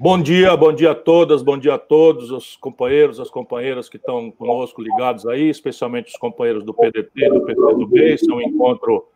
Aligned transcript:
Bom 0.00 0.22
dia, 0.22 0.56
bom 0.56 0.72
dia 0.72 0.92
a 0.92 0.94
todas, 0.94 1.42
bom 1.42 1.58
dia 1.58 1.74
a 1.74 1.78
todos, 1.78 2.30
os 2.30 2.56
companheiros, 2.56 3.18
as 3.18 3.28
companheiras 3.28 3.88
que 3.88 3.96
estão 3.96 4.30
conosco 4.30 4.80
ligados 4.80 5.26
aí, 5.26 5.48
especialmente 5.48 6.12
os 6.12 6.16
companheiros 6.16 6.62
do 6.62 6.72
PDT, 6.72 7.28
do 7.30 7.40
PCdoB, 7.44 8.12
esse 8.12 8.30
é 8.30 8.32
um 8.32 8.40
encontro 8.40 9.08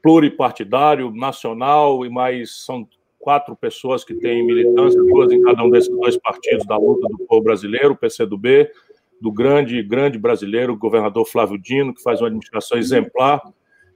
pluripartidário, 0.00 1.10
nacional, 1.10 2.06
e 2.06 2.08
mais 2.08 2.64
são 2.64 2.86
quatro 3.18 3.56
pessoas 3.56 4.04
que 4.04 4.14
têm 4.14 4.46
militância, 4.46 5.02
duas 5.02 5.32
em 5.32 5.42
cada 5.42 5.64
um 5.64 5.70
desses 5.70 5.90
dois 5.90 6.16
partidos 6.16 6.64
da 6.66 6.76
luta 6.76 7.08
do 7.08 7.26
povo 7.26 7.42
brasileiro, 7.42 7.94
o 7.94 7.96
PCdoB, 7.96 8.70
do 9.20 9.32
grande, 9.32 9.82
grande 9.82 10.20
brasileiro, 10.20 10.74
o 10.74 10.78
governador 10.78 11.26
Flávio 11.26 11.58
Dino, 11.58 11.92
que 11.92 12.02
faz 12.02 12.20
uma 12.20 12.28
administração 12.28 12.78
exemplar, 12.78 13.42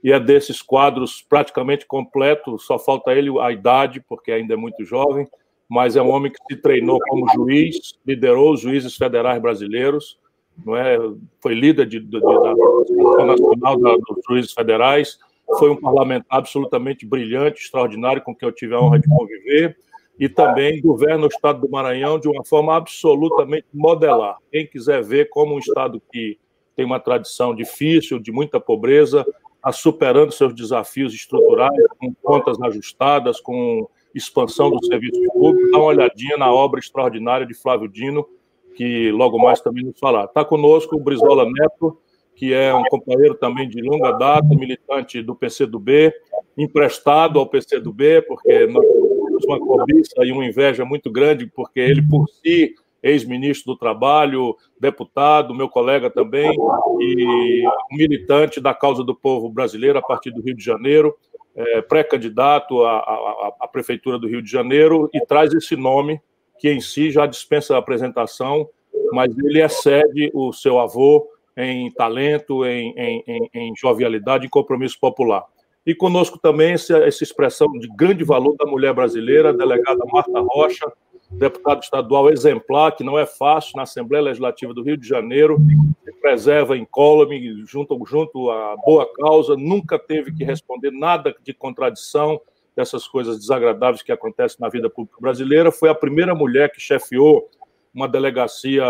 e 0.03 0.11
é 0.11 0.19
desses 0.19 0.61
quadros 0.61 1.21
praticamente 1.21 1.85
completo, 1.85 2.59
só 2.59 2.77
falta 2.77 3.13
ele 3.13 3.29
a 3.39 3.49
idade, 3.49 4.01
porque 4.01 4.33
ainda 4.33 4.55
é 4.55 4.57
muito 4.57 4.83
jovem, 4.83 5.25
mas 5.69 5.95
é 5.95 6.01
um 6.01 6.09
homem 6.09 6.31
que 6.31 6.37
se 6.49 6.61
treinou 6.61 6.99
como 7.09 7.27
juiz, 7.33 7.93
liderou 8.05 8.53
os 8.53 8.61
juízes 8.61 8.95
federais 8.95 9.41
brasileiros, 9.41 10.17
não 10.65 10.75
é? 10.75 10.97
foi 11.41 11.53
líder 11.53 11.85
de, 11.85 11.99
de, 11.99 12.07
de, 12.07 12.19
da 12.19 12.51
Associação 12.51 13.25
Nacional 13.25 13.79
da, 13.79 13.95
dos 13.95 14.23
Juízes 14.27 14.53
Federais, 14.53 15.19
foi 15.59 15.69
um 15.69 15.79
parlamentar 15.79 16.39
absolutamente 16.39 17.05
brilhante, 17.05 17.61
extraordinário, 17.61 18.21
com 18.21 18.35
quem 18.35 18.47
eu 18.47 18.53
tive 18.53 18.73
a 18.73 18.81
honra 18.81 18.99
de 18.99 19.07
conviver, 19.07 19.77
e 20.19 20.27
também 20.27 20.81
governa 20.81 21.25
o 21.25 21.29
estado 21.29 21.61
do 21.61 21.69
Maranhão 21.69 22.19
de 22.19 22.27
uma 22.27 22.43
forma 22.43 22.75
absolutamente 22.75 23.67
modelar. 23.73 24.37
Quem 24.51 24.65
quiser 24.65 25.03
ver 25.03 25.29
como 25.29 25.55
um 25.55 25.59
estado 25.59 26.01
que 26.11 26.39
tem 26.75 26.85
uma 26.85 26.99
tradição 26.99 27.55
difícil, 27.55 28.19
de 28.19 28.31
muita 28.31 28.59
pobreza, 28.59 29.25
está 29.55 29.71
superando 29.71 30.31
seus 30.31 30.53
desafios 30.53 31.13
estruturais, 31.13 31.83
com 31.99 32.13
contas 32.15 32.59
ajustadas, 32.61 33.39
com 33.39 33.87
expansão 34.17 34.69
do 34.69 34.83
serviço 34.85 35.21
público, 35.31 35.71
dá 35.71 35.77
uma 35.77 35.87
olhadinha 35.87 36.37
na 36.37 36.51
obra 36.51 36.79
extraordinária 36.79 37.45
de 37.45 37.53
Flávio 37.53 37.87
Dino, 37.87 38.27
que 38.75 39.11
logo 39.11 39.39
mais 39.39 39.61
também 39.61 39.83
nos 39.83 39.99
falar. 39.99 40.25
Está 40.25 40.45
conosco 40.45 40.95
o 40.95 40.99
Brizola 40.99 41.49
Neto, 41.49 41.97
que 42.35 42.53
é 42.53 42.73
um 42.73 42.83
companheiro 42.83 43.33
também 43.35 43.67
de 43.67 43.81
longa 43.81 44.11
data, 44.11 44.47
militante 44.47 45.21
do 45.23 45.35
PCdoB, 45.35 46.13
emprestado 46.57 47.39
ao 47.39 47.47
PCdoB, 47.47 48.21
porque 48.27 48.67
nós 48.67 48.85
temos 48.85 49.45
uma 49.45 49.59
cobiça 49.59 50.23
e 50.23 50.31
uma 50.31 50.45
inveja 50.45 50.85
muito 50.85 51.11
grande, 51.11 51.47
porque 51.47 51.79
ele, 51.79 52.01
por 52.01 52.27
si, 52.29 52.75
ex-ministro 53.01 53.73
do 53.73 53.77
Trabalho, 53.77 54.55
deputado, 54.79 55.53
meu 55.53 55.69
colega 55.69 56.09
também, 56.09 56.51
e 56.99 57.63
militante 57.91 58.59
da 58.59 58.73
causa 58.73 59.03
do 59.03 59.15
povo 59.15 59.49
brasileiro 59.49 59.99
a 59.99 60.01
partir 60.01 60.31
do 60.31 60.41
Rio 60.41 60.55
de 60.55 60.63
Janeiro, 60.63 61.15
é, 61.55 61.81
pré-candidato 61.81 62.83
à, 62.83 62.97
à, 62.99 63.53
à, 63.61 63.67
Prefeitura 63.67 64.19
do 64.19 64.27
Rio 64.27 64.41
de 64.41 64.49
Janeiro, 64.49 65.09
e 65.13 65.19
traz 65.25 65.53
esse 65.53 65.75
nome, 65.75 66.21
que 66.59 66.69
em 66.69 66.79
si 66.79 67.11
já 67.11 67.25
dispensa 67.25 67.75
a 67.75 67.79
apresentação, 67.79 68.67
mas 69.11 69.35
ele 69.37 69.61
excede 69.61 70.31
o 70.33 70.51
seu 70.51 70.79
avô 70.79 71.27
em 71.55 71.91
talento, 71.91 72.65
em, 72.65 72.93
em, 72.95 73.23
em, 73.27 73.49
em 73.53 73.73
jovialidade 73.75 74.45
e 74.45 74.49
compromisso 74.49 74.99
popular. 74.99 75.43
E 75.87 75.95
conosco 75.95 76.37
também 76.37 76.73
essa, 76.73 76.97
essa 76.97 77.23
expressão 77.23 77.71
de 77.79 77.87
grande 77.95 78.23
valor 78.23 78.55
da 78.57 78.65
mulher 78.65 78.93
brasileira, 78.93 79.49
a 79.49 79.53
delegada 79.53 80.03
Marta 80.11 80.39
Rocha, 80.41 80.85
deputado 81.29 81.83
estadual 81.83 82.29
exemplar, 82.29 82.95
que 82.95 83.03
não 83.03 83.17
é 83.17 83.25
fácil 83.25 83.73
na 83.75 83.83
Assembleia 83.83 84.23
Legislativa 84.23 84.73
do 84.73 84.81
Rio 84.81 84.97
de 84.97 85.07
Janeiro, 85.07 85.57
se 86.03 86.11
preserva 86.21 86.77
incólume, 86.77 87.63
junto, 87.65 87.99
junto 88.05 88.49
à 88.49 88.75
boa 88.77 89.11
causa, 89.13 89.55
nunca 89.55 89.99
teve 89.99 90.33
que 90.33 90.43
responder 90.43 90.91
nada 90.91 91.35
de 91.43 91.53
contradição 91.53 92.39
dessas 92.75 93.07
coisas 93.07 93.39
desagradáveis 93.39 94.03
que 94.03 94.11
acontecem 94.11 94.57
na 94.59 94.69
vida 94.69 94.89
pública 94.89 95.17
brasileira. 95.19 95.71
Foi 95.71 95.89
a 95.89 95.95
primeira 95.95 96.33
mulher 96.33 96.71
que 96.71 96.79
chefiou 96.79 97.49
uma 97.93 98.07
delegacia, 98.07 98.85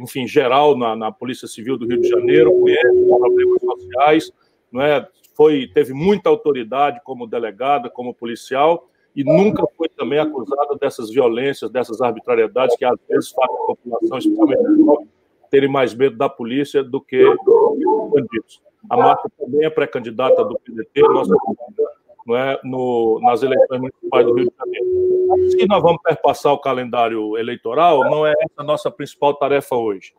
enfim, 0.00 0.26
geral 0.26 0.76
na, 0.76 0.96
na 0.96 1.12
Polícia 1.12 1.46
Civil 1.46 1.76
do 1.76 1.86
Rio 1.86 2.00
de 2.00 2.08
Janeiro, 2.08 2.58
conhece 2.58 3.04
problemas 3.06 3.60
sociais, 3.60 4.32
não 4.72 4.80
é? 4.80 5.06
Foi, 5.34 5.70
teve 5.72 5.92
muita 5.92 6.30
autoridade 6.30 7.00
como 7.04 7.26
delegada, 7.26 7.90
como 7.90 8.14
policial, 8.14 8.88
e 9.18 9.24
nunca 9.24 9.64
foi 9.76 9.88
também 9.88 10.20
acusada 10.20 10.76
dessas 10.76 11.10
violências, 11.10 11.68
dessas 11.72 12.00
arbitrariedades 12.00 12.76
que 12.76 12.84
às 12.84 12.96
vezes 13.08 13.30
fazem 13.30 13.56
a 13.56 13.66
população, 13.66 14.18
especialmente 14.18 15.08
terem 15.50 15.68
mais 15.68 15.92
medo 15.92 16.16
da 16.16 16.28
polícia 16.28 16.84
do 16.84 17.00
que 17.00 17.24
dos 17.44 18.10
bandidos. 18.12 18.62
A 18.88 18.96
Marta 18.96 19.28
também 19.36 19.64
é 19.64 19.70
pré-candidata 19.70 20.44
do 20.44 20.56
PDT, 20.60 21.02
nossa 21.02 21.34
não 22.24 22.36
é, 22.36 22.60
no, 22.62 23.18
nas 23.20 23.42
eleições 23.42 23.80
municipais 23.80 24.24
do 24.24 24.34
Rio 24.34 24.50
de 24.50 24.56
Janeiro. 24.56 25.50
Se 25.50 25.66
nós 25.66 25.82
vamos 25.82 26.00
perpassar 26.00 26.52
o 26.52 26.60
calendário 26.60 27.36
eleitoral, 27.36 28.04
não 28.04 28.24
é 28.24 28.30
essa 28.38 28.54
a 28.58 28.62
nossa 28.62 28.88
principal 28.88 29.34
tarefa 29.34 29.74
hoje. 29.74 30.12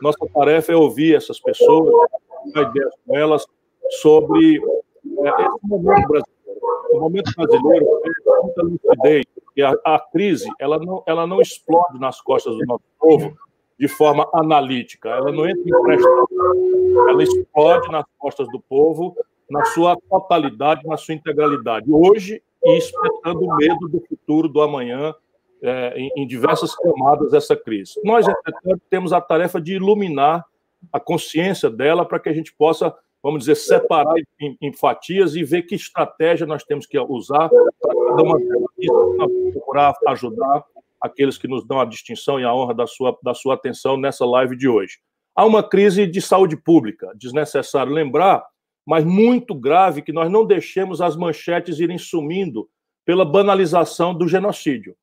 Nossa 0.00 0.24
tarefa 0.32 0.70
é 0.70 0.76
ouvir 0.76 1.16
essas 1.16 1.40
pessoas, 1.40 1.90
ter 2.52 2.62
ideias 2.68 2.94
com 3.04 3.16
elas 3.16 3.46
sobre 4.00 4.58
é, 4.58 5.28
esse 5.42 5.66
momento 5.66 6.06
brasileiro 6.06 6.33
o 6.90 7.00
momento 7.00 7.30
brasileiro 7.36 7.86
é 7.86 8.42
muita 8.42 8.62
lucidez, 8.62 9.24
e 9.56 9.62
a, 9.62 9.74
a, 9.84 9.98
crise 9.98 10.48
ela 10.58 10.78
não, 10.78 11.02
ela 11.06 11.26
não 11.26 11.40
explode 11.40 11.98
nas 11.98 12.20
costas 12.20 12.54
do 12.56 12.66
nosso 12.66 12.84
povo 12.98 13.36
de 13.78 13.88
forma 13.88 14.28
analítica, 14.32 15.10
ela 15.10 15.32
não 15.32 15.48
entra 15.48 15.62
em 15.62 15.82
prestação, 15.82 16.26
ela 17.08 17.22
explode 17.22 17.90
nas 17.90 18.04
costas 18.18 18.48
do 18.50 18.60
povo 18.60 19.16
na 19.50 19.64
sua 19.66 19.96
totalidade, 20.08 20.86
na 20.86 20.96
sua 20.96 21.14
integralidade. 21.14 21.86
Hoje, 21.92 22.42
e 22.64 22.78
espetando 22.78 23.44
o 23.44 23.56
medo 23.56 23.88
do 23.88 24.00
futuro, 24.08 24.48
do 24.48 24.62
amanhã, 24.62 25.14
é, 25.62 25.94
em, 25.96 26.10
em 26.16 26.26
diversas 26.26 26.74
camadas 26.74 27.30
dessa 27.30 27.56
crise. 27.56 28.00
Nós, 28.04 28.26
entretanto, 28.26 28.82
temos 28.88 29.12
a 29.12 29.20
tarefa 29.20 29.60
de 29.60 29.74
iluminar 29.74 30.44
a 30.92 31.00
consciência 31.00 31.70
dela 31.70 32.04
para 32.04 32.18
que 32.18 32.28
a 32.28 32.32
gente 32.32 32.54
possa 32.54 32.94
vamos 33.24 33.40
dizer, 33.40 33.54
separar 33.54 34.14
em, 34.38 34.54
em, 34.60 34.70
fatias 34.70 35.34
e 35.34 35.42
ver 35.42 35.62
que 35.62 35.74
estratégia 35.74 36.46
nós 36.46 36.62
temos 36.62 36.86
que 36.86 36.98
usar 36.98 37.48
para 37.48 38.22
uma 38.22 38.38
procurar 39.50 39.94
ajudar 40.08 40.62
aqueles 41.00 41.38
que 41.38 41.48
nos 41.48 41.66
dão 41.66 41.80
a 41.80 41.86
distinção 41.86 42.38
e 42.38 42.44
a 42.44 42.54
honra 42.54 42.74
da 42.74 42.86
sua, 42.86 43.18
da 43.22 43.32
sua 43.32 43.54
atenção 43.54 43.96
nessa 43.96 44.26
live 44.26 44.54
de 44.54 44.68
hoje. 44.68 44.98
Há 45.34 45.46
uma 45.46 45.66
crise 45.66 46.06
de 46.06 46.20
saúde 46.20 46.54
pública, 46.54 47.12
desnecessário 47.16 47.94
lembrar, 47.94 48.44
mas 48.86 49.06
muito 49.06 49.54
grave 49.54 50.02
que 50.02 50.12
nós 50.12 50.30
não 50.30 50.44
deixemos 50.44 51.00
as 51.00 51.16
manchetes 51.16 51.80
irem 51.80 51.96
sumindo 51.96 52.68
pela 53.06 53.24
banalização 53.24 54.14
do 54.14 54.28
genocídio. 54.28 54.94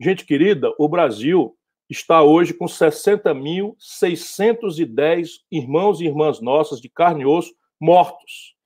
Gente 0.00 0.24
querida, 0.24 0.72
o 0.78 0.88
Brasil 0.88 1.54
está 1.88 2.22
hoje 2.22 2.52
com 2.52 2.66
60.610 2.66 5.28
irmãos 5.50 6.00
e 6.00 6.06
irmãs 6.06 6.40
nossas 6.40 6.80
de 6.80 6.88
carne 6.88 7.22
e 7.22 7.26
osso 7.26 7.54
mortos. 7.80 8.56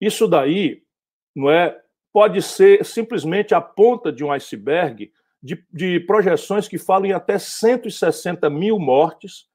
Isso 0.00 0.26
daí 0.26 0.82
não 1.34 1.50
é 1.50 1.78
pode 2.12 2.42
ser 2.42 2.84
simplesmente 2.84 3.54
a 3.54 3.60
ponta 3.60 4.10
de 4.10 4.24
um 4.24 4.32
iceberg 4.32 5.12
de, 5.42 5.64
de 5.72 6.00
projeções 6.00 6.66
que 6.66 6.78
falam 6.78 7.06
em 7.06 7.12
até 7.12 7.38
160 7.38 8.48
mil 8.50 8.78
mortes, 8.78 9.46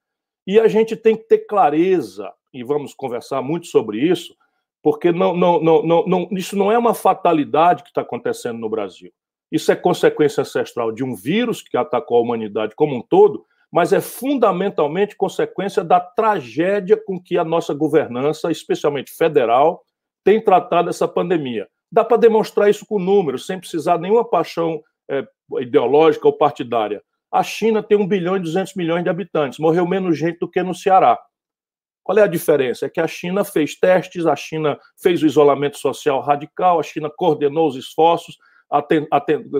e 0.45 0.59
a 0.59 0.67
gente 0.67 0.95
tem 0.95 1.15
que 1.15 1.23
ter 1.23 1.39
clareza, 1.39 2.31
e 2.53 2.63
vamos 2.63 2.93
conversar 2.93 3.41
muito 3.41 3.67
sobre 3.67 3.99
isso, 3.99 4.35
porque 4.81 5.11
não, 5.11 5.35
não, 5.35 5.61
não, 5.61 5.83
não, 5.83 6.05
não 6.05 6.27
isso 6.31 6.55
não 6.55 6.71
é 6.71 6.77
uma 6.77 6.93
fatalidade 6.93 7.83
que 7.83 7.89
está 7.89 8.01
acontecendo 8.01 8.59
no 8.59 8.69
Brasil. 8.69 9.11
Isso 9.53 9.71
é 9.71 9.75
consequência 9.75 10.41
ancestral 10.41 10.91
de 10.91 11.03
um 11.03 11.13
vírus 11.13 11.61
que 11.61 11.77
atacou 11.77 12.17
a 12.17 12.21
humanidade 12.21 12.73
como 12.75 12.95
um 12.95 13.01
todo, 13.03 13.45
mas 13.71 13.93
é 13.93 14.01
fundamentalmente 14.01 15.15
consequência 15.15 15.83
da 15.83 15.99
tragédia 15.99 16.97
com 16.97 17.21
que 17.21 17.37
a 17.37 17.43
nossa 17.43 17.71
governança, 17.71 18.49
especialmente 18.49 19.11
federal, 19.11 19.83
tem 20.23 20.43
tratado 20.43 20.89
essa 20.89 21.07
pandemia. 21.07 21.67
Dá 21.91 22.03
para 22.03 22.17
demonstrar 22.17 22.67
isso 22.67 22.83
com 22.83 22.97
números, 22.97 23.45
sem 23.45 23.59
precisar 23.59 23.97
de 23.97 24.01
nenhuma 24.01 24.27
paixão 24.27 24.81
é, 25.07 25.23
ideológica 25.59 26.27
ou 26.27 26.33
partidária. 26.33 27.03
A 27.31 27.43
China 27.43 27.83
tem 27.83 27.95
1 27.95 28.07
bilhão 28.07 28.35
e 28.35 28.39
200 28.39 28.73
milhões 28.73 29.03
de 29.03 29.09
habitantes, 29.09 29.59
morreu 29.59 29.87
menos 29.87 30.17
gente 30.17 30.39
do 30.39 30.49
que 30.49 30.63
no 30.63 30.73
Ceará. 30.73 31.19
Qual 32.01 32.17
é 32.17 32.23
a 32.23 32.27
diferença? 32.27 32.87
É 32.87 32.89
que 32.89 32.99
a 32.99 33.07
China 33.07 33.43
fez 33.43 33.75
testes, 33.75 34.25
a 34.25 34.35
China 34.35 34.79
fez 34.99 35.21
o 35.21 35.27
isolamento 35.27 35.77
social 35.77 36.21
radical, 36.21 36.79
a 36.79 36.83
China 36.83 37.07
coordenou 37.15 37.67
os 37.67 37.75
esforços, 37.75 38.35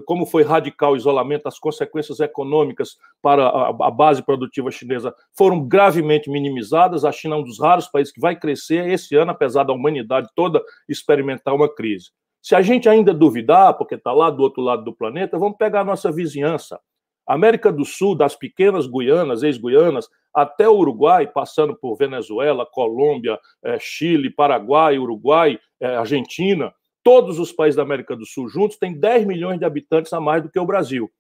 como 0.06 0.26
foi 0.26 0.44
radical 0.44 0.94
o 0.94 0.98
isolamento, 0.98 1.48
as 1.48 1.60
consequências 1.60 2.20
econômicas 2.20 2.98
para 3.22 3.48
a 3.48 3.92
base 3.92 4.24
produtiva 4.24 4.72
chinesa 4.72 5.14
foram 5.38 5.66
gravemente 5.68 6.30
minimizadas. 6.30 7.06
A 7.06 7.12
China 7.12 7.36
é 7.36 7.40
um 7.40 7.44
dos 7.44 7.60
raros 7.60 7.88
países 7.88 8.14
que 8.14 8.22
vai 8.22 8.36
crescer 8.36 8.90
esse 8.90 9.16
ano, 9.16 9.32
apesar 9.32 9.64
da 9.64 9.74
humanidade 9.74 10.28
toda 10.36 10.62
experimentar 10.90 11.54
uma 11.54 11.74
crise. 11.74 12.12
Se 12.42 12.56
a 12.56 12.62
gente 12.62 12.90
ainda 12.90 13.14
duvidar, 13.14 13.78
porque 13.78 13.96
está 13.96 14.12
lá 14.12 14.30
do 14.30 14.44
outro 14.44 14.62
lado 14.62 14.84
do 14.84 14.94
planeta, 14.94 15.38
vamos 15.38 15.58
pegar 15.58 15.82
a 15.82 15.86
nossa 15.86 16.12
vizinhança. 16.12 16.80
América 17.26 17.72
do 17.72 17.86
Sul, 17.86 18.16
das 18.16 18.36
pequenas 18.36 18.86
Guianas, 18.86 19.44
ex-Guianas, 19.44 20.10
até 20.34 20.68
o 20.68 20.76
Uruguai, 20.76 21.28
passando 21.28 21.76
por 21.76 21.96
Venezuela, 21.96 22.66
Colômbia, 22.66 23.40
eh, 23.64 23.78
Chile, 23.80 24.30
Paraguai, 24.30 24.98
Uruguai, 24.98 25.58
eh, 25.80 25.96
Argentina, 25.96 26.74
Todos 27.04 27.38
os 27.38 27.52
países 27.52 27.76
da 27.76 27.84
América 27.84 28.16
do 28.16 28.26
Sul 28.26 28.48
juntos 28.48 28.78
têm 28.78 28.98
10 28.98 29.26
milhões 29.26 29.60
de 29.60 29.66
habitantes 29.66 30.14
a 30.14 30.22
mais 30.22 30.42
do 30.42 30.50
que 30.50 30.60
o 30.60 30.66
Brasil. 30.66 31.12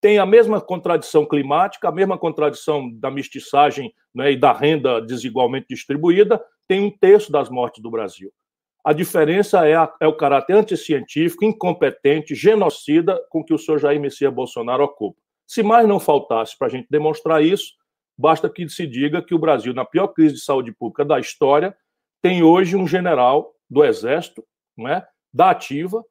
tem 0.00 0.18
a 0.18 0.26
mesma 0.26 0.60
contradição 0.60 1.26
climática, 1.26 1.88
a 1.88 1.92
mesma 1.92 2.16
contradição 2.18 2.92
da 2.92 3.10
mestiçagem 3.10 3.92
né, 4.14 4.32
e 4.32 4.36
da 4.36 4.52
renda 4.52 5.00
desigualmente 5.00 5.66
distribuída, 5.70 6.40
tem 6.68 6.80
um 6.80 6.90
terço 6.90 7.32
das 7.32 7.48
mortes 7.48 7.82
do 7.82 7.90
Brasil. 7.90 8.30
A 8.84 8.92
diferença 8.92 9.66
é, 9.66 9.74
a, 9.74 9.92
é 10.00 10.06
o 10.06 10.16
caráter 10.16 10.52
anticientífico, 10.52 11.44
incompetente, 11.44 12.36
genocida 12.36 13.20
com 13.30 13.42
que 13.42 13.52
o 13.52 13.58
senhor 13.58 13.78
Jair 13.78 14.00
Messias 14.00 14.32
Bolsonaro 14.32 14.84
ocupa. 14.84 15.20
Se 15.44 15.60
mais 15.62 15.88
não 15.88 15.98
faltasse 15.98 16.56
para 16.56 16.68
a 16.68 16.70
gente 16.70 16.86
demonstrar 16.88 17.42
isso, 17.42 17.72
basta 18.16 18.48
que 18.48 18.68
se 18.68 18.86
diga 18.86 19.20
que 19.20 19.34
o 19.34 19.38
Brasil, 19.40 19.74
na 19.74 19.84
pior 19.84 20.08
crise 20.08 20.34
de 20.34 20.40
saúde 20.40 20.72
pública 20.72 21.04
da 21.04 21.18
história, 21.18 21.76
tem 22.22 22.44
hoje 22.44 22.76
um 22.76 22.86
general 22.86 23.52
do 23.68 23.84
Exército, 23.84 24.44
né, 24.78 25.04
da 25.36 25.50
Ativa, 25.50 26.02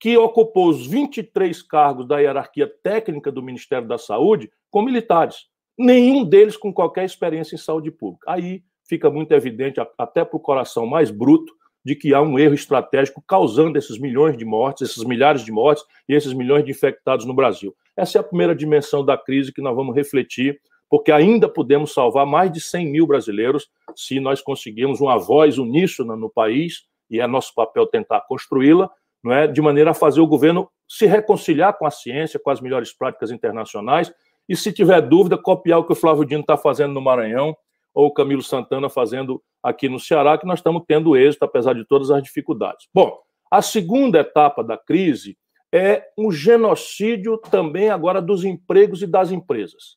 que 0.00 0.16
ocupou 0.16 0.68
os 0.68 0.84
23 0.86 1.62
cargos 1.62 2.08
da 2.08 2.18
hierarquia 2.18 2.70
técnica 2.82 3.30
do 3.30 3.42
Ministério 3.42 3.86
da 3.86 3.96
Saúde 3.96 4.50
com 4.68 4.82
militares. 4.82 5.46
Nenhum 5.78 6.24
deles 6.24 6.56
com 6.56 6.72
qualquer 6.72 7.04
experiência 7.04 7.54
em 7.54 7.58
saúde 7.58 7.92
pública. 7.92 8.32
Aí 8.32 8.64
fica 8.88 9.08
muito 9.08 9.32
evidente, 9.32 9.80
até 9.96 10.24
para 10.24 10.36
o 10.36 10.40
coração 10.40 10.86
mais 10.86 11.10
bruto, 11.10 11.52
de 11.84 11.94
que 11.94 12.12
há 12.12 12.20
um 12.20 12.38
erro 12.38 12.54
estratégico 12.54 13.22
causando 13.26 13.78
esses 13.78 13.98
milhões 13.98 14.36
de 14.36 14.44
mortes, 14.44 14.90
esses 14.90 15.04
milhares 15.04 15.44
de 15.44 15.52
mortes 15.52 15.84
e 16.08 16.14
esses 16.14 16.32
milhões 16.32 16.64
de 16.64 16.70
infectados 16.70 17.26
no 17.26 17.34
Brasil. 17.34 17.74
Essa 17.96 18.18
é 18.18 18.20
a 18.20 18.24
primeira 18.24 18.56
dimensão 18.56 19.04
da 19.04 19.16
crise 19.16 19.52
que 19.52 19.62
nós 19.62 19.76
vamos 19.76 19.94
refletir, 19.94 20.60
porque 20.88 21.12
ainda 21.12 21.48
podemos 21.48 21.92
salvar 21.92 22.26
mais 22.26 22.50
de 22.50 22.60
100 22.60 22.90
mil 22.90 23.06
brasileiros 23.06 23.68
se 23.94 24.18
nós 24.18 24.40
conseguirmos 24.40 25.00
uma 25.00 25.18
voz 25.18 25.58
uníssona 25.58 26.16
no 26.16 26.30
país, 26.30 26.86
e 27.14 27.20
é 27.20 27.26
nosso 27.26 27.54
papel 27.54 27.86
tentar 27.86 28.22
construí-la, 28.22 28.90
não 29.22 29.32
é, 29.32 29.46
de 29.46 29.62
maneira 29.62 29.92
a 29.92 29.94
fazer 29.94 30.20
o 30.20 30.26
governo 30.26 30.68
se 30.86 31.06
reconciliar 31.06 31.78
com 31.78 31.86
a 31.86 31.90
ciência, 31.90 32.38
com 32.38 32.50
as 32.50 32.60
melhores 32.60 32.92
práticas 32.92 33.30
internacionais, 33.30 34.12
e 34.48 34.56
se 34.56 34.72
tiver 34.72 35.00
dúvida, 35.00 35.38
copiar 35.38 35.78
o 35.78 35.84
que 35.84 35.92
o 35.92 35.96
Flávio 35.96 36.24
Dino 36.24 36.42
está 36.42 36.56
fazendo 36.56 36.92
no 36.92 37.00
Maranhão, 37.00 37.56
ou 37.94 38.06
o 38.06 38.12
Camilo 38.12 38.42
Santana 38.42 38.90
fazendo 38.90 39.40
aqui 39.62 39.88
no 39.88 40.00
Ceará, 40.00 40.36
que 40.36 40.46
nós 40.46 40.58
estamos 40.58 40.82
tendo 40.86 41.16
êxito, 41.16 41.44
apesar 41.44 41.74
de 41.74 41.86
todas 41.86 42.10
as 42.10 42.22
dificuldades. 42.22 42.88
Bom, 42.92 43.16
a 43.50 43.62
segunda 43.62 44.18
etapa 44.18 44.64
da 44.64 44.76
crise 44.76 45.38
é 45.72 46.04
um 46.18 46.30
genocídio 46.30 47.38
também 47.38 47.88
agora 47.88 48.20
dos 48.20 48.44
empregos 48.44 49.02
e 49.02 49.06
das 49.06 49.30
empresas. 49.30 49.96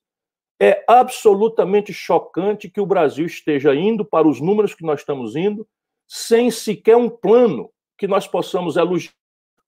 É 0.59 0.83
absolutamente 0.87 1.91
chocante 1.93 2.69
que 2.69 2.81
o 2.81 2.85
Brasil 2.85 3.25
esteja 3.25 3.75
indo 3.75 4.05
para 4.05 4.27
os 4.27 4.39
números 4.39 4.73
que 4.73 4.83
nós 4.83 5.01
estamos 5.01 5.35
indo, 5.35 5.67
sem 6.07 6.49
sequer 6.49 6.95
um 6.95 7.09
plano 7.09 7.69
que 7.97 8.07
nós 8.07 8.27
possamos 8.27 8.77
elogiar, 8.77 9.11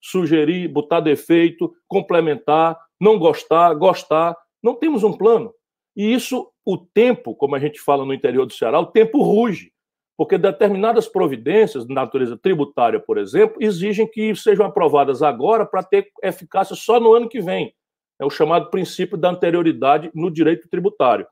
sugerir, 0.01 0.68
botar 0.68 1.01
defeito, 1.01 1.74
complementar, 1.88 2.80
não 3.00 3.19
gostar, 3.19 3.74
gostar. 3.74 4.36
Não 4.63 4.75
temos 4.75 5.03
um 5.03 5.12
plano. 5.12 5.53
E 5.95 6.13
isso, 6.13 6.50
o 6.65 6.77
tempo, 6.77 7.36
como 7.36 7.56
a 7.56 7.59
gente 7.59 7.80
fala 7.80 8.06
no 8.06 8.13
interior 8.13 8.45
do 8.45 8.53
Ceará, 8.53 8.80
o 8.80 8.86
tempo 8.86 9.21
ruge, 9.21 9.74
porque 10.18 10.38
determinadas 10.38 11.07
providências 11.07 11.86
de 11.86 11.94
natureza 11.94 12.38
tributária, 12.38 13.00
por 13.00 13.18
exemplo, 13.18 13.57
exigem 13.62 14.06
que 14.06 14.36
sejam 14.36 14.65
aprovadas 14.65 15.21
agora 15.21 15.65
para 15.65 15.83
ter 15.83 16.09
eficácia 16.24 16.75
só 16.75 17.00
no 17.00 17.13
ano 17.13 17.30
que 17.30 17.41
vem. 17.41 17.74
É 18.19 18.25
o 18.25 18.30
chamado 18.30 18.69
princípio 18.69 19.18
da 19.18 19.30
anterioridade 19.30 20.12
no 20.13 20.30
direito 20.30 20.68
tributário. 20.69 21.25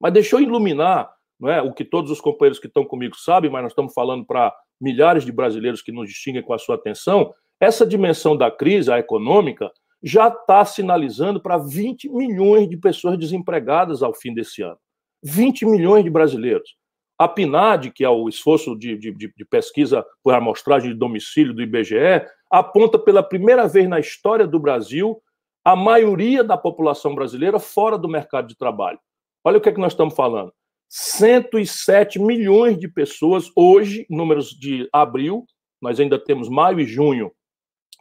Mas 0.00 0.12
deixou 0.12 0.40
iluminar 0.40 1.15
é, 1.44 1.60
o 1.60 1.72
que 1.72 1.84
todos 1.84 2.10
os 2.10 2.20
companheiros 2.20 2.58
que 2.58 2.66
estão 2.66 2.84
comigo 2.84 3.16
sabem, 3.16 3.50
mas 3.50 3.62
nós 3.62 3.72
estamos 3.72 3.92
falando 3.92 4.24
para 4.24 4.54
milhares 4.80 5.24
de 5.24 5.32
brasileiros 5.32 5.82
que 5.82 5.92
nos 5.92 6.08
distinguem 6.08 6.42
com 6.42 6.52
a 6.52 6.58
sua 6.58 6.76
atenção, 6.76 7.32
essa 7.60 7.86
dimensão 7.86 8.36
da 8.36 8.50
crise, 8.50 8.90
a 8.90 8.98
econômica, 8.98 9.70
já 10.02 10.28
está 10.28 10.64
sinalizando 10.64 11.40
para 11.40 11.58
20 11.58 12.08
milhões 12.10 12.68
de 12.68 12.76
pessoas 12.76 13.18
desempregadas 13.18 14.02
ao 14.02 14.14
fim 14.14 14.32
desse 14.32 14.62
ano. 14.62 14.78
20 15.22 15.66
milhões 15.66 16.04
de 16.04 16.10
brasileiros. 16.10 16.76
A 17.18 17.26
PNAD, 17.26 17.90
que 17.92 18.04
é 18.04 18.08
o 18.08 18.28
esforço 18.28 18.76
de, 18.76 18.96
de, 18.98 19.12
de 19.12 19.44
pesquisa 19.46 20.04
por 20.22 20.34
amostragem 20.34 20.92
de 20.92 20.98
domicílio 20.98 21.54
do 21.54 21.62
IBGE, 21.62 22.26
aponta 22.50 22.98
pela 22.98 23.22
primeira 23.22 23.66
vez 23.66 23.88
na 23.88 23.98
história 23.98 24.46
do 24.46 24.60
Brasil 24.60 25.20
a 25.64 25.74
maioria 25.74 26.44
da 26.44 26.56
população 26.56 27.14
brasileira 27.14 27.58
fora 27.58 27.98
do 27.98 28.08
mercado 28.08 28.46
de 28.46 28.56
trabalho. 28.56 29.00
Olha 29.42 29.58
o 29.58 29.60
que, 29.60 29.68
é 29.68 29.72
que 29.72 29.80
nós 29.80 29.92
estamos 29.92 30.14
falando. 30.14 30.52
107 30.88 32.18
milhões 32.18 32.78
de 32.78 32.88
pessoas 32.88 33.50
hoje, 33.56 34.06
números 34.08 34.50
de 34.50 34.88
abril, 34.92 35.44
nós 35.80 36.00
ainda 36.00 36.18
temos 36.18 36.48
maio 36.48 36.80
e 36.80 36.86
junho, 36.86 37.32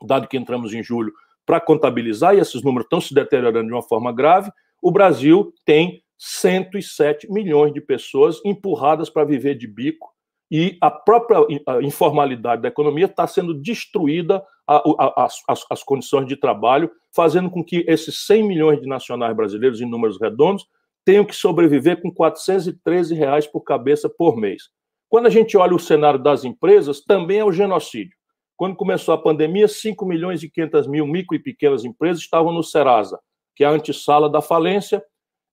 dado 0.02 0.28
que 0.28 0.38
entramos 0.38 0.74
em 0.74 0.84
julho, 0.84 1.12
para 1.46 1.60
contabilizar, 1.60 2.36
e 2.36 2.40
esses 2.40 2.64
números 2.64 2.86
estão 2.86 3.02
se 3.02 3.14
deteriorando 3.14 3.68
de 3.68 3.74
uma 3.74 3.84
forma 3.84 4.12
grave, 4.12 4.52
o 4.82 4.92
Brasil 4.92 5.54
tem 5.66 6.04
107 6.18 7.32
milhões 7.32 7.74
de 7.74 7.82
pessoas 7.82 8.40
empurradas 8.46 9.10
para 9.10 9.26
viver 9.26 9.56
de 9.56 9.68
bico, 9.68 10.14
e 10.50 10.78
a 10.80 10.92
própria 10.92 11.40
informalidade 11.82 12.62
da 12.62 12.68
economia 12.68 13.06
está 13.06 13.26
sendo 13.26 13.54
destruída 13.54 14.44
as, 14.68 15.42
as, 15.48 15.66
as 15.70 15.84
condições 15.84 16.28
de 16.28 16.36
trabalho, 16.36 16.92
fazendo 17.14 17.50
com 17.50 17.64
que 17.64 17.84
esses 17.88 18.26
100 18.26 18.44
milhões 18.44 18.82
de 18.82 18.88
nacionais 18.88 19.36
brasileiros, 19.36 19.82
em 19.82 19.90
números 19.90 20.20
redondos, 20.22 20.68
tenham 21.06 21.24
que 21.24 21.36
sobreviver 21.36 22.02
com 22.02 22.12
413 22.12 23.14
reais 23.14 23.46
por 23.46 23.62
cabeça 23.62 24.10
por 24.10 24.36
mês. 24.36 24.64
Quando 25.08 25.28
a 25.28 25.30
gente 25.30 25.56
olha 25.56 25.76
o 25.76 25.80
cenário 25.80 26.20
das 26.20 26.44
empresas, 26.44 27.00
também 27.00 27.38
é 27.38 27.46
o 27.46 27.52
genocídio. 27.52 28.18
Quando 28.58 28.76
começou 28.76 29.14
a 29.14 29.22
pandemia, 29.22 29.68
5 29.68 30.06
milhões 30.06 30.42
e 30.42 30.50
500 30.50 30.88
mil 30.88 31.06
micro 31.06 31.36
e 31.36 31.40
pequenas 31.40 31.86
empresas 31.86 32.24
estavam 32.24 32.52
no 32.52 32.64
Serasa, 32.64 33.20
que 33.56 33.64
é 33.64 33.68
a 33.68 33.72
antessala 33.72 34.30
da 34.30 34.42
falência, 34.42 35.04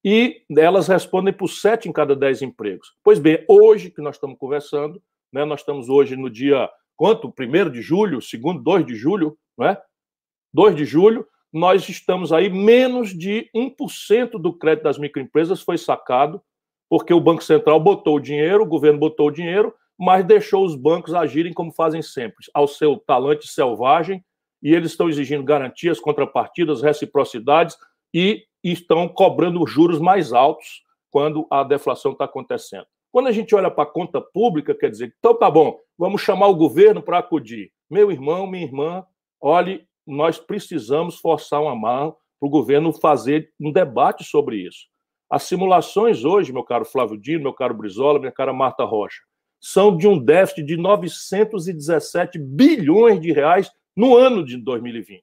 e 0.04 0.42
elas 0.56 0.88
respondem 0.88 1.32
por 1.32 1.48
7 1.48 1.88
em 1.88 1.92
cada 1.92 2.16
10 2.16 2.42
empregos. 2.42 2.94
Pois 3.04 3.18
bem, 3.18 3.44
hoje 3.46 3.90
que 3.90 4.00
nós 4.00 4.16
estamos 4.16 4.38
conversando, 4.38 5.00
né, 5.32 5.44
nós 5.44 5.60
estamos 5.60 5.88
hoje 5.88 6.16
no 6.16 6.30
dia, 6.30 6.68
quanto? 6.96 7.28
1 7.28 7.70
de 7.70 7.82
julho, 7.82 8.20
segundo, 8.20 8.62
2 8.62 8.86
de 8.86 8.94
julho, 8.94 9.36
não 9.56 9.66
é? 9.66 9.80
2 10.52 10.74
de 10.74 10.84
julho, 10.84 11.26
nós 11.52 11.86
estamos 11.88 12.32
aí, 12.32 12.48
menos 12.48 13.10
de 13.10 13.50
1% 13.54 14.40
do 14.40 14.52
crédito 14.52 14.84
das 14.84 14.98
microempresas 14.98 15.60
foi 15.60 15.76
sacado, 15.76 16.42
porque 16.88 17.12
o 17.12 17.20
Banco 17.20 17.44
Central 17.44 17.78
botou 17.78 18.16
o 18.16 18.20
dinheiro, 18.20 18.62
o 18.62 18.66
governo 18.66 18.98
botou 18.98 19.28
o 19.28 19.30
dinheiro, 19.30 19.74
mas 19.98 20.24
deixou 20.24 20.64
os 20.64 20.74
bancos 20.74 21.14
agirem 21.14 21.52
como 21.52 21.72
fazem 21.72 22.00
sempre, 22.00 22.46
ao 22.54 22.66
seu 22.66 22.96
talante 22.96 23.46
selvagem, 23.46 24.24
e 24.62 24.74
eles 24.74 24.92
estão 24.92 25.08
exigindo 25.08 25.42
garantias, 25.42 26.00
contrapartidas, 26.00 26.82
reciprocidades 26.82 27.76
e 28.14 28.44
estão 28.62 29.08
cobrando 29.08 29.66
juros 29.66 29.98
mais 29.98 30.32
altos 30.32 30.82
quando 31.10 31.46
a 31.50 31.62
deflação 31.64 32.12
está 32.12 32.24
acontecendo. 32.24 32.86
Quando 33.10 33.26
a 33.26 33.32
gente 33.32 33.54
olha 33.54 33.70
para 33.70 33.84
a 33.84 33.92
conta 33.92 34.20
pública, 34.20 34.74
quer 34.74 34.90
dizer, 34.90 35.14
então 35.18 35.34
tá 35.38 35.50
bom, 35.50 35.78
vamos 35.98 36.22
chamar 36.22 36.46
o 36.46 36.56
governo 36.56 37.02
para 37.02 37.18
acudir. 37.18 37.70
Meu 37.90 38.10
irmão, 38.10 38.46
minha 38.46 38.64
irmã, 38.64 39.04
olhe, 39.38 39.86
nós 40.06 40.38
precisamos 40.38 41.18
forçar 41.18 41.62
uma 41.62 41.74
mão 41.76 42.16
para 42.40 42.46
o 42.46 42.50
governo 42.50 42.92
fazer 42.92 43.52
um 43.60 43.70
debate 43.70 44.24
sobre 44.24 44.56
isso. 44.56 44.86
As 45.30 45.44
simulações 45.44 46.24
hoje, 46.24 46.52
meu 46.52 46.62
caro 46.64 46.84
Flávio 46.84 47.16
Dino, 47.16 47.44
meu 47.44 47.54
caro 47.54 47.72
Brizola, 47.72 48.18
minha 48.18 48.32
cara 48.32 48.52
Marta 48.52 48.84
Rocha, 48.84 49.22
são 49.60 49.96
de 49.96 50.08
um 50.08 50.18
déficit 50.18 50.64
de 50.64 50.76
917 50.76 52.38
bilhões 52.38 53.20
de 53.20 53.32
reais 53.32 53.70
no 53.96 54.16
ano 54.16 54.44
de 54.44 54.56
2020. 54.56 55.22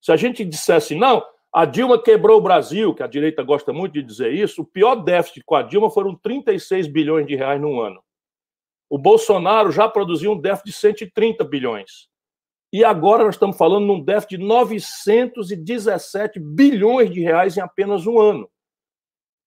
Se 0.00 0.12
a 0.12 0.16
gente 0.16 0.44
dissesse, 0.44 0.94
não, 0.94 1.24
a 1.52 1.64
Dilma 1.64 2.00
quebrou 2.00 2.38
o 2.38 2.42
Brasil, 2.42 2.94
que 2.94 3.02
a 3.02 3.06
direita 3.06 3.42
gosta 3.42 3.72
muito 3.72 3.94
de 3.94 4.02
dizer 4.02 4.32
isso, 4.32 4.62
o 4.62 4.66
pior 4.66 4.96
déficit 4.96 5.42
com 5.44 5.54
a 5.54 5.62
Dilma 5.62 5.90
foram 5.90 6.14
36 6.14 6.86
bilhões 6.86 7.26
de 7.26 7.34
reais 7.34 7.60
no 7.60 7.80
ano. 7.80 8.02
O 8.90 8.98
Bolsonaro 8.98 9.72
já 9.72 9.88
produziu 9.88 10.32
um 10.32 10.40
déficit 10.40 10.66
de 10.66 10.72
130 10.72 11.44
bilhões. 11.44 12.08
E 12.72 12.84
agora 12.84 13.24
nós 13.24 13.34
estamos 13.34 13.56
falando 13.56 13.86
num 13.86 14.00
déficit 14.00 14.38
de 14.38 14.44
917 14.44 16.38
bilhões 16.38 17.10
de 17.10 17.20
reais 17.20 17.56
em 17.56 17.60
apenas 17.60 18.06
um 18.06 18.20
ano. 18.20 18.48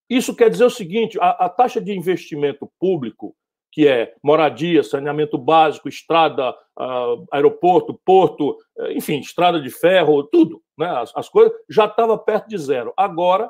Isso 0.09 0.35
quer 0.35 0.49
dizer 0.49 0.65
o 0.65 0.69
seguinte: 0.69 1.17
a, 1.19 1.45
a 1.45 1.49
taxa 1.49 1.79
de 1.79 1.93
investimento 1.93 2.69
público 2.79 3.35
que 3.71 3.87
é 3.87 4.13
moradia, 4.21 4.83
saneamento 4.83 5.37
básico, 5.37 5.87
estrada, 5.87 6.51
uh, 6.77 7.25
aeroporto, 7.31 7.99
porto, 8.05 8.57
eh, 8.77 8.93
enfim, 8.93 9.19
estrada 9.19 9.61
de 9.61 9.69
ferro, 9.69 10.23
tudo, 10.23 10.61
né? 10.77 10.87
as, 10.87 11.15
as 11.15 11.29
coisas, 11.29 11.53
já 11.69 11.85
estava 11.85 12.17
perto 12.17 12.49
de 12.49 12.57
zero. 12.57 12.93
Agora, 12.97 13.49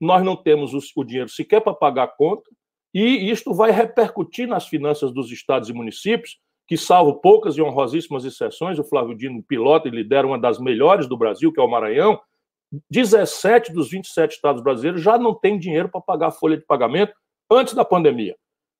nós 0.00 0.24
não 0.24 0.34
temos 0.34 0.72
o, 0.72 0.78
o 0.96 1.04
dinheiro 1.04 1.28
sequer 1.28 1.60
para 1.60 1.74
pagar 1.74 2.04
a 2.04 2.08
conta, 2.08 2.50
e 2.94 3.30
isto 3.30 3.52
vai 3.52 3.70
repercutir 3.70 4.48
nas 4.48 4.66
finanças 4.66 5.12
dos 5.12 5.30
estados 5.30 5.68
e 5.68 5.74
municípios, 5.74 6.38
que, 6.68 6.76
salvo 6.76 7.14
poucas 7.14 7.56
e 7.56 7.62
honrosíssimas 7.62 8.26
exceções, 8.26 8.78
o 8.78 8.84
Flávio 8.84 9.16
Dino 9.16 9.42
pilota 9.42 9.88
e 9.88 9.90
lidera 9.90 10.26
uma 10.26 10.38
das 10.38 10.60
melhores 10.60 11.08
do 11.08 11.16
Brasil, 11.16 11.50
que 11.50 11.58
é 11.58 11.62
o 11.62 11.68
Maranhão, 11.68 12.20
17 12.90 13.72
dos 13.72 13.90
27 13.90 14.34
estados 14.34 14.62
brasileiros 14.62 15.00
já 15.00 15.16
não 15.16 15.34
têm 15.34 15.58
dinheiro 15.58 15.88
para 15.88 16.02
pagar 16.02 16.28
a 16.28 16.30
folha 16.30 16.58
de 16.58 16.66
pagamento 16.66 17.14
antes 17.50 17.72
da 17.72 17.86
pandemia. 17.86 18.36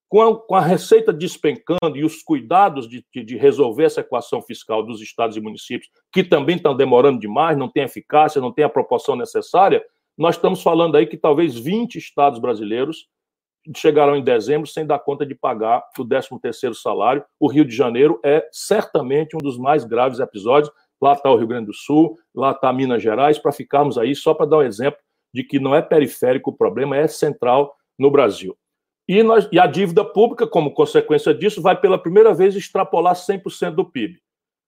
com 0.06 0.20
a, 0.20 0.38
com 0.38 0.54
a, 0.54 0.60
receita 0.60 1.12
despencando 1.12 1.96
e 1.96 2.04
os 2.04 2.22
cuidados 2.22 2.86
de, 2.86 3.04
de, 3.14 3.24
de, 3.24 3.36
resolver 3.36 3.84
essa 3.84 4.00
equação 4.00 4.42
fiscal 4.42 4.82
dos 4.82 5.00
estados 5.00 5.36
e 5.36 5.40
municípios, 5.40 5.90
que 6.12 6.22
também 6.22 6.56
estão 6.56 6.76
demorando 6.76 7.18
demais, 7.18 7.56
não 7.56 7.70
tem 7.70 7.84
eficácia, 7.84 8.40
não 8.40 8.52
tem 8.52 8.64
a 8.64 8.70
proporção 8.70 9.16
necessária, 9.16 9.82
nós 10.16 10.36
estamos 10.36 10.62
falando 10.62 10.96
aí 10.96 11.06
que 11.06 11.16
talvez 11.16 11.58
20 11.58 11.96
estados 11.96 12.38
brasileiros 12.38 13.06
chegarão 13.76 14.16
em 14.16 14.22
dezembro 14.22 14.66
sem 14.66 14.86
dar 14.86 14.98
conta 14.98 15.24
de 15.26 15.34
pagar 15.34 15.84
o 15.98 16.04
13º 16.04 16.74
salário. 16.74 17.24
O 17.38 17.50
Rio 17.50 17.64
de 17.64 17.74
Janeiro 17.74 18.20
é 18.24 18.46
certamente 18.52 19.36
um 19.36 19.38
dos 19.38 19.58
mais 19.58 19.84
graves 19.84 20.20
episódios. 20.20 20.72
Lá 21.00 21.12
está 21.12 21.30
o 21.30 21.36
Rio 21.36 21.46
Grande 21.46 21.66
do 21.66 21.74
Sul, 21.74 22.16
lá 22.34 22.50
está 22.50 22.72
Minas 22.72 23.02
Gerais, 23.02 23.38
para 23.38 23.52
ficarmos 23.52 23.96
aí, 23.96 24.14
só 24.14 24.34
para 24.34 24.46
dar 24.46 24.58
um 24.58 24.62
exemplo 24.62 24.98
de 25.32 25.44
que 25.44 25.60
não 25.60 25.74
é 25.74 25.82
periférico 25.82 26.50
o 26.50 26.56
problema, 26.56 26.96
é 26.96 27.06
central 27.06 27.74
no 27.98 28.10
Brasil. 28.10 28.56
E, 29.08 29.22
nós, 29.22 29.48
e 29.50 29.58
a 29.58 29.66
dívida 29.66 30.04
pública, 30.04 30.46
como 30.46 30.74
consequência 30.74 31.32
disso, 31.32 31.62
vai 31.62 31.80
pela 31.80 32.00
primeira 32.00 32.34
vez 32.34 32.54
extrapolar 32.56 33.14
100% 33.14 33.70
do 33.70 33.84
PIB. 33.84 34.18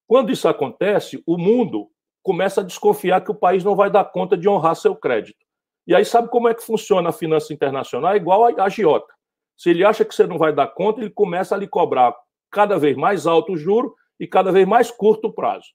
Quando 0.06 0.32
isso 0.32 0.48
acontece, 0.48 1.22
o 1.26 1.36
mundo 1.36 1.88
começa 2.22 2.60
a 2.60 2.64
desconfiar 2.64 3.20
que 3.22 3.30
o 3.30 3.34
país 3.34 3.62
não 3.62 3.76
vai 3.76 3.90
dar 3.90 4.04
conta 4.04 4.36
de 4.36 4.48
honrar 4.48 4.76
seu 4.76 4.94
crédito. 4.96 5.44
E 5.86 5.94
aí 5.94 6.04
sabe 6.04 6.28
como 6.28 6.48
é 6.48 6.54
que 6.54 6.62
funciona 6.62 7.08
a 7.08 7.12
finança 7.12 7.52
internacional? 7.52 8.12
É 8.12 8.16
igual 8.16 8.44
a 8.44 8.64
agiota. 8.64 9.12
Se 9.56 9.70
ele 9.70 9.84
acha 9.84 10.04
que 10.04 10.14
você 10.14 10.26
não 10.26 10.38
vai 10.38 10.52
dar 10.52 10.68
conta, 10.68 11.00
ele 11.00 11.10
começa 11.10 11.54
a 11.54 11.58
lhe 11.58 11.66
cobrar 11.66 12.14
cada 12.50 12.78
vez 12.78 12.96
mais 12.96 13.26
alto 13.26 13.52
o 13.52 13.56
juro 13.56 13.94
e 14.18 14.26
cada 14.26 14.50
vez 14.50 14.66
mais 14.66 14.90
curto 14.90 15.28
o 15.28 15.32
prazo. 15.32 15.68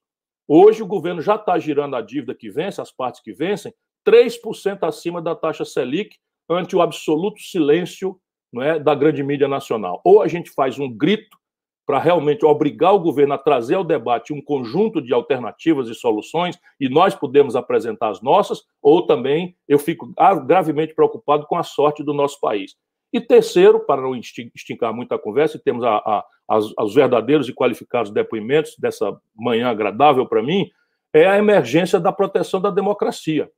Hoje 0.48 0.84
o 0.84 0.88
governo 0.88 1.22
já 1.22 1.36
está 1.36 1.58
girando 1.58 1.96
a 1.96 2.02
dívida 2.02 2.36
que 2.36 2.50
vence, 2.50 2.80
as 2.80 2.92
partes 2.92 3.22
que 3.22 3.34
vencem, 3.34 3.74
3% 4.08 4.84
acima 4.84 5.22
da 5.22 5.36
taxa 5.36 5.66
Selic, 5.66 6.16
ante 6.50 6.76
o 6.76 6.82
absoluto 6.82 7.40
silêncio 7.42 8.20
não 8.54 8.62
é, 8.62 8.80
da 8.80 8.94
grande 8.94 9.24
mídia 9.24 9.48
nacional. 9.48 10.02
Ou 10.04 10.22
a 10.22 10.28
gente 10.28 10.52
faz 10.52 10.80
um 10.80 10.92
grito 10.92 11.38
para 11.86 12.00
realmente 12.00 12.44
obrigar 12.44 12.94
o 12.94 13.00
governo 13.00 13.34
a 13.34 13.38
trazer 13.38 13.76
ao 13.76 13.84
debate 13.84 14.34
um 14.34 14.42
conjunto 14.42 15.02
de 15.02 15.14
alternativas 15.14 15.88
e 15.88 15.94
soluções, 15.94 16.58
e 16.80 16.90
nós 16.90 17.14
podemos 17.14 17.56
apresentar 17.56 18.10
as 18.10 18.22
nossas, 18.22 18.64
ou 18.82 19.06
também 19.06 19.56
eu 19.68 19.78
fico 19.78 20.12
gravemente 20.46 20.96
preocupado 20.96 21.46
com 21.46 21.56
a 21.56 21.64
sorte 21.64 22.04
do 22.04 22.14
nosso 22.14 22.40
país. 22.40 22.76
E 23.14 23.22
terceiro, 23.22 23.80
para 23.80 24.02
não 24.02 24.16
esticar 24.16 24.94
muito 24.94 25.14
a 25.14 25.20
conversa, 25.20 25.58
e 25.58 25.62
temos 25.62 25.84
a, 25.84 25.96
a, 25.96 26.26
as, 26.50 26.66
os 26.78 26.96
verdadeiros 26.96 27.48
e 27.48 27.54
qualificados 27.54 28.12
depoimentos 28.12 28.76
dessa 28.78 29.16
manhã 29.36 29.70
agradável 29.70 30.26
para 30.26 30.44
mim, 30.44 30.70
é 31.14 31.26
a 31.28 31.38
emergência 31.38 32.00
da 32.00 32.12
proteção 32.12 32.60
da 32.60 32.70
democracia. 32.70 33.50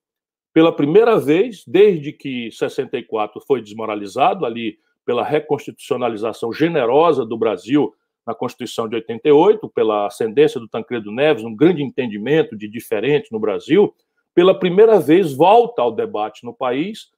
Pela 0.54 0.76
primeira 0.76 1.18
vez, 1.18 1.64
desde 1.66 2.12
que 2.12 2.52
64 2.52 3.42
foi 3.42 3.62
desmoralizado, 3.62 4.46
ali 4.46 4.78
pela 5.06 5.24
reconstitucionalização 5.24 6.52
generosa 6.52 7.26
do 7.26 7.38
Brasil 7.38 7.94
na 8.28 8.36
Constituição 8.36 8.90
de 8.90 8.96
88, 8.96 9.70
pela 9.70 10.08
ascendência 10.08 10.60
do 10.60 10.68
Tancredo 10.68 11.14
Neves, 11.14 11.46
um 11.46 11.56
grande 11.56 11.82
entendimento 11.82 12.58
de 12.58 12.68
diferente 12.68 13.32
no 13.32 13.40
Brasil, 13.40 13.96
pela 14.36 14.54
primeira 14.54 15.00
vez 15.00 15.34
volta 15.34 15.82
ao 15.82 15.94
debate 15.94 16.46
no 16.46 16.54
país 16.54 17.10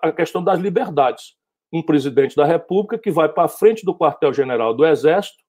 a 0.00 0.10
questão 0.10 0.42
das 0.42 0.58
liberdades. 0.58 1.34
Um 1.70 1.82
presidente 1.82 2.34
da 2.34 2.46
República 2.46 2.98
que 2.98 3.10
vai 3.10 3.28
para 3.28 3.44
a 3.44 3.48
frente 3.48 3.84
do 3.84 3.94
quartel-general 3.94 4.72
do 4.72 4.86
Exército 4.86 5.42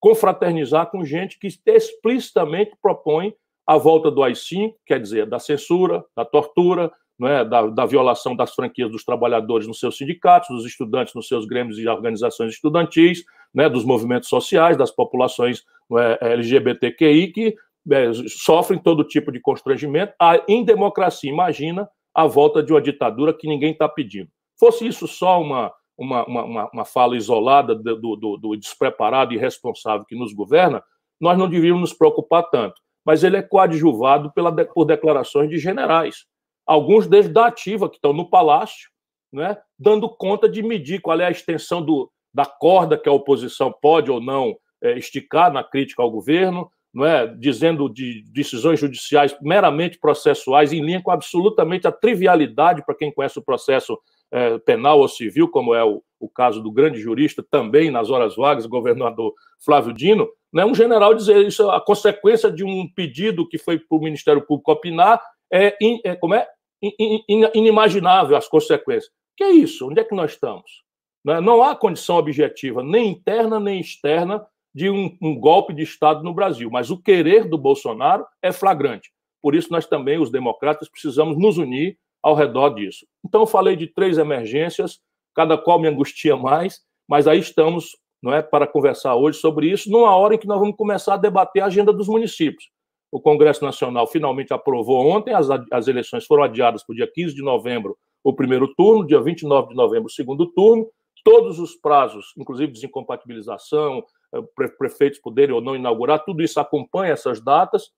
confraternizar 0.00 0.90
com 0.90 1.04
gente 1.04 1.38
que 1.38 1.48
explicitamente 1.66 2.72
propõe 2.82 3.34
a 3.64 3.76
volta 3.76 4.10
do 4.10 4.22
AI-5, 4.22 4.74
quer 4.84 5.00
dizer, 5.00 5.26
da 5.26 5.38
censura, 5.38 6.04
da 6.16 6.24
tortura, 6.24 6.90
é, 7.22 7.44
da, 7.44 7.66
da, 7.68 7.86
violação 7.86 8.34
das 8.34 8.52
franquias 8.52 8.90
dos 8.90 9.04
trabalhadores 9.04 9.68
nos 9.68 9.78
seus 9.78 9.96
sindicatos, 9.96 10.48
dos 10.48 10.66
estudantes 10.66 11.14
nos 11.14 11.28
seus 11.28 11.46
grêmios 11.46 11.78
e 11.78 11.86
organizações 11.86 12.52
estudantis, 12.52 13.22
né, 13.54 13.68
dos 13.68 13.84
movimentos 13.84 14.28
sociais, 14.28 14.76
das 14.76 14.90
populações 14.90 15.62
é, 15.98 16.32
LGBTQI, 16.32 17.32
que 17.32 17.56
é, 17.90 18.10
sofrem 18.28 18.78
todo 18.78 19.04
tipo 19.04 19.30
de 19.30 19.40
constrangimento. 19.40 20.14
A, 20.20 20.42
em 20.48 20.64
democracia, 20.64 21.30
imagina 21.30 21.88
a 22.14 22.26
volta 22.26 22.62
de 22.62 22.72
uma 22.72 22.80
ditadura 22.80 23.32
que 23.32 23.48
ninguém 23.48 23.72
está 23.72 23.88
pedindo. 23.88 24.28
Fosse 24.58 24.86
isso 24.86 25.08
só 25.08 25.40
uma, 25.40 25.72
uma, 25.96 26.24
uma, 26.26 26.70
uma 26.72 26.84
fala 26.84 27.16
isolada 27.16 27.74
do, 27.74 28.16
do, 28.16 28.36
do 28.36 28.56
despreparado 28.56 29.32
e 29.32 29.36
irresponsável 29.36 30.06
que 30.06 30.14
nos 30.14 30.32
governa, 30.32 30.82
nós 31.20 31.38
não 31.38 31.48
deveríamos 31.48 31.80
nos 31.80 31.94
preocupar 31.94 32.48
tanto. 32.50 32.80
Mas 33.04 33.24
ele 33.24 33.36
é 33.36 33.42
coadjuvado 33.42 34.32
pela, 34.32 34.52
por 34.66 34.84
declarações 34.84 35.48
de 35.48 35.58
generais 35.58 36.26
alguns 36.66 37.06
deles 37.06 37.28
da 37.28 37.46
ativa, 37.46 37.88
que 37.88 37.96
estão 37.96 38.12
no 38.12 38.28
palácio, 38.28 38.90
né, 39.32 39.56
dando 39.78 40.08
conta 40.08 40.48
de 40.48 40.62
medir 40.62 41.00
qual 41.00 41.20
é 41.20 41.26
a 41.26 41.30
extensão 41.30 41.82
do, 41.82 42.10
da 42.32 42.46
corda 42.46 42.98
que 42.98 43.08
a 43.08 43.12
oposição 43.12 43.72
pode 43.72 44.10
ou 44.10 44.20
não 44.20 44.56
é, 44.82 44.98
esticar 44.98 45.52
na 45.52 45.62
crítica 45.62 46.02
ao 46.02 46.10
governo, 46.10 46.70
não 46.92 47.06
é, 47.06 47.26
dizendo 47.26 47.88
de 47.88 48.22
decisões 48.30 48.78
judiciais 48.78 49.34
meramente 49.40 49.98
processuais, 49.98 50.72
em 50.72 50.84
linha 50.84 51.02
com 51.02 51.10
absolutamente 51.10 51.86
a 51.86 51.92
trivialidade 51.92 52.84
para 52.84 52.94
quem 52.94 53.12
conhece 53.12 53.38
o 53.38 53.42
processo 53.42 53.98
é, 54.30 54.58
penal 54.58 54.98
ou 54.98 55.08
civil, 55.08 55.48
como 55.48 55.74
é 55.74 55.84
o, 55.84 56.02
o, 56.18 56.28
caso 56.28 56.62
do 56.62 56.70
grande 56.70 57.00
jurista, 57.00 57.44
também 57.50 57.90
nas 57.90 58.10
horas 58.10 58.36
vagas, 58.36 58.66
governador 58.66 59.34
Flávio 59.64 59.92
Dino, 59.92 60.28
né, 60.52 60.64
um 60.64 60.74
general 60.74 61.14
dizer 61.14 61.46
isso, 61.46 61.70
a 61.70 61.80
consequência 61.80 62.50
de 62.50 62.64
um 62.64 62.88
pedido 62.94 63.48
que 63.48 63.58
foi 63.58 63.78
para 63.78 63.96
o 63.96 64.00
Ministério 64.00 64.42
Público 64.42 64.72
opinar 64.72 65.20
é, 65.50 65.76
in, 65.80 66.00
é 66.04 66.14
como 66.14 66.34
é 66.34 66.46
in, 66.82 67.22
in, 67.28 67.48
inimaginável 67.54 68.36
as 68.36 68.48
consequências. 68.48 69.10
Que 69.36 69.44
é 69.44 69.50
isso? 69.50 69.88
Onde 69.88 70.00
é 70.00 70.04
que 70.04 70.14
nós 70.14 70.32
estamos? 70.32 70.82
Né? 71.24 71.40
Não 71.40 71.62
há 71.62 71.74
condição 71.74 72.16
objetiva, 72.16 72.82
nem 72.82 73.10
interna 73.10 73.60
nem 73.60 73.80
externa, 73.80 74.46
de 74.74 74.88
um, 74.88 75.16
um, 75.20 75.38
golpe 75.38 75.74
de 75.74 75.82
Estado 75.82 76.24
no 76.24 76.32
Brasil. 76.32 76.70
Mas 76.70 76.90
o 76.90 77.00
querer 77.00 77.46
do 77.46 77.58
Bolsonaro 77.58 78.24
é 78.40 78.50
flagrante. 78.50 79.12
Por 79.42 79.54
isso, 79.54 79.70
nós 79.70 79.86
também, 79.86 80.18
os 80.18 80.30
democratas, 80.30 80.88
precisamos 80.88 81.36
nos 81.38 81.58
unir 81.58 81.98
ao 82.22 82.34
redor 82.34 82.70
disso. 82.70 83.06
Então, 83.24 83.42
eu 83.42 83.46
falei 83.46 83.76
de 83.76 83.86
três 83.86 84.16
emergências, 84.16 85.00
cada 85.34 85.58
qual 85.58 85.78
me 85.78 85.88
angustia 85.88 86.36
mais, 86.36 86.80
mas 87.08 87.26
aí 87.26 87.38
estamos 87.38 87.96
não 88.22 88.32
é, 88.32 88.40
para 88.40 88.66
conversar 88.66 89.16
hoje 89.16 89.38
sobre 89.38 89.68
isso, 89.70 89.90
numa 89.90 90.14
hora 90.14 90.36
em 90.36 90.38
que 90.38 90.46
nós 90.46 90.60
vamos 90.60 90.76
começar 90.76 91.14
a 91.14 91.18
debater 91.18 91.62
a 91.62 91.66
agenda 91.66 91.92
dos 91.92 92.06
municípios. 92.06 92.70
O 93.10 93.20
Congresso 93.20 93.64
Nacional 93.64 94.06
finalmente 94.06 94.54
aprovou 94.54 95.04
ontem, 95.06 95.34
as, 95.34 95.48
as 95.70 95.88
eleições 95.88 96.24
foram 96.24 96.44
adiadas 96.44 96.84
para 96.84 96.92
o 96.92 96.96
dia 96.96 97.10
15 97.12 97.34
de 97.34 97.42
novembro, 97.42 97.98
o 98.22 98.32
primeiro 98.32 98.72
turno, 98.74 99.04
dia 99.04 99.20
29 99.20 99.70
de 99.70 99.74
novembro, 99.74 100.06
o 100.06 100.10
segundo 100.10 100.46
turno. 100.46 100.88
Todos 101.24 101.58
os 101.58 101.74
prazos, 101.74 102.32
inclusive 102.36 102.72
desincompatibilização, 102.72 104.04
eh, 104.34 104.40
prefeitos 104.78 105.20
poderem 105.20 105.54
ou 105.54 105.60
não 105.60 105.76
inaugurar, 105.76 106.24
tudo 106.24 106.42
isso 106.42 106.58
acompanha 106.58 107.12
essas 107.12 107.40
datas. 107.40 107.90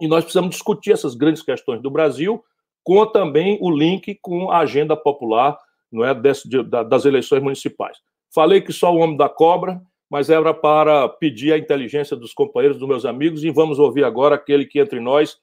E 0.00 0.06
nós 0.06 0.24
precisamos 0.24 0.50
discutir 0.50 0.92
essas 0.92 1.14
grandes 1.14 1.42
questões 1.42 1.80
do 1.80 1.90
Brasil, 1.90 2.42
com 2.82 3.04
também 3.06 3.58
o 3.60 3.70
link 3.70 4.18
com 4.20 4.50
a 4.50 4.58
agenda 4.58 4.96
popular 4.96 5.58
não 5.90 6.04
é, 6.04 6.12
Des, 6.12 6.42
de, 6.42 6.62
das 6.62 7.04
eleições 7.04 7.42
municipais. 7.42 7.98
Falei 8.34 8.60
que 8.60 8.72
só 8.72 8.92
o 8.92 8.98
homem 8.98 9.16
da 9.16 9.28
cobra 9.28 9.80
mas 10.14 10.30
era 10.30 10.54
para 10.54 11.08
pedir 11.08 11.52
a 11.52 11.58
inteligência 11.58 12.16
dos 12.16 12.32
companheiros, 12.32 12.78
dos 12.78 12.88
meus 12.88 13.04
amigos, 13.04 13.42
e 13.42 13.50
vamos 13.50 13.80
ouvir 13.80 14.04
agora 14.04 14.36
aquele 14.36 14.64
que 14.64 14.78
entre 14.78 15.00
nós, 15.00 15.38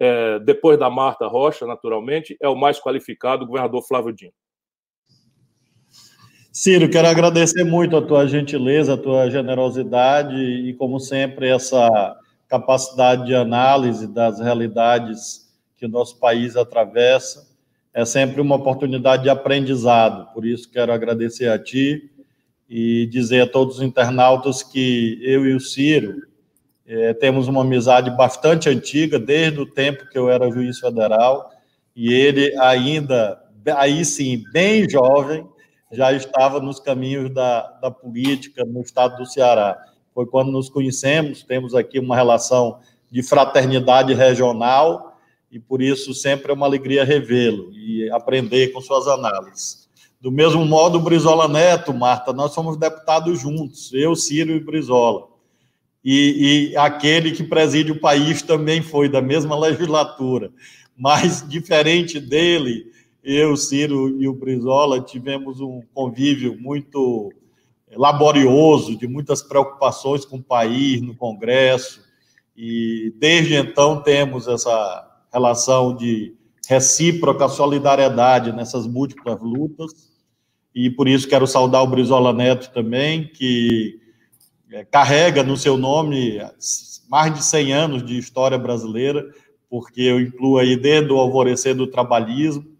é, 0.00 0.38
depois 0.38 0.78
da 0.78 0.88
Marta 0.88 1.26
Rocha, 1.26 1.66
naturalmente, 1.66 2.34
é 2.40 2.48
o 2.48 2.56
mais 2.56 2.80
qualificado, 2.80 3.44
o 3.44 3.46
governador 3.46 3.82
Flávio 3.86 4.14
Dino. 4.14 4.32
Ciro, 6.56 6.88
quero 6.88 7.08
agradecer 7.08 7.64
muito 7.64 7.96
a 7.96 8.00
tua 8.00 8.28
gentileza, 8.28 8.94
a 8.94 8.96
tua 8.96 9.28
generosidade 9.28 10.36
e, 10.36 10.72
como 10.74 11.00
sempre, 11.00 11.48
essa 11.48 12.16
capacidade 12.46 13.26
de 13.26 13.34
análise 13.34 14.06
das 14.06 14.38
realidades 14.38 15.52
que 15.76 15.84
o 15.84 15.88
nosso 15.88 16.16
país 16.20 16.54
atravessa. 16.54 17.44
É 17.92 18.04
sempre 18.04 18.40
uma 18.40 18.54
oportunidade 18.54 19.24
de 19.24 19.30
aprendizado, 19.30 20.32
por 20.32 20.46
isso 20.46 20.70
quero 20.70 20.92
agradecer 20.92 21.48
a 21.48 21.58
ti, 21.58 22.08
e 22.70 23.06
dizer 23.06 23.40
a 23.40 23.46
todos 23.48 23.78
os 23.78 23.82
internautas 23.82 24.62
que 24.62 25.18
eu 25.22 25.44
e 25.44 25.54
o 25.54 25.60
Ciro 25.60 26.22
é, 26.86 27.12
temos 27.14 27.48
uma 27.48 27.62
amizade 27.62 28.12
bastante 28.16 28.68
antiga, 28.68 29.18
desde 29.18 29.58
o 29.58 29.66
tempo 29.66 30.08
que 30.08 30.16
eu 30.16 30.30
era 30.30 30.48
juiz 30.52 30.78
federal, 30.78 31.50
e 31.96 32.12
ele 32.12 32.56
ainda, 32.60 33.42
aí 33.76 34.04
sim, 34.04 34.44
bem 34.52 34.88
jovem, 34.88 35.44
já 35.94 36.12
estava 36.12 36.60
nos 36.60 36.80
caminhos 36.80 37.32
da, 37.32 37.62
da 37.80 37.90
política 37.90 38.64
no 38.64 38.80
estado 38.80 39.16
do 39.16 39.26
Ceará. 39.26 39.78
Foi 40.12 40.26
quando 40.26 40.50
nos 40.52 40.68
conhecemos, 40.68 41.42
temos 41.42 41.74
aqui 41.74 41.98
uma 41.98 42.14
relação 42.14 42.78
de 43.10 43.22
fraternidade 43.22 44.12
regional, 44.12 45.18
e 45.50 45.58
por 45.58 45.80
isso 45.80 46.12
sempre 46.12 46.50
é 46.50 46.54
uma 46.54 46.66
alegria 46.66 47.04
revê-lo 47.04 47.70
e 47.72 48.10
aprender 48.10 48.72
com 48.72 48.80
suas 48.80 49.06
análises. 49.06 49.88
Do 50.20 50.32
mesmo 50.32 50.64
modo, 50.64 50.98
Brizola 50.98 51.46
Neto, 51.46 51.92
Marta, 51.92 52.32
nós 52.32 52.52
somos 52.52 52.76
deputados 52.76 53.40
juntos, 53.40 53.92
eu, 53.92 54.16
Ciro 54.16 54.52
e 54.52 54.58
Brizola. 54.58 55.28
E, 56.04 56.70
e 56.72 56.76
aquele 56.76 57.30
que 57.30 57.44
preside 57.44 57.92
o 57.92 58.00
país 58.00 58.42
também 58.42 58.82
foi 58.82 59.08
da 59.08 59.22
mesma 59.22 59.58
legislatura. 59.58 60.50
Mas, 60.96 61.46
diferente 61.48 62.18
dele, 62.18 62.92
eu, 63.24 63.56
Ciro 63.56 64.20
e 64.20 64.28
o 64.28 64.34
Brizola 64.34 65.00
tivemos 65.00 65.58
um 65.58 65.80
convívio 65.94 66.60
muito 66.60 67.32
laborioso, 67.96 68.96
de 68.96 69.08
muitas 69.08 69.42
preocupações 69.42 70.26
com 70.26 70.36
o 70.36 70.42
país, 70.42 71.00
no 71.00 71.16
Congresso, 71.16 72.02
e 72.54 73.14
desde 73.16 73.54
então 73.54 74.02
temos 74.02 74.46
essa 74.46 75.24
relação 75.32 75.96
de 75.96 76.34
recíproca 76.68 77.48
solidariedade 77.48 78.52
nessas 78.52 78.86
múltiplas 78.86 79.40
lutas, 79.40 80.12
e 80.74 80.90
por 80.90 81.08
isso 81.08 81.28
quero 81.28 81.46
saudar 81.46 81.82
o 81.82 81.86
Brizola 81.86 82.32
Neto 82.32 82.72
também, 82.72 83.28
que 83.28 84.00
é, 84.70 84.84
carrega 84.84 85.42
no 85.42 85.56
seu 85.56 85.76
nome 85.76 86.40
mais 87.08 87.32
de 87.32 87.42
100 87.44 87.72
anos 87.72 88.04
de 88.04 88.18
história 88.18 88.58
brasileira, 88.58 89.24
porque 89.70 90.02
eu 90.02 90.20
incluo 90.20 90.58
aí 90.58 90.76
desde 90.76 91.12
o 91.12 91.18
alvorecer 91.18 91.74
do 91.74 91.86
trabalhismo, 91.86 92.73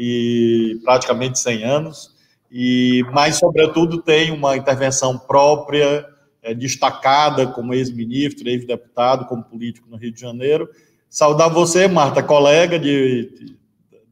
e 0.00 0.78
praticamente 0.84 1.40
100 1.40 1.64
anos, 1.64 2.14
e 2.50 3.04
mas, 3.12 3.36
sobretudo, 3.36 4.00
tem 4.00 4.30
uma 4.30 4.56
intervenção 4.56 5.18
própria, 5.18 6.06
é, 6.40 6.54
destacada 6.54 7.48
como 7.48 7.74
ex-ministro, 7.74 8.48
ex-deputado, 8.48 9.26
como 9.26 9.42
político 9.42 9.88
no 9.90 9.96
Rio 9.96 10.12
de 10.12 10.20
Janeiro. 10.20 10.68
Saudar 11.10 11.48
você, 11.48 11.88
Marta, 11.88 12.22
colega 12.22 12.78
de, 12.78 13.28
de, 13.36 13.56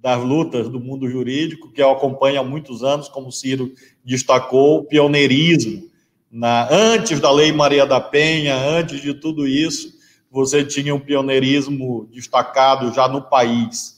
das 0.02 0.21
lutas 0.23 0.69
do 0.69 0.81
mundo 0.81 1.09
jurídico, 1.09 1.71
que 1.71 1.81
eu 1.81 1.93
acompanho 1.93 2.40
há 2.40 2.45
muitos 2.45 2.83
anos, 2.83 3.09
como 3.09 3.28
o 3.28 3.33
Ciro 3.33 3.73
destacou, 4.05 4.78
o 4.81 4.85
pioneirismo. 4.85 5.88
Na, 6.31 6.69
antes 6.71 7.21
da 7.21 7.31
Lei 7.31 7.52
Maria 7.52 7.87
da 7.87 8.00
Penha, 8.00 8.57
antes 8.57 9.00
de 9.00 9.14
tudo 9.14 9.47
isso, 9.47 9.95
você 10.31 10.64
tinha 10.64 10.95
um 10.95 11.00
pioneirismo 11.00 12.09
destacado 12.12 12.93
já 12.93 13.09
no 13.09 13.23
país. 13.23 13.96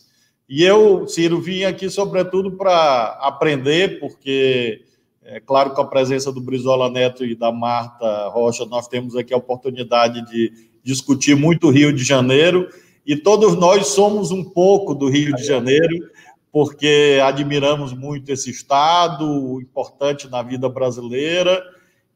E 0.49 0.65
eu, 0.65 1.07
Ciro, 1.07 1.41
vim 1.41 1.65
aqui 1.65 1.91
sobretudo 1.91 2.53
para 2.53 3.19
aprender, 3.21 4.01
porque 4.01 4.83
é 5.23 5.41
claro 5.41 5.71
que 5.71 5.77
com 5.77 5.83
a 5.83 5.87
presença 5.87 6.33
do 6.33 6.41
Brizola 6.41 6.89
Neto 6.89 7.23
e 7.23 7.35
da 7.35 7.53
Marta 7.53 8.29
Rocha, 8.29 8.65
nós 8.65 8.89
temos 8.89 9.15
aqui 9.15 9.35
a 9.35 9.37
oportunidade 9.37 10.25
de 10.31 10.51
discutir 10.83 11.37
muito 11.37 11.67
o 11.67 11.71
Rio 11.71 11.93
de 11.93 12.03
Janeiro, 12.03 12.67
e 13.07 13.15
todos 13.15 13.57
nós 13.57 13.89
somos 13.89 14.31
um 14.31 14.43
pouco 14.43 14.95
do 14.95 15.11
Rio 15.11 15.35
de 15.35 15.45
Janeiro, 15.45 16.09
porque 16.51 17.19
admiramos 17.23 17.93
muito 17.93 18.33
esse 18.33 18.51
estado, 18.51 19.61
importante 19.61 20.31
na 20.31 20.43
vida 20.43 20.67
brasileira, 20.67 21.63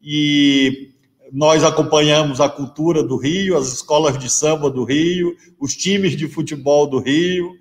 e 0.02 0.90
nós 1.30 1.62
acompanhamos 1.64 2.40
a 2.40 2.48
cultura 2.48 3.02
do 3.02 3.16
Rio, 3.16 3.58
as 3.58 3.72
escolas 3.72 4.18
de 4.18 4.30
samba 4.30 4.70
do 4.70 4.84
Rio, 4.84 5.36
os 5.60 5.76
times 5.76 6.16
de 6.16 6.26
futebol 6.28 6.86
do 6.86 6.98
Rio, 6.98 7.52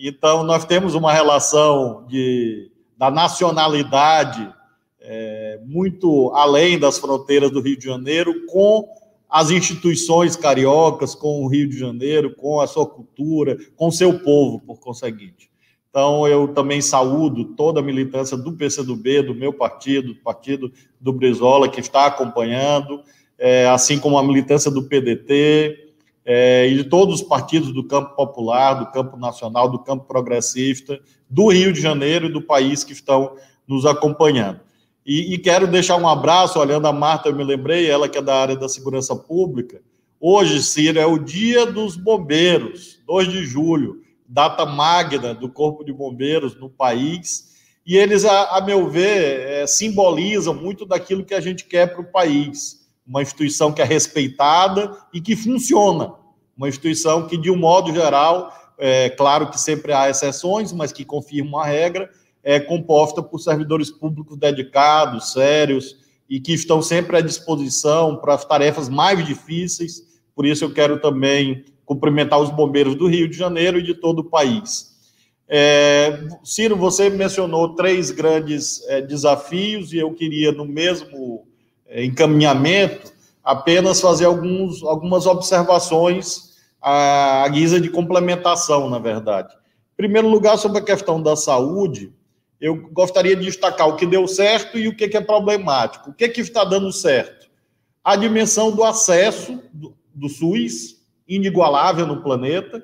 então, 0.00 0.42
nós 0.42 0.64
temos 0.64 0.94
uma 0.94 1.12
relação 1.12 2.06
de, 2.06 2.70
da 2.96 3.10
nacionalidade 3.10 4.52
é, 5.00 5.60
muito 5.64 6.30
além 6.34 6.78
das 6.78 6.98
fronteiras 6.98 7.50
do 7.50 7.60
Rio 7.60 7.78
de 7.78 7.84
Janeiro 7.84 8.46
com 8.46 8.86
as 9.28 9.50
instituições 9.50 10.36
cariocas, 10.36 11.14
com 11.14 11.42
o 11.42 11.48
Rio 11.48 11.68
de 11.68 11.78
Janeiro, 11.78 12.34
com 12.34 12.60
a 12.60 12.66
sua 12.66 12.86
cultura, 12.86 13.56
com 13.76 13.88
o 13.88 13.92
seu 13.92 14.18
povo, 14.20 14.60
por 14.60 14.80
conseguinte. 14.80 15.50
Então, 15.90 16.26
eu 16.28 16.48
também 16.48 16.80
saúdo 16.80 17.44
toda 17.56 17.80
a 17.80 17.82
militância 17.82 18.36
do 18.36 18.52
PCdoB, 18.52 19.22
do 19.22 19.34
meu 19.34 19.52
partido, 19.52 20.14
do 20.14 20.20
partido 20.20 20.72
do 21.00 21.12
Brizola, 21.12 21.68
que 21.68 21.80
está 21.80 22.06
acompanhando, 22.06 23.02
é, 23.38 23.66
assim 23.66 23.98
como 23.98 24.18
a 24.18 24.22
militância 24.22 24.70
do 24.70 24.84
PDT, 24.84 25.87
é, 26.30 26.68
e 26.68 26.74
de 26.74 26.84
todos 26.84 27.22
os 27.22 27.26
partidos 27.26 27.72
do 27.72 27.82
campo 27.82 28.14
popular, 28.14 28.74
do 28.74 28.92
campo 28.92 29.16
nacional, 29.16 29.66
do 29.66 29.78
campo 29.78 30.04
progressista, 30.04 31.00
do 31.26 31.48
Rio 31.48 31.72
de 31.72 31.80
Janeiro 31.80 32.26
e 32.26 32.32
do 32.32 32.42
país 32.42 32.84
que 32.84 32.92
estão 32.92 33.34
nos 33.66 33.86
acompanhando. 33.86 34.60
E, 35.06 35.32
e, 35.32 35.38
quero 35.38 35.66
deixar 35.66 35.96
um 35.96 36.06
abraço, 36.06 36.58
olhando 36.58 36.86
a 36.86 36.92
Marta, 36.92 37.30
eu 37.30 37.34
me 37.34 37.42
lembrei, 37.42 37.88
ela 37.88 38.10
que 38.10 38.18
é 38.18 38.20
da 38.20 38.36
área 38.36 38.54
da 38.54 38.68
segurança 38.68 39.16
pública. 39.16 39.80
Hoje, 40.20 40.62
Ciro, 40.62 40.98
é 40.98 41.06
o 41.06 41.16
dia 41.16 41.64
dos 41.64 41.96
bombeiros, 41.96 42.98
2 43.06 43.32
de 43.32 43.46
julho, 43.46 44.02
data 44.28 44.66
magna 44.66 45.32
do 45.32 45.48
Corpo 45.48 45.82
de 45.82 45.94
Bombeiros 45.94 46.60
no 46.60 46.68
país. 46.68 47.54
E 47.86 47.96
eles, 47.96 48.26
a, 48.26 48.58
a 48.58 48.60
meu 48.60 48.90
ver, 48.90 49.48
é, 49.48 49.66
simbolizam 49.66 50.52
muito 50.52 50.84
daquilo 50.84 51.24
que 51.24 51.32
a 51.32 51.40
gente 51.40 51.64
quer 51.64 51.86
para 51.90 52.02
o 52.02 52.12
país. 52.12 52.86
Uma 53.06 53.22
instituição 53.22 53.72
que 53.72 53.80
é 53.80 53.84
respeitada 53.86 54.94
e 55.14 55.22
que 55.22 55.34
funciona 55.34 56.17
uma 56.58 56.68
instituição 56.68 57.28
que, 57.28 57.38
de 57.38 57.50
um 57.50 57.56
modo 57.56 57.94
geral, 57.94 58.52
é 58.76 59.08
claro 59.08 59.48
que 59.48 59.60
sempre 59.60 59.92
há 59.92 60.10
exceções, 60.10 60.72
mas 60.72 60.90
que 60.90 61.04
confirma 61.04 61.62
a 61.62 61.66
regra, 61.66 62.10
é 62.42 62.58
composta 62.58 63.22
por 63.22 63.38
servidores 63.38 63.90
públicos 63.90 64.36
dedicados, 64.36 65.32
sérios 65.32 65.96
e 66.28 66.40
que 66.40 66.52
estão 66.52 66.82
sempre 66.82 67.16
à 67.16 67.20
disposição 67.20 68.16
para 68.16 68.34
as 68.34 68.44
tarefas 68.44 68.88
mais 68.88 69.24
difíceis. 69.24 70.02
Por 70.34 70.44
isso, 70.44 70.64
eu 70.64 70.72
quero 70.72 71.00
também 71.00 71.64
cumprimentar 71.86 72.40
os 72.40 72.50
bombeiros 72.50 72.94
do 72.94 73.06
Rio 73.06 73.28
de 73.28 73.36
Janeiro 73.36 73.78
e 73.78 73.82
de 73.82 73.94
todo 73.94 74.20
o 74.20 74.24
país. 74.24 74.96
É, 75.48 76.26
Ciro, 76.44 76.76
você 76.76 77.08
mencionou 77.08 77.74
três 77.74 78.10
grandes 78.10 78.84
é, 78.88 79.00
desafios 79.00 79.92
e 79.92 79.98
eu 79.98 80.12
queria, 80.12 80.52
no 80.52 80.66
mesmo 80.66 81.46
é, 81.86 82.04
encaminhamento, 82.04 83.12
apenas 83.42 84.00
fazer 84.00 84.26
alguns, 84.26 84.82
algumas 84.82 85.26
observações 85.26 86.47
a, 86.80 87.44
a 87.44 87.48
guisa 87.48 87.80
de 87.80 87.90
complementação, 87.90 88.88
na 88.88 88.98
verdade. 88.98 89.54
Em 89.54 89.96
primeiro 89.96 90.28
lugar, 90.28 90.56
sobre 90.56 90.78
a 90.78 90.84
questão 90.84 91.20
da 91.20 91.36
saúde, 91.36 92.12
eu 92.60 92.76
gostaria 92.90 93.36
de 93.36 93.44
destacar 93.44 93.88
o 93.88 93.96
que 93.96 94.06
deu 94.06 94.26
certo 94.26 94.78
e 94.78 94.88
o 94.88 94.94
que, 94.94 95.16
é 95.16 95.20
problemático. 95.20 96.10
O 96.10 96.14
que, 96.14 96.28
que 96.28 96.40
está 96.40 96.64
dando 96.64 96.92
certo? 96.92 97.48
A 98.02 98.16
dimensão 98.16 98.70
do 98.70 98.82
acesso 98.84 99.62
do, 99.72 99.94
do 100.14 100.28
SUS, 100.28 100.98
inigualável 101.26 102.06
no 102.06 102.22
planeta, 102.22 102.82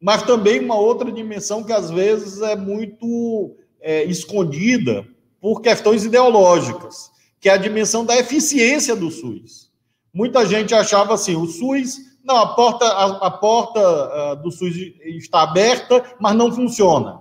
mas 0.00 0.22
também 0.22 0.60
uma 0.60 0.78
outra 0.78 1.10
dimensão 1.10 1.64
que 1.64 1.72
às 1.72 1.90
vezes 1.90 2.40
é 2.40 2.54
muito 2.54 3.56
é, 3.80 4.04
escondida 4.04 5.06
por 5.40 5.60
questões 5.60 6.04
ideológicas, 6.04 7.10
que 7.40 7.48
é 7.48 7.52
a 7.52 7.56
dimensão 7.56 8.04
da 8.04 8.16
eficiência 8.16 8.94
do 8.94 9.10
SUS. 9.10 9.70
Muita 10.12 10.46
gente 10.46 10.74
achava 10.74 11.14
assim: 11.14 11.36
o 11.36 11.46
SUS 11.46 11.98
não, 12.26 12.38
a 12.38 12.46
porta, 12.48 12.84
a, 12.84 13.04
a 13.28 13.30
porta 13.30 13.80
uh, 13.80 14.42
do 14.42 14.50
SUS 14.50 14.74
está 15.04 15.42
aberta, 15.42 16.04
mas 16.18 16.34
não 16.34 16.50
funciona. 16.52 17.20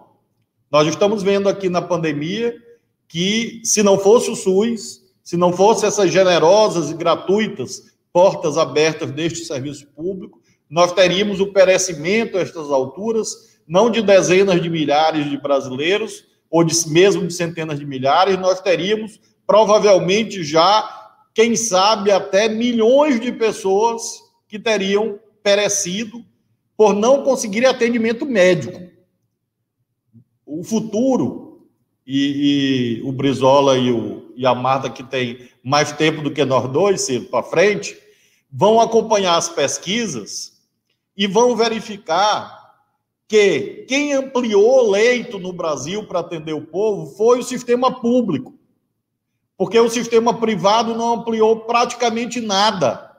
Nós 0.72 0.88
estamos 0.88 1.22
vendo 1.22 1.48
aqui 1.48 1.70
na 1.70 1.82
pandemia 1.82 2.56
que, 3.08 3.62
se 3.64 3.84
não 3.84 4.00
fosse 4.00 4.32
o 4.32 4.36
SUS, 4.36 5.04
se 5.24 5.38
não 5.38 5.54
fosse 5.54 5.86
essas 5.86 6.12
generosas 6.12 6.90
e 6.90 6.96
gratuitas 6.96 7.94
portas 8.12 8.58
abertas 8.58 9.12
deste 9.12 9.46
serviço 9.46 9.86
público, 9.96 10.42
nós 10.68 10.92
teríamos 10.92 11.40
o 11.40 11.54
perecimento 11.54 12.38
a 12.38 12.42
estas 12.42 12.72
alturas, 12.72 13.60
não 13.68 13.92
de 13.92 14.02
dezenas 14.02 14.60
de 14.60 14.70
milhares 14.70 15.30
de 15.30 15.38
brasileiros, 15.38 16.24
ou 16.50 16.64
de, 16.64 16.74
mesmo 16.90 17.28
de 17.28 17.34
centenas 17.34 17.78
de 17.78 17.86
milhares, 17.86 18.40
nós 18.40 18.60
teríamos 18.60 19.20
provavelmente 19.46 20.44
já, 20.44 21.12
quem 21.34 21.56
sabe, 21.56 22.10
até 22.10 22.50
milhões 22.50 23.20
de 23.20 23.32
pessoas 23.32 24.25
que 24.56 24.60
teriam 24.60 25.20
perecido 25.44 26.24
por 26.78 26.94
não 26.94 27.24
conseguirem 27.24 27.68
atendimento 27.68 28.26
médico. 28.26 28.82
O 30.46 30.64
futuro, 30.64 31.68
e, 32.08 33.02
e 33.02 33.04
o 33.04 33.12
Brizola 33.12 33.78
e, 33.78 33.92
o, 33.92 34.32
e, 34.34 34.46
a 34.46 34.56
Marta, 34.56 34.90
que 34.90 35.04
tem 35.04 35.50
mais 35.62 35.92
tempo 35.92 36.22
do 36.22 36.32
que 36.32 36.46
nós 36.46 36.72
dois, 36.72 37.02
Ciro, 37.02 37.26
para 37.26 37.44
frente, 37.44 37.98
vão 38.50 38.80
acompanhar 38.80 39.36
as 39.36 39.50
pesquisas 39.50 40.54
e 41.18 41.28
vão 41.28 41.54
verificar 41.54 42.74
que 43.28 43.86
quem 43.90 44.14
ampliou 44.14 44.90
leito 44.90 45.38
no 45.38 45.52
Brasil 45.52 46.08
para 46.08 46.22
atender 46.22 46.54
o 46.54 46.66
povo 46.66 47.14
foi 47.18 47.40
o 47.40 47.44
sistema 47.44 48.00
público. 48.00 48.54
Porque 49.58 49.78
o 49.78 49.90
sistema 49.90 50.34
privado 50.34 50.96
não 50.96 51.16
ampliou 51.16 51.62
praticamente 51.62 52.40
nada. 52.40 53.15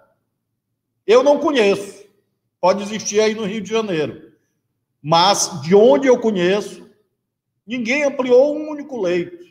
Eu 1.07 1.23
não 1.23 1.39
conheço. 1.39 2.05
Pode 2.61 2.83
existir 2.83 3.21
aí 3.21 3.35
no 3.35 3.45
Rio 3.45 3.61
de 3.61 3.71
Janeiro. 3.71 4.33
Mas 5.03 5.61
de 5.63 5.75
onde 5.75 6.09
eu 6.09 6.19
conheço, 6.19 6.89
ninguém 7.67 8.03
ampliou 8.03 8.57
um 8.57 8.71
único 8.71 9.01
leito. 9.01 9.45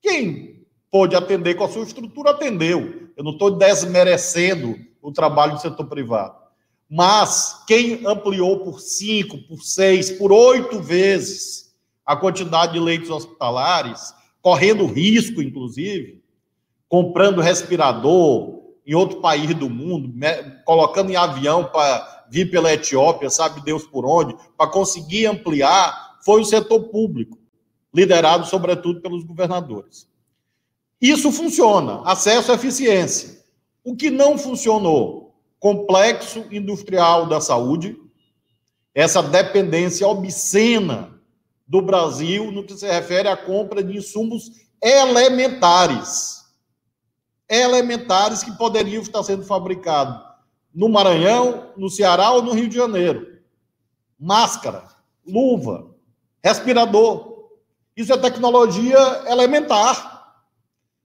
Quem 0.00 0.64
pôde 0.90 1.16
atender 1.16 1.54
com 1.54 1.64
a 1.64 1.68
sua 1.68 1.82
estrutura, 1.82 2.30
atendeu. 2.30 3.10
Eu 3.16 3.24
não 3.24 3.32
estou 3.32 3.50
desmerecendo 3.50 4.78
o 5.02 5.10
trabalho 5.10 5.54
do 5.54 5.60
setor 5.60 5.86
privado. 5.86 6.36
Mas 6.88 7.64
quem 7.66 8.06
ampliou 8.06 8.60
por 8.60 8.80
cinco, 8.80 9.38
por 9.48 9.62
seis, 9.62 10.10
por 10.10 10.30
oito 10.30 10.80
vezes 10.80 11.74
a 12.04 12.14
quantidade 12.14 12.74
de 12.74 12.78
leitos 12.78 13.10
hospitalares, 13.10 14.14
correndo 14.40 14.86
risco, 14.86 15.42
inclusive, 15.42 16.22
comprando 16.88 17.40
respirador, 17.40 18.55
em 18.86 18.94
outro 18.94 19.20
país 19.20 19.52
do 19.54 19.68
mundo, 19.68 20.14
colocando 20.64 21.10
em 21.10 21.16
avião 21.16 21.64
para 21.64 22.24
vir 22.30 22.50
pela 22.50 22.72
Etiópia, 22.72 23.28
sabe 23.28 23.60
Deus 23.62 23.84
por 23.84 24.06
onde, 24.06 24.36
para 24.56 24.70
conseguir 24.70 25.26
ampliar, 25.26 26.18
foi 26.24 26.40
o 26.40 26.44
setor 26.44 26.84
público, 26.84 27.38
liderado 27.92 28.46
sobretudo 28.46 29.00
pelos 29.00 29.24
governadores. 29.24 30.08
Isso 31.00 31.32
funciona, 31.32 32.02
acesso 32.04 32.52
à 32.52 32.54
eficiência. 32.54 33.44
O 33.84 33.96
que 33.96 34.10
não 34.10 34.38
funcionou? 34.38 35.34
Complexo 35.58 36.44
industrial 36.50 37.26
da 37.26 37.40
saúde, 37.40 37.96
essa 38.94 39.22
dependência 39.22 40.06
obscena 40.06 41.20
do 41.66 41.82
Brasil 41.82 42.50
no 42.52 42.64
que 42.64 42.74
se 42.74 42.86
refere 42.86 43.28
à 43.28 43.36
compra 43.36 43.82
de 43.82 43.96
insumos 43.96 44.50
elementares. 44.82 46.35
Elementares 47.48 48.42
que 48.42 48.50
poderiam 48.52 49.02
estar 49.02 49.22
sendo 49.22 49.44
fabricados 49.44 50.24
no 50.74 50.88
Maranhão, 50.88 51.72
no 51.76 51.88
Ceará 51.88 52.32
ou 52.32 52.42
no 52.42 52.52
Rio 52.52 52.68
de 52.68 52.76
Janeiro. 52.76 53.38
Máscara, 54.18 54.88
luva, 55.26 55.90
respirador. 56.42 57.48
Isso 57.96 58.12
é 58.12 58.18
tecnologia 58.18 58.98
elementar. 59.26 60.34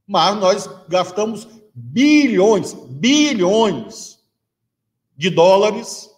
Mas 0.06 0.36
nós 0.38 0.70
gastamos 0.90 1.48
bilhões, 1.74 2.74
bilhões 2.74 4.20
de 5.16 5.30
dólares 5.30 6.10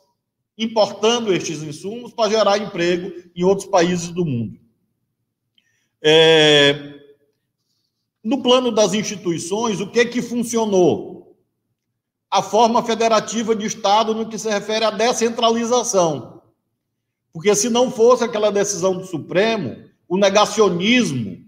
importando 0.58 1.34
estes 1.34 1.62
insumos 1.62 2.14
para 2.14 2.30
gerar 2.30 2.58
emprego 2.58 3.12
em 3.36 3.44
outros 3.44 3.68
países 3.68 4.10
do 4.10 4.26
mundo. 4.26 4.60
É, 6.02 7.00
no 8.24 8.42
plano 8.42 8.72
das 8.72 8.94
instituições, 8.94 9.82
o 9.82 9.88
que 9.88 10.00
é 10.00 10.06
que 10.06 10.22
funcionou? 10.22 11.36
A 12.32 12.42
forma 12.42 12.82
federativa 12.82 13.56
de 13.56 13.66
Estado 13.66 14.16
no 14.16 14.28
que 14.28 14.40
se 14.40 14.50
refere 14.50 14.86
à 14.86 14.92
descentralização. 14.92 16.42
Porque 17.32 17.54
se 17.54 17.70
não 17.70 17.92
fosse 17.92 18.24
aquela 18.24 18.52
decisão 18.52 18.96
do 18.96 19.06
Supremo, 19.06 19.76
o 20.08 20.18
negacionismo 20.18 21.44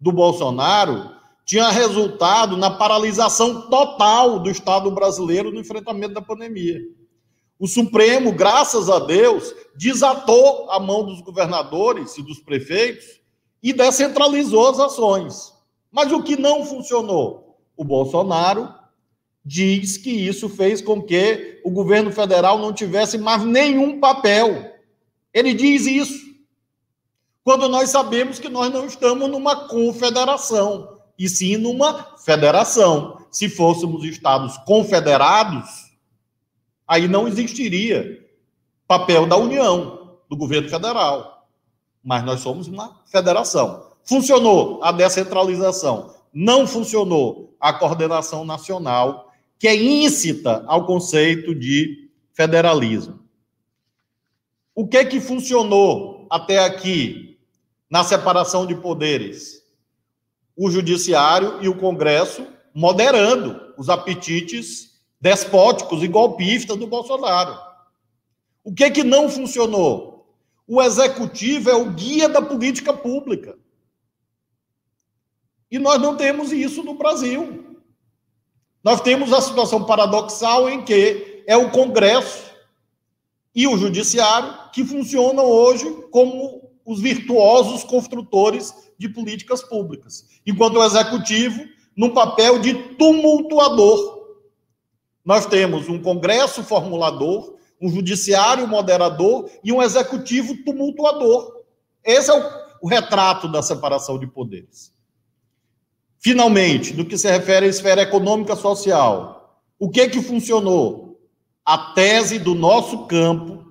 do 0.00 0.10
Bolsonaro 0.10 1.10
tinha 1.44 1.68
resultado 1.68 2.56
na 2.56 2.70
paralisação 2.70 3.68
total 3.68 4.40
do 4.40 4.50
Estado 4.50 4.90
brasileiro 4.90 5.52
no 5.52 5.60
enfrentamento 5.60 6.14
da 6.14 6.22
pandemia. 6.22 6.80
O 7.58 7.66
Supremo, 7.66 8.32
graças 8.32 8.90
a 8.90 8.98
Deus, 8.98 9.54
desatou 9.76 10.70
a 10.70 10.80
mão 10.80 11.04
dos 11.04 11.20
governadores 11.20 12.18
e 12.18 12.22
dos 12.22 12.38
prefeitos 12.38 13.20
e 13.62 13.72
descentralizou 13.72 14.68
as 14.68 14.78
ações. 14.78 15.55
Mas 15.96 16.12
o 16.12 16.22
que 16.22 16.36
não 16.36 16.66
funcionou? 16.66 17.58
O 17.74 17.82
Bolsonaro 17.82 18.68
diz 19.42 19.96
que 19.96 20.10
isso 20.10 20.48
fez 20.50 20.82
com 20.82 21.02
que 21.02 21.62
o 21.64 21.70
governo 21.70 22.12
federal 22.12 22.58
não 22.58 22.74
tivesse 22.74 23.16
mais 23.16 23.42
nenhum 23.42 23.98
papel. 23.98 24.76
Ele 25.32 25.54
diz 25.54 25.86
isso. 25.86 26.26
Quando 27.42 27.66
nós 27.68 27.88
sabemos 27.88 28.38
que 28.38 28.50
nós 28.50 28.70
não 28.70 28.84
estamos 28.84 29.30
numa 29.30 29.66
confederação, 29.68 30.98
e 31.18 31.28
sim 31.28 31.56
numa 31.56 32.18
federação. 32.18 33.24
Se 33.30 33.48
fôssemos 33.48 34.04
estados 34.04 34.58
confederados, 34.58 35.86
Aí 36.86 37.08
não 37.08 37.26
existiria 37.26 38.24
papel 38.86 39.26
da 39.26 39.36
União, 39.36 40.18
do 40.28 40.36
governo 40.36 40.68
federal. 40.68 41.48
Mas 42.02 42.24
nós 42.24 42.40
somos 42.40 42.68
uma 42.68 43.00
federação. 43.06 43.85
Funcionou 44.06 44.82
a 44.84 44.92
descentralização, 44.92 46.14
não 46.32 46.64
funcionou 46.64 47.56
a 47.58 47.72
coordenação 47.72 48.44
nacional, 48.44 49.32
que 49.58 49.66
é 49.66 49.74
íncita 49.74 50.64
ao 50.68 50.86
conceito 50.86 51.52
de 51.52 52.08
federalismo. 52.32 53.18
O 54.72 54.86
que 54.86 54.96
é 54.96 55.04
que 55.04 55.20
funcionou 55.20 56.26
até 56.30 56.64
aqui 56.64 57.36
na 57.90 58.04
separação 58.04 58.64
de 58.64 58.76
poderes? 58.76 59.62
O 60.56 60.70
judiciário 60.70 61.60
e 61.60 61.68
o 61.68 61.76
Congresso 61.76 62.46
moderando 62.72 63.74
os 63.76 63.88
apetites 63.88 65.00
despóticos 65.20 66.02
e 66.04 66.06
golpistas 66.06 66.76
do 66.76 66.86
Bolsonaro. 66.86 67.58
O 68.62 68.72
que 68.72 68.84
é 68.84 68.90
que 68.90 69.02
não 69.02 69.28
funcionou? 69.28 70.32
O 70.68 70.80
executivo 70.80 71.70
é 71.70 71.74
o 71.74 71.90
guia 71.90 72.28
da 72.28 72.40
política 72.40 72.92
pública. 72.92 73.58
E 75.70 75.78
nós 75.78 76.00
não 76.00 76.16
temos 76.16 76.52
isso 76.52 76.82
no 76.82 76.94
Brasil. 76.94 77.76
Nós 78.82 79.00
temos 79.00 79.32
a 79.32 79.40
situação 79.40 79.84
paradoxal 79.84 80.68
em 80.68 80.84
que 80.84 81.42
é 81.46 81.56
o 81.56 81.70
Congresso 81.70 82.44
e 83.54 83.66
o 83.66 83.76
Judiciário 83.76 84.70
que 84.72 84.84
funcionam 84.84 85.44
hoje 85.44 85.84
como 86.10 86.70
os 86.84 87.00
virtuosos 87.00 87.82
construtores 87.82 88.72
de 88.96 89.08
políticas 89.08 89.62
públicas, 89.62 90.24
enquanto 90.46 90.76
o 90.76 90.84
Executivo, 90.84 91.64
num 91.96 92.14
papel 92.14 92.60
de 92.60 92.74
tumultuador 92.94 94.16
nós 95.26 95.44
temos 95.44 95.88
um 95.88 96.00
Congresso 96.00 96.62
formulador, 96.62 97.56
um 97.82 97.88
Judiciário 97.88 98.68
moderador 98.68 99.50
e 99.64 99.72
um 99.72 99.82
Executivo 99.82 100.62
tumultuador. 100.62 101.64
Esse 102.04 102.30
é 102.30 102.34
o, 102.34 102.48
o 102.82 102.88
retrato 102.88 103.50
da 103.50 103.60
separação 103.60 104.20
de 104.20 104.28
poderes. 104.28 104.94
Finalmente, 106.26 106.92
no 106.92 107.06
que 107.06 107.16
se 107.16 107.30
refere 107.30 107.66
à 107.66 107.68
esfera 107.68 108.02
econômica 108.02 108.56
social, 108.56 109.64
o 109.78 109.88
que 109.88 110.08
que 110.08 110.20
funcionou? 110.20 111.20
A 111.64 111.92
tese 111.92 112.36
do 112.36 112.52
nosso 112.52 113.06
campo, 113.06 113.64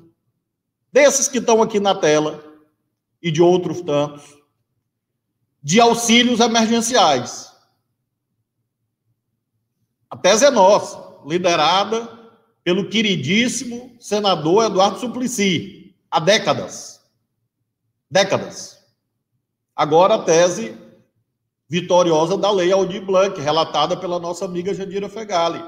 desses 0.90 1.28
que 1.28 1.40
estão 1.40 1.62
aqui 1.62 1.82
na 1.82 1.94
tela 1.94 2.42
e 3.22 3.30
de 3.30 3.42
outros 3.42 3.82
tantos, 3.82 4.38
de 5.62 5.82
auxílios 5.82 6.40
emergenciais. 6.40 7.52
A 10.10 10.16
tese 10.16 10.46
é 10.46 10.50
nossa 10.50 10.98
liderada 11.28 12.08
pelo 12.64 12.88
queridíssimo 12.88 13.98
senador 14.00 14.64
Eduardo 14.64 15.02
Suplicy, 15.02 15.94
há 16.10 16.22
décadas. 16.22 17.02
Décadas. 18.10 18.82
Agora 19.76 20.16
a 20.16 20.24
tese 20.24 20.85
vitoriosa 21.68 22.38
da 22.38 22.52
lei 22.52 22.72
Aldir 22.72 23.04
Blanc, 23.04 23.40
relatada 23.40 23.98
pela 23.98 24.20
nossa 24.20 24.46
amiga 24.46 24.74
Jandira 24.74 25.10
Fegali. 25.10 25.64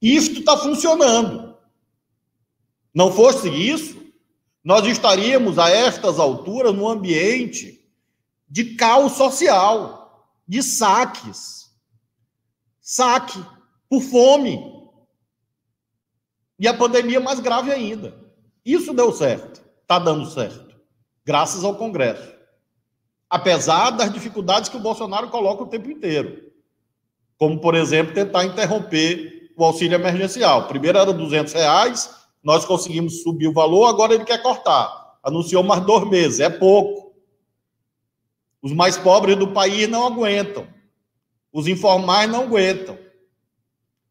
Isto 0.00 0.40
está 0.40 0.56
funcionando. 0.56 1.56
Não 2.94 3.10
fosse 3.10 3.48
isso, 3.48 4.04
nós 4.62 4.86
estaríamos 4.86 5.58
a 5.58 5.68
estas 5.68 6.18
alturas 6.18 6.74
num 6.74 6.88
ambiente 6.88 7.84
de 8.48 8.76
caos 8.76 9.12
social, 9.12 10.28
de 10.46 10.62
saques. 10.62 11.70
Saque 12.80 13.42
por 13.88 14.00
fome. 14.02 14.58
E 16.58 16.68
a 16.68 16.74
pandemia 16.74 17.18
mais 17.18 17.40
grave 17.40 17.72
ainda. 17.72 18.16
Isso 18.64 18.94
deu 18.94 19.12
certo, 19.12 19.62
está 19.82 19.98
dando 19.98 20.30
certo, 20.30 20.74
graças 21.24 21.64
ao 21.64 21.76
Congresso. 21.76 22.33
Apesar 23.34 23.90
das 23.90 24.12
dificuldades 24.12 24.68
que 24.68 24.76
o 24.76 24.80
Bolsonaro 24.80 25.28
coloca 25.28 25.64
o 25.64 25.66
tempo 25.66 25.90
inteiro. 25.90 26.52
Como, 27.36 27.58
por 27.58 27.74
exemplo, 27.74 28.14
tentar 28.14 28.44
interromper 28.44 29.50
o 29.56 29.64
auxílio 29.64 29.96
emergencial. 29.96 30.68
Primeiro 30.68 30.98
era 30.98 31.12
200 31.12 31.52
reais, 31.52 32.14
nós 32.44 32.64
conseguimos 32.64 33.24
subir 33.24 33.48
o 33.48 33.52
valor, 33.52 33.86
agora 33.86 34.14
ele 34.14 34.24
quer 34.24 34.40
cortar. 34.40 35.16
Anunciou 35.20 35.64
mais 35.64 35.84
dois 35.84 36.08
meses, 36.08 36.38
é 36.38 36.48
pouco. 36.48 37.12
Os 38.62 38.72
mais 38.72 38.96
pobres 38.96 39.36
do 39.36 39.48
país 39.48 39.88
não 39.88 40.06
aguentam. 40.06 40.68
Os 41.52 41.66
informais 41.66 42.30
não 42.30 42.44
aguentam 42.44 42.96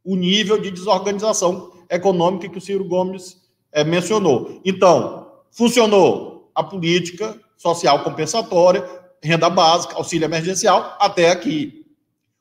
o 0.03 0.17
nível 0.17 0.59
de 0.59 0.69
desorganização 0.69 1.71
econômica 1.89 2.49
que 2.49 2.57
o 2.57 2.61
Ciro 2.61 2.83
Gomes 2.83 3.41
é, 3.71 3.85
mencionou. 3.85 4.59
Então, 4.65 5.31
funcionou 5.49 6.51
a 6.53 6.61
política 6.61 7.39
social 7.55 8.03
compensatória, 8.03 9.01
renda 9.23 9.49
básica, 9.49 9.95
auxílio 9.95 10.25
emergencial, 10.25 10.97
até 10.99 11.31
aqui. 11.31 11.85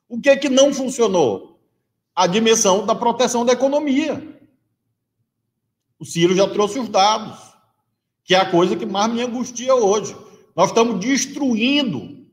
O 0.09 0.19
que 0.19 0.29
é 0.29 0.35
que 0.35 0.49
não 0.49 0.73
funcionou? 0.73 1.59
A 2.13 2.27
dimensão 2.27 2.85
da 2.85 2.93
proteção 2.93 3.45
da 3.45 3.53
economia. 3.53 4.21
O 5.97 6.05
Ciro 6.05 6.35
já 6.35 6.47
trouxe 6.47 6.77
os 6.77 6.89
dados, 6.89 7.39
que 8.25 8.35
é 8.35 8.37
a 8.37 8.51
coisa 8.51 8.75
que 8.75 8.85
mais 8.85 9.11
me 9.11 9.21
angustia 9.21 9.73
hoje. 9.73 10.15
Nós 10.55 10.69
estamos 10.69 10.99
destruindo 10.99 12.27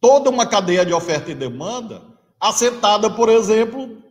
toda 0.00 0.28
uma 0.28 0.44
cadeia 0.44 0.84
de 0.84 0.92
oferta 0.92 1.30
e 1.30 1.34
demanda 1.34 2.02
assentada, 2.38 3.08
por 3.08 3.28
exemplo, 3.28 4.02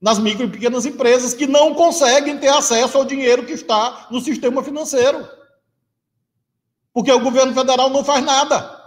nas 0.00 0.18
micro 0.18 0.46
e 0.46 0.50
pequenas 0.50 0.84
empresas 0.84 1.34
que 1.34 1.46
não 1.46 1.74
conseguem 1.74 2.38
ter 2.38 2.48
acesso 2.48 2.98
ao 2.98 3.04
dinheiro 3.04 3.46
que 3.46 3.52
está 3.52 4.08
no 4.10 4.20
sistema 4.20 4.64
financeiro. 4.64 5.28
Porque 6.92 7.10
o 7.12 7.20
governo 7.20 7.54
federal 7.54 7.90
não 7.90 8.04
faz 8.04 8.24
nada. 8.24 8.80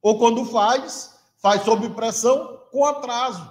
Ou 0.00 0.18
quando 0.18 0.44
faz, 0.44 1.14
faz 1.36 1.62
sob 1.62 1.88
pressão 1.90 2.60
com 2.70 2.84
atraso. 2.84 3.50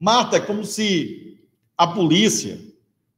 Marta, 0.00 0.36
é 0.36 0.40
como 0.40 0.64
se 0.64 1.38
a 1.76 1.86
polícia 1.86 2.60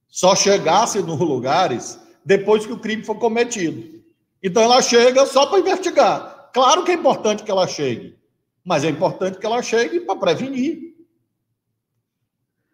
só 0.09 0.35
chegasse 0.35 1.03
nos 1.03 1.19
lugares 1.19 1.99
depois 2.25 2.67
que 2.67 2.73
o 2.73 2.79
crime 2.79 3.05
foi 3.05 3.17
cometido. 3.17 4.03
Então 4.43 4.63
ela 4.63 4.83
chega 4.83 5.27
só 5.27 5.47
para 5.47 5.61
investigar 5.61 6.39
Claro 6.53 6.85
que 6.85 6.91
é 6.91 6.95
importante 6.95 7.43
que 7.43 7.51
ela 7.51 7.67
chegue, 7.67 8.19
mas 8.65 8.85
é 8.85 8.89
importante 8.89 9.39
que 9.39 9.47
ela 9.47 9.63
chegue 9.63 10.01
para 10.01 10.19
prevenir. 10.19 10.97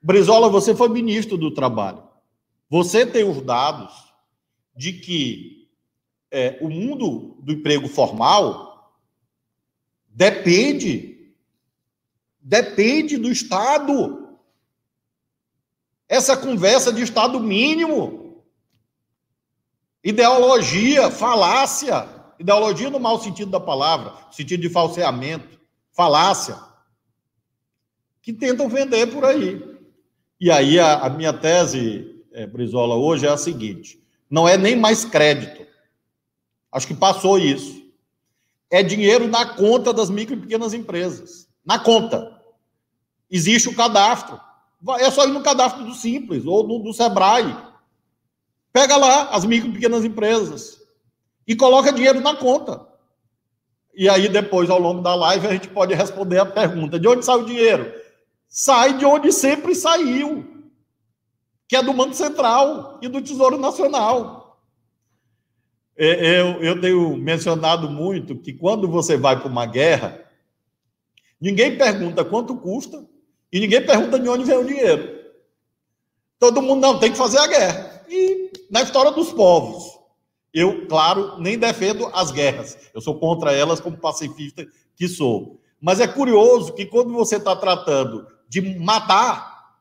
Brizola, 0.03 0.48
você 0.48 0.74
foi 0.74 0.88
ministro 0.88 1.37
do 1.37 1.53
Trabalho. 1.53 2.03
Você 2.68 3.07
tem 3.07 3.29
os 3.29 3.40
dados 3.42 3.92
de 4.77 4.92
que 4.92 5.63
é, 6.34 6.58
o 6.60 6.68
mundo 6.68 7.36
do 7.38 7.52
emprego 7.52 7.88
formal 7.88 8.92
depende 10.08 11.32
depende 12.40 13.16
do 13.16 13.30
Estado. 13.30 14.36
Essa 16.08 16.36
conversa 16.36 16.92
de 16.92 17.02
Estado 17.02 17.40
mínimo, 17.40 18.44
ideologia, 20.02 21.10
falácia, 21.10 22.06
ideologia 22.38 22.90
no 22.90 23.00
mau 23.00 23.18
sentido 23.18 23.50
da 23.50 23.60
palavra, 23.60 24.12
sentido 24.30 24.60
de 24.60 24.68
falseamento, 24.68 25.58
falácia, 25.92 26.58
que 28.20 28.32
tentam 28.32 28.68
vender 28.68 29.06
por 29.06 29.24
aí. 29.24 29.62
E 30.38 30.50
aí 30.50 30.78
a, 30.80 30.96
a 30.96 31.08
minha 31.08 31.32
tese, 31.32 32.22
é, 32.32 32.44
Brizola, 32.44 32.96
hoje 32.96 33.24
é 33.24 33.30
a 33.30 33.38
seguinte: 33.38 34.04
não 34.28 34.48
é 34.48 34.58
nem 34.58 34.76
mais 34.76 35.04
crédito. 35.04 35.64
Acho 36.74 36.88
que 36.88 36.94
passou 36.94 37.38
isso. 37.38 37.84
É 38.68 38.82
dinheiro 38.82 39.28
na 39.28 39.46
conta 39.54 39.92
das 39.92 40.10
micro 40.10 40.34
e 40.34 40.40
pequenas 40.40 40.74
empresas. 40.74 41.48
Na 41.64 41.78
conta. 41.78 42.42
Existe 43.30 43.68
o 43.68 43.76
cadastro. 43.76 44.40
É 44.98 45.08
só 45.08 45.24
ir 45.24 45.32
no 45.32 45.40
cadastro 45.40 45.84
do 45.84 45.94
Simples 45.94 46.44
ou 46.44 46.66
do, 46.66 46.80
do 46.80 46.92
Sebrae. 46.92 47.56
Pega 48.72 48.96
lá 48.96 49.28
as 49.28 49.44
micro 49.44 49.68
e 49.68 49.72
pequenas 49.72 50.04
empresas 50.04 50.80
e 51.46 51.54
coloca 51.54 51.92
dinheiro 51.92 52.20
na 52.20 52.34
conta. 52.34 52.84
E 53.94 54.08
aí, 54.08 54.28
depois, 54.28 54.68
ao 54.68 54.80
longo 54.80 55.00
da 55.00 55.14
live, 55.14 55.46
a 55.46 55.52
gente 55.52 55.68
pode 55.68 55.94
responder 55.94 56.40
a 56.40 56.46
pergunta: 56.46 56.98
de 56.98 57.06
onde 57.06 57.24
sai 57.24 57.37
o 57.37 57.46
dinheiro? 57.46 57.94
Sai 58.48 58.98
de 58.98 59.04
onde 59.04 59.30
sempre 59.30 59.76
saiu, 59.76 60.44
que 61.68 61.76
é 61.76 61.82
do 61.82 61.92
Banco 61.92 62.14
Central 62.14 62.98
e 63.00 63.06
do 63.06 63.22
Tesouro 63.22 63.56
Nacional. 63.56 64.43
É, 65.96 66.40
eu, 66.40 66.62
eu 66.62 66.80
tenho 66.80 67.16
mencionado 67.16 67.88
muito 67.88 68.37
que 68.37 68.52
quando 68.52 68.88
você 68.88 69.16
vai 69.16 69.38
para 69.38 69.48
uma 69.48 69.66
guerra, 69.66 70.20
ninguém 71.40 71.78
pergunta 71.78 72.24
quanto 72.24 72.57
custa 72.57 73.04
e 73.52 73.61
ninguém 73.61 73.85
pergunta 73.85 74.18
de 74.18 74.28
onde 74.28 74.44
vem 74.44 74.59
o 74.59 74.64
dinheiro. 74.64 75.22
Todo 76.38 76.61
mundo 76.61 76.80
não 76.80 76.98
tem 76.98 77.12
que 77.12 77.18
fazer 77.18 77.38
a 77.38 77.46
guerra. 77.46 78.04
E 78.09 78.50
na 78.70 78.83
história 78.83 79.12
dos 79.12 79.33
povos, 79.33 79.98
eu, 80.52 80.87
claro, 80.88 81.38
nem 81.38 81.59
defendo 81.59 82.07
as 82.12 82.30
guerras. 82.30 82.76
Eu 82.92 83.00
sou 83.00 83.18
contra 83.18 83.52
elas 83.52 83.80
como 83.80 83.96
pacifista 83.96 84.66
que 84.96 85.09
sou. 85.09 85.61
Mas 85.80 86.00
é 86.00 86.07
curioso 86.07 86.72
que 86.74 86.87
quando 86.87 87.12
você 87.12 87.37
está 87.37 87.54
tratando 87.54 88.26
de 88.48 88.61
matar, 88.78 89.76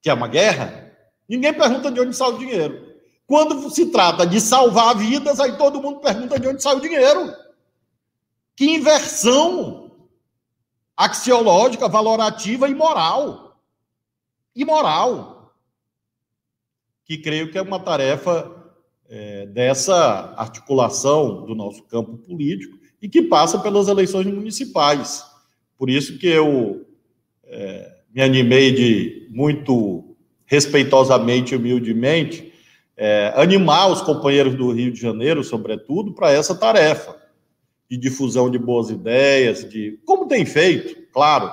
que 0.00 0.10
é 0.10 0.14
uma 0.14 0.28
guerra, 0.28 0.92
ninguém 1.28 1.52
pergunta 1.52 1.90
de 1.90 2.00
onde 2.00 2.16
sai 2.16 2.30
o 2.30 2.38
dinheiro. 2.38 2.87
Quando 3.28 3.68
se 3.68 3.84
trata 3.90 4.26
de 4.26 4.40
salvar 4.40 4.96
vidas, 4.96 5.38
aí 5.38 5.58
todo 5.58 5.82
mundo 5.82 6.00
pergunta 6.00 6.40
de 6.40 6.48
onde 6.48 6.62
sai 6.62 6.76
o 6.76 6.80
dinheiro. 6.80 7.30
Que 8.56 8.64
inversão 8.64 9.92
axiológica, 10.96 11.86
valorativa 11.90 12.70
e 12.70 12.74
moral. 12.74 13.60
Imoral. 14.56 15.54
Que 17.04 17.18
creio 17.18 17.52
que 17.52 17.58
é 17.58 17.62
uma 17.62 17.78
tarefa 17.78 18.50
é, 19.06 19.44
dessa 19.44 20.32
articulação 20.34 21.44
do 21.44 21.54
nosso 21.54 21.82
campo 21.84 22.16
político 22.16 22.78
e 23.02 23.10
que 23.10 23.20
passa 23.20 23.58
pelas 23.58 23.88
eleições 23.88 24.26
municipais. 24.26 25.22
Por 25.76 25.90
isso 25.90 26.18
que 26.18 26.26
eu 26.26 26.86
é, 27.44 27.94
me 28.08 28.22
animei 28.22 28.72
de 28.72 29.28
muito 29.30 30.16
respeitosamente 30.46 31.54
humildemente 31.54 32.47
é, 33.00 33.32
animar 33.36 33.88
os 33.92 34.02
companheiros 34.02 34.56
do 34.56 34.72
Rio 34.72 34.90
de 34.90 35.00
Janeiro, 35.00 35.44
sobretudo, 35.44 36.12
para 36.12 36.32
essa 36.32 36.52
tarefa 36.52 37.16
de 37.88 37.96
difusão 37.96 38.50
de 38.50 38.58
boas 38.58 38.90
ideias, 38.90 39.66
de 39.68 40.00
como 40.04 40.26
tem 40.26 40.44
feito, 40.44 41.06
claro, 41.12 41.48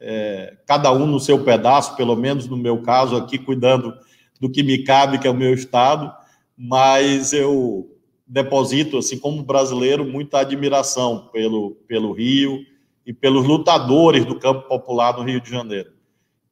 é, 0.00 0.56
cada 0.66 0.90
um 0.90 1.06
no 1.06 1.20
seu 1.20 1.44
pedaço, 1.44 1.94
pelo 1.94 2.16
menos 2.16 2.48
no 2.48 2.56
meu 2.56 2.80
caso 2.80 3.16
aqui, 3.16 3.36
cuidando 3.38 3.92
do 4.40 4.50
que 4.50 4.62
me 4.62 4.78
cabe, 4.78 5.18
que 5.18 5.28
é 5.28 5.30
o 5.30 5.34
meu 5.34 5.52
estado, 5.52 6.10
mas 6.56 7.34
eu 7.34 7.94
deposito, 8.26 8.96
assim 8.96 9.18
como 9.18 9.42
brasileiro, 9.42 10.06
muita 10.06 10.38
admiração 10.38 11.28
pelo, 11.32 11.72
pelo 11.86 12.12
Rio 12.12 12.60
e 13.04 13.12
pelos 13.12 13.46
lutadores 13.46 14.24
do 14.24 14.38
campo 14.38 14.66
popular 14.66 15.16
no 15.16 15.22
Rio 15.22 15.40
de 15.40 15.50
Janeiro. 15.50 15.97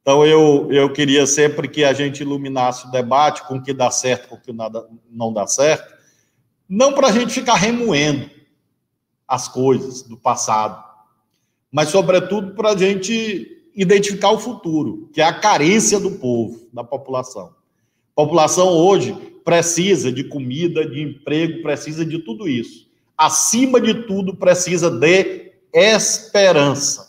Então, 0.07 0.25
eu, 0.25 0.69
eu 0.71 0.89
queria 0.93 1.27
sempre 1.27 1.67
que 1.67 1.83
a 1.83 1.91
gente 1.91 2.21
iluminasse 2.21 2.87
o 2.87 2.91
debate 2.91 3.45
com 3.45 3.57
o 3.57 3.61
que 3.61 3.73
dá 3.73 3.91
certo, 3.91 4.29
com 4.29 4.35
o 4.35 4.39
que 4.39 4.53
nada, 4.53 4.87
não 5.11 5.33
dá 5.33 5.45
certo, 5.45 5.93
não 6.69 6.93
para 6.93 7.09
a 7.09 7.11
gente 7.11 7.33
ficar 7.33 7.55
remoendo 7.55 8.29
as 9.27 9.49
coisas 9.49 10.03
do 10.03 10.15
passado, 10.15 10.81
mas, 11.69 11.89
sobretudo, 11.89 12.53
para 12.53 12.69
a 12.69 12.77
gente 12.77 13.69
identificar 13.75 14.31
o 14.31 14.39
futuro, 14.39 15.09
que 15.11 15.19
é 15.19 15.25
a 15.25 15.37
carência 15.41 15.99
do 15.99 16.11
povo, 16.11 16.69
da 16.71 16.85
população. 16.85 17.47
A 17.47 18.15
população 18.15 18.69
hoje 18.69 19.13
precisa 19.43 20.09
de 20.09 20.23
comida, 20.23 20.89
de 20.89 21.01
emprego, 21.01 21.61
precisa 21.61 22.05
de 22.05 22.19
tudo 22.19 22.47
isso. 22.47 22.89
Acima 23.17 23.81
de 23.81 23.93
tudo, 24.05 24.37
precisa 24.37 24.89
de 24.89 25.51
esperança. 25.73 27.06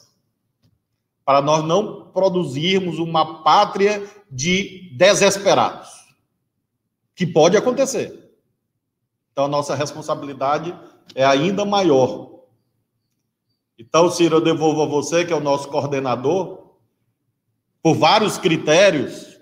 Para 1.29 1.43
nós 1.43 1.63
não 1.63 2.07
produzirmos 2.11 2.99
uma 2.99 3.43
pátria 3.43 4.03
de 4.31 4.91
desesperados. 4.97 5.91
Que 7.15 7.27
pode 7.27 7.55
acontecer. 7.55 8.33
Então, 9.31 9.45
a 9.45 9.49
nossa 9.49 9.75
responsabilidade 9.75 10.75
é 11.15 11.27
ainda 11.27 11.67
maior. 11.67 12.31
Então, 13.79 14.11
Ciro, 14.11 14.37
eu 14.37 14.41
devolvo 14.41 14.85
a 14.85 14.87
você, 14.87 15.23
que 15.23 15.33
é 15.35 15.37
o 15.37 15.41
nosso 15.41 15.69
coordenador, 15.69 16.77
por 17.83 17.95
vários 17.95 18.39
critérios, 18.39 19.39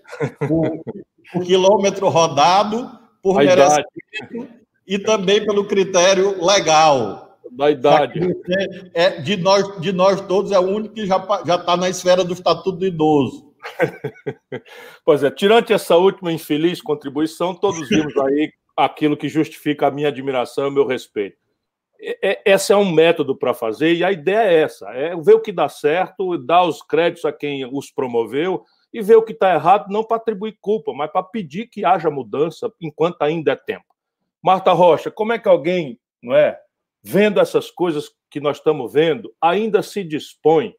por 0.48 0.82
por 1.32 1.44
quilômetro 1.44 2.08
rodado, 2.08 2.98
por 3.22 3.36
merecimento 3.36 4.48
e 4.86 4.98
também 4.98 5.44
pelo 5.44 5.66
critério 5.66 6.44
legal. 6.44 7.25
Da 7.56 7.70
idade. 7.70 8.20
É, 8.92 9.20
de, 9.20 9.36
nós, 9.38 9.80
de 9.80 9.90
nós 9.90 10.20
todos, 10.20 10.52
é 10.52 10.58
o 10.58 10.68
único 10.68 10.94
que 10.94 11.06
já 11.06 11.16
está 11.16 11.76
na 11.76 11.88
esfera 11.88 12.22
do 12.22 12.34
Estatuto 12.34 12.72
do 12.72 12.86
Idoso. 12.86 13.54
pois 15.04 15.24
é, 15.24 15.30
tirante 15.30 15.72
essa 15.72 15.96
última 15.96 16.30
infeliz 16.30 16.82
contribuição, 16.82 17.54
todos 17.54 17.88
vimos 17.88 18.16
aí 18.18 18.52
aquilo 18.76 19.16
que 19.16 19.28
justifica 19.28 19.86
a 19.86 19.90
minha 19.90 20.08
admiração 20.08 20.66
e 20.66 20.68
o 20.68 20.72
meu 20.72 20.86
respeito. 20.86 21.38
É, 21.98 22.42
esse 22.44 22.74
é 22.74 22.76
um 22.76 22.92
método 22.92 23.34
para 23.34 23.54
fazer, 23.54 23.94
e 23.94 24.04
a 24.04 24.12
ideia 24.12 24.50
é 24.50 24.62
essa: 24.62 24.90
é 24.90 25.16
ver 25.16 25.34
o 25.34 25.40
que 25.40 25.50
dá 25.50 25.66
certo, 25.66 26.36
dar 26.36 26.64
os 26.64 26.82
créditos 26.82 27.24
a 27.24 27.32
quem 27.32 27.64
os 27.64 27.90
promoveu 27.90 28.64
e 28.92 29.00
ver 29.00 29.16
o 29.16 29.22
que 29.22 29.32
está 29.32 29.54
errado, 29.54 29.90
não 29.90 30.04
para 30.04 30.18
atribuir 30.18 30.58
culpa, 30.60 30.92
mas 30.92 31.10
para 31.10 31.22
pedir 31.22 31.68
que 31.68 31.86
haja 31.86 32.10
mudança 32.10 32.70
enquanto 32.80 33.22
ainda 33.22 33.52
é 33.52 33.56
tempo. 33.56 33.86
Marta 34.42 34.72
Rocha, 34.72 35.10
como 35.10 35.32
é 35.32 35.38
que 35.38 35.48
alguém, 35.48 35.98
não 36.22 36.34
é, 36.34 36.60
vendo 37.06 37.38
essas 37.38 37.70
coisas 37.70 38.10
que 38.28 38.40
nós 38.40 38.56
estamos 38.56 38.92
vendo, 38.92 39.32
ainda 39.40 39.80
se 39.80 40.02
dispõe 40.02 40.74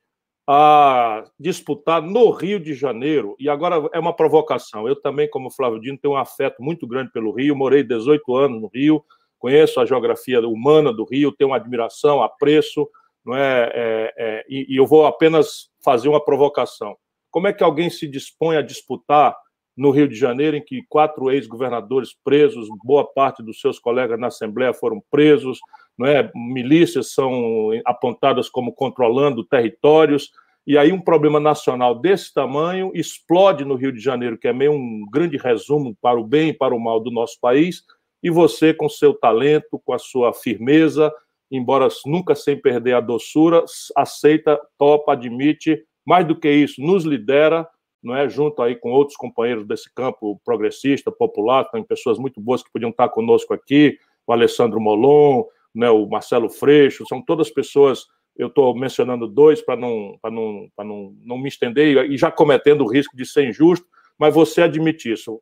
a 0.46 1.24
disputar 1.40 2.02
no 2.02 2.30
Rio 2.32 2.60
de 2.60 2.74
Janeiro? 2.74 3.34
E 3.40 3.48
agora 3.48 3.90
é 3.94 4.00
uma 4.00 4.13
provocação. 4.13 4.86
Eu 4.86 4.96
também, 5.00 5.30
como 5.30 5.50
Flávio 5.50 5.80
Dino, 5.80 5.98
tenho 5.98 6.16
um 6.16 6.18
afeto 6.18 6.62
muito 6.62 6.86
grande 6.86 7.13
pelo 7.13 7.32
Rio, 7.32 7.56
morei 7.56 7.82
18 7.82 8.36
anos 8.36 8.62
no 8.62 8.68
Rio, 8.68 9.02
conheço 9.40 9.80
a 9.80 9.86
geografia 9.86 10.46
humana 10.46 10.92
do 10.92 11.06
Rio, 11.06 11.32
tenho 11.32 11.54
admiração, 11.54 12.22
apreço, 12.22 12.90
não 13.26 13.34
é, 13.34 13.72
é, 13.74 14.13
é 14.18 14.46
e, 14.50 14.74
e 14.74 14.78
eu 14.78 14.86
vou 14.86 15.06
apenas 15.06 15.70
fazer 15.82 16.10
uma 16.10 16.24
provocação. 16.24 16.98
Como 17.32 17.48
é 17.48 17.54
que 17.54 17.63
alguém 17.63 17.90
se 17.90 18.06
dispõe 18.06 18.58
a 18.58 18.62
disputar 18.62 19.34
no 19.78 19.92
Rio 19.92 20.10
de 20.10 20.16
Janeiro, 20.16 20.58
em 20.58 20.63
que 20.63 20.84
quatro 20.90 21.32
ex-governadores 21.32 22.10
presos, 22.24 22.68
boa 22.84 23.06
parte 23.06 23.44
dos 23.44 23.62
seus 23.62 23.80
colegas 23.80 24.20
na 24.20 24.28
Assembleia 24.28 24.74
foram 24.74 25.02
presos, 25.10 25.60
não 25.97 26.05
é? 26.05 26.29
milícias 26.36 27.12
são 27.12 27.71
apontadas 27.86 28.49
como 28.49 28.73
controlando 28.73 29.43
territórios, 29.43 30.31
e 30.65 30.77
aí 30.77 30.91
um 30.91 30.99
problema 30.99 31.39
nacional 31.39 31.95
desse 31.95 32.33
tamanho 32.33 32.91
explode 32.93 33.63
no 33.63 33.75
Rio 33.75 33.91
de 33.91 34.01
Janeiro, 34.01 34.38
que 34.38 34.47
é 34.47 34.53
meio 34.53 34.73
um 34.73 35.05
grande 35.10 35.38
resumo 35.38 35.95
para 36.01 36.19
o 36.19 36.23
bem 36.25 36.49
e 36.49 36.53
para 36.53 36.75
o 36.75 36.79
mal 36.79 36.99
do 36.99 37.10
nosso 37.10 37.39
país, 37.39 37.83
e 38.21 38.29
você, 38.29 38.73
com 38.73 38.89
seu 38.89 39.13
talento, 39.13 39.81
com 39.86 39.93
a 39.93 39.99
sua 39.99 40.33
firmeza, 40.33 41.13
embora 41.49 41.88
nunca 42.05 42.36
sem 42.36 42.60
perder 42.60 42.93
a 42.95 42.99
doçura, 42.99 43.63
aceita, 43.95 44.60
topa, 44.77 45.13
admite 45.13 45.81
mais 46.05 46.25
do 46.25 46.36
que 46.38 46.49
isso, 46.49 46.81
nos 46.81 47.03
lidera, 47.03 47.67
não 48.01 48.15
é, 48.15 48.29
junto 48.29 48.62
aí 48.62 48.75
com 48.75 48.91
outros 48.91 49.17
companheiros 49.17 49.65
desse 49.67 49.93
campo 49.93 50.39
progressista, 50.43 51.12
popular, 51.12 51.65
tem 51.65 51.83
pessoas 51.83 52.17
muito 52.17 52.39
boas 52.39 52.63
que 52.63 52.71
podiam 52.71 52.91
estar 52.91 53.10
conosco 53.10 53.53
aqui, 53.53 53.97
o 54.25 54.33
Alessandro 54.33 54.79
Molon, 54.79 55.43
né, 55.78 55.90
o 55.90 56.08
Marcelo 56.08 56.50
Freixo, 56.50 57.06
são 57.08 57.22
todas 57.22 57.50
pessoas, 57.52 58.06
eu 58.36 58.48
estou 58.48 58.76
mencionando 58.76 59.28
dois 59.28 59.62
para 59.62 59.76
não, 59.76 60.18
não, 60.24 60.68
não, 60.78 61.16
não 61.24 61.38
me 61.38 61.48
estender 61.48 62.10
e 62.10 62.18
já 62.18 62.32
cometendo 62.32 62.84
o 62.84 62.92
risco 62.92 63.16
de 63.16 63.26
ser 63.26 63.48
injusto, 63.48 63.86
mas 64.18 64.34
você 64.34 64.63
admite 64.63 65.12
isso. 65.12 65.40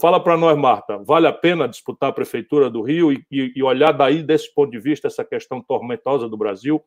Fala 0.00 0.22
para 0.22 0.36
nós, 0.36 0.56
Marta, 0.56 0.98
vale 0.98 1.26
a 1.26 1.32
pena 1.32 1.66
disputar 1.66 2.10
a 2.10 2.12
Prefeitura 2.12 2.70
do 2.70 2.82
Rio 2.82 3.12
e, 3.12 3.24
e, 3.30 3.62
olhar 3.62 3.90
daí, 3.90 4.22
desse 4.22 4.52
ponto 4.54 4.70
de 4.70 4.78
vista, 4.78 5.08
essa 5.08 5.24
questão 5.24 5.60
tormentosa 5.60 6.28
do 6.28 6.36
Brasil? 6.36 6.84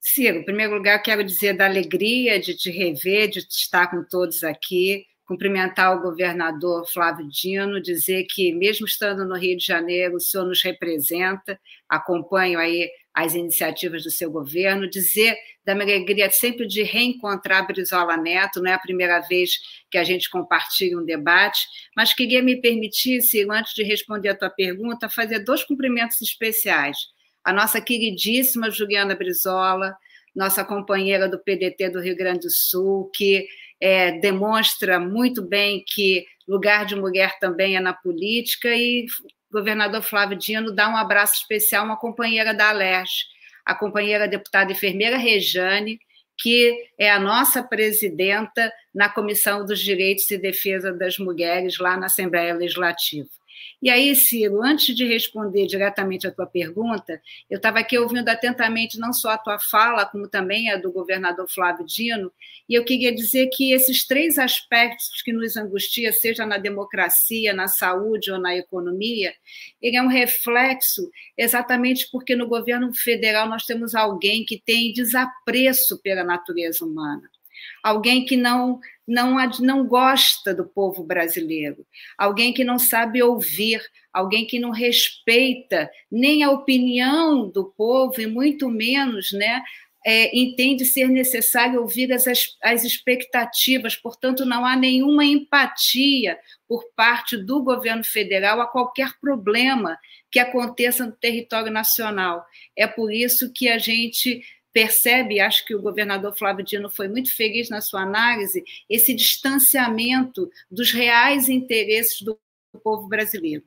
Ciro, 0.00 0.38
em 0.38 0.44
primeiro 0.44 0.74
lugar, 0.74 0.98
quero 1.02 1.22
dizer 1.22 1.54
da 1.54 1.66
alegria 1.66 2.40
de 2.40 2.56
te 2.56 2.70
rever, 2.70 3.28
de 3.28 3.40
estar 3.40 3.88
com 3.88 4.02
todos 4.02 4.42
aqui, 4.42 5.04
cumprimentar 5.30 5.96
o 5.96 6.02
governador 6.02 6.84
Flávio 6.90 7.28
Dino, 7.28 7.80
dizer 7.80 8.26
que, 8.28 8.52
mesmo 8.52 8.84
estando 8.84 9.24
no 9.24 9.36
Rio 9.36 9.56
de 9.56 9.64
Janeiro, 9.64 10.16
o 10.16 10.20
senhor 10.20 10.44
nos 10.44 10.60
representa, 10.60 11.56
acompanho 11.88 12.58
aí 12.58 12.90
as 13.14 13.36
iniciativas 13.36 14.02
do 14.02 14.10
seu 14.10 14.28
governo, 14.28 14.90
dizer 14.90 15.36
da 15.64 15.72
minha 15.72 15.94
alegria 15.94 16.28
sempre 16.32 16.66
de 16.66 16.82
reencontrar 16.82 17.64
Brizola 17.64 18.16
Neto, 18.16 18.60
não 18.60 18.72
é 18.72 18.74
a 18.74 18.78
primeira 18.78 19.20
vez 19.20 19.52
que 19.88 19.98
a 19.98 20.02
gente 20.02 20.28
compartilha 20.28 20.98
um 20.98 21.04
debate, 21.04 21.64
mas 21.96 22.12
queria 22.12 22.42
me 22.42 22.60
permitir, 22.60 23.22
Ciro, 23.22 23.52
antes 23.52 23.72
de 23.72 23.84
responder 23.84 24.30
a 24.30 24.36
tua 24.36 24.50
pergunta, 24.50 25.08
fazer 25.08 25.44
dois 25.44 25.62
cumprimentos 25.62 26.20
especiais. 26.20 26.96
A 27.44 27.52
nossa 27.52 27.80
queridíssima 27.80 28.68
Juliana 28.68 29.14
Brizola, 29.14 29.94
nossa 30.34 30.64
companheira 30.64 31.28
do 31.28 31.38
PDT 31.38 31.90
do 31.90 32.00
Rio 32.00 32.16
Grande 32.16 32.40
do 32.40 32.50
Sul, 32.50 33.08
que 33.14 33.46
é, 33.80 34.12
demonstra 34.12 35.00
muito 35.00 35.42
bem 35.42 35.82
que 35.86 36.26
lugar 36.46 36.84
de 36.84 36.96
mulher 36.96 37.38
também 37.38 37.76
é 37.76 37.80
na 37.80 37.92
política, 37.92 38.68
e 38.68 39.06
governador 39.50 40.02
Flávio 40.02 40.36
Dino 40.36 40.72
dá 40.72 40.88
um 40.88 40.96
abraço 40.96 41.34
especial 41.34 41.82
a 41.82 41.86
uma 41.86 41.96
companheira 41.96 42.52
da 42.52 42.68
Alerj, 42.68 43.10
a 43.64 43.74
companheira 43.74 44.28
deputada 44.28 44.72
enfermeira 44.72 45.16
Rejane, 45.16 45.98
que 46.38 46.88
é 46.98 47.10
a 47.10 47.18
nossa 47.18 47.62
presidenta 47.62 48.72
na 48.94 49.08
Comissão 49.08 49.64
dos 49.64 49.78
Direitos 49.78 50.30
e 50.30 50.38
Defesa 50.38 50.92
das 50.92 51.18
Mulheres, 51.18 51.78
lá 51.78 51.96
na 51.96 52.06
Assembleia 52.06 52.54
Legislativa. 52.54 53.28
E 53.82 53.88
aí, 53.88 54.14
Ciro, 54.14 54.62
antes 54.62 54.94
de 54.94 55.04
responder 55.04 55.66
diretamente 55.66 56.26
a 56.26 56.30
tua 56.30 56.46
pergunta, 56.46 57.20
eu 57.48 57.56
estava 57.56 57.78
aqui 57.78 57.98
ouvindo 57.98 58.28
atentamente 58.28 58.98
não 58.98 59.12
só 59.12 59.30
a 59.30 59.38
tua 59.38 59.58
fala, 59.58 60.04
como 60.04 60.28
também 60.28 60.70
a 60.70 60.76
do 60.76 60.92
governador 60.92 61.48
Flávio 61.48 61.86
Dino, 61.86 62.30
e 62.68 62.74
eu 62.74 62.84
queria 62.84 63.14
dizer 63.14 63.48
que 63.52 63.72
esses 63.72 64.06
três 64.06 64.38
aspectos 64.38 65.22
que 65.22 65.32
nos 65.32 65.56
angustia, 65.56 66.12
seja 66.12 66.46
na 66.46 66.58
democracia, 66.58 67.52
na 67.52 67.66
saúde 67.66 68.30
ou 68.30 68.38
na 68.38 68.54
economia, 68.54 69.34
ele 69.82 69.96
é 69.96 70.02
um 70.02 70.08
reflexo 70.08 71.10
exatamente 71.36 72.08
porque 72.12 72.36
no 72.36 72.46
governo 72.46 72.94
federal 72.94 73.48
nós 73.48 73.64
temos 73.64 73.94
alguém 73.94 74.44
que 74.44 74.60
tem 74.60 74.92
desapreço 74.92 76.00
pela 76.00 76.22
natureza 76.22 76.84
humana 76.84 77.28
alguém 77.82 78.24
que 78.24 78.36
não, 78.36 78.80
não, 79.06 79.36
não 79.60 79.86
gosta 79.86 80.54
do 80.54 80.64
povo 80.64 81.02
brasileiro, 81.02 81.86
alguém 82.16 82.52
que 82.52 82.64
não 82.64 82.78
sabe 82.78 83.22
ouvir, 83.22 83.80
alguém 84.12 84.46
que 84.46 84.58
não 84.58 84.70
respeita 84.70 85.90
nem 86.10 86.42
a 86.42 86.50
opinião 86.50 87.48
do 87.48 87.64
povo 87.76 88.20
e 88.20 88.26
muito 88.26 88.68
menos 88.68 89.32
né, 89.32 89.62
é, 90.04 90.36
entende 90.36 90.84
ser 90.84 91.08
necessário 91.08 91.80
ouvir 91.80 92.12
as, 92.12 92.24
as 92.62 92.84
expectativas, 92.84 93.94
portanto, 93.94 94.44
não 94.44 94.64
há 94.64 94.74
nenhuma 94.74 95.24
empatia 95.24 96.38
por 96.66 96.84
parte 96.96 97.36
do 97.36 97.62
governo 97.62 98.04
federal 98.04 98.60
a 98.60 98.66
qualquer 98.66 99.12
problema 99.20 99.98
que 100.30 100.38
aconteça 100.38 101.04
no 101.04 101.12
território 101.12 101.70
nacional. 101.70 102.44
É 102.76 102.86
por 102.86 103.12
isso 103.12 103.52
que 103.52 103.68
a 103.68 103.78
gente 103.78 104.40
percebe, 104.72 105.40
acho 105.40 105.64
que 105.64 105.74
o 105.74 105.82
governador 105.82 106.36
Flávio 106.36 106.64
Dino 106.64 106.88
foi 106.88 107.08
muito 107.08 107.34
feliz 107.34 107.68
na 107.68 107.80
sua 107.80 108.02
análise, 108.02 108.62
esse 108.88 109.14
distanciamento 109.14 110.50
dos 110.70 110.92
reais 110.92 111.48
interesses 111.48 112.22
do 112.22 112.38
povo 112.82 113.08
brasileiro. 113.08 113.64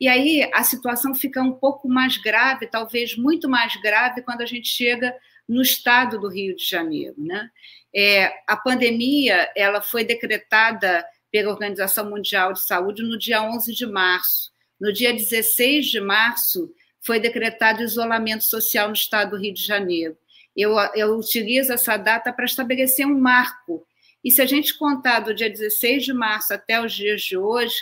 E 0.00 0.08
aí 0.08 0.48
a 0.52 0.62
situação 0.62 1.14
fica 1.14 1.42
um 1.42 1.52
pouco 1.52 1.88
mais 1.88 2.16
grave, 2.16 2.66
talvez 2.66 3.16
muito 3.16 3.48
mais 3.48 3.74
grave, 3.80 4.22
quando 4.22 4.42
a 4.42 4.46
gente 4.46 4.68
chega 4.68 5.14
no 5.48 5.60
estado 5.60 6.20
do 6.20 6.28
Rio 6.28 6.54
de 6.54 6.64
Janeiro. 6.64 7.14
Né? 7.18 7.50
É, 7.94 8.32
a 8.46 8.56
pandemia 8.56 9.50
ela 9.56 9.80
foi 9.80 10.04
decretada 10.04 11.04
pela 11.30 11.50
Organização 11.50 12.08
Mundial 12.08 12.52
de 12.52 12.60
Saúde 12.60 13.02
no 13.02 13.18
dia 13.18 13.42
11 13.42 13.74
de 13.74 13.86
março. 13.86 14.52
No 14.80 14.92
dia 14.92 15.12
16 15.12 15.86
de 15.86 16.00
março, 16.00 16.72
foi 17.00 17.18
decretado 17.18 17.82
isolamento 17.82 18.44
social 18.44 18.88
no 18.88 18.94
estado 18.94 19.32
do 19.32 19.36
Rio 19.36 19.52
de 19.52 19.64
Janeiro 19.64 20.16
eu, 20.56 20.76
eu 20.94 21.16
utilizo 21.16 21.72
essa 21.72 21.96
data 21.96 22.32
para 22.32 22.44
estabelecer 22.44 23.06
um 23.06 23.18
marco. 23.18 23.86
E 24.22 24.30
se 24.30 24.40
a 24.40 24.46
gente 24.46 24.76
contar 24.78 25.20
do 25.20 25.34
dia 25.34 25.50
16 25.50 26.04
de 26.04 26.12
março 26.12 26.54
até 26.54 26.80
os 26.80 26.92
dias 26.92 27.22
de 27.22 27.36
hoje, 27.36 27.76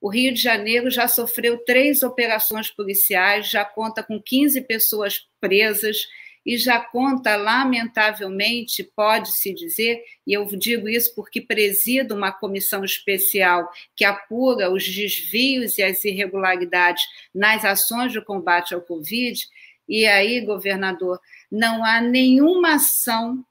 o 0.00 0.10
Rio 0.10 0.32
de 0.34 0.40
Janeiro 0.40 0.90
já 0.90 1.08
sofreu 1.08 1.58
três 1.64 2.02
operações 2.02 2.70
policiais, 2.70 3.48
já 3.48 3.64
conta 3.64 4.02
com 4.02 4.20
15 4.20 4.60
pessoas 4.62 5.26
presas 5.40 6.06
e 6.44 6.56
já 6.56 6.78
conta, 6.78 7.34
lamentavelmente, 7.34 8.84
pode-se 8.84 9.52
dizer, 9.52 10.00
e 10.24 10.32
eu 10.32 10.46
digo 10.46 10.88
isso 10.88 11.12
porque 11.12 11.40
presido 11.40 12.14
uma 12.14 12.30
comissão 12.30 12.84
especial 12.84 13.68
que 13.96 14.04
apura 14.04 14.70
os 14.70 14.84
desvios 14.88 15.76
e 15.76 15.82
as 15.82 16.04
irregularidades 16.04 17.04
nas 17.34 17.64
ações 17.64 18.12
de 18.12 18.20
combate 18.20 18.74
ao 18.74 18.80
Covid, 18.80 19.44
e 19.88 20.06
aí, 20.06 20.40
governador, 20.40 21.20
não 21.50 21.84
há 21.84 22.00
nenhuma 22.00 22.74
ação 22.74 23.44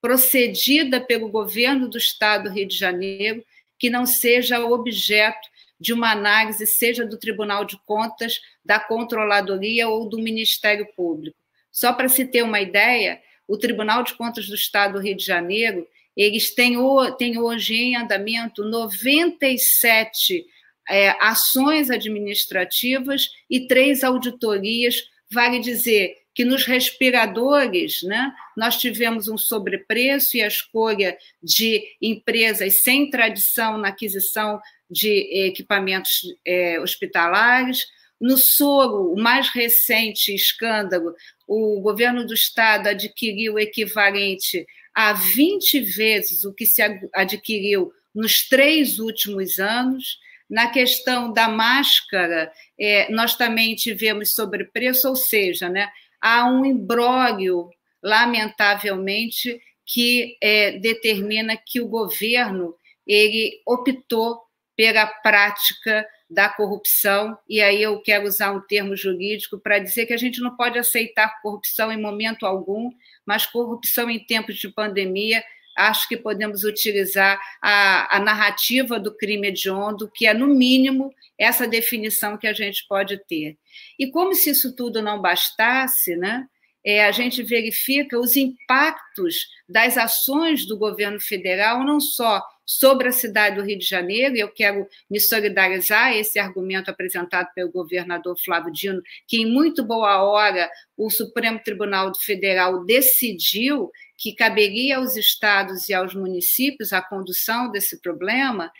procedida 0.00 1.00
pelo 1.00 1.28
governo 1.28 1.88
do 1.88 1.96
Estado 1.96 2.44
do 2.44 2.54
Rio 2.54 2.68
de 2.68 2.76
Janeiro 2.76 3.44
que 3.78 3.90
não 3.90 4.06
seja 4.06 4.64
objeto 4.64 5.48
de 5.80 5.92
uma 5.92 6.12
análise, 6.12 6.66
seja 6.66 7.04
do 7.04 7.18
Tribunal 7.18 7.64
de 7.64 7.78
Contas, 7.84 8.40
da 8.64 8.78
Controladoria 8.78 9.88
ou 9.88 10.08
do 10.08 10.18
Ministério 10.18 10.86
Público. 10.94 11.36
Só 11.70 11.92
para 11.92 12.08
se 12.08 12.24
ter 12.24 12.42
uma 12.42 12.60
ideia, 12.60 13.20
o 13.46 13.58
Tribunal 13.58 14.02
de 14.02 14.14
Contas 14.14 14.46
do 14.46 14.54
Estado 14.54 14.94
do 14.94 15.00
Rio 15.00 15.16
de 15.16 15.24
Janeiro, 15.24 15.86
eles 16.16 16.54
têm, 16.54 16.76
têm 17.18 17.38
hoje 17.38 17.74
em 17.74 17.96
andamento 17.96 18.64
97 18.64 20.46
é, 20.88 21.10
ações 21.20 21.90
administrativas 21.90 23.30
e 23.50 23.66
três 23.66 24.04
auditorias, 24.04 25.02
vale 25.30 25.58
dizer, 25.58 26.14
que 26.34 26.44
nos 26.44 26.64
respiradores, 26.64 28.02
né, 28.02 28.32
nós 28.56 28.76
tivemos 28.76 29.28
um 29.28 29.38
sobrepreço 29.38 30.36
e 30.36 30.42
a 30.42 30.48
escolha 30.48 31.16
de 31.42 31.82
empresas 32.02 32.82
sem 32.82 33.08
tradição 33.08 33.78
na 33.78 33.88
aquisição 33.88 34.60
de 34.90 35.46
equipamentos 35.46 36.22
é, 36.44 36.80
hospitalares. 36.80 37.86
No 38.20 38.36
soro, 38.36 39.12
o 39.12 39.20
mais 39.20 39.48
recente 39.48 40.34
escândalo, 40.34 41.14
o 41.46 41.80
governo 41.80 42.26
do 42.26 42.34
estado 42.34 42.88
adquiriu 42.88 43.54
o 43.54 43.58
equivalente 43.58 44.66
a 44.94 45.12
20 45.12 45.80
vezes 45.80 46.44
o 46.44 46.52
que 46.52 46.66
se 46.66 46.80
adquiriu 47.12 47.92
nos 48.14 48.48
três 48.48 48.98
últimos 48.98 49.58
anos. 49.58 50.18
Na 50.48 50.68
questão 50.68 51.32
da 51.32 51.48
máscara, 51.48 52.52
é, 52.78 53.10
nós 53.10 53.34
também 53.34 53.74
tivemos 53.74 54.34
sobrepreço, 54.34 55.08
ou 55.08 55.16
seja, 55.16 55.68
né, 55.68 55.88
há 56.24 56.46
um 56.46 56.64
imbróglio, 56.64 57.68
lamentavelmente, 58.02 59.60
que 59.84 60.38
é, 60.42 60.78
determina 60.78 61.54
que 61.54 61.82
o 61.82 61.86
governo 61.86 62.74
ele 63.06 63.60
optou 63.66 64.40
pela 64.74 65.06
prática 65.06 66.08
da 66.30 66.48
corrupção, 66.48 67.36
e 67.46 67.60
aí 67.60 67.82
eu 67.82 68.00
quero 68.00 68.26
usar 68.26 68.50
um 68.52 68.60
termo 68.62 68.96
jurídico 68.96 69.58
para 69.58 69.78
dizer 69.78 70.06
que 70.06 70.14
a 70.14 70.16
gente 70.16 70.40
não 70.40 70.56
pode 70.56 70.78
aceitar 70.78 71.40
corrupção 71.42 71.92
em 71.92 72.00
momento 72.00 72.46
algum, 72.46 72.90
mas 73.26 73.44
corrupção 73.44 74.08
em 74.08 74.18
tempos 74.18 74.56
de 74.56 74.70
pandemia, 74.70 75.44
acho 75.76 76.08
que 76.08 76.16
podemos 76.16 76.64
utilizar 76.64 77.40
a, 77.62 78.16
a 78.16 78.20
narrativa 78.20 78.98
do 78.98 79.14
crime 79.16 79.48
hediondo, 79.48 80.10
que 80.12 80.26
é, 80.26 80.34
no 80.34 80.46
mínimo, 80.46 81.12
essa 81.38 81.66
definição 81.66 82.36
que 82.36 82.46
a 82.46 82.52
gente 82.52 82.86
pode 82.88 83.18
ter. 83.26 83.58
E 83.98 84.10
como 84.10 84.34
se 84.34 84.50
isso 84.50 84.74
tudo 84.74 85.02
não 85.02 85.20
bastasse, 85.20 86.16
né? 86.16 86.46
É, 86.84 87.04
a 87.04 87.12
gente 87.12 87.42
verifica 87.42 88.18
os 88.18 88.36
impactos 88.36 89.46
das 89.68 89.96
ações 89.96 90.66
do 90.66 90.76
governo 90.76 91.18
federal, 91.20 91.82
não 91.82 91.98
só 91.98 92.42
sobre 92.66 93.08
a 93.08 93.12
cidade 93.12 93.56
do 93.56 93.62
Rio 93.62 93.78
de 93.78 93.84
Janeiro, 93.84 94.36
e 94.36 94.40
eu 94.40 94.48
quero 94.48 94.86
me 95.10 95.20
solidarizar 95.20 96.06
a 96.06 96.16
esse 96.16 96.38
argumento 96.38 96.90
apresentado 96.90 97.48
pelo 97.54 97.70
governador 97.70 98.36
Flávio 98.42 98.72
Dino, 98.72 99.02
que 99.26 99.38
em 99.38 99.46
muito 99.46 99.84
boa 99.84 100.22
hora 100.22 100.70
o 100.96 101.10
Supremo 101.10 101.60
Tribunal 101.62 102.12
Federal 102.14 102.84
decidiu 102.84 103.90
que 104.16 104.34
caberia 104.34 104.96
aos 104.96 105.16
estados 105.16 105.88
e 105.88 105.94
aos 105.94 106.14
municípios 106.14 106.92
a 106.92 107.02
condução 107.02 107.70
desse 107.70 108.00
problema, 108.00 108.72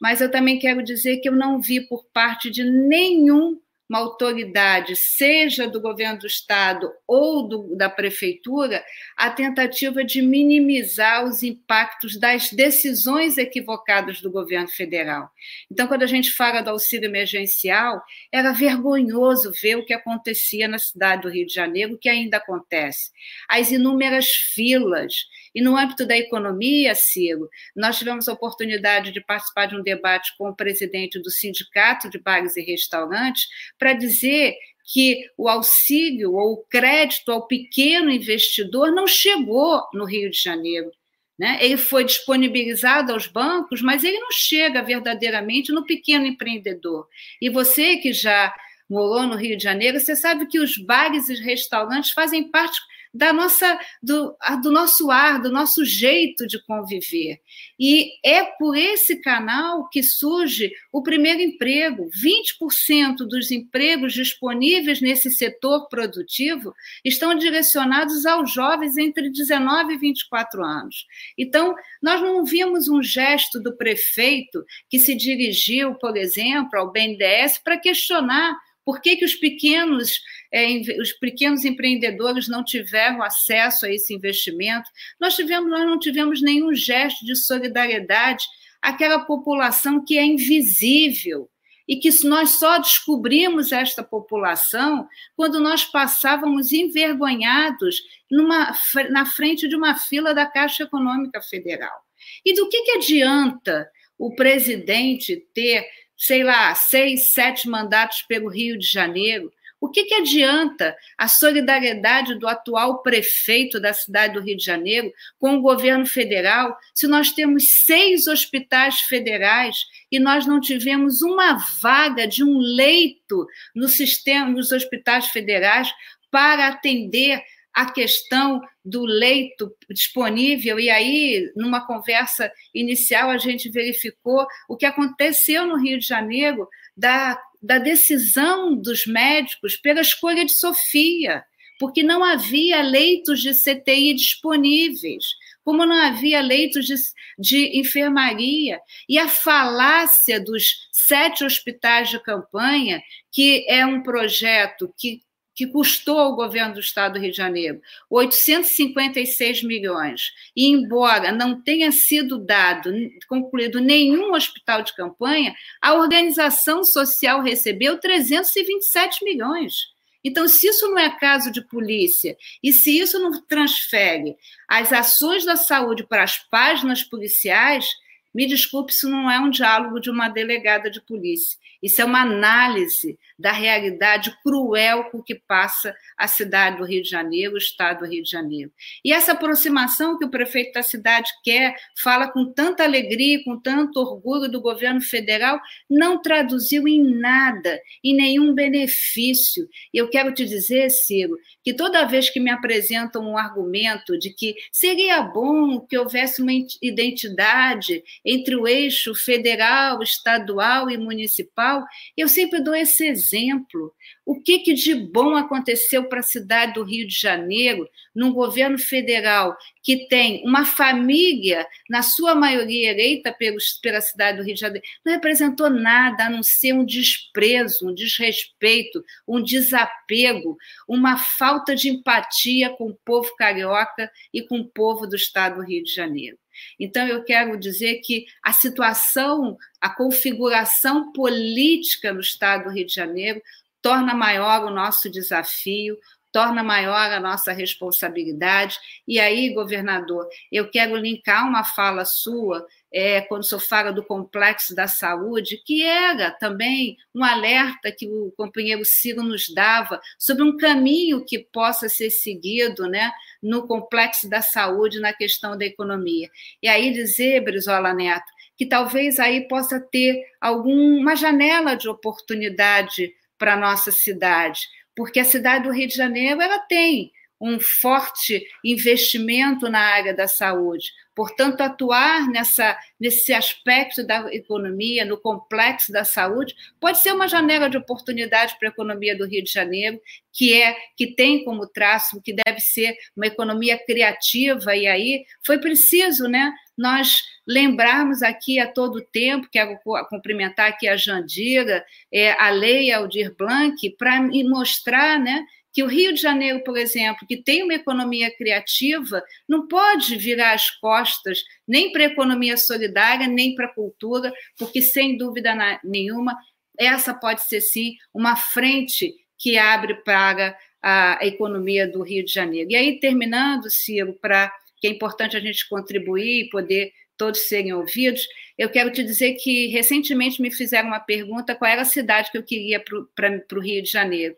mas 0.00 0.20
eu 0.20 0.30
também 0.30 0.58
quero 0.58 0.82
dizer 0.82 1.18
que 1.18 1.28
eu 1.28 1.34
não 1.34 1.60
vi 1.60 1.80
por 1.80 2.04
parte 2.12 2.50
de 2.50 2.62
nenhum 2.62 3.58
uma 3.92 3.98
autoridade, 3.98 4.96
seja 4.96 5.68
do 5.68 5.78
governo 5.78 6.20
do 6.20 6.26
estado 6.26 6.90
ou 7.06 7.46
do, 7.46 7.76
da 7.76 7.90
prefeitura, 7.90 8.82
a 9.14 9.28
tentativa 9.28 10.02
de 10.02 10.22
minimizar 10.22 11.22
os 11.26 11.42
impactos 11.42 12.18
das 12.18 12.50
decisões 12.50 13.36
equivocadas 13.36 14.22
do 14.22 14.30
governo 14.30 14.68
federal. 14.68 15.28
Então, 15.70 15.86
quando 15.86 16.04
a 16.04 16.06
gente 16.06 16.32
fala 16.32 16.62
do 16.62 16.70
auxílio 16.70 17.06
emergencial, 17.06 18.00
era 18.32 18.52
vergonhoso 18.52 19.52
ver 19.60 19.76
o 19.76 19.84
que 19.84 19.92
acontecia 19.92 20.66
na 20.66 20.78
cidade 20.78 21.22
do 21.22 21.28
Rio 21.28 21.46
de 21.46 21.52
Janeiro, 21.52 21.98
que 22.00 22.08
ainda 22.08 22.38
acontece. 22.38 23.10
As 23.46 23.70
inúmeras 23.70 24.26
filas. 24.54 25.12
E 25.54 25.60
no 25.60 25.76
âmbito 25.76 26.06
da 26.06 26.16
economia, 26.16 26.94
Ciro, 26.94 27.48
nós 27.76 27.98
tivemos 27.98 28.28
a 28.28 28.32
oportunidade 28.32 29.12
de 29.12 29.20
participar 29.20 29.66
de 29.66 29.76
um 29.76 29.82
debate 29.82 30.34
com 30.38 30.48
o 30.48 30.56
presidente 30.56 31.18
do 31.20 31.30
Sindicato 31.30 32.08
de 32.08 32.18
Bares 32.18 32.56
e 32.56 32.62
Restaurantes 32.62 33.46
para 33.78 33.92
dizer 33.92 34.54
que 34.84 35.26
o 35.36 35.48
auxílio 35.48 36.32
ou 36.34 36.54
o 36.54 36.64
crédito 36.64 37.30
ao 37.30 37.46
pequeno 37.46 38.10
investidor 38.10 38.92
não 38.92 39.06
chegou 39.06 39.82
no 39.92 40.04
Rio 40.04 40.30
de 40.30 40.40
Janeiro. 40.40 40.90
Né? 41.38 41.58
Ele 41.60 41.76
foi 41.76 42.04
disponibilizado 42.04 43.12
aos 43.12 43.26
bancos, 43.26 43.80
mas 43.80 44.04
ele 44.04 44.18
não 44.18 44.30
chega 44.30 44.82
verdadeiramente 44.82 45.72
no 45.72 45.84
pequeno 45.84 46.26
empreendedor. 46.26 47.08
E 47.40 47.48
você 47.48 47.96
que 47.96 48.12
já 48.12 48.54
morou 48.88 49.26
no 49.26 49.36
Rio 49.36 49.56
de 49.56 49.62
Janeiro, 49.62 49.98
você 49.98 50.14
sabe 50.14 50.46
que 50.46 50.60
os 50.60 50.76
bares 50.76 51.28
e 51.28 51.34
restaurantes 51.34 52.10
fazem 52.10 52.50
parte 52.50 52.78
da 53.12 53.32
nossa, 53.32 53.78
do, 54.02 54.34
do 54.62 54.70
nosso 54.70 55.10
ar, 55.10 55.40
do 55.42 55.50
nosso 55.50 55.84
jeito 55.84 56.46
de 56.46 56.62
conviver. 56.64 57.40
E 57.78 58.12
é 58.24 58.44
por 58.44 58.76
esse 58.76 59.20
canal 59.20 59.88
que 59.88 60.02
surge 60.02 60.72
o 60.90 61.02
primeiro 61.02 61.40
emprego. 61.40 62.08
20% 62.24 63.18
dos 63.28 63.50
empregos 63.50 64.14
disponíveis 64.14 65.00
nesse 65.00 65.30
setor 65.30 65.88
produtivo 65.88 66.74
estão 67.04 67.34
direcionados 67.34 68.24
aos 68.24 68.52
jovens 68.52 68.96
entre 68.96 69.30
19 69.30 69.94
e 69.94 69.98
24 69.98 70.64
anos. 70.64 71.06
Então, 71.36 71.74
nós 72.02 72.20
não 72.20 72.44
vimos 72.44 72.88
um 72.88 73.02
gesto 73.02 73.60
do 73.60 73.76
prefeito 73.76 74.64
que 74.88 74.98
se 74.98 75.14
dirigiu, 75.14 75.94
por 75.96 76.16
exemplo, 76.16 76.78
ao 76.78 76.90
BNDES 76.90 77.58
para 77.58 77.78
questionar 77.78 78.56
por 78.84 79.00
que, 79.00 79.16
que 79.16 79.24
os 79.24 79.34
pequenos 79.34 80.20
é, 80.52 80.66
os 81.00 81.12
pequenos 81.12 81.64
empreendedores 81.64 82.48
não 82.48 82.62
tiveram 82.62 83.22
acesso 83.22 83.86
a 83.86 83.90
esse 83.90 84.14
investimento? 84.14 84.88
Nós 85.20 85.34
tivemos, 85.34 85.70
nós 85.70 85.86
não 85.86 85.98
tivemos 85.98 86.42
nenhum 86.42 86.74
gesto 86.74 87.24
de 87.24 87.34
solidariedade 87.34 88.44
àquela 88.80 89.20
população 89.20 90.04
que 90.04 90.18
é 90.18 90.24
invisível 90.24 91.48
e 91.88 91.96
que 91.96 92.10
nós 92.24 92.58
só 92.58 92.78
descobrimos 92.78 93.72
esta 93.72 94.02
população 94.02 95.08
quando 95.34 95.58
nós 95.58 95.84
passávamos 95.84 96.72
envergonhados 96.72 98.00
numa, 98.30 98.72
na 99.10 99.26
frente 99.26 99.68
de 99.68 99.74
uma 99.74 99.96
fila 99.96 100.32
da 100.32 100.46
Caixa 100.46 100.84
Econômica 100.84 101.40
Federal. 101.42 102.02
E 102.44 102.54
do 102.54 102.68
que, 102.68 102.82
que 102.82 102.90
adianta 102.92 103.90
o 104.16 104.34
presidente 104.36 105.44
ter 105.52 105.84
sei 106.22 106.44
lá, 106.44 106.72
seis, 106.76 107.32
sete 107.32 107.68
mandatos 107.68 108.22
pelo 108.22 108.48
Rio 108.48 108.78
de 108.78 108.86
Janeiro. 108.86 109.52
O 109.82 109.88
que, 109.88 110.04
que 110.04 110.14
adianta 110.14 110.96
a 111.18 111.26
solidariedade 111.26 112.38
do 112.38 112.46
atual 112.46 113.02
prefeito 113.02 113.80
da 113.80 113.92
cidade 113.92 114.34
do 114.34 114.40
Rio 114.40 114.56
de 114.56 114.64
Janeiro 114.64 115.12
com 115.40 115.56
o 115.56 115.60
governo 115.60 116.06
federal 116.06 116.78
se 116.94 117.08
nós 117.08 117.32
temos 117.32 117.68
seis 117.68 118.28
hospitais 118.28 119.00
federais 119.00 119.76
e 120.08 120.20
nós 120.20 120.46
não 120.46 120.60
tivemos 120.60 121.20
uma 121.20 121.54
vaga 121.80 122.28
de 122.28 122.44
um 122.44 122.58
leito 122.58 123.44
no 123.74 123.88
sistema, 123.88 124.48
nos 124.50 124.70
hospitais 124.70 125.26
federais 125.30 125.92
para 126.30 126.68
atender 126.68 127.42
a 127.74 127.90
questão 127.90 128.60
do 128.84 129.04
leito 129.04 129.74
disponível, 129.90 130.78
e 130.78 130.90
aí, 130.90 131.50
numa 131.56 131.84
conversa 131.84 132.52
inicial, 132.72 133.30
a 133.30 133.38
gente 133.38 133.68
verificou 133.68 134.46
o 134.68 134.76
que 134.76 134.86
aconteceu 134.86 135.66
no 135.66 135.76
Rio 135.76 135.98
de 135.98 136.06
Janeiro 136.06 136.68
da, 136.96 137.36
da 137.62 137.78
decisão 137.78 138.74
dos 138.74 139.06
médicos 139.06 139.76
pela 139.76 140.00
escolha 140.00 140.44
de 140.44 140.52
Sofia, 140.52 141.44
porque 141.78 142.02
não 142.02 142.24
havia 142.24 142.82
leitos 142.82 143.40
de 143.40 143.52
CTI 143.52 144.14
disponíveis, 144.14 145.24
como 145.64 145.86
não 145.86 145.96
havia 145.96 146.40
leitos 146.40 146.86
de, 146.86 146.94
de 147.38 147.78
enfermaria, 147.78 148.80
e 149.08 149.18
a 149.18 149.28
falácia 149.28 150.40
dos 150.40 150.88
sete 150.90 151.44
hospitais 151.44 152.10
de 152.10 152.20
campanha, 152.20 153.00
que 153.30 153.64
é 153.68 153.86
um 153.86 154.02
projeto 154.02 154.92
que 154.98 155.20
que 155.54 155.66
custou 155.66 156.18
ao 156.18 156.34
governo 156.34 156.74
do 156.74 156.80
estado 156.80 157.14
do 157.14 157.20
Rio 157.20 157.30
de 157.30 157.36
Janeiro 157.36 157.80
856 158.08 159.62
milhões, 159.62 160.32
e 160.56 160.66
embora 160.66 161.32
não 161.32 161.60
tenha 161.60 161.92
sido 161.92 162.38
dado, 162.38 162.92
concluído 163.28 163.80
nenhum 163.80 164.32
hospital 164.32 164.82
de 164.82 164.94
campanha, 164.94 165.54
a 165.80 165.94
organização 165.94 166.84
social 166.84 167.42
recebeu 167.42 167.98
327 167.98 169.24
milhões. 169.24 169.92
Então, 170.24 170.46
se 170.46 170.68
isso 170.68 170.88
não 170.88 170.98
é 170.98 171.10
caso 171.18 171.50
de 171.50 171.60
polícia 171.60 172.36
e 172.62 172.72
se 172.72 172.96
isso 172.96 173.18
não 173.18 173.42
transfere 173.42 174.36
as 174.68 174.92
ações 174.92 175.44
da 175.44 175.56
saúde 175.56 176.04
para 176.04 176.22
as 176.22 176.38
páginas 176.38 177.02
policiais, 177.02 177.88
me 178.34 178.46
desculpe, 178.46 178.92
isso 178.92 179.08
não 179.08 179.30
é 179.30 179.38
um 179.38 179.50
diálogo 179.50 180.00
de 180.00 180.10
uma 180.10 180.28
delegada 180.28 180.90
de 180.90 181.00
polícia. 181.00 181.58
Isso 181.82 182.00
é 182.00 182.04
uma 182.04 182.22
análise 182.22 183.18
da 183.38 183.50
realidade 183.50 184.32
cruel 184.42 185.04
com 185.10 185.22
que 185.22 185.34
passa 185.34 185.94
a 186.16 186.28
cidade 186.28 186.76
do 186.76 186.84
Rio 186.84 187.02
de 187.02 187.08
Janeiro, 187.08 187.54
o 187.54 187.58
estado 187.58 188.00
do 188.00 188.06
Rio 188.06 188.22
de 188.22 188.30
Janeiro. 188.30 188.70
E 189.04 189.12
essa 189.12 189.32
aproximação 189.32 190.16
que 190.16 190.24
o 190.24 190.30
prefeito 190.30 190.72
da 190.74 190.82
cidade 190.82 191.30
quer, 191.42 191.74
fala 192.00 192.30
com 192.30 192.52
tanta 192.52 192.84
alegria, 192.84 193.42
com 193.44 193.60
tanto 193.60 193.98
orgulho 193.98 194.50
do 194.50 194.60
governo 194.60 195.00
federal, 195.00 195.60
não 195.90 196.22
traduziu 196.22 196.86
em 196.86 197.02
nada, 197.02 197.80
em 198.04 198.14
nenhum 198.14 198.54
benefício. 198.54 199.66
E 199.92 199.98
eu 199.98 200.08
quero 200.08 200.32
te 200.32 200.44
dizer, 200.44 200.88
Ciro, 200.90 201.36
que 201.64 201.74
toda 201.74 202.06
vez 202.06 202.30
que 202.30 202.40
me 202.40 202.50
apresentam 202.50 203.22
um 203.22 203.36
argumento 203.36 204.18
de 204.18 204.30
que 204.30 204.54
seria 204.70 205.22
bom 205.22 205.80
que 205.80 205.98
houvesse 205.98 206.42
uma 206.42 206.52
identidade 206.80 208.02
entre 208.24 208.54
o 208.54 208.66
eixo 208.66 209.14
federal, 209.14 210.02
estadual 210.02 210.90
e 210.90 210.96
municipal, 210.96 211.71
eu 212.16 212.28
sempre 212.28 212.60
dou 212.60 212.74
esse 212.74 213.06
exemplo. 213.06 213.94
O 214.24 214.40
que, 214.40 214.60
que 214.60 214.74
de 214.74 214.94
bom 214.94 215.34
aconteceu 215.36 216.08
para 216.08 216.20
a 216.20 216.24
cidade 216.24 216.74
do 216.74 216.84
Rio 216.84 217.06
de 217.06 217.14
Janeiro, 217.14 217.88
num 218.14 218.32
governo 218.32 218.78
federal 218.78 219.56
que 219.82 220.06
tem 220.08 220.42
uma 220.44 220.64
família, 220.64 221.66
na 221.88 222.02
sua 222.02 222.34
maioria 222.34 222.90
eleita 222.90 223.34
pela 223.80 224.00
cidade 224.00 224.38
do 224.38 224.44
Rio 224.44 224.54
de 224.54 224.60
Janeiro, 224.60 224.86
não 225.04 225.12
representou 225.12 225.68
nada 225.68 226.26
a 226.26 226.30
não 226.30 226.42
ser 226.42 226.72
um 226.72 226.84
desprezo, 226.84 227.88
um 227.88 227.94
desrespeito, 227.94 229.04
um 229.26 229.42
desapego, 229.42 230.56
uma 230.88 231.16
falta 231.16 231.74
de 231.74 231.88
empatia 231.88 232.70
com 232.70 232.90
o 232.90 232.98
povo 233.04 233.34
carioca 233.36 234.10
e 234.32 234.42
com 234.42 234.60
o 234.60 234.68
povo 234.68 235.06
do 235.06 235.16
estado 235.16 235.56
do 235.56 235.66
Rio 235.66 235.82
de 235.82 235.92
Janeiro. 235.92 236.38
Então, 236.78 237.06
eu 237.06 237.24
quero 237.24 237.58
dizer 237.58 238.00
que 238.04 238.26
a 238.42 238.52
situação, 238.52 239.56
a 239.80 239.90
configuração 239.90 241.12
política 241.12 242.12
no 242.12 242.20
Estado 242.20 242.64
do 242.64 242.70
Rio 242.70 242.86
de 242.86 242.94
Janeiro 242.94 243.42
torna 243.80 244.14
maior 244.14 244.64
o 244.64 244.70
nosso 244.70 245.10
desafio, 245.10 245.96
torna 246.32 246.62
maior 246.62 247.12
a 247.12 247.20
nossa 247.20 247.52
responsabilidade. 247.52 248.78
E 249.06 249.20
aí, 249.20 249.52
governador, 249.52 250.26
eu 250.50 250.70
quero 250.70 250.96
linkar 250.96 251.46
uma 251.46 251.62
fala 251.62 252.04
sua 252.04 252.66
é, 252.92 253.22
quando 253.22 253.44
senhor 253.44 253.60
fala 253.60 253.92
do 253.92 254.04
complexo 254.04 254.74
da 254.74 254.86
saúde, 254.86 255.62
que 255.64 255.82
era 255.82 256.30
também 256.30 256.96
um 257.14 257.24
alerta 257.24 257.90
que 257.90 258.06
o 258.06 258.32
companheiro 258.36 258.84
Ciro 258.84 259.22
nos 259.22 259.48
dava 259.48 260.00
sobre 260.18 260.42
um 260.42 260.56
caminho 260.56 261.24
que 261.24 261.38
possa 261.38 261.88
ser 261.88 262.10
seguido 262.10 262.86
né, 262.86 263.10
no 263.42 263.66
complexo 263.66 264.28
da 264.28 264.42
saúde, 264.42 265.00
na 265.00 265.12
questão 265.12 265.56
da 265.56 265.64
economia. 265.64 266.28
E 266.62 266.68
aí 266.68 266.92
dizer, 266.92 267.42
Brizola 267.42 267.94
Neto, 267.94 268.30
que 268.56 268.66
talvez 268.66 269.18
aí 269.18 269.48
possa 269.48 269.80
ter 269.80 270.22
alguma 270.40 271.16
janela 271.16 271.74
de 271.74 271.88
oportunidade 271.88 273.14
para 273.38 273.54
a 273.54 273.56
nossa 273.56 273.90
cidade, 273.90 274.60
porque 274.94 275.18
a 275.18 275.24
cidade 275.24 275.64
do 275.64 275.72
Rio 275.72 275.88
de 275.88 275.96
Janeiro 275.96 276.40
ela 276.40 276.58
tem 276.60 277.10
um 277.40 277.58
forte 277.58 278.46
investimento 278.64 279.68
na 279.68 279.80
área 279.80 280.14
da 280.14 280.28
saúde. 280.28 280.92
Portanto, 281.14 281.60
atuar 281.60 282.26
nessa, 282.28 282.76
nesse 282.98 283.34
aspecto 283.34 284.06
da 284.06 284.32
economia, 284.34 285.04
no 285.04 285.18
complexo 285.18 285.92
da 285.92 286.04
saúde, 286.04 286.54
pode 286.80 286.98
ser 286.98 287.12
uma 287.12 287.28
janela 287.28 287.68
de 287.68 287.76
oportunidade 287.76 288.56
para 288.58 288.68
a 288.68 288.72
economia 288.72 289.16
do 289.16 289.26
Rio 289.26 289.44
de 289.44 289.52
Janeiro, 289.52 290.00
que 290.32 290.60
é 290.60 290.74
que 290.96 291.14
tem 291.14 291.44
como 291.44 291.66
traço 291.66 292.20
que 292.22 292.34
deve 292.34 292.60
ser 292.60 292.96
uma 293.14 293.26
economia 293.26 293.78
criativa. 293.78 294.74
E 294.74 294.86
aí 294.86 295.24
foi 295.44 295.58
preciso, 295.58 296.26
né, 296.28 296.52
nós 296.76 297.18
lembrarmos 297.46 298.22
aqui 298.22 298.58
a 298.58 298.66
todo 298.66 299.04
tempo, 299.12 299.48
quero 299.52 299.78
cumprimentar 300.08 300.68
aqui 300.68 300.88
a 300.88 300.96
Jandira, 300.96 301.84
é, 302.10 302.32
a 302.40 302.50
Lei 302.50 302.90
Aldir 302.90 303.34
Blanc, 303.36 303.76
para 303.98 304.20
mostrar 304.48 305.18
né, 305.18 305.44
que 305.72 305.82
o 305.82 305.86
Rio 305.86 306.12
de 306.12 306.20
Janeiro, 306.20 306.62
por 306.62 306.76
exemplo, 306.76 307.26
que 307.26 307.42
tem 307.42 307.62
uma 307.62 307.74
economia 307.74 308.30
criativa, 308.36 309.22
não 309.48 309.66
pode 309.66 310.16
virar 310.16 310.52
as 310.52 310.70
costas 310.70 311.42
nem 311.66 311.90
para 311.90 312.02
a 312.02 312.06
economia 312.06 312.56
solidária, 312.56 313.26
nem 313.26 313.54
para 313.54 313.66
a 313.66 313.74
cultura, 313.74 314.32
porque, 314.58 314.82
sem 314.82 315.16
dúvida 315.16 315.54
nenhuma, 315.82 316.36
essa 316.78 317.14
pode 317.14 317.42
ser, 317.42 317.60
sim, 317.60 317.94
uma 318.12 318.36
frente 318.36 319.14
que 319.38 319.56
abre 319.56 319.94
para 320.02 320.56
a 320.82 321.18
economia 321.22 321.86
do 321.86 322.02
Rio 322.02 322.24
de 322.24 322.32
Janeiro. 322.32 322.70
E 322.70 322.76
aí, 322.76 323.00
terminando, 323.00 323.70
Ciro, 323.70 324.12
para 324.20 324.52
que 324.76 324.86
é 324.86 324.90
importante 324.90 325.36
a 325.36 325.40
gente 325.40 325.68
contribuir 325.68 326.46
e 326.46 326.50
poder 326.50 326.92
todos 327.16 327.42
serem 327.42 327.72
ouvidos, 327.72 328.26
eu 328.58 328.68
quero 328.68 328.90
te 328.90 329.04
dizer 329.04 329.34
que 329.34 329.68
recentemente 329.68 330.42
me 330.42 330.50
fizeram 330.50 330.88
uma 330.88 330.98
pergunta 330.98 331.54
qual 331.54 331.70
era 331.70 331.82
a 331.82 331.84
cidade 331.84 332.30
que 332.32 332.38
eu 332.38 332.42
queria 332.42 332.82
para 333.14 333.58
o 333.58 333.60
Rio 333.60 333.82
de 333.82 333.90
Janeiro. 333.90 334.34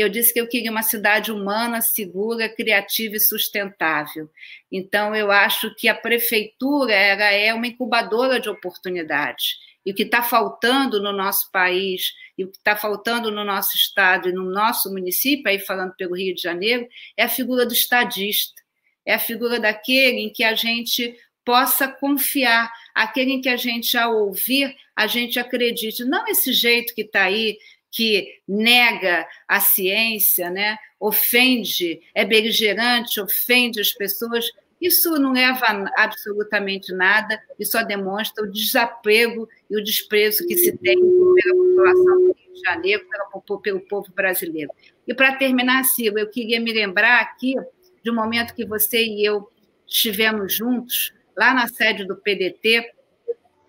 Eu 0.00 0.08
disse 0.08 0.32
que 0.32 0.40
eu 0.40 0.46
queria 0.46 0.70
uma 0.70 0.84
cidade 0.84 1.32
humana, 1.32 1.80
segura, 1.80 2.48
criativa 2.48 3.16
e 3.16 3.20
sustentável. 3.20 4.30
Então, 4.70 5.12
eu 5.12 5.32
acho 5.32 5.74
que 5.74 5.88
a 5.88 5.94
prefeitura 5.94 6.92
ela 6.92 7.24
é 7.32 7.52
uma 7.52 7.66
incubadora 7.66 8.38
de 8.38 8.48
oportunidades. 8.48 9.56
E 9.84 9.90
o 9.90 9.94
que 9.94 10.04
está 10.04 10.22
faltando 10.22 11.02
no 11.02 11.12
nosso 11.12 11.50
país, 11.50 12.12
e 12.36 12.44
o 12.44 12.48
que 12.48 12.58
está 12.58 12.76
faltando 12.76 13.32
no 13.32 13.44
nosso 13.44 13.74
estado 13.74 14.28
e 14.28 14.32
no 14.32 14.44
nosso 14.44 14.88
município, 14.92 15.48
aí 15.48 15.58
falando 15.58 15.92
pelo 15.96 16.14
Rio 16.14 16.32
de 16.32 16.42
Janeiro, 16.42 16.86
é 17.16 17.24
a 17.24 17.28
figura 17.28 17.66
do 17.66 17.72
estadista. 17.72 18.62
É 19.04 19.14
a 19.14 19.18
figura 19.18 19.58
daquele 19.58 20.20
em 20.20 20.32
que 20.32 20.44
a 20.44 20.54
gente 20.54 21.12
possa 21.44 21.88
confiar, 21.88 22.70
aquele 22.94 23.32
em 23.32 23.40
que 23.40 23.48
a 23.48 23.56
gente, 23.56 23.98
ao 23.98 24.14
ouvir, 24.14 24.76
a 24.94 25.08
gente 25.08 25.40
acredite. 25.40 26.04
Não 26.04 26.24
esse 26.28 26.52
jeito 26.52 26.94
que 26.94 27.02
está 27.02 27.24
aí 27.24 27.58
que 27.90 28.40
nega 28.46 29.26
a 29.46 29.60
ciência, 29.60 30.50
né? 30.50 30.76
ofende, 31.00 32.00
é 32.14 32.24
beligerante, 32.24 33.20
ofende 33.20 33.80
as 33.80 33.92
pessoas, 33.92 34.50
isso 34.80 35.10
não 35.18 35.32
leva 35.32 35.64
a 35.66 36.04
absolutamente 36.04 36.92
nada 36.92 37.40
e 37.58 37.64
só 37.64 37.82
demonstra 37.82 38.44
o 38.44 38.50
desapego 38.50 39.48
e 39.70 39.76
o 39.76 39.82
desprezo 39.82 40.46
que 40.46 40.56
se 40.56 40.76
tem 40.76 40.96
pela 40.98 41.54
população 41.56 42.14
do 42.20 42.36
Rio 42.36 42.54
de 42.54 42.60
Janeiro, 42.60 43.06
pelo, 43.08 43.60
pelo 43.60 43.80
povo 43.80 44.12
brasileiro. 44.12 44.70
E 45.06 45.14
para 45.14 45.36
terminar, 45.36 45.84
Silvia, 45.84 46.22
eu 46.22 46.30
queria 46.30 46.60
me 46.60 46.72
lembrar 46.72 47.20
aqui 47.20 47.54
de 48.02 48.10
um 48.10 48.14
momento 48.14 48.54
que 48.54 48.64
você 48.64 49.04
e 49.04 49.24
eu 49.24 49.48
estivemos 49.86 50.52
juntos 50.52 51.12
lá 51.36 51.54
na 51.54 51.66
sede 51.66 52.04
do 52.04 52.16
PDT 52.16 52.92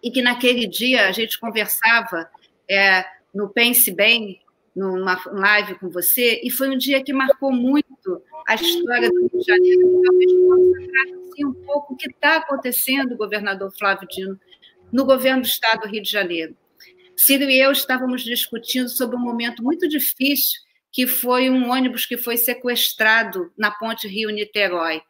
e 0.03 0.11
que 0.11 0.21
naquele 0.21 0.67
dia 0.67 1.07
a 1.07 1.11
gente 1.11 1.39
conversava 1.39 2.29
é, 2.69 3.05
no 3.33 3.49
Pense 3.49 3.91
Bem, 3.91 4.41
numa 4.75 5.21
live 5.25 5.75
com 5.75 5.89
você, 5.89 6.39
e 6.43 6.49
foi 6.49 6.69
um 6.69 6.77
dia 6.77 7.03
que 7.03 7.11
marcou 7.11 7.51
muito 7.51 8.21
a 8.47 8.55
história 8.55 9.09
do 9.09 9.19
Rio 9.19 9.29
de 9.33 9.45
Janeiro, 9.45 10.01
talvez 10.03 10.33
possa 10.33 10.91
traduzir 10.91 11.45
um 11.45 11.53
pouco 11.65 11.93
o 11.93 11.97
que 11.97 12.09
está 12.09 12.37
acontecendo, 12.37 13.17
governador 13.17 13.71
Flávio 13.77 14.07
Dino, 14.07 14.39
no 14.91 15.05
governo 15.05 15.41
do 15.41 15.47
Estado 15.47 15.81
do 15.81 15.87
Rio 15.87 16.01
de 16.01 16.09
Janeiro. 16.09 16.55
Ciro 17.15 17.43
e 17.43 17.59
eu 17.59 17.71
estávamos 17.71 18.23
discutindo 18.23 18.89
sobre 18.89 19.17
um 19.17 19.19
momento 19.19 19.61
muito 19.61 19.87
difícil, 19.87 20.59
que 20.91 21.05
foi 21.05 21.49
um 21.49 21.69
ônibus 21.69 22.05
que 22.05 22.17
foi 22.17 22.37
sequestrado 22.37 23.51
na 23.57 23.69
ponte 23.69 24.07
Rio-Niterói. 24.07 25.01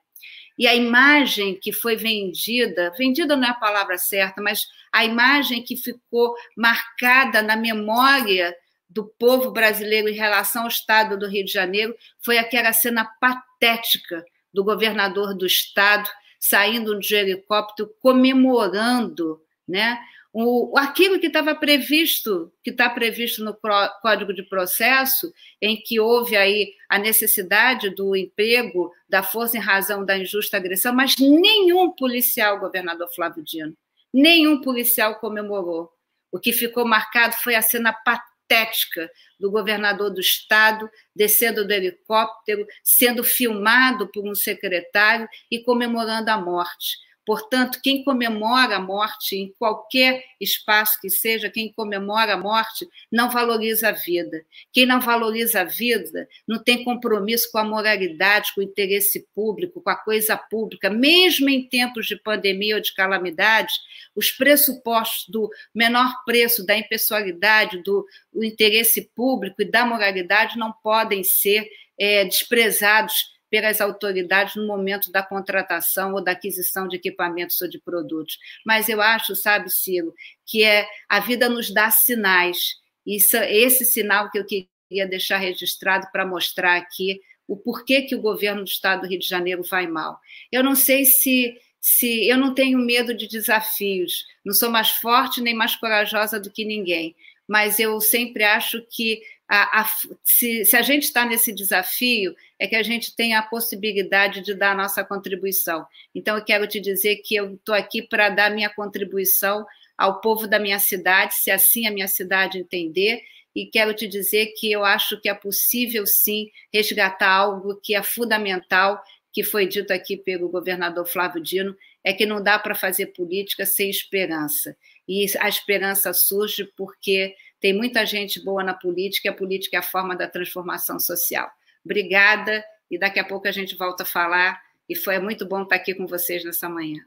E 0.59 0.67
a 0.67 0.75
imagem 0.75 1.57
que 1.57 1.71
foi 1.71 1.95
vendida, 1.95 2.91
vendida 2.97 3.37
não 3.37 3.47
é 3.47 3.51
a 3.51 3.53
palavra 3.53 3.97
certa, 3.97 4.41
mas 4.41 4.67
a 4.91 5.05
imagem 5.05 5.63
que 5.63 5.77
ficou 5.77 6.35
marcada 6.57 7.41
na 7.41 7.55
memória 7.55 8.53
do 8.89 9.05
povo 9.05 9.51
brasileiro 9.51 10.09
em 10.09 10.15
relação 10.15 10.63
ao 10.63 10.67
estado 10.67 11.17
do 11.17 11.29
Rio 11.29 11.45
de 11.45 11.53
Janeiro 11.53 11.95
foi 12.19 12.37
aquela 12.37 12.73
cena 12.73 13.05
patética 13.21 14.25
do 14.53 14.61
governador 14.61 15.33
do 15.33 15.45
estado 15.45 16.09
saindo 16.37 16.99
de 16.99 17.15
helicóptero 17.15 17.89
comemorando 18.01 19.41
né, 19.67 19.97
o, 20.31 20.77
aquilo 20.77 21.19
que 21.19 21.27
estava 21.27 21.55
previsto, 21.55 22.51
que 22.63 22.69
está 22.69 22.89
previsto 22.89 23.43
no 23.43 23.57
Código 24.01 24.33
de 24.33 24.43
Processo, 24.43 25.33
em 25.61 25.75
que 25.75 25.99
houve 25.99 26.37
aí 26.37 26.73
a 26.87 26.99
necessidade 26.99 27.89
do 27.89 28.15
emprego 28.15 28.91
da 29.07 29.23
força 29.23 29.57
em 29.57 29.61
razão 29.61 30.05
da 30.05 30.17
injusta 30.17 30.57
agressão, 30.57 30.93
mas 30.93 31.15
nenhum 31.17 31.91
policial, 31.91 32.59
governador 32.59 33.09
Flávio 33.13 33.43
Dino, 33.43 33.75
nenhum 34.13 34.61
policial 34.61 35.15
comemorou. 35.15 35.91
O 36.31 36.39
que 36.39 36.53
ficou 36.53 36.85
marcado 36.85 37.33
foi 37.33 37.55
a 37.55 37.61
cena 37.61 37.91
patética 37.91 39.09
do 39.39 39.49
governador 39.49 40.11
do 40.11 40.21
estado 40.21 40.87
descendo 41.15 41.65
do 41.65 41.73
helicóptero, 41.73 42.67
sendo 42.83 43.23
filmado 43.23 44.07
por 44.11 44.27
um 44.27 44.35
secretário 44.35 45.27
e 45.49 45.59
comemorando 45.63 46.29
a 46.29 46.37
morte. 46.37 46.97
Portanto, 47.29 47.79
quem 47.83 48.03
comemora 48.03 48.77
a 48.77 48.79
morte 48.79 49.35
em 49.35 49.53
qualquer 49.59 50.23
espaço 50.41 50.99
que 50.99 51.11
seja, 51.11 51.47
quem 51.47 51.71
comemora 51.71 52.33
a 52.33 52.37
morte, 52.37 52.89
não 53.11 53.29
valoriza 53.29 53.89
a 53.89 53.91
vida. 53.91 54.43
Quem 54.73 54.83
não 54.83 54.99
valoriza 54.99 55.61
a 55.61 55.63
vida 55.63 56.27
não 56.47 56.57
tem 56.57 56.83
compromisso 56.83 57.51
com 57.51 57.59
a 57.59 57.63
moralidade, 57.63 58.51
com 58.55 58.61
o 58.61 58.63
interesse 58.63 59.27
público, 59.35 59.79
com 59.79 59.91
a 59.91 59.95
coisa 59.95 60.35
pública. 60.35 60.89
Mesmo 60.89 61.47
em 61.49 61.69
tempos 61.69 62.07
de 62.07 62.15
pandemia 62.15 62.77
ou 62.77 62.81
de 62.81 62.95
calamidade, 62.95 63.75
os 64.15 64.31
pressupostos 64.31 65.25
do 65.29 65.51
menor 65.71 66.11
preço, 66.25 66.65
da 66.65 66.75
impessoalidade, 66.75 67.83
do, 67.83 68.07
interesse 68.41 69.07
público 69.15 69.61
e 69.61 69.69
da 69.69 69.85
moralidade 69.85 70.57
não 70.57 70.73
podem 70.81 71.23
ser 71.23 71.69
é, 71.99 72.25
desprezados 72.25 73.13
pelas 73.49 73.81
autoridades 73.81 74.55
no 74.55 74.67
momento 74.67 75.11
da 75.11 75.23
contratação 75.23 76.13
ou 76.13 76.23
da 76.23 76.31
aquisição 76.31 76.87
de 76.87 76.95
equipamentos 76.95 77.61
ou 77.61 77.69
de 77.69 77.79
produtos. 77.79 78.37
Mas 78.65 78.89
eu 78.89 79.01
acho, 79.01 79.35
sabe, 79.35 79.69
Ciro, 79.69 80.13
que 80.45 80.63
é 80.63 80.87
a 81.07 81.19
vida 81.19 81.49
nos 81.49 81.71
dá 81.73 81.89
sinais. 81.89 82.75
Isso, 83.05 83.37
esse 83.37 83.85
sinal 83.85 84.29
que 84.29 84.37
eu 84.37 84.45
queria 84.45 85.07
deixar 85.07 85.37
registrado 85.37 86.07
para 86.11 86.25
mostrar 86.25 86.77
aqui 86.77 87.19
o 87.47 87.57
porquê 87.57 88.03
que 88.03 88.15
o 88.15 88.21
governo 88.21 88.63
do 88.63 88.69
Estado 88.69 89.01
do 89.01 89.07
Rio 89.07 89.19
de 89.19 89.27
Janeiro 89.27 89.63
vai 89.63 89.87
mal. 89.87 90.19
Eu 90.51 90.63
não 90.63 90.75
sei 90.75 91.05
se 91.05 91.55
se 91.81 92.27
eu 92.27 92.37
não 92.37 92.53
tenho 92.53 92.77
medo 92.77 93.13
de 93.13 93.25
desafios, 93.27 94.25
não 94.43 94.53
sou 94.53 94.69
mais 94.69 94.89
forte 94.89 95.41
nem 95.41 95.53
mais 95.53 95.75
corajosa 95.77 96.39
do 96.39 96.51
que 96.51 96.65
ninguém, 96.65 97.15
mas 97.47 97.79
eu 97.79 97.99
sempre 98.01 98.43
acho 98.43 98.85
que 98.91 99.21
a, 99.47 99.81
a, 99.81 99.89
se, 100.23 100.65
se, 100.65 100.77
a 100.77 100.81
gente 100.81 101.03
está 101.03 101.25
nesse 101.25 101.51
desafio, 101.51 102.35
é 102.59 102.67
que 102.67 102.75
a 102.75 102.83
gente 102.83 103.15
tem 103.15 103.33
a 103.33 103.41
possibilidade 103.41 104.41
de 104.41 104.53
dar 104.53 104.73
a 104.73 104.75
nossa 104.75 105.03
contribuição. 105.03 105.87
Então, 106.13 106.37
eu 106.37 106.43
quero 106.43 106.67
te 106.67 106.79
dizer 106.79 107.17
que 107.17 107.35
eu 107.35 107.55
estou 107.55 107.73
aqui 107.73 108.01
para 108.01 108.29
dar 108.29 108.51
minha 108.51 108.69
contribuição 108.69 109.65
ao 109.97 110.19
povo 110.19 110.47
da 110.47 110.59
minha 110.59 110.77
cidade, 110.77 111.35
se 111.35 111.49
assim 111.49 111.87
a 111.87 111.91
minha 111.91 112.07
cidade 112.07 112.59
entender, 112.59 113.21
e 113.55 113.65
quero 113.65 113.93
te 113.93 114.07
dizer 114.07 114.53
que 114.57 114.71
eu 114.71 114.83
acho 114.83 115.19
que 115.19 115.29
é 115.29 115.33
possível, 115.33 116.05
sim, 116.05 116.49
resgatar 116.71 117.31
algo 117.31 117.79
que 117.81 117.95
é 117.95 118.03
fundamental, 118.03 119.01
que 119.31 119.43
foi 119.43 119.67
dito 119.67 119.91
aqui 119.91 120.17
pelo 120.17 120.49
governador 120.49 121.07
Flávio 121.07 121.41
Dino, 121.41 121.75
é 122.03 122.13
que 122.13 122.25
não 122.25 122.41
dá 122.41 122.57
para 122.57 122.75
fazer 122.75 123.07
política 123.07 123.65
sem 123.65 123.89
esperança. 123.89 124.75
E 125.07 125.25
a 125.39 125.49
esperança 125.49 126.13
surge 126.13 126.65
porque 126.77 127.35
tem 127.59 127.73
muita 127.73 128.05
gente 128.05 128.43
boa 128.43 128.63
na 128.63 128.73
política 128.73 129.27
e 129.27 129.31
a 129.31 129.33
política 129.33 129.77
é 129.77 129.79
a 129.79 129.83
forma 129.83 130.15
da 130.15 130.27
transformação 130.27 130.99
social. 130.99 131.49
Obrigada 131.89 132.63
e 132.91 132.99
daqui 132.99 133.19
a 133.19 133.23
pouco 133.23 133.47
a 133.47 133.51
gente 133.51 133.75
volta 133.75 134.03
a 134.03 134.05
falar. 134.05 134.61
E 134.87 134.95
foi 134.95 135.17
muito 135.17 135.47
bom 135.47 135.63
estar 135.63 135.75
aqui 135.75 135.95
com 135.95 136.05
vocês 136.05 136.45
nessa 136.45 136.69
manhã. 136.69 136.99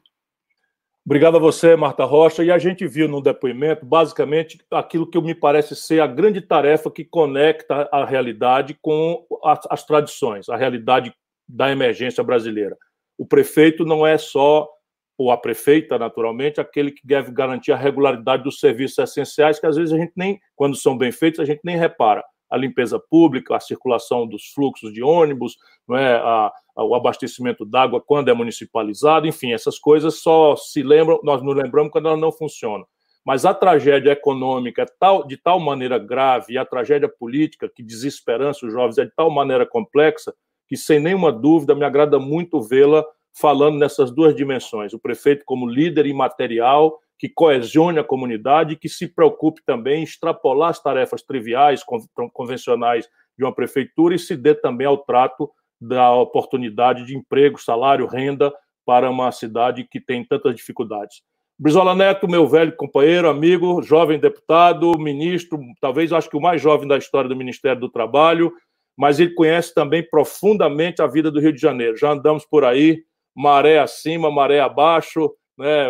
Obrigado 1.06 1.36
a 1.36 1.40
você, 1.40 1.76
Marta 1.76 2.04
Rocha. 2.04 2.42
E 2.42 2.50
a 2.50 2.58
gente 2.58 2.84
viu 2.88 3.06
no 3.06 3.22
depoimento, 3.22 3.86
basicamente, 3.86 4.58
aquilo 4.72 5.08
que 5.08 5.20
me 5.20 5.36
parece 5.36 5.76
ser 5.76 6.00
a 6.00 6.06
grande 6.08 6.40
tarefa 6.40 6.90
que 6.90 7.04
conecta 7.04 7.88
a 7.92 8.04
realidade 8.04 8.76
com 8.82 9.24
as, 9.44 9.60
as 9.70 9.86
tradições, 9.86 10.48
a 10.48 10.56
realidade 10.56 11.14
da 11.48 11.70
emergência 11.70 12.24
brasileira. 12.24 12.76
O 13.16 13.24
prefeito 13.24 13.84
não 13.84 14.04
é 14.04 14.18
só 14.18 14.68
ou 15.16 15.30
a 15.30 15.36
prefeita, 15.36 15.96
naturalmente, 15.96 16.60
aquele 16.60 16.90
que 16.90 17.06
deve 17.06 17.30
garantir 17.30 17.70
a 17.70 17.76
regularidade 17.76 18.42
dos 18.42 18.58
serviços 18.58 18.98
essenciais, 18.98 19.60
que 19.60 19.66
às 19.66 19.76
vezes 19.76 19.92
a 19.92 19.96
gente 19.96 20.12
nem, 20.16 20.40
quando 20.56 20.74
são 20.74 20.98
bem 20.98 21.12
feitos, 21.12 21.38
a 21.38 21.44
gente 21.44 21.60
nem 21.62 21.76
repara. 21.76 22.24
A 22.53 22.57
limpeza 22.57 22.98
pública, 22.98 23.57
a 23.57 23.61
circulação 23.61 24.26
dos 24.26 24.46
fluxos 24.55 24.92
de 24.92 25.03
ônibus, 25.03 25.57
não 25.88 25.96
é? 25.96 26.16
A, 26.16 26.53
a, 26.76 26.84
o 26.84 26.94
abastecimento 26.94 27.64
d'água 27.64 28.00
quando 28.00 28.28
é 28.28 28.34
municipalizado, 28.34 29.26
enfim, 29.26 29.53
essas 29.53 29.78
coisas 29.78 30.20
só 30.20 30.55
se 30.57 30.82
lembram, 30.82 31.20
nós 31.22 31.42
nos 31.42 31.57
lembramos 31.57 31.90
quando 31.90 32.09
elas 32.09 32.20
não 32.20 32.32
funcionam. 32.32 32.86
Mas 33.24 33.44
a 33.44 33.55
tragédia 33.55 34.11
econômica 34.11 34.82
é 34.82 34.86
tal, 34.98 35.26
de 35.26 35.36
tal 35.36 35.61
maneira 35.61 35.96
grave 35.96 36.55
e 36.55 36.59
a 36.59 36.64
tragédia 36.64 37.09
política 37.09 37.70
que 37.72 37.82
desesperança 37.82 38.66
os 38.66 38.72
jovens 38.72 38.98
é 38.98 39.05
de 39.05 39.12
tal 39.14 39.30
maneira 39.30 39.64
complexa 39.64 40.34
que, 40.68 40.76
sem 40.76 40.98
nenhuma 40.98 41.30
dúvida, 41.30 41.74
me 41.74 41.84
agrada 41.84 42.18
muito 42.18 42.61
vê-la 42.61 43.05
falando 43.38 43.78
nessas 43.78 44.11
duas 44.11 44.34
dimensões. 44.34 44.92
O 44.92 44.98
prefeito 44.98 45.44
como 45.44 45.68
líder 45.68 46.07
imaterial, 46.07 46.98
que 47.22 47.28
coesione 47.28 48.00
a 48.00 48.04
comunidade, 48.04 48.74
que 48.74 48.88
se 48.88 49.06
preocupe 49.06 49.62
também 49.64 50.00
em 50.00 50.02
extrapolar 50.02 50.70
as 50.70 50.82
tarefas 50.82 51.22
triviais, 51.22 51.84
convencionais 52.32 53.08
de 53.38 53.44
uma 53.44 53.54
prefeitura 53.54 54.16
e 54.16 54.18
se 54.18 54.36
dê 54.36 54.56
também 54.56 54.88
ao 54.88 54.98
trato 54.98 55.48
da 55.80 56.12
oportunidade 56.12 57.06
de 57.06 57.16
emprego, 57.16 57.62
salário, 57.62 58.08
renda 58.08 58.52
para 58.84 59.08
uma 59.08 59.30
cidade 59.30 59.86
que 59.88 60.00
tem 60.00 60.24
tantas 60.24 60.56
dificuldades. 60.56 61.22
Brizola 61.56 61.94
Neto, 61.94 62.26
meu 62.26 62.48
velho 62.48 62.74
companheiro, 62.74 63.30
amigo, 63.30 63.80
jovem 63.82 64.18
deputado, 64.18 64.98
ministro, 64.98 65.60
talvez 65.80 66.12
acho 66.12 66.28
que 66.28 66.36
o 66.36 66.40
mais 66.40 66.60
jovem 66.60 66.88
da 66.88 66.98
história 66.98 67.28
do 67.28 67.36
Ministério 67.36 67.80
do 67.80 67.88
Trabalho, 67.88 68.52
mas 68.98 69.20
ele 69.20 69.34
conhece 69.34 69.72
também 69.72 70.02
profundamente 70.02 71.00
a 71.00 71.06
vida 71.06 71.30
do 71.30 71.38
Rio 71.38 71.52
de 71.52 71.60
Janeiro. 71.60 71.96
Já 71.96 72.10
andamos 72.10 72.44
por 72.44 72.64
aí, 72.64 73.04
maré 73.32 73.78
acima, 73.78 74.28
maré 74.28 74.58
abaixo, 74.58 75.32
né, 75.62 75.86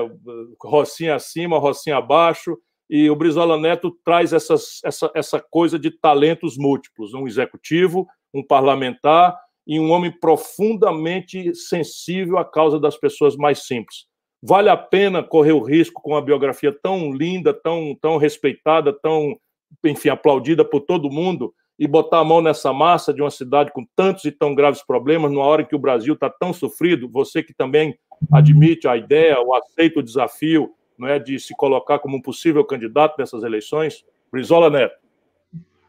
Rocinha 0.62 1.14
acima, 1.14 1.58
Rocinha 1.58 1.96
abaixo, 1.96 2.58
e 2.90 3.08
o 3.08 3.16
Brizola 3.16 3.58
Neto 3.58 3.96
traz 4.04 4.34
essas, 4.34 4.80
essa, 4.84 5.10
essa 5.14 5.40
coisa 5.40 5.78
de 5.78 5.90
talentos 5.90 6.58
múltiplos, 6.58 7.14
um 7.14 7.26
executivo, 7.26 8.06
um 8.34 8.46
parlamentar 8.46 9.34
e 9.66 9.80
um 9.80 9.90
homem 9.90 10.12
profundamente 10.20 11.54
sensível 11.54 12.36
à 12.36 12.44
causa 12.44 12.78
das 12.78 12.98
pessoas 12.98 13.34
mais 13.34 13.66
simples. 13.66 14.04
Vale 14.42 14.68
a 14.68 14.76
pena 14.76 15.22
correr 15.22 15.52
o 15.52 15.62
risco 15.62 16.02
com 16.02 16.10
uma 16.10 16.20
biografia 16.20 16.76
tão 16.82 17.12
linda, 17.12 17.54
tão, 17.54 17.96
tão 17.98 18.18
respeitada, 18.18 18.92
tão, 18.92 19.38
enfim, 19.84 20.10
aplaudida 20.10 20.62
por 20.62 20.80
todo 20.80 21.10
mundo, 21.10 21.54
e 21.78 21.86
botar 21.86 22.18
a 22.18 22.24
mão 22.24 22.40
nessa 22.42 22.72
massa 22.72 23.12
de 23.14 23.22
uma 23.22 23.30
cidade 23.30 23.72
com 23.72 23.86
tantos 23.96 24.24
e 24.24 24.30
tão 24.30 24.54
graves 24.54 24.84
problemas, 24.84 25.32
numa 25.32 25.46
hora 25.46 25.62
em 25.62 25.66
que 25.66 25.74
o 25.74 25.80
Brasil 25.80 26.14
está 26.14 26.28
tão 26.28 26.52
sofrido, 26.52 27.08
você 27.08 27.42
que 27.42 27.54
também 27.54 27.96
admite 28.30 28.86
a 28.86 28.96
ideia, 28.96 29.38
ou 29.40 29.54
aceita 29.54 30.00
o 30.00 30.02
desafio 30.02 30.74
não 30.98 31.08
é, 31.08 31.18
de 31.18 31.38
se 31.40 31.54
colocar 31.56 31.98
como 31.98 32.16
um 32.16 32.22
possível 32.22 32.64
candidato 32.64 33.16
nessas 33.18 33.42
eleições? 33.42 34.04
Brizola 34.30 34.70
Neto. 34.70 34.94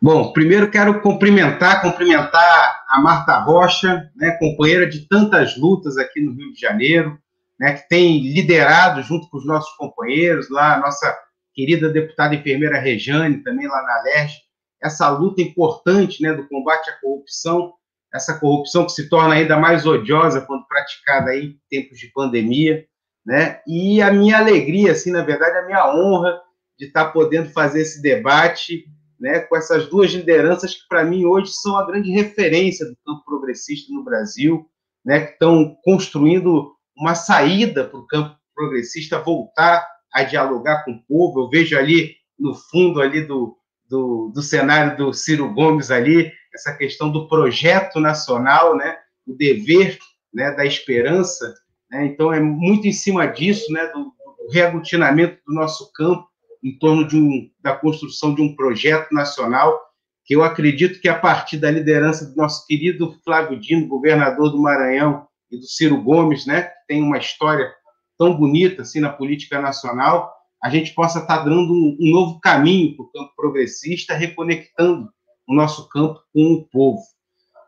Bom, 0.01 0.33
primeiro 0.33 0.69
quero 0.69 1.01
cumprimentar, 1.01 1.81
cumprimentar 1.81 2.83
a 2.89 2.99
Marta 2.99 3.39
Rocha, 3.39 4.11
né, 4.15 4.31
companheira 4.31 4.85
de 4.85 5.07
tantas 5.07 5.57
lutas 5.57 5.97
aqui 5.97 6.19
no 6.19 6.33
Rio 6.33 6.51
de 6.51 6.59
Janeiro, 6.59 7.17
né, 7.57 7.73
que 7.73 7.87
tem 7.87 8.19
liderado 8.19 9.01
junto 9.01 9.29
com 9.29 9.37
os 9.37 9.45
nossos 9.45 9.73
companheiros 9.77 10.49
lá, 10.49 10.75
a 10.75 10.79
nossa 10.79 11.17
querida 11.53 11.89
deputada 11.89 12.35
enfermeira 12.35 12.79
Rejane, 12.79 13.43
também 13.43 13.67
lá 13.67 13.81
na 13.81 14.01
LERJ, 14.01 14.33
essa 14.81 15.09
luta 15.09 15.41
importante 15.41 16.21
né, 16.21 16.33
do 16.33 16.49
combate 16.49 16.89
à 16.89 16.99
corrupção, 16.99 17.73
essa 18.13 18.37
corrupção 18.39 18.85
que 18.85 18.91
se 18.91 19.09
torna 19.09 19.33
ainda 19.33 19.57
mais 19.57 19.85
odiosa 19.85 20.41
quando 20.41 20.67
praticada 20.67 21.31
aí 21.31 21.45
em 21.45 21.59
tempos 21.69 21.97
de 21.97 22.11
pandemia, 22.11 22.85
né? 23.25 23.61
E 23.67 24.01
a 24.01 24.11
minha 24.11 24.37
alegria, 24.37 24.91
assim, 24.91 25.11
na 25.11 25.23
verdade, 25.23 25.57
a 25.57 25.65
minha 25.65 25.93
honra 25.93 26.39
de 26.77 26.85
estar 26.85 27.05
podendo 27.05 27.49
fazer 27.49 27.81
esse 27.81 28.01
debate, 28.01 28.85
né, 29.19 29.39
com 29.39 29.55
essas 29.55 29.87
duas 29.87 30.11
lideranças 30.11 30.75
que 30.75 30.87
para 30.87 31.03
mim 31.03 31.25
hoje 31.25 31.53
são 31.53 31.77
a 31.77 31.85
grande 31.85 32.11
referência 32.11 32.85
do 32.85 32.97
campo 33.05 33.23
progressista 33.25 33.93
no 33.93 34.03
Brasil, 34.03 34.67
né, 35.05 35.21
que 35.21 35.33
estão 35.33 35.75
construindo 35.83 36.73
uma 36.97 37.15
saída 37.15 37.85
para 37.85 37.99
o 37.99 38.07
campo 38.07 38.35
progressista 38.53 39.19
voltar 39.19 39.87
a 40.13 40.23
dialogar 40.23 40.83
com 40.83 40.91
o 40.91 41.03
povo. 41.07 41.41
Eu 41.41 41.49
vejo 41.49 41.77
ali 41.77 42.15
no 42.37 42.53
fundo 42.53 43.01
ali 43.01 43.21
do, 43.21 43.57
do, 43.89 44.31
do 44.33 44.41
cenário 44.41 44.97
do 44.97 45.13
Ciro 45.13 45.51
Gomes 45.53 45.89
ali 45.89 46.31
essa 46.53 46.73
questão 46.73 47.11
do 47.11 47.27
projeto 47.27 47.99
nacional, 47.99 48.75
né, 48.75 48.97
o 49.25 49.33
dever 49.35 49.97
né, 50.33 50.51
da 50.51 50.65
esperança. 50.65 51.53
Né, 51.89 52.05
então 52.05 52.33
é 52.33 52.39
muito 52.39 52.87
em 52.87 52.93
cima 52.93 53.25
disso, 53.25 53.71
né, 53.71 53.87
do, 53.87 54.05
do 54.05 55.33
do 55.45 55.53
nosso 55.53 55.91
campo 55.93 56.27
em 56.63 56.77
torno 56.77 57.07
de 57.07 57.17
um, 57.17 57.49
da 57.61 57.75
construção 57.75 58.33
de 58.33 58.41
um 58.41 58.55
projeto 58.55 59.11
nacional 59.11 59.79
que 60.25 60.35
eu 60.35 60.43
acredito 60.43 61.01
que 61.01 61.09
a 61.09 61.19
partir 61.19 61.57
da 61.57 61.69
liderança 61.69 62.25
do 62.25 62.35
nosso 62.35 62.65
querido 62.65 63.19
Flávio 63.25 63.59
Dino, 63.59 63.87
governador 63.87 64.51
do 64.51 64.61
Maranhão, 64.61 65.27
e 65.53 65.57
do 65.57 65.65
Ciro 65.67 66.01
Gomes, 66.01 66.45
né, 66.45 66.63
que 66.63 66.87
tem 66.87 67.03
uma 67.03 67.17
história 67.17 67.71
tão 68.17 68.35
bonita 68.35 68.81
assim 68.81 68.99
na 68.99 69.09
política 69.09 69.61
nacional, 69.61 70.33
a 70.63 70.69
gente 70.69 70.93
possa 70.93 71.19
estar 71.19 71.39
tá 71.39 71.43
dando 71.43 71.73
um 71.73 72.11
novo 72.11 72.39
caminho 72.39 72.95
para 72.95 73.05
o 73.05 73.11
campo 73.11 73.33
progressista, 73.35 74.15
reconectando 74.15 75.09
o 75.47 75.55
nosso 75.55 75.87
campo 75.89 76.19
com 76.33 76.53
o 76.53 76.63
povo. 76.65 77.01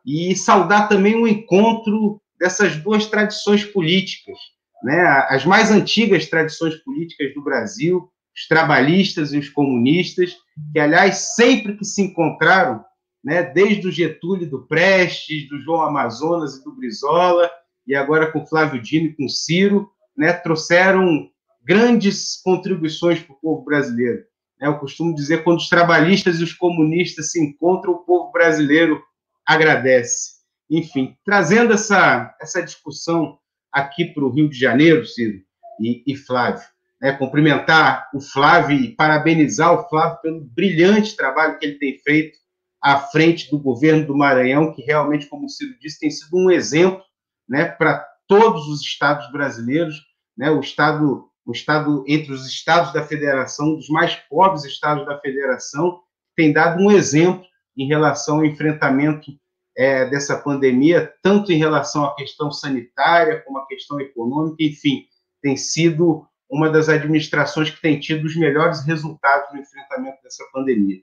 E 0.06 0.36
saudar 0.36 0.88
também 0.88 1.16
o 1.16 1.28
encontro 1.28 2.22
dessas 2.40 2.76
duas 2.78 3.08
tradições 3.08 3.64
políticas, 3.66 4.38
né, 4.84 5.02
as 5.30 5.46
mais 5.46 5.72
antigas 5.72 6.28
tradições 6.28 6.76
políticas 6.76 7.34
do 7.34 7.44
Brasil, 7.44 8.10
os 8.36 8.48
trabalhistas 8.48 9.34
e 9.34 9.38
os 9.38 9.50
comunistas, 9.50 10.36
que, 10.74 10.80
aliás, 10.80 11.36
sempre 11.36 11.78
que 11.78 11.86
se 11.86 12.02
encontraram, 12.02 12.84
né, 13.24 13.42
desde 13.44 13.88
o 13.88 13.92
Getúlio 13.92 14.48
do 14.50 14.68
Prestes, 14.68 15.48
do 15.50 15.60
João 15.62 15.82
Amazonas 15.82 16.58
e 16.58 16.64
do 16.64 16.76
Brizola, 16.76 17.50
e 17.88 17.96
agora 17.96 18.32
com 18.32 18.46
Flávio 18.46 18.82
Dino 18.82 19.08
e 19.08 19.16
com 19.16 19.28
Ciro, 19.28 19.90
né, 20.16 20.34
trouxeram 20.34 21.30
grandes 21.64 22.40
contribuições 22.44 23.20
para 23.20 23.34
o 23.34 23.40
povo 23.40 23.64
brasileiro. 23.64 24.24
Né, 24.60 24.68
eu 24.68 24.78
costumo 24.78 25.14
dizer 25.14 25.44
quando 25.44 25.58
os 25.58 25.70
trabalhistas 25.70 26.40
e 26.40 26.44
os 26.44 26.54
comunistas 26.54 27.32
se 27.32 27.44
encontram, 27.44 27.94
o 27.94 28.06
povo 28.06 28.32
brasileiro 28.32 29.02
agradece. 29.46 30.36
Enfim, 30.70 31.16
trazendo 31.24 31.74
essa, 31.74 32.36
essa 32.42 32.62
discussão 32.62 33.38
aqui 33.72 34.06
para 34.06 34.24
o 34.24 34.30
Rio 34.30 34.50
de 34.50 34.58
Janeiro, 34.58 35.06
Ciro 35.06 35.42
e, 35.80 36.04
e 36.08 36.16
Flávio, 36.16 36.66
né, 37.02 37.12
cumprimentar 37.12 38.10
o 38.14 38.22
Flávio 38.22 38.80
e 38.80 38.96
parabenizar 38.96 39.74
o 39.74 39.88
Flávio 39.90 40.22
pelo 40.22 40.42
brilhante 40.42 41.16
trabalho 41.16 41.60
que 41.60 41.66
ele 41.66 41.78
tem 41.78 42.00
feito 42.00 42.38
à 42.82 42.98
frente 42.98 43.50
do 43.50 43.60
governo 43.60 44.08
do 44.08 44.18
Maranhão, 44.18 44.74
que 44.74 44.82
realmente, 44.82 45.28
como 45.28 45.46
o 45.46 45.50
Ciro 45.50 45.78
disse, 45.80 46.00
tem 46.00 46.10
sido 46.10 46.38
um 46.38 46.50
exemplo 46.50 47.04
né, 47.48 47.66
para 47.66 48.06
todos 48.28 48.68
os 48.68 48.82
estados 48.82 49.32
brasileiros, 49.32 49.96
né, 50.38 50.50
o 50.50 50.60
estado 50.60 51.30
o 51.46 51.52
estado 51.52 52.04
entre 52.08 52.32
os 52.34 52.48
estados 52.48 52.92
da 52.92 53.06
federação, 53.06 53.74
um 53.74 53.76
dos 53.76 53.90
mais 53.90 54.16
pobres 54.16 54.64
estados 54.64 55.06
da 55.06 55.20
federação, 55.20 56.02
tem 56.36 56.52
dado 56.52 56.82
um 56.82 56.92
exemplo 56.92 57.46
em 57.78 57.88
relação 57.88 58.38
ao 58.38 58.46
enfrentamento 58.46 59.32
é, 59.78 60.06
dessa 60.06 60.38
pandemia, 60.38 61.14
tanto 61.22 61.52
em 61.52 61.58
relação 61.58 62.06
à 62.06 62.16
questão 62.16 62.52
sanitária 62.52 63.42
como 63.42 63.58
à 63.60 63.68
questão 63.68 64.00
econômica, 64.00 64.64
enfim, 64.64 65.06
tem 65.42 65.56
sido 65.56 66.26
uma 66.50 66.70
das 66.70 66.90
administrações 66.90 67.70
que 67.70 67.82
tem 67.82 68.00
tido 68.00 68.26
os 68.26 68.36
melhores 68.36 68.86
resultados 68.86 69.54
no 69.54 69.60
enfrentamento 69.60 70.22
dessa 70.24 70.44
pandemia. 70.54 71.02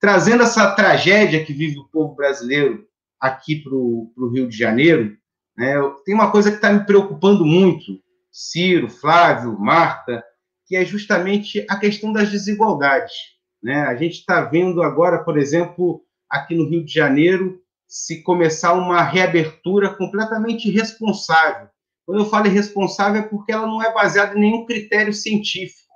Trazendo 0.00 0.42
essa 0.42 0.70
tragédia 0.74 1.44
que 1.44 1.52
vive 1.52 1.78
o 1.78 1.88
povo 1.88 2.14
brasileiro 2.14 2.86
aqui 3.20 3.56
para 3.56 3.74
o 3.74 4.30
Rio 4.32 4.48
de 4.48 4.56
Janeiro, 4.56 5.16
né? 5.56 5.74
Tem 6.04 6.14
uma 6.14 6.30
coisa 6.30 6.50
que 6.50 6.56
está 6.56 6.72
me 6.72 6.86
preocupando 6.86 7.44
muito, 7.44 8.00
Ciro, 8.30 8.88
Flávio, 8.88 9.58
Marta, 9.58 10.22
que 10.66 10.76
é 10.76 10.84
justamente 10.84 11.64
a 11.68 11.76
questão 11.76 12.12
das 12.12 12.30
desigualdades. 12.30 13.14
Né? 13.62 13.74
A 13.74 13.96
gente 13.96 14.18
está 14.18 14.42
vendo 14.42 14.82
agora, 14.82 15.24
por 15.24 15.38
exemplo, 15.38 16.02
aqui 16.28 16.54
no 16.54 16.68
Rio 16.68 16.84
de 16.84 16.92
Janeiro, 16.92 17.60
se 17.86 18.22
começar 18.22 18.74
uma 18.74 19.02
reabertura 19.02 19.94
completamente 19.94 20.68
irresponsável. 20.68 21.68
Quando 22.04 22.20
eu 22.20 22.26
falo 22.26 22.46
irresponsável 22.46 23.22
é 23.22 23.24
porque 23.24 23.52
ela 23.52 23.66
não 23.66 23.82
é 23.82 23.92
baseada 23.92 24.36
em 24.36 24.40
nenhum 24.40 24.66
critério 24.66 25.12
científico. 25.12 25.88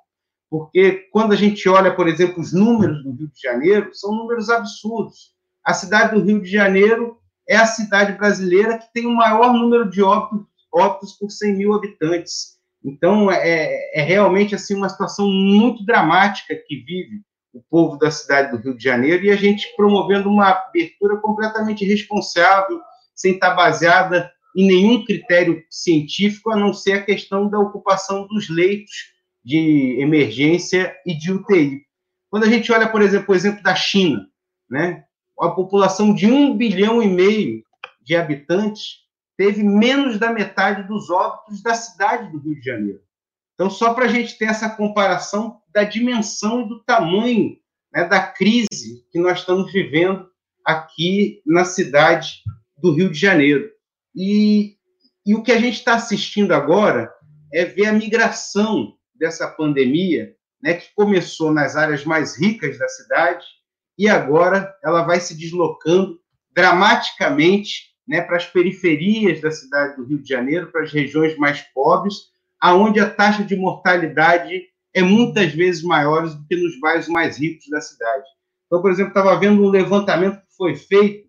Porque 0.51 1.09
quando 1.11 1.33
a 1.33 1.37
gente 1.37 1.67
olha, 1.69 1.95
por 1.95 2.09
exemplo, 2.09 2.41
os 2.41 2.53
números 2.53 3.03
do 3.03 3.13
Rio 3.13 3.29
de 3.29 3.41
Janeiro, 3.41 3.95
são 3.95 4.15
números 4.15 4.51
absurdos. 4.51 5.33
A 5.65 5.73
cidade 5.73 6.15
do 6.15 6.23
Rio 6.23 6.43
de 6.43 6.51
Janeiro 6.51 7.19
é 7.49 7.57
a 7.57 7.67
cidade 7.67 8.13
brasileira 8.13 8.79
que 8.79 8.93
tem 8.93 9.07
o 9.07 9.15
maior 9.15 9.53
número 9.53 9.89
de 9.89 10.03
óbitos, 10.03 10.47
óbitos 10.73 11.13
por 11.13 11.31
100 11.31 11.57
mil 11.57 11.75
habitantes. 11.75 12.59
Então, 12.85 13.31
é, 13.31 13.91
é 13.95 14.03
realmente 14.03 14.55
assim 14.55 14.75
uma 14.75 14.89
situação 14.89 15.29
muito 15.29 15.85
dramática 15.85 16.55
que 16.67 16.77
vive 16.77 17.23
o 17.53 17.63
povo 17.71 17.99
da 17.99 18.11
cidade 18.11 18.51
do 18.51 18.63
Rio 18.63 18.77
de 18.77 18.83
Janeiro 18.83 19.25
e 19.25 19.31
a 19.31 19.37
gente 19.37 19.69
promovendo 19.77 20.29
uma 20.29 20.49
abertura 20.49 21.19
completamente 21.19 21.85
irresponsável, 21.85 22.81
sem 23.15 23.35
estar 23.35 23.55
baseada 23.55 24.31
em 24.57 24.67
nenhum 24.67 25.05
critério 25.05 25.63
científico, 25.71 26.51
a 26.51 26.57
não 26.57 26.73
ser 26.73 26.93
a 26.93 27.03
questão 27.03 27.49
da 27.49 27.59
ocupação 27.59 28.27
dos 28.27 28.49
leitos 28.49 29.13
de 29.45 29.99
emergência 30.01 30.95
e 31.07 31.15
de 31.17 31.33
UTI. 31.33 31.83
Quando 32.31 32.45
a 32.45 32.49
gente 32.49 32.73
olha, 32.73 32.89
por 32.89 33.03
exemplo, 33.03 33.33
o 33.33 33.35
exemplo 33.35 33.63
da 33.63 33.75
China, 33.75 34.27
né? 34.71 35.05
a 35.39 35.51
população 35.51 36.15
de 36.15 36.27
um 36.27 36.57
bilhão 36.57 37.03
e 37.03 37.09
meio 37.09 37.63
de 38.01 38.17
habitantes 38.17 39.02
teve 39.43 39.65
menos 39.65 40.21
da 40.21 40.33
metade 40.33 40.87
dos 40.87 41.11
óbitos 41.11 41.61
da 41.63 41.75
cidade 41.75 42.31
do 42.31 42.39
Rio 42.39 42.55
de 42.55 42.65
Janeiro. 42.65 43.01
Então, 43.55 43.69
só 43.69 43.93
para 43.93 44.05
a 44.05 44.09
gente 44.09 44.39
ter 44.39 44.45
essa 44.45 44.71
comparação 44.71 45.61
da 45.75 45.83
dimensão 45.83 46.63
e 46.63 46.69
do 46.69 46.85
tamanho 46.85 47.57
né, 47.93 48.05
da 48.05 48.25
crise 48.25 49.05
que 49.11 49.19
nós 49.19 49.41
estamos 49.41 49.73
vivendo 49.73 50.29
aqui 50.65 51.43
na 51.45 51.65
cidade 51.65 52.43
do 52.79 52.95
Rio 52.95 53.11
de 53.11 53.19
Janeiro. 53.19 53.69
E 54.15 54.77
e 55.25 55.35
o 55.35 55.43
que 55.43 55.53
a 55.53 55.59
gente 55.59 55.79
está 55.79 55.95
assistindo 55.95 56.53
agora 56.53 57.13
é 57.53 57.65
ver 57.65 57.87
a 57.87 57.93
migração 57.93 58.95
dessa 59.15 59.49
pandemia, 59.49 60.35
né, 60.61 60.75
que 60.75 60.93
começou 60.95 61.53
nas 61.53 61.77
áreas 61.77 62.05
mais 62.05 62.37
ricas 62.37 62.79
da 62.79 62.89
cidade 62.89 63.45
e 63.99 64.09
agora 64.09 64.73
ela 64.83 65.03
vai 65.03 65.21
se 65.21 65.37
deslocando 65.37 66.21
dramaticamente 66.51 67.92
né, 68.07 68.21
para 68.21 68.37
as 68.37 68.47
periferias 68.47 69.41
da 69.41 69.51
cidade 69.51 69.97
do 69.97 70.05
Rio 70.05 70.23
de 70.23 70.29
Janeiro, 70.29 70.71
para 70.71 70.83
as 70.83 70.93
regiões 70.93 71.37
mais 71.37 71.61
pobres, 71.75 72.15
aonde 72.61 73.01
a 73.01 73.11
taxa 73.11 73.45
de 73.45 73.57
mortalidade 73.57 74.63
é 74.95 75.03
muitas 75.03 75.53
vezes 75.53 75.83
maior 75.83 76.29
do 76.29 76.47
que 76.47 76.57
nos 76.57 76.79
bairros 76.79 77.09
mais 77.09 77.39
ricos 77.39 77.69
da 77.69 77.81
cidade. 77.81 78.25
Então, 78.67 78.81
por 78.81 78.91
exemplo, 78.91 79.11
estava 79.11 79.39
vendo 79.39 79.63
um 79.63 79.71
levantamento 79.71 80.41
que 80.41 80.57
foi 80.57 80.75
feito 80.77 81.29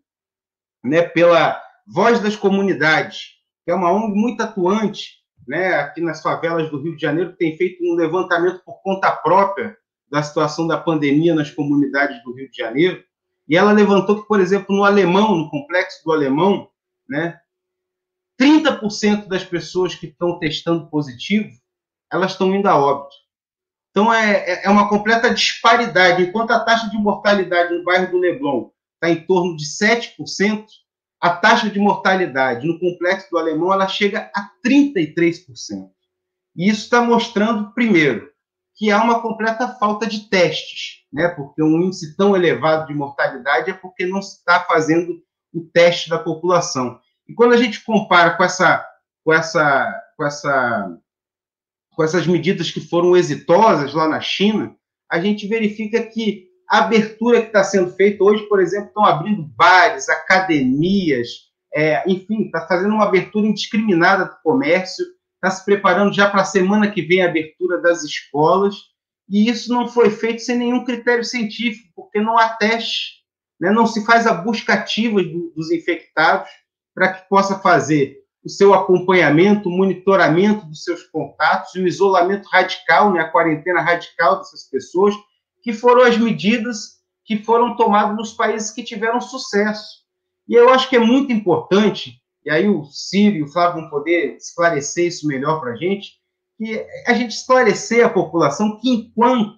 né, 0.83 1.01
pela 1.01 1.61
Voz 1.87 2.19
das 2.19 2.35
Comunidades, 2.35 3.31
que 3.63 3.71
é 3.71 3.75
uma 3.75 3.91
ONG 3.91 4.15
muito 4.15 4.41
atuante 4.41 5.23
né, 5.47 5.75
aqui 5.75 6.01
nas 6.01 6.21
favelas 6.21 6.69
do 6.69 6.81
Rio 6.81 6.95
de 6.95 7.01
Janeiro, 7.01 7.31
que 7.31 7.37
tem 7.37 7.57
feito 7.57 7.83
um 7.83 7.95
levantamento 7.95 8.61
por 8.65 8.81
conta 8.81 9.11
própria 9.11 9.77
da 10.09 10.21
situação 10.21 10.67
da 10.67 10.77
pandemia 10.77 11.33
nas 11.33 11.49
comunidades 11.49 12.21
do 12.23 12.33
Rio 12.33 12.49
de 12.49 12.57
Janeiro. 12.57 13.03
E 13.47 13.57
ela 13.57 13.71
levantou 13.71 14.21
que, 14.21 14.27
por 14.27 14.39
exemplo, 14.39 14.75
no 14.75 14.83
Alemão, 14.83 15.35
no 15.35 15.49
complexo 15.49 16.03
do 16.03 16.11
Alemão, 16.11 16.69
né, 17.07 17.39
30% 18.39 19.27
das 19.27 19.43
pessoas 19.43 19.95
que 19.95 20.07
estão 20.07 20.39
testando 20.39 20.89
positivo, 20.89 21.49
elas 22.11 22.31
estão 22.31 22.53
indo 22.55 22.67
a 22.67 22.77
óbito. 22.77 23.15
Então, 23.91 24.11
é, 24.11 24.37
é, 24.37 24.65
é 24.65 24.69
uma 24.69 24.89
completa 24.89 25.33
disparidade. 25.33 26.23
Enquanto 26.23 26.51
a 26.51 26.59
taxa 26.59 26.89
de 26.89 26.97
mortalidade 26.97 27.73
no 27.73 27.83
bairro 27.83 28.11
do 28.11 28.17
Leblon 28.17 28.69
está 28.95 29.09
em 29.09 29.25
torno 29.25 29.55
de 29.55 29.65
7%, 29.65 30.65
a 31.21 31.29
taxa 31.29 31.69
de 31.69 31.79
mortalidade 31.79 32.67
no 32.67 32.79
complexo 32.79 33.29
do 33.29 33.37
Alemão 33.37 33.71
ela 33.71 33.87
chega 33.87 34.31
a 34.35 34.49
33%. 34.65 35.45
E 36.55 36.69
isso 36.69 36.81
está 36.81 37.01
mostrando, 37.01 37.71
primeiro, 37.73 38.29
que 38.75 38.91
há 38.91 39.01
uma 39.01 39.21
completa 39.21 39.67
falta 39.79 40.07
de 40.07 40.27
testes, 40.27 41.02
né? 41.13 41.27
porque 41.27 41.61
um 41.61 41.81
índice 41.81 42.17
tão 42.17 42.35
elevado 42.35 42.87
de 42.87 42.93
mortalidade 42.95 43.69
é 43.69 43.73
porque 43.73 44.05
não 44.05 44.21
se 44.21 44.37
está 44.37 44.59
fazendo 44.61 45.21
o 45.53 45.61
teste 45.71 46.09
da 46.09 46.17
população. 46.17 46.99
E 47.27 47.33
quando 47.33 47.53
a 47.53 47.57
gente 47.57 47.83
compara 47.83 48.31
com 48.35 48.43
essa, 48.43 48.85
com 49.23 49.31
essa, 49.31 50.03
com 50.17 50.25
essa, 50.25 50.97
com 51.91 52.03
essas 52.03 52.25
medidas 52.25 52.71
que 52.71 52.81
foram 52.81 53.15
exitosas 53.15 53.93
lá 53.93 54.07
na 54.07 54.19
China, 54.19 54.75
a 55.09 55.19
gente 55.19 55.47
verifica 55.47 56.01
que 56.01 56.47
a 56.67 56.79
abertura 56.79 57.41
que 57.41 57.47
está 57.47 57.63
sendo 57.63 57.91
feita 57.91 58.23
hoje, 58.23 58.43
por 58.49 58.59
exemplo, 58.59 58.87
estão 58.87 59.05
abrindo 59.05 59.43
bares, 59.55 60.09
academias, 60.09 61.27
é, 61.73 62.03
enfim, 62.09 62.45
está 62.45 62.67
fazendo 62.67 62.95
uma 62.95 63.05
abertura 63.05 63.45
indiscriminada 63.45 64.25
do 64.25 64.41
comércio, 64.41 65.05
está 65.35 65.51
se 65.51 65.63
preparando 65.63 66.13
já 66.13 66.29
para 66.29 66.41
a 66.41 66.45
semana 66.45 66.89
que 66.89 67.01
vem 67.01 67.21
a 67.21 67.29
abertura 67.29 67.79
das 67.81 68.03
escolas, 68.03 68.75
e 69.29 69.49
isso 69.49 69.71
não 69.71 69.87
foi 69.87 70.09
feito 70.09 70.41
sem 70.41 70.57
nenhum 70.57 70.83
critério 70.83 71.23
científico, 71.23 71.89
porque 71.95 72.19
não 72.19 72.37
há 72.37 72.49
teste, 72.49 73.23
né? 73.59 73.71
não 73.71 73.87
se 73.87 74.05
faz 74.05 74.27
a 74.27 74.33
busca 74.33 74.73
ativa 74.73 75.23
do, 75.23 75.51
dos 75.55 75.71
infectados 75.71 76.49
para 76.93 77.13
que 77.13 77.29
possa 77.29 77.59
fazer 77.59 78.21
o 78.43 78.49
seu 78.49 78.73
acompanhamento, 78.73 79.69
o 79.69 79.71
monitoramento 79.71 80.65
dos 80.65 80.83
seus 80.83 81.03
contatos 81.03 81.73
e 81.75 81.79
o 81.79 81.87
isolamento 81.87 82.47
radical, 82.49 83.13
né? 83.13 83.21
a 83.21 83.29
quarentena 83.29 83.81
radical 83.81 84.37
dessas 84.37 84.69
pessoas, 84.69 85.15
que 85.61 85.71
foram 85.71 86.03
as 86.03 86.17
medidas 86.17 87.01
que 87.23 87.37
foram 87.37 87.77
tomadas 87.77 88.17
nos 88.17 88.33
países 88.33 88.69
que 88.69 88.83
tiveram 88.83 89.21
sucesso. 89.21 90.03
E 90.47 90.53
eu 90.53 90.69
acho 90.69 90.89
que 90.89 90.97
é 90.97 90.99
muito 90.99 91.31
importante, 91.31 92.21
e 92.45 92.51
aí 92.51 92.67
o 92.67 92.83
Ciro 92.83 93.37
e 93.37 93.43
o 93.43 93.47
Flávio 93.47 93.81
vão 93.81 93.89
poder 93.89 94.35
esclarecer 94.35 95.07
isso 95.07 95.25
melhor 95.25 95.61
para 95.61 95.71
a 95.71 95.75
gente, 95.77 96.19
que 96.63 96.85
a 97.05 97.13
gente 97.13 97.31
esclarecer 97.31 98.05
a 98.05 98.09
população 98.09 98.79
que 98.79 98.89
enquanto 98.89 99.57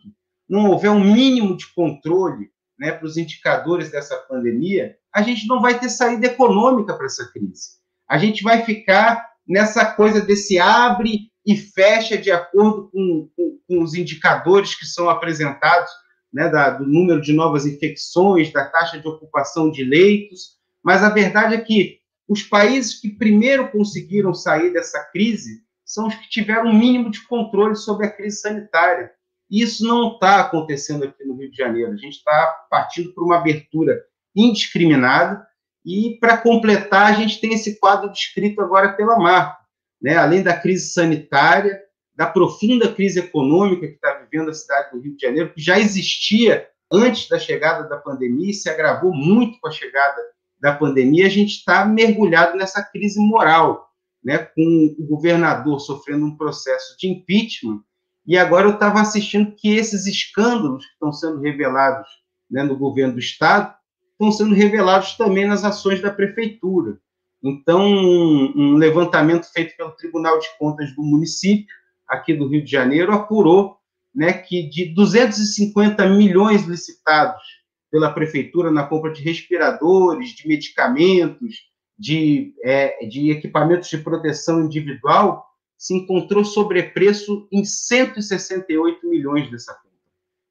não 0.50 0.70
houver 0.70 0.90
um 0.90 1.04
mínimo 1.04 1.56
de 1.56 1.72
controle 1.74 2.50
né, 2.78 2.92
para 2.92 3.06
os 3.06 3.18
indicadores 3.18 3.92
dessa 3.92 4.16
pandemia, 4.18 4.96
a 5.14 5.22
gente 5.22 5.48
não 5.48 5.62
vai 5.62 5.80
ter 5.80 5.90
saída 5.90 6.28
econômica 6.28 6.94
para 6.96 7.06
essa 7.06 7.32
crise. 7.32 7.76
A 8.10 8.18
gente 8.18 8.44
vai 8.44 8.64
ficar 8.64 9.26
nessa 9.48 9.86
coisa 9.86 10.22
desse 10.22 10.60
abre 10.60 11.32
e 11.46 11.56
fecha 11.56 12.18
de 12.18 12.32
acordo 12.32 12.90
com, 12.92 13.30
com, 13.36 13.60
com 13.68 13.84
os 13.84 13.94
indicadores 13.94 14.76
que 14.76 14.86
são 14.86 15.10
apresentados, 15.10 15.92
né, 16.34 16.50
da, 16.50 16.72
do 16.72 16.86
número 16.86 17.22
de 17.22 17.32
novas 17.32 17.66
infecções, 17.66 18.52
da 18.52 18.66
taxa 18.66 19.00
de 19.00 19.08
ocupação 19.08 19.72
de 19.72 19.84
leitos, 19.84 20.56
mas 20.84 21.02
a 21.02 21.10
verdade 21.10 21.56
é 21.56 21.62
que 21.62 22.00
os 22.28 22.44
países 22.44 23.00
que 23.00 23.10
primeiro 23.10 23.72
conseguiram 23.72 24.34
sair 24.34 24.74
dessa 24.74 25.04
crise 25.12 25.65
são 25.96 26.08
os 26.08 26.16
que 26.16 26.30
tiveram 26.30 26.70
um 26.70 26.78
mínimo 26.78 27.10
de 27.10 27.26
controle 27.28 27.76
sobre 27.76 28.06
a 28.06 28.12
crise 28.12 28.42
sanitária. 28.42 29.12
E 29.50 29.64
isso 29.64 29.84
não 29.88 30.14
está 30.14 30.42
acontecendo 30.42 31.06
aqui 31.06 31.24
no 31.24 31.36
Rio 31.36 31.50
de 31.50 31.58
Janeiro. 31.58 31.92
A 31.92 31.98
gente 31.98 32.18
está 32.18 32.66
partindo 32.70 33.14
para 33.14 33.24
uma 33.24 33.38
abertura 33.38 34.00
indiscriminada 34.36 35.48
e, 35.84 36.18
para 36.20 36.38
completar, 36.38 37.12
a 37.12 37.14
gente 37.14 37.40
tem 37.40 37.54
esse 37.54 37.80
quadro 37.80 38.12
descrito 38.12 38.62
agora 38.62 38.94
pela 38.94 39.18
Marta 39.18 39.66
né, 40.06 40.16
além 40.16 40.44
da 40.44 40.56
crise 40.56 40.94
sanitária, 40.94 41.82
da 42.16 42.28
profunda 42.28 42.94
crise 42.94 43.20
econômica 43.20 43.88
que 43.88 43.96
está 43.96 44.14
vivendo 44.14 44.50
a 44.50 44.54
cidade 44.54 44.92
do 44.92 45.02
Rio 45.02 45.16
de 45.16 45.22
Janeiro, 45.22 45.52
que 45.52 45.60
já 45.60 45.80
existia 45.80 46.68
antes 46.92 47.28
da 47.28 47.40
chegada 47.40 47.90
da 47.90 47.98
pandemia 47.98 48.52
e 48.52 48.54
se 48.54 48.70
agravou 48.70 49.12
muito 49.12 49.60
com 49.60 49.68
a 49.68 49.72
chegada 49.72 50.22
da 50.60 50.74
pandemia, 50.74 51.26
a 51.26 51.30
gente 51.30 51.58
está 51.58 51.86
mergulhado 51.86 52.56
nessa 52.56 52.84
crise 52.84 53.20
moral, 53.20 53.90
né, 54.26 54.40
com 54.40 54.96
o 54.98 55.06
governador 55.06 55.80
sofrendo 55.80 56.26
um 56.26 56.36
processo 56.36 56.98
de 56.98 57.08
impeachment, 57.08 57.82
e 58.26 58.36
agora 58.36 58.68
eu 58.68 58.74
estava 58.74 59.00
assistindo 59.00 59.56
que 59.56 59.76
esses 59.76 60.08
escândalos 60.08 60.84
que 60.84 60.94
estão 60.94 61.14
sendo 61.14 61.40
revelados 61.40 62.08
né, 62.50 62.64
no 62.64 62.76
governo 62.76 63.14
do 63.14 63.20
Estado 63.20 63.72
estão 64.14 64.32
sendo 64.32 64.56
revelados 64.56 65.14
também 65.16 65.46
nas 65.46 65.64
ações 65.64 66.02
da 66.02 66.10
prefeitura. 66.10 66.98
Então, 67.44 67.86
um, 67.86 68.74
levantamento 68.74 69.46
feito 69.54 69.78
pelo 69.78 69.92
Tribunal 69.92 70.40
de 70.40 70.48
Contas 70.58 70.96
do 70.96 71.04
município, 71.04 71.76
aqui 72.08 72.34
do 72.34 72.48
Rio 72.48 72.64
de 72.64 72.72
Janeiro, 72.72 73.14
apurou 73.14 73.78
né, 74.14 74.34
que 74.34 74.68
de 74.68 74.86
250 74.96 76.10
milhões 76.10 76.64
licitados 76.64 77.44
pela 77.92 78.12
prefeitura 78.12 78.72
na 78.72 78.84
compra 78.84 79.14
de 79.14 79.22
respiradores, 79.22 80.30
de 80.30 80.48
medicamentos, 80.48 81.75
de, 81.98 82.54
é, 82.64 83.06
de 83.06 83.32
equipamentos 83.32 83.90
de 83.90 83.98
proteção 83.98 84.64
individual, 84.64 85.46
se 85.78 85.94
encontrou 85.96 86.44
sobrepreço 86.44 87.48
em 87.52 87.64
168 87.64 89.08
milhões 89.10 89.50
dessa 89.52 89.74
compra. 89.74 89.90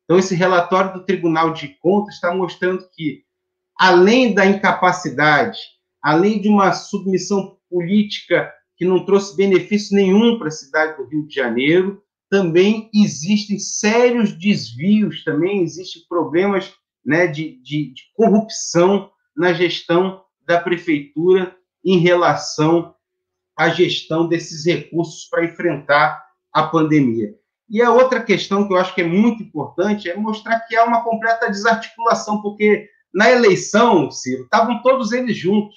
Então, 0.05 0.19
esse 0.19 0.35
relatório 0.35 0.93
do 0.93 1.05
Tribunal 1.05 1.53
de 1.53 1.69
Contas 1.81 2.15
está 2.15 2.35
mostrando 2.35 2.89
que, 2.93 3.25
além 3.79 4.35
da 4.35 4.45
incapacidade 4.47 5.59
além 6.05 6.39
de 6.39 6.49
uma 6.49 6.71
submissão 6.75 7.57
política 7.71 8.53
que 8.77 8.85
não 8.85 9.07
trouxe 9.07 9.35
benefício 9.35 9.97
nenhum 9.97 10.39
para 10.39 10.49
a 10.49 10.51
cidade 10.51 10.99
do 10.99 11.09
Rio 11.09 11.27
de 11.27 11.35
Janeiro, 11.35 12.03
também 12.29 12.91
existem 12.95 13.59
sérios 13.59 14.33
desvios, 14.33 15.25
também 15.25 15.63
existem 15.63 16.03
problemas 16.07 16.75
né, 17.03 17.27
de, 17.27 17.57
de, 17.63 17.95
de 17.95 18.03
corrupção 18.15 19.11
na 19.35 19.55
gestão 19.55 20.21
da 20.47 20.61
prefeitura 20.61 21.57
em 21.85 21.99
relação 21.99 22.95
à 23.57 23.69
gestão 23.69 24.27
desses 24.27 24.65
recursos 24.65 25.27
para 25.27 25.45
enfrentar 25.45 26.25
a 26.53 26.63
pandemia. 26.65 27.35
E 27.69 27.81
a 27.83 27.91
outra 27.91 28.23
questão 28.23 28.67
que 28.67 28.75
eu 28.75 28.79
acho 28.79 28.95
que 28.95 29.01
é 29.01 29.07
muito 29.07 29.43
importante 29.43 30.09
é 30.09 30.17
mostrar 30.17 30.61
que 30.61 30.77
há 30.77 30.85
uma 30.85 31.03
completa 31.03 31.51
desarticulação, 31.51 32.43
porque 32.43 32.89
na 33.13 33.31
eleição, 33.31 34.11
Ciro, 34.11 34.45
estavam 34.45 34.83
todos 34.83 35.13
eles 35.13 35.37
juntos. 35.37 35.77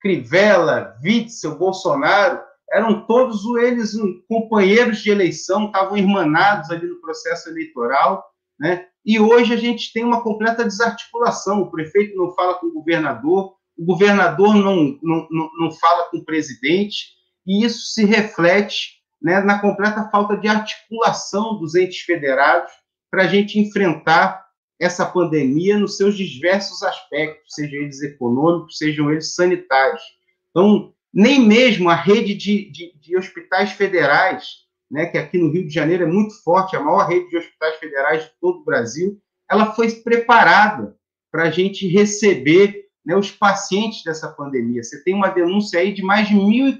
Crivella, 0.00 0.94
Witzel, 1.02 1.56
Bolsonaro, 1.56 2.40
eram 2.70 3.06
todos 3.06 3.42
eles 3.58 3.92
companheiros 4.28 4.98
de 4.98 5.10
eleição, 5.10 5.66
estavam 5.66 5.96
irmanados 5.96 6.70
ali 6.70 6.86
no 6.86 7.00
processo 7.00 7.48
eleitoral, 7.48 8.22
né? 8.58 8.86
E 9.04 9.18
hoje 9.18 9.52
a 9.52 9.56
gente 9.56 9.92
tem 9.92 10.04
uma 10.04 10.22
completa 10.22 10.64
desarticulação. 10.64 11.62
O 11.62 11.70
prefeito 11.70 12.16
não 12.16 12.32
fala 12.32 12.54
com 12.54 12.66
o 12.66 12.72
governador, 12.72 13.54
o 13.76 13.84
governador 13.84 14.54
não, 14.54 14.98
não, 15.02 15.28
não, 15.58 15.70
fala 15.72 16.04
com 16.10 16.18
o 16.18 16.24
presidente, 16.24 17.14
e 17.46 17.64
isso 17.64 17.92
se 17.92 18.04
reflete 18.04 19.02
né, 19.20 19.40
na 19.40 19.58
completa 19.58 20.08
falta 20.10 20.36
de 20.36 20.48
articulação 20.48 21.58
dos 21.58 21.74
entes 21.74 22.00
federados 22.00 22.72
para 23.10 23.24
a 23.24 23.26
gente 23.26 23.58
enfrentar 23.58 24.44
essa 24.80 25.06
pandemia 25.06 25.78
nos 25.78 25.96
seus 25.96 26.16
diversos 26.16 26.82
aspectos, 26.82 27.54
sejam 27.54 27.80
eles 27.80 28.02
econômicos, 28.02 28.78
sejam 28.78 29.10
eles 29.10 29.34
sanitários. 29.34 30.02
Então, 30.50 30.92
nem 31.12 31.46
mesmo 31.46 31.88
a 31.88 31.94
rede 31.94 32.34
de, 32.34 32.70
de, 32.70 32.92
de, 32.98 33.16
hospitais 33.16 33.72
federais, 33.72 34.64
né, 34.90 35.06
que 35.06 35.16
aqui 35.16 35.38
no 35.38 35.50
Rio 35.50 35.66
de 35.66 35.72
Janeiro 35.72 36.04
é 36.04 36.06
muito 36.06 36.42
forte, 36.42 36.76
a 36.76 36.80
maior 36.80 37.08
rede 37.08 37.28
de 37.28 37.36
hospitais 37.36 37.76
federais 37.76 38.24
de 38.24 38.30
todo 38.40 38.58
o 38.58 38.64
Brasil, 38.64 39.20
ela 39.50 39.72
foi 39.72 39.90
preparada 39.90 40.96
para 41.30 41.44
a 41.44 41.50
gente 41.50 41.86
receber 41.88 42.83
né, 43.04 43.16
os 43.16 43.30
pacientes 43.30 44.02
dessa 44.02 44.28
pandemia. 44.28 44.82
Você 44.82 45.02
tem 45.02 45.14
uma 45.14 45.28
denúncia 45.28 45.80
aí 45.80 45.92
de 45.92 46.02
mais 46.02 46.28
de 46.28 46.34
1.400 46.34 46.78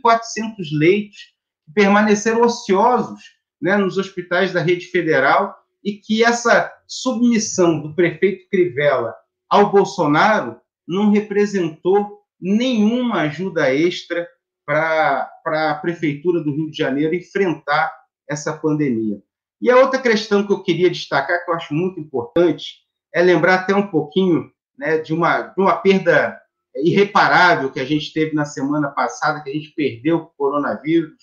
leitos 0.73 1.19
que 1.67 1.73
permaneceram 1.73 2.43
ociosos 2.43 3.21
né, 3.61 3.77
nos 3.77 3.99
hospitais 3.99 4.53
da 4.53 4.61
rede 4.61 4.87
federal 4.87 5.55
e 5.85 5.95
que 5.95 6.25
essa 6.25 6.73
submissão 6.87 7.81
do 7.81 7.95
prefeito 7.95 8.49
Crivella 8.49 9.15
ao 9.49 9.71
Bolsonaro 9.71 10.61
não 10.87 11.11
representou 11.11 12.21
nenhuma 12.41 13.23
ajuda 13.23 13.73
extra 13.75 14.27
para 14.67 15.31
a 15.47 15.75
Prefeitura 15.75 16.43
do 16.43 16.55
Rio 16.55 16.71
de 16.71 16.77
Janeiro 16.77 17.15
enfrentar 17.15 17.93
essa 18.29 18.53
pandemia. 18.53 19.23
E 19.61 19.71
a 19.71 19.77
outra 19.77 20.01
questão 20.01 20.47
que 20.47 20.53
eu 20.53 20.63
queria 20.63 20.91
destacar, 20.91 21.45
que 21.45 21.51
eu 21.51 21.55
acho 21.55 21.75
muito 21.75 22.01
importante, 22.01 22.83
é 23.15 23.23
lembrar 23.23 23.55
até 23.57 23.75
um 23.75 23.87
pouquinho 23.87 24.51
né, 24.79 24.99
de, 24.99 25.13
uma, 25.13 25.43
de 25.43 25.61
uma 25.61 25.77
perda 25.77 26.41
irreparável 26.77 27.71
que 27.71 27.81
a 27.81 27.85
gente 27.85 28.13
teve 28.13 28.35
na 28.35 28.45
semana 28.45 28.89
passada, 28.89 29.43
que 29.43 29.51
a 29.51 29.53
gente 29.53 29.73
perdeu 29.75 30.17
o 30.17 30.27
coronavírus, 30.37 31.15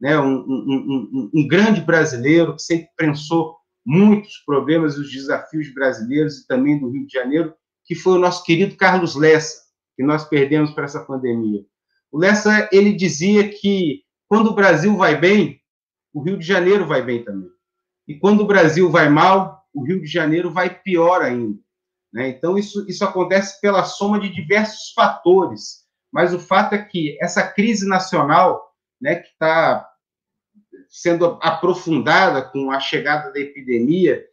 né, 0.00 0.18
um, 0.18 0.36
um, 0.36 1.10
um, 1.12 1.30
um 1.34 1.48
grande 1.48 1.80
brasileiro 1.80 2.54
que 2.54 2.62
sempre 2.62 2.88
pensou 2.96 3.56
muitos 3.84 4.36
problemas 4.44 4.96
e 4.96 5.00
os 5.00 5.10
desafios 5.10 5.72
brasileiros 5.72 6.38
e 6.38 6.46
também 6.46 6.78
do 6.78 6.90
Rio 6.90 7.06
de 7.06 7.12
Janeiro, 7.12 7.54
que 7.84 7.94
foi 7.94 8.14
o 8.14 8.20
nosso 8.20 8.44
querido 8.44 8.76
Carlos 8.76 9.16
Lessa, 9.16 9.62
que 9.96 10.02
nós 10.02 10.24
perdemos 10.28 10.70
para 10.72 10.84
essa 10.84 11.04
pandemia. 11.04 11.64
O 12.12 12.18
Lessa, 12.18 12.68
ele 12.70 12.92
dizia 12.92 13.48
que 13.48 14.02
quando 14.28 14.48
o 14.48 14.54
Brasil 14.54 14.94
vai 14.96 15.18
bem, 15.18 15.58
o 16.12 16.20
Rio 16.20 16.38
de 16.38 16.46
Janeiro 16.46 16.86
vai 16.86 17.02
bem 17.02 17.24
também. 17.24 17.48
E 18.06 18.14
quando 18.14 18.42
o 18.42 18.46
Brasil 18.46 18.90
vai 18.90 19.08
mal, 19.08 19.62
o 19.72 19.82
Rio 19.82 20.00
de 20.00 20.06
Janeiro 20.06 20.50
vai 20.50 20.70
pior 20.82 21.22
ainda. 21.22 21.58
Né? 22.12 22.28
Então, 22.28 22.56
isso, 22.56 22.84
isso 22.88 23.04
acontece 23.04 23.60
pela 23.60 23.84
soma 23.84 24.18
de 24.18 24.28
diversos 24.28 24.92
fatores. 24.94 25.86
Mas 26.12 26.32
o 26.32 26.38
fato 26.38 26.74
é 26.74 26.78
que 26.78 27.18
essa 27.20 27.46
crise 27.46 27.86
nacional, 27.86 28.72
né, 29.00 29.16
que 29.16 29.28
está 29.28 29.86
sendo 30.88 31.38
aprofundada 31.42 32.42
com 32.42 32.70
a 32.70 32.80
chegada 32.80 33.30
da 33.32 33.38
epidemia, 33.38 34.24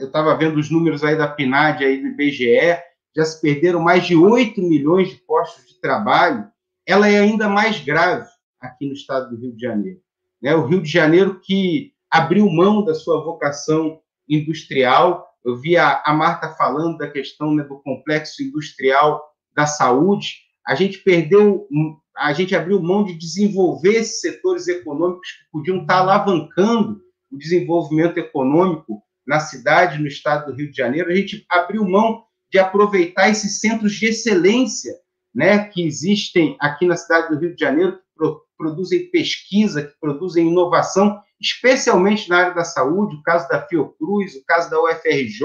eu 0.00 0.06
estava 0.06 0.36
vendo 0.36 0.58
os 0.58 0.70
números 0.70 1.04
aí 1.04 1.16
da 1.16 1.28
PNAD, 1.28 1.84
aí 1.84 2.00
do 2.00 2.08
IBGE, 2.08 2.78
já 3.14 3.24
se 3.24 3.40
perderam 3.40 3.80
mais 3.80 4.04
de 4.04 4.16
8 4.16 4.60
milhões 4.60 5.10
de 5.10 5.16
postos 5.16 5.68
de 5.68 5.80
trabalho, 5.80 6.50
ela 6.86 7.08
é 7.08 7.20
ainda 7.20 7.48
mais 7.48 7.80
grave 7.80 8.28
aqui 8.60 8.86
no 8.86 8.94
estado 8.94 9.30
do 9.30 9.40
Rio 9.40 9.54
de 9.54 9.62
Janeiro. 9.62 10.00
Né? 10.42 10.54
O 10.54 10.66
Rio 10.66 10.82
de 10.82 10.90
Janeiro 10.90 11.40
que 11.40 11.92
abriu 12.10 12.50
mão 12.50 12.84
da 12.84 12.94
sua 12.94 13.22
vocação 13.22 14.00
industrial, 14.28 15.33
eu 15.44 15.56
vi 15.56 15.76
a, 15.76 16.02
a 16.04 16.14
Marta 16.14 16.48
falando 16.54 16.98
da 16.98 17.10
questão 17.10 17.54
né, 17.54 17.62
do 17.62 17.80
complexo 17.80 18.42
industrial 18.42 19.22
da 19.54 19.66
saúde, 19.66 20.38
a 20.66 20.74
gente 20.74 20.98
perdeu, 20.98 21.68
a 22.16 22.32
gente 22.32 22.54
abriu 22.54 22.82
mão 22.82 23.04
de 23.04 23.14
desenvolver 23.14 23.96
esses 23.96 24.20
setores 24.20 24.66
econômicos 24.66 25.28
que 25.30 25.50
podiam 25.52 25.82
estar 25.82 25.98
alavancando 25.98 27.00
o 27.30 27.36
desenvolvimento 27.36 28.18
econômico 28.18 29.02
na 29.26 29.40
cidade, 29.40 29.98
no 29.98 30.06
estado 30.06 30.46
do 30.46 30.56
Rio 30.56 30.70
de 30.70 30.76
Janeiro, 30.76 31.10
a 31.10 31.14
gente 31.14 31.44
abriu 31.50 31.84
mão 31.84 32.24
de 32.50 32.58
aproveitar 32.58 33.28
esses 33.28 33.60
centros 33.60 33.94
de 33.94 34.06
excelência 34.06 34.92
né, 35.34 35.66
que 35.66 35.84
existem 35.84 36.56
aqui 36.60 36.86
na 36.86 36.96
cidade 36.96 37.28
do 37.28 37.38
Rio 37.38 37.54
de 37.54 37.60
Janeiro, 37.60 37.98
que 37.98 38.24
produzem 38.56 39.10
pesquisa, 39.10 39.82
que 39.82 39.94
produzem 40.00 40.48
inovação, 40.48 41.20
especialmente 41.40 42.28
na 42.28 42.38
área 42.38 42.54
da 42.54 42.64
saúde, 42.64 43.16
o 43.16 43.22
caso 43.22 43.48
da 43.48 43.66
Fiocruz, 43.66 44.34
o 44.34 44.44
caso 44.44 44.70
da 44.70 44.82
UFRJ, 44.82 45.42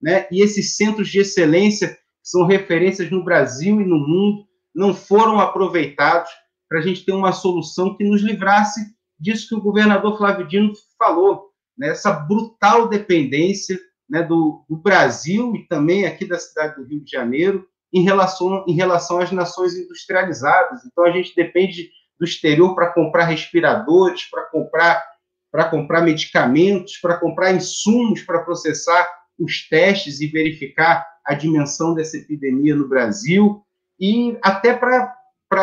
né, 0.00 0.26
e 0.30 0.42
esses 0.42 0.76
centros 0.76 1.08
de 1.08 1.20
excelência 1.20 1.88
que 1.88 1.96
são 2.22 2.46
referências 2.46 3.10
no 3.10 3.24
Brasil 3.24 3.80
e 3.80 3.84
no 3.84 3.98
mundo, 3.98 4.46
não 4.74 4.94
foram 4.94 5.38
aproveitados 5.40 6.30
para 6.68 6.78
a 6.78 6.82
gente 6.82 7.04
ter 7.04 7.12
uma 7.12 7.32
solução 7.32 7.96
que 7.96 8.04
nos 8.04 8.22
livrasse 8.22 8.80
disso 9.18 9.48
que 9.48 9.54
o 9.54 9.60
governador 9.60 10.16
Flávio 10.16 10.46
Dino 10.46 10.72
falou, 10.96 11.50
né, 11.76 11.88
essa 11.90 12.12
brutal 12.12 12.88
dependência 12.88 13.78
né, 14.08 14.22
do, 14.22 14.64
do, 14.68 14.76
Brasil 14.76 15.54
e 15.54 15.66
também 15.66 16.06
aqui 16.06 16.24
da 16.24 16.38
cidade 16.38 16.76
do 16.76 16.84
Rio 16.84 17.04
de 17.04 17.10
Janeiro 17.10 17.66
em 17.92 18.02
relação, 18.02 18.64
em 18.66 18.72
relação 18.72 19.18
às 19.18 19.30
nações 19.30 19.74
industrializadas. 19.74 20.84
Então, 20.84 21.04
a 21.04 21.10
gente 21.10 21.34
depende 21.34 21.90
do 22.20 22.26
exterior 22.26 22.74
para 22.74 22.92
comprar 22.92 23.24
respiradores, 23.24 24.28
para 24.30 24.44
comprar, 24.44 25.02
para 25.50 25.64
comprar 25.64 26.02
medicamentos, 26.02 26.98
para 26.98 27.16
comprar 27.16 27.52
insumos 27.52 28.22
para 28.22 28.44
processar 28.44 29.08
os 29.38 29.66
testes 29.68 30.20
e 30.20 30.26
verificar 30.26 31.06
a 31.24 31.32
dimensão 31.34 31.94
dessa 31.94 32.18
epidemia 32.18 32.76
no 32.76 32.86
Brasil, 32.86 33.64
e 33.98 34.36
até 34.42 34.74
para, 34.74 35.16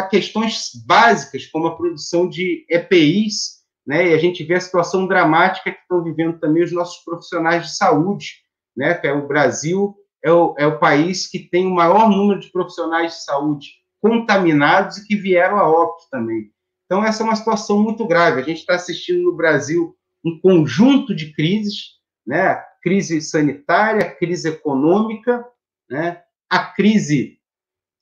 questões 0.09 0.71
básicas, 0.85 1.45
como 1.45 1.67
a 1.67 1.77
produção 1.77 2.27
de 2.27 2.65
EPIs 2.69 3.57
né? 3.87 4.09
E 4.09 4.13
a 4.13 4.17
gente 4.17 4.43
vê 4.43 4.55
a 4.55 4.59
situação 4.59 5.07
dramática 5.07 5.71
que 5.71 5.79
estão 5.79 6.03
vivendo 6.03 6.37
também 6.39 6.61
os 6.61 6.73
nossos 6.73 7.01
profissionais 7.05 7.63
de 7.63 7.77
saúde, 7.77 8.33
né? 8.75 8.93
Que 8.93 9.07
é 9.07 9.13
o 9.13 9.25
Brasil 9.25 9.95
é 10.21 10.31
o, 10.31 10.55
é 10.57 10.67
o 10.67 10.77
país 10.77 11.27
que 11.27 11.39
tem 11.39 11.65
o 11.65 11.73
maior 11.73 12.09
número 12.09 12.39
de 12.39 12.51
profissionais 12.51 13.13
de 13.13 13.23
saúde 13.23 13.69
contaminados 14.01 14.97
e 14.97 15.05
que 15.05 15.15
vieram 15.15 15.57
a 15.57 15.69
óbito 15.69 16.03
também. 16.11 16.51
Então 16.85 17.03
essa 17.03 17.23
é 17.23 17.25
uma 17.25 17.35
situação 17.35 17.81
muito 17.81 18.05
grave. 18.07 18.41
A 18.41 18.43
gente 18.43 18.59
está 18.59 18.75
assistindo 18.75 19.23
no 19.23 19.35
Brasil 19.35 19.95
um 20.25 20.39
conjunto 20.39 21.15
de 21.15 21.33
crises, 21.33 21.97
né? 22.25 22.63
Crise 22.81 23.21
sanitária, 23.21 24.15
crise 24.15 24.49
econômica, 24.49 25.45
né? 25.89 26.21
A 26.49 26.59
crise 26.59 27.37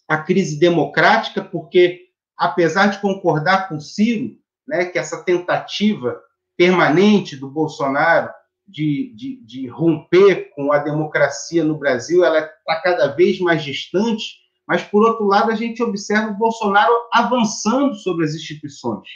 a 0.07 0.17
crise 0.17 0.59
democrática, 0.59 1.43
porque 1.43 2.05
apesar 2.37 2.87
de 2.87 2.99
concordar 2.99 3.67
com 3.67 3.79
Ciro, 3.79 4.37
né, 4.67 4.85
que 4.85 4.99
essa 4.99 5.23
tentativa 5.23 6.19
permanente 6.57 7.35
do 7.35 7.49
Bolsonaro 7.49 8.31
de, 8.67 9.13
de, 9.15 9.43
de 9.45 9.67
romper 9.67 10.51
com 10.55 10.71
a 10.71 10.79
democracia 10.79 11.63
no 11.63 11.77
Brasil, 11.77 12.23
ela 12.23 12.39
está 12.39 12.81
cada 12.81 13.07
vez 13.07 13.39
mais 13.39 13.63
distante, 13.63 14.37
mas, 14.67 14.83
por 14.83 15.03
outro 15.03 15.25
lado, 15.25 15.51
a 15.51 15.55
gente 15.55 15.83
observa 15.83 16.31
o 16.31 16.37
Bolsonaro 16.37 16.93
avançando 17.13 17.93
sobre 17.95 18.25
as 18.25 18.33
instituições. 18.33 19.07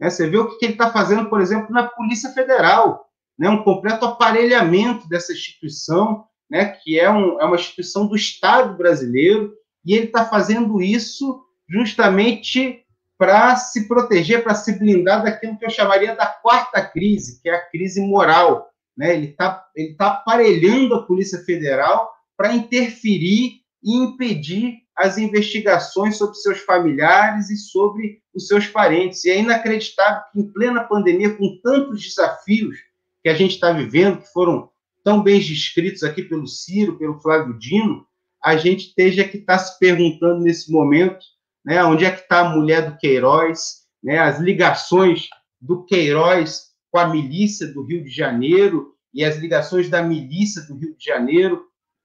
Né? 0.00 0.08
Você 0.08 0.28
vê 0.28 0.38
o 0.38 0.56
que 0.56 0.64
ele 0.64 0.72
está 0.72 0.90
fazendo, 0.90 1.28
por 1.28 1.40
exemplo, 1.40 1.70
na 1.70 1.88
Polícia 1.88 2.30
Federal, 2.30 3.06
né? 3.38 3.48
um 3.48 3.62
completo 3.62 4.04
aparelhamento 4.04 5.08
dessa 5.08 5.32
instituição, 5.32 6.24
né? 6.48 6.66
que 6.66 6.98
é, 6.98 7.10
um, 7.10 7.40
é 7.40 7.44
uma 7.44 7.56
instituição 7.56 8.06
do 8.06 8.14
Estado 8.14 8.76
brasileiro, 8.76 9.52
e 9.84 9.94
ele 9.94 10.06
está 10.06 10.24
fazendo 10.24 10.80
isso 10.80 11.44
justamente 11.68 12.84
para 13.18 13.56
se 13.56 13.86
proteger, 13.86 14.42
para 14.42 14.54
se 14.54 14.78
blindar 14.78 15.22
daquilo 15.22 15.56
que 15.56 15.64
eu 15.64 15.70
chamaria 15.70 16.14
da 16.14 16.26
quarta 16.26 16.84
crise, 16.84 17.40
que 17.40 17.48
é 17.48 17.54
a 17.54 17.70
crise 17.70 18.00
moral. 18.00 18.68
Né? 18.96 19.14
Ele 19.14 19.28
está 19.28 19.64
ele 19.74 19.94
tá 19.94 20.08
aparelhando 20.08 20.94
a 20.94 21.06
Polícia 21.06 21.38
Federal 21.44 22.10
para 22.36 22.54
interferir 22.54 23.62
e 23.82 23.96
impedir 23.96 24.78
as 25.02 25.18
investigações 25.18 26.16
sobre 26.16 26.36
seus 26.36 26.58
familiares 26.60 27.50
e 27.50 27.56
sobre 27.56 28.20
os 28.34 28.46
seus 28.46 28.66
parentes. 28.66 29.24
E 29.24 29.30
é 29.30 29.40
inacreditável 29.40 30.22
que, 30.32 30.40
em 30.40 30.52
plena 30.52 30.84
pandemia, 30.84 31.34
com 31.34 31.58
tantos 31.62 32.02
desafios 32.02 32.76
que 33.22 33.28
a 33.28 33.34
gente 33.34 33.52
está 33.54 33.72
vivendo, 33.72 34.20
que 34.20 34.32
foram 34.32 34.70
tão 35.04 35.22
bem 35.22 35.40
descritos 35.40 36.02
aqui 36.02 36.22
pelo 36.22 36.46
Ciro, 36.46 36.98
pelo 36.98 37.20
Flávio 37.20 37.58
Dino, 37.58 38.06
a 38.42 38.56
gente 38.56 38.88
esteja 38.88 39.24
que 39.24 39.38
estar 39.38 39.58
tá 39.58 39.64
se 39.64 39.78
perguntando 39.78 40.42
nesse 40.42 40.70
momento 40.70 41.24
né? 41.64 41.82
Onde 41.84 42.04
é 42.04 42.10
que 42.10 42.22
está 42.22 42.40
a 42.40 42.50
mulher 42.50 42.90
do 42.90 42.98
Queiroz, 42.98 43.82
né? 44.02 44.18
As 44.18 44.40
ligações 44.40 45.28
do 45.60 45.84
Queiroz 45.84 46.72
com 46.90 46.98
a 46.98 47.08
milícia 47.08 47.66
do 47.66 47.82
Rio 47.82 48.02
de 48.04 48.10
Janeiro 48.10 48.94
e 49.14 49.24
as 49.24 49.36
ligações 49.36 49.88
da 49.88 50.02
milícia 50.02 50.62
do 50.62 50.76
Rio 50.76 50.96
de 50.96 51.04
Janeiro 51.04 51.64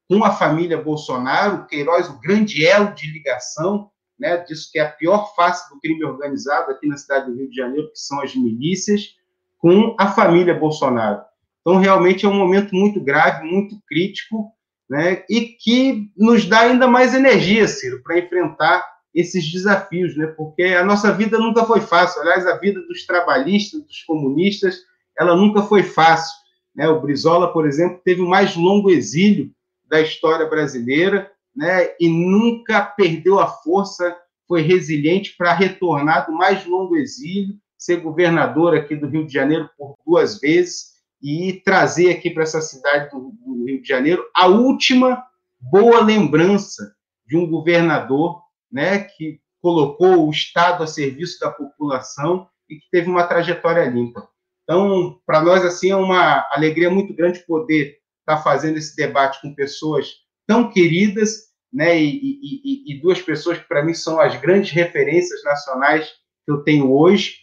com 0.09 0.23
a 0.23 0.31
família 0.31 0.81
Bolsonaro, 0.81 1.65
Queiroz, 1.67 2.09
o 2.09 2.19
grande 2.19 2.65
elo 2.65 2.93
de 2.93 3.11
ligação, 3.11 3.89
né, 4.17 4.37
disso 4.37 4.69
que 4.71 4.79
é 4.79 4.83
a 4.83 4.91
pior 4.91 5.35
face 5.35 5.69
do 5.69 5.79
crime 5.79 6.03
organizado 6.03 6.71
aqui 6.71 6.87
na 6.87 6.97
cidade 6.97 7.29
do 7.29 7.37
Rio 7.37 7.49
de 7.49 7.55
Janeiro, 7.55 7.91
que 7.91 7.99
são 7.99 8.21
as 8.21 8.35
milícias, 8.35 9.15
com 9.57 9.95
a 9.99 10.07
família 10.07 10.53
Bolsonaro. 10.53 11.21
Então, 11.61 11.77
realmente 11.77 12.25
é 12.25 12.29
um 12.29 12.33
momento 12.33 12.73
muito 12.73 12.99
grave, 13.01 13.45
muito 13.45 13.75
crítico, 13.87 14.51
né, 14.89 15.23
e 15.29 15.41
que 15.41 16.09
nos 16.17 16.45
dá 16.45 16.61
ainda 16.61 16.87
mais 16.87 17.13
energia, 17.13 17.67
Ciro, 17.67 18.01
para 18.01 18.17
enfrentar 18.17 18.97
esses 19.13 19.51
desafios, 19.51 20.15
né? 20.15 20.27
Porque 20.27 20.63
a 20.63 20.85
nossa 20.85 21.11
vida 21.11 21.39
nunca 21.39 21.65
foi 21.65 21.81
fácil. 21.81 22.21
Aliás, 22.21 22.45
a 22.45 22.55
vida 22.57 22.79
dos 22.81 23.03
trabalhistas, 23.05 23.81
dos 23.81 24.03
comunistas, 24.03 24.77
ela 25.17 25.35
nunca 25.35 25.63
foi 25.63 25.81
fácil. 25.81 26.37
Né? 26.75 26.87
O 26.87 27.01
Brizola, 27.01 27.51
por 27.51 27.67
exemplo, 27.67 27.99
teve 28.05 28.21
o 28.21 28.29
mais 28.29 28.55
longo 28.55 28.91
exílio 28.91 29.51
da 29.87 30.01
história 30.01 30.45
brasileira, 30.45 31.31
né? 31.55 31.89
E 31.99 32.09
nunca 32.09 32.81
perdeu 32.81 33.39
a 33.39 33.47
força, 33.47 34.15
foi 34.47 34.61
resiliente 34.61 35.35
para 35.37 35.53
retornar 35.53 36.25
do 36.27 36.33
mais 36.33 36.65
longo 36.65 36.95
exílio, 36.95 37.55
ser 37.77 37.97
governador 37.97 38.75
aqui 38.75 38.95
do 38.95 39.07
Rio 39.07 39.25
de 39.25 39.33
Janeiro 39.33 39.69
por 39.77 39.95
duas 40.05 40.39
vezes 40.39 40.97
e 41.21 41.61
trazer 41.65 42.11
aqui 42.11 42.29
para 42.29 42.43
essa 42.43 42.61
cidade 42.61 43.09
do, 43.11 43.31
do 43.43 43.65
Rio 43.65 43.81
de 43.81 43.87
Janeiro 43.87 44.23
a 44.35 44.47
última 44.47 45.23
boa 45.59 46.01
lembrança 46.01 46.95
de 47.25 47.35
um 47.35 47.49
governador 47.49 48.41
né, 48.71 48.99
que 48.99 49.39
colocou 49.61 50.27
o 50.27 50.31
Estado 50.31 50.83
a 50.83 50.87
serviço 50.87 51.39
da 51.39 51.51
população 51.51 52.47
e 52.69 52.75
que 52.75 52.89
teve 52.91 53.09
uma 53.09 53.23
trajetória 53.23 53.85
limpa. 53.85 54.27
Então, 54.63 55.19
para 55.25 55.41
nós, 55.41 55.63
assim, 55.63 55.89
é 55.89 55.95
uma 55.95 56.45
alegria 56.51 56.89
muito 56.89 57.13
grande 57.13 57.39
poder 57.39 57.97
estar 58.27 58.37
tá 58.37 58.43
fazendo 58.43 58.77
esse 58.77 58.95
debate 58.95 59.41
com 59.41 59.55
pessoas 59.55 60.15
tão 60.45 60.69
queridas, 60.69 61.47
né, 61.71 61.97
e, 61.97 62.11
e, 62.13 62.93
e 62.93 63.01
duas 63.01 63.21
pessoas 63.21 63.57
que, 63.57 63.67
para 63.67 63.83
mim, 63.83 63.93
são 63.93 64.19
as 64.19 64.39
grandes 64.39 64.71
referências 64.71 65.43
nacionais 65.43 66.09
que 66.45 66.51
eu 66.51 66.63
tenho 66.63 66.91
hoje, 66.91 67.37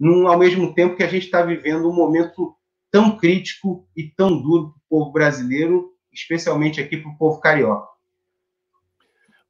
num, 0.00 0.26
ao 0.26 0.38
mesmo 0.38 0.74
tempo 0.74 0.96
que 0.96 1.02
a 1.02 1.08
gente 1.08 1.24
está 1.24 1.42
vivendo 1.42 1.88
um 1.88 1.94
momento 1.94 2.54
tão 2.90 3.16
crítico 3.16 3.86
e 3.96 4.04
tão 4.04 4.40
duro 4.40 4.70
para 4.70 4.78
o 4.78 4.82
povo 4.88 5.12
brasileiro, 5.12 5.92
especialmente 6.12 6.80
aqui 6.80 6.96
para 6.96 7.10
o 7.10 7.16
povo 7.16 7.40
carioca. 7.40 7.88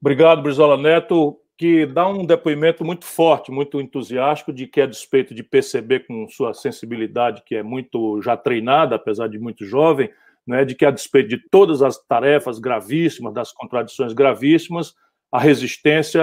Obrigado, 0.01 0.43
Brizola 0.43 0.77
Neto, 0.77 1.39
que 1.57 1.87
dá 1.87 2.09
um 2.09 2.25
depoimento 2.25 2.85
muito 2.85 3.05
forte, 3.05 3.51
muito 3.51 3.81
entusiástico, 3.81 4.53
de 4.53 4.67
que, 4.67 4.81
a 4.81 4.87
despeito 4.87 5.35
de 5.35 5.43
perceber 5.43 6.07
com 6.07 6.29
sua 6.29 6.55
sensibilidade, 6.55 7.43
que 7.45 7.57
é 7.57 7.63
muito 7.63 8.21
já 8.23 8.37
treinada, 8.37 8.97
apesar 8.97 9.29
de 9.29 9.39
muito 9.39 9.65
jovem, 9.65 10.11
né, 10.47 10.65
de 10.65 10.75
que, 10.75 10.85
a 10.85 10.91
despeito 10.91 11.29
de 11.29 11.39
todas 11.51 11.83
as 11.83 11.99
tarefas 12.07 12.59
gravíssimas, 12.59 13.33
das 13.33 13.53
contradições 13.53 14.13
gravíssimas, 14.13 14.95
a 15.31 15.39
resistência 15.39 16.23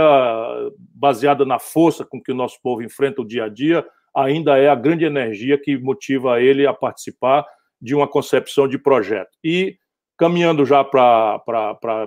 baseada 0.93 1.45
na 1.45 1.57
força 1.57 2.05
com 2.05 2.21
que 2.21 2.31
o 2.31 2.35
nosso 2.35 2.61
povo 2.61 2.83
enfrenta 2.83 3.21
o 3.21 3.27
dia 3.27 3.45
a 3.45 3.49
dia 3.49 3.85
ainda 4.15 4.57
é 4.57 4.69
a 4.69 4.75
grande 4.75 5.05
energia 5.05 5.57
que 5.57 5.77
motiva 5.77 6.41
ele 6.41 6.65
a 6.65 6.73
participar 6.73 7.45
de 7.81 7.95
uma 7.95 8.07
concepção 8.07 8.67
de 8.67 8.77
projeto. 8.77 9.29
E 9.43 9.77
caminhando 10.17 10.65
já 10.65 10.83
para 10.83 11.41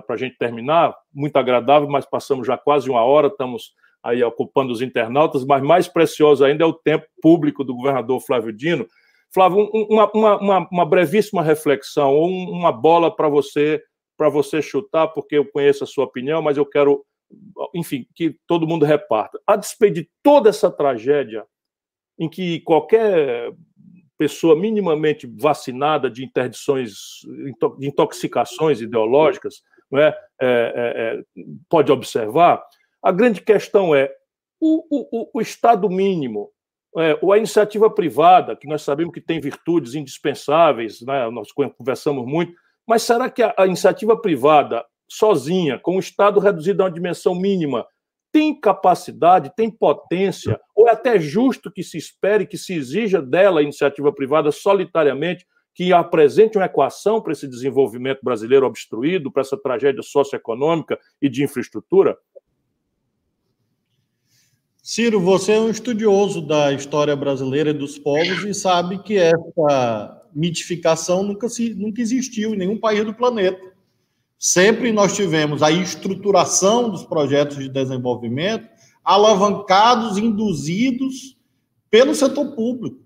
a 0.07 0.17
gente 0.17 0.37
terminar, 0.37 0.95
muito 1.11 1.35
agradável, 1.35 1.89
mas 1.89 2.05
passamos 2.05 2.45
já 2.45 2.57
quase 2.57 2.89
uma 2.89 3.01
hora, 3.01 3.27
estamos 3.27 3.73
aí 4.03 4.23
ocupando 4.23 4.71
os 4.71 4.81
internautas, 4.81 5.43
mas 5.45 5.63
mais 5.63 5.87
precioso 5.87 6.45
ainda 6.45 6.63
é 6.63 6.67
o 6.67 6.73
tempo 6.73 7.05
público 7.21 7.63
do 7.63 7.73
governador 7.73 8.19
Flávio 8.19 8.53
Dino. 8.53 8.85
Flávio, 9.33 9.69
uma, 9.73 10.11
uma, 10.11 10.67
uma 10.71 10.85
brevíssima 10.85 11.41
reflexão, 11.41 12.13
ou 12.13 12.29
uma 12.29 12.71
bola 12.71 13.13
para 13.13 13.27
você 13.27 13.81
para 14.15 14.29
você 14.29 14.61
chutar, 14.61 15.07
porque 15.07 15.37
eu 15.37 15.45
conheço 15.45 15.83
a 15.83 15.87
sua 15.87 16.05
opinião, 16.05 16.41
mas 16.41 16.55
eu 16.55 16.65
quero, 16.65 17.03
enfim, 17.73 18.05
que 18.13 18.37
todo 18.45 18.67
mundo 18.67 18.85
reparta. 18.85 19.41
A 19.45 19.55
despeito 19.55 19.95
de 19.95 20.09
toda 20.21 20.49
essa 20.49 20.69
tragédia, 20.69 21.45
em 22.17 22.29
que 22.29 22.61
qualquer 22.61 23.51
pessoa 24.17 24.55
minimamente 24.55 25.27
vacinada 25.27 26.09
de 26.09 26.23
interdições, 26.23 26.93
de 27.79 27.87
intoxicações 27.87 28.81
ideológicas, 28.81 29.63
é? 29.95 30.07
É, 30.07 30.13
é, 30.41 30.43
é, 30.45 31.23
pode 31.69 31.91
observar, 31.91 32.63
a 33.01 33.11
grande 33.11 33.41
questão 33.41 33.93
é 33.93 34.11
o, 34.59 34.83
o, 34.89 35.29
o 35.33 35.41
Estado 35.41 35.89
mínimo, 35.89 36.49
é, 36.97 37.17
ou 37.21 37.31
a 37.31 37.37
iniciativa 37.37 37.89
privada, 37.89 38.55
que 38.55 38.67
nós 38.67 38.81
sabemos 38.81 39.13
que 39.13 39.21
tem 39.21 39.39
virtudes 39.39 39.95
indispensáveis, 39.95 41.01
né? 41.01 41.29
nós 41.29 41.51
conversamos 41.51 42.25
muito, 42.25 42.53
mas 42.87 43.03
será 43.03 43.29
que 43.29 43.41
a, 43.41 43.53
a 43.57 43.65
iniciativa 43.65 44.19
privada, 44.19 44.85
sozinha, 45.09 45.79
com 45.79 45.95
o 45.95 45.99
Estado 45.99 46.39
reduzido 46.39 46.81
a 46.81 46.85
uma 46.85 46.91
dimensão 46.91 47.33
mínima, 47.35 47.85
tem 48.31 48.59
capacidade, 48.59 49.53
tem 49.55 49.69
potência, 49.69 50.59
ou 50.75 50.87
é 50.87 50.91
até 50.91 51.19
justo 51.19 51.71
que 51.71 51.83
se 51.83 51.97
espere, 51.97 52.47
que 52.47 52.57
se 52.57 52.73
exija 52.73 53.21
dela, 53.21 53.59
a 53.59 53.63
iniciativa 53.63 54.11
privada, 54.11 54.51
solitariamente, 54.51 55.45
que 55.75 55.93
apresente 55.93 56.57
uma 56.57 56.65
equação 56.65 57.21
para 57.21 57.31
esse 57.31 57.47
desenvolvimento 57.47 58.19
brasileiro 58.23 58.65
obstruído, 58.65 59.31
para 59.31 59.41
essa 59.41 59.57
tragédia 59.57 60.01
socioeconômica 60.01 60.99
e 61.21 61.29
de 61.29 61.43
infraestrutura? 61.43 62.17
Ciro, 64.85 65.17
você 65.21 65.53
é 65.53 65.59
um 65.61 65.69
estudioso 65.69 66.41
da 66.41 66.73
história 66.73 67.15
brasileira 67.15 67.69
e 67.69 67.73
dos 67.73 67.97
povos 67.97 68.43
e 68.43 68.53
sabe 68.53 69.01
que 69.01 69.17
essa 69.17 70.21
mitificação 70.35 71.23
nunca, 71.23 71.47
se, 71.47 71.73
nunca 71.73 72.01
existiu 72.01 72.53
em 72.53 72.57
nenhum 72.57 72.77
país 72.77 73.05
do 73.05 73.13
planeta. 73.13 73.61
Sempre 74.37 74.91
nós 74.91 75.15
tivemos 75.15 75.63
a 75.63 75.71
estruturação 75.71 76.89
dos 76.89 77.05
projetos 77.05 77.59
de 77.59 77.69
desenvolvimento 77.69 78.67
alavancados, 79.05 80.17
induzidos 80.17 81.37
pelo 81.89 82.13
setor 82.13 82.53
público. 82.53 82.99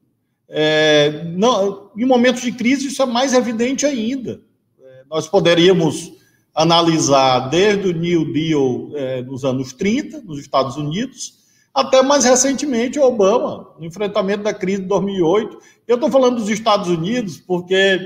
É, 0.50 1.26
não, 1.26 1.92
em 1.96 2.06
momentos 2.06 2.42
de 2.42 2.54
crise, 2.54 2.88
isso 2.88 3.04
é 3.04 3.06
mais 3.06 3.36
evidente 3.36 3.86
ainda. 3.86 4.42
É, 4.82 5.04
nós 5.08 5.28
poderíamos 5.28 6.12
analisar 6.56 7.50
desde 7.50 7.90
o 7.90 7.94
New 7.94 8.34
Deal 8.34 8.90
é, 8.96 9.22
nos 9.22 9.46
anos 9.46 9.74
30, 9.74 10.22
nos 10.22 10.40
Estados 10.40 10.76
Unidos, 10.76 11.37
até 11.78 12.02
mais 12.02 12.26
recentemente 12.26 13.00
Obama, 13.00 13.72
no 13.78 13.86
enfrentamento 13.86 14.42
da 14.42 14.52
crise 14.52 14.82
de 14.82 14.88
2008. 14.88 15.60
Eu 15.88 15.94
estou 15.94 16.10
falando 16.10 16.38
dos 16.38 16.50
Estados 16.50 16.88
Unidos 16.88 17.38
porque 17.38 18.00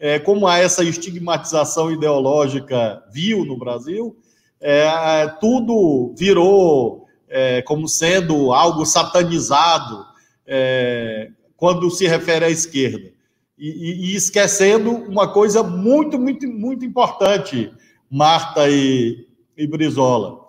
é, 0.00 0.18
como 0.18 0.48
há 0.48 0.58
essa 0.58 0.82
estigmatização 0.82 1.92
ideológica 1.92 3.04
vil 3.12 3.44
no 3.44 3.56
Brasil, 3.56 4.16
é, 4.60 5.28
tudo 5.40 6.12
virou 6.18 7.06
é, 7.28 7.62
como 7.62 7.86
sendo 7.86 8.52
algo 8.52 8.84
satanizado 8.84 10.04
é, 10.44 11.30
quando 11.56 11.88
se 11.92 12.08
refere 12.08 12.46
à 12.46 12.50
esquerda. 12.50 13.12
E, 13.56 14.10
e, 14.10 14.16
esquecendo 14.16 14.90
uma 14.90 15.28
coisa 15.28 15.62
muito, 15.62 16.18
muito, 16.18 16.48
muito 16.48 16.84
importante, 16.84 17.70
Marta 18.10 18.68
e, 18.68 19.28
e 19.56 19.68
Brizola, 19.68 20.43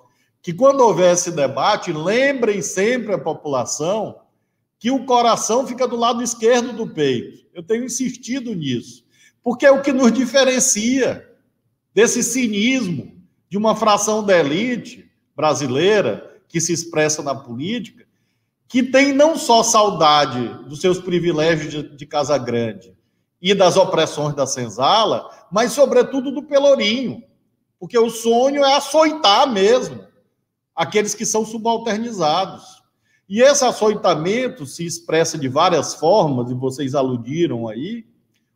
que 0.45 0.53
quando 0.53 0.81
houver 0.81 1.11
esse 1.11 1.31
debate, 1.31 1.91
lembrem 1.91 2.61
sempre 2.61 3.15
a 3.15 3.17
população 3.17 4.19
que 4.77 4.91
o 4.91 5.03
coração 5.03 5.65
fica 5.65 5.87
do 5.87 5.95
lado 5.95 6.21
esquerdo 6.21 6.71
do 6.71 6.87
peito. 6.87 7.47
Eu 7.51 7.63
tenho 7.63 7.83
insistido 7.83 8.53
nisso 8.53 9.03
porque 9.43 9.65
é 9.65 9.71
o 9.71 9.81
que 9.81 9.91
nos 9.91 10.13
diferencia 10.13 11.27
desse 11.95 12.21
cinismo 12.21 13.11
de 13.49 13.57
uma 13.57 13.75
fração 13.75 14.23
da 14.23 14.37
elite 14.37 15.11
brasileira 15.35 16.39
que 16.47 16.61
se 16.61 16.71
expressa 16.71 17.23
na 17.23 17.33
política, 17.33 18.05
que 18.67 18.83
tem 18.83 19.13
não 19.13 19.39
só 19.39 19.63
saudade 19.63 20.47
dos 20.69 20.79
seus 20.79 20.99
privilégios 20.99 21.73
de, 21.73 21.97
de 21.97 22.05
Casa 22.05 22.37
Grande 22.37 22.95
e 23.41 23.55
das 23.55 23.77
opressões 23.77 24.35
da 24.35 24.45
senzala, 24.45 25.27
mas, 25.51 25.71
sobretudo, 25.71 26.29
do 26.29 26.43
Pelourinho, 26.43 27.23
porque 27.79 27.97
o 27.97 28.11
sonho 28.11 28.63
é 28.63 28.75
açoitar 28.75 29.51
mesmo 29.51 30.04
aqueles 30.75 31.15
que 31.15 31.25
são 31.25 31.45
subalternizados. 31.45 32.83
E 33.27 33.41
esse 33.41 33.63
açoitamento 33.63 34.65
se 34.65 34.85
expressa 34.85 35.37
de 35.37 35.47
várias 35.47 35.95
formas, 35.95 36.51
e 36.51 36.53
vocês 36.53 36.93
aludiram 36.93 37.67
aí, 37.67 38.05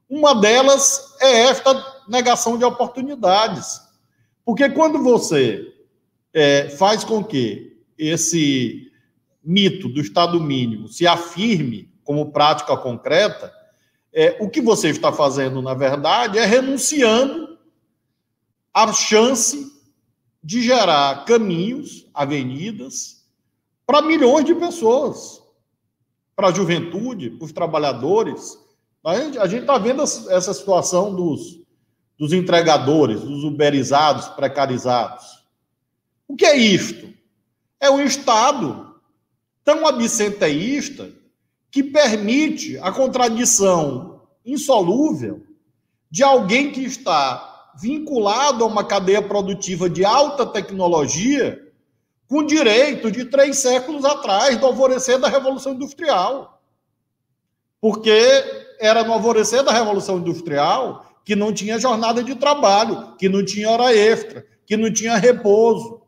uma 0.10 0.34
delas 0.34 1.16
é 1.22 1.44
esta 1.44 2.04
negação 2.08 2.58
de 2.58 2.66
oportunidades. 2.66 3.80
Porque 4.44 4.70
quando 4.70 5.02
você 5.02 5.74
é, 6.34 6.70
faz 6.70 7.04
com 7.04 7.24
que 7.24 7.78
esse 7.98 8.92
mito 9.44 9.88
do 9.88 10.02
Estado 10.02 10.40
mínimo 10.40 10.88
se 10.88 11.08
afirme 11.08 11.92
como 12.04 12.32
prática 12.32 12.76
concreta, 12.76 13.54
é, 14.12 14.38
o 14.40 14.50
que 14.50 14.62
você 14.62 14.90
está 14.90 15.12
fazendo, 15.14 15.62
na 15.62 15.74
verdade, 15.74 16.38
é 16.38 16.46
renunciando 16.46 17.58
à 18.74 18.92
chance 18.92 19.79
de 20.44 20.62
gerar 20.62 21.26
caminhos, 21.26 22.08
avenidas, 22.14 23.26
para 23.86 24.02
milhões 24.02 24.46
de 24.46 24.56
pessoas, 24.56 25.42
para 26.36 26.48
a 26.48 26.54
juventude, 26.54 27.32
para 27.32 27.46
os 27.46 27.52
trabalhadores, 27.52 28.58
a 29.04 29.48
gente 29.48 29.62
está 29.62 29.78
vendo 29.78 30.04
essa 30.04 30.54
situação 30.54 31.16
dos, 31.16 31.60
dos 32.18 32.34
entregadores, 32.34 33.22
dos 33.22 33.44
uberizados, 33.44 34.28
precarizados. 34.30 35.44
O 36.28 36.36
que 36.36 36.46
é 36.46 36.56
isto? 36.56 37.12
É 37.80 37.90
um 37.90 38.02
Estado 38.02 38.96
tão 39.64 39.88
absenteísta 39.88 41.12
que 41.72 41.84
permite 41.84 42.78
a 42.80 42.92
contradição 42.92 44.22
insolúvel 44.46 45.44
de 46.12 46.24
alguém 46.24 46.72
que 46.72 46.82
está 46.82 47.49
vinculado 47.78 48.64
a 48.64 48.68
uma 48.68 48.84
cadeia 48.84 49.22
produtiva 49.22 49.90
de 49.90 50.06
alta 50.06 50.46
tecnologia 50.46 51.62
com 52.28 52.46
direito 52.46 53.12
de 53.12 53.26
três 53.26 53.58
séculos 53.58 54.06
atrás, 54.06 54.58
do 54.58 54.66
alvorecer 54.66 55.18
da 55.18 55.28
Revolução 55.28 55.74
Industrial. 55.74 56.62
Porque 57.82 58.20
era 58.80 59.04
no 59.04 59.14
alvorecer 59.14 59.64
da 59.64 59.72
Revolução 59.72 60.20
Industrial 60.20 61.06
que 61.26 61.36
não 61.36 61.54
tinha 61.54 61.80
jornada 61.80 62.24
de 62.24 62.36
trabalho, 62.36 63.16
que 63.18 63.30
não 63.30 63.44
tinha 63.44 63.70
hora 63.70 63.96
extra, 63.96 64.46
que 64.66 64.78
não 64.78 64.92
tinha 64.92 65.16
repouso. 65.16 66.02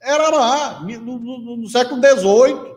Era 0.00 0.30
lá, 0.30 0.80
no, 0.80 1.18
no, 1.18 1.56
no 1.56 1.68
século 1.68 2.00
XVIII. 2.00 2.76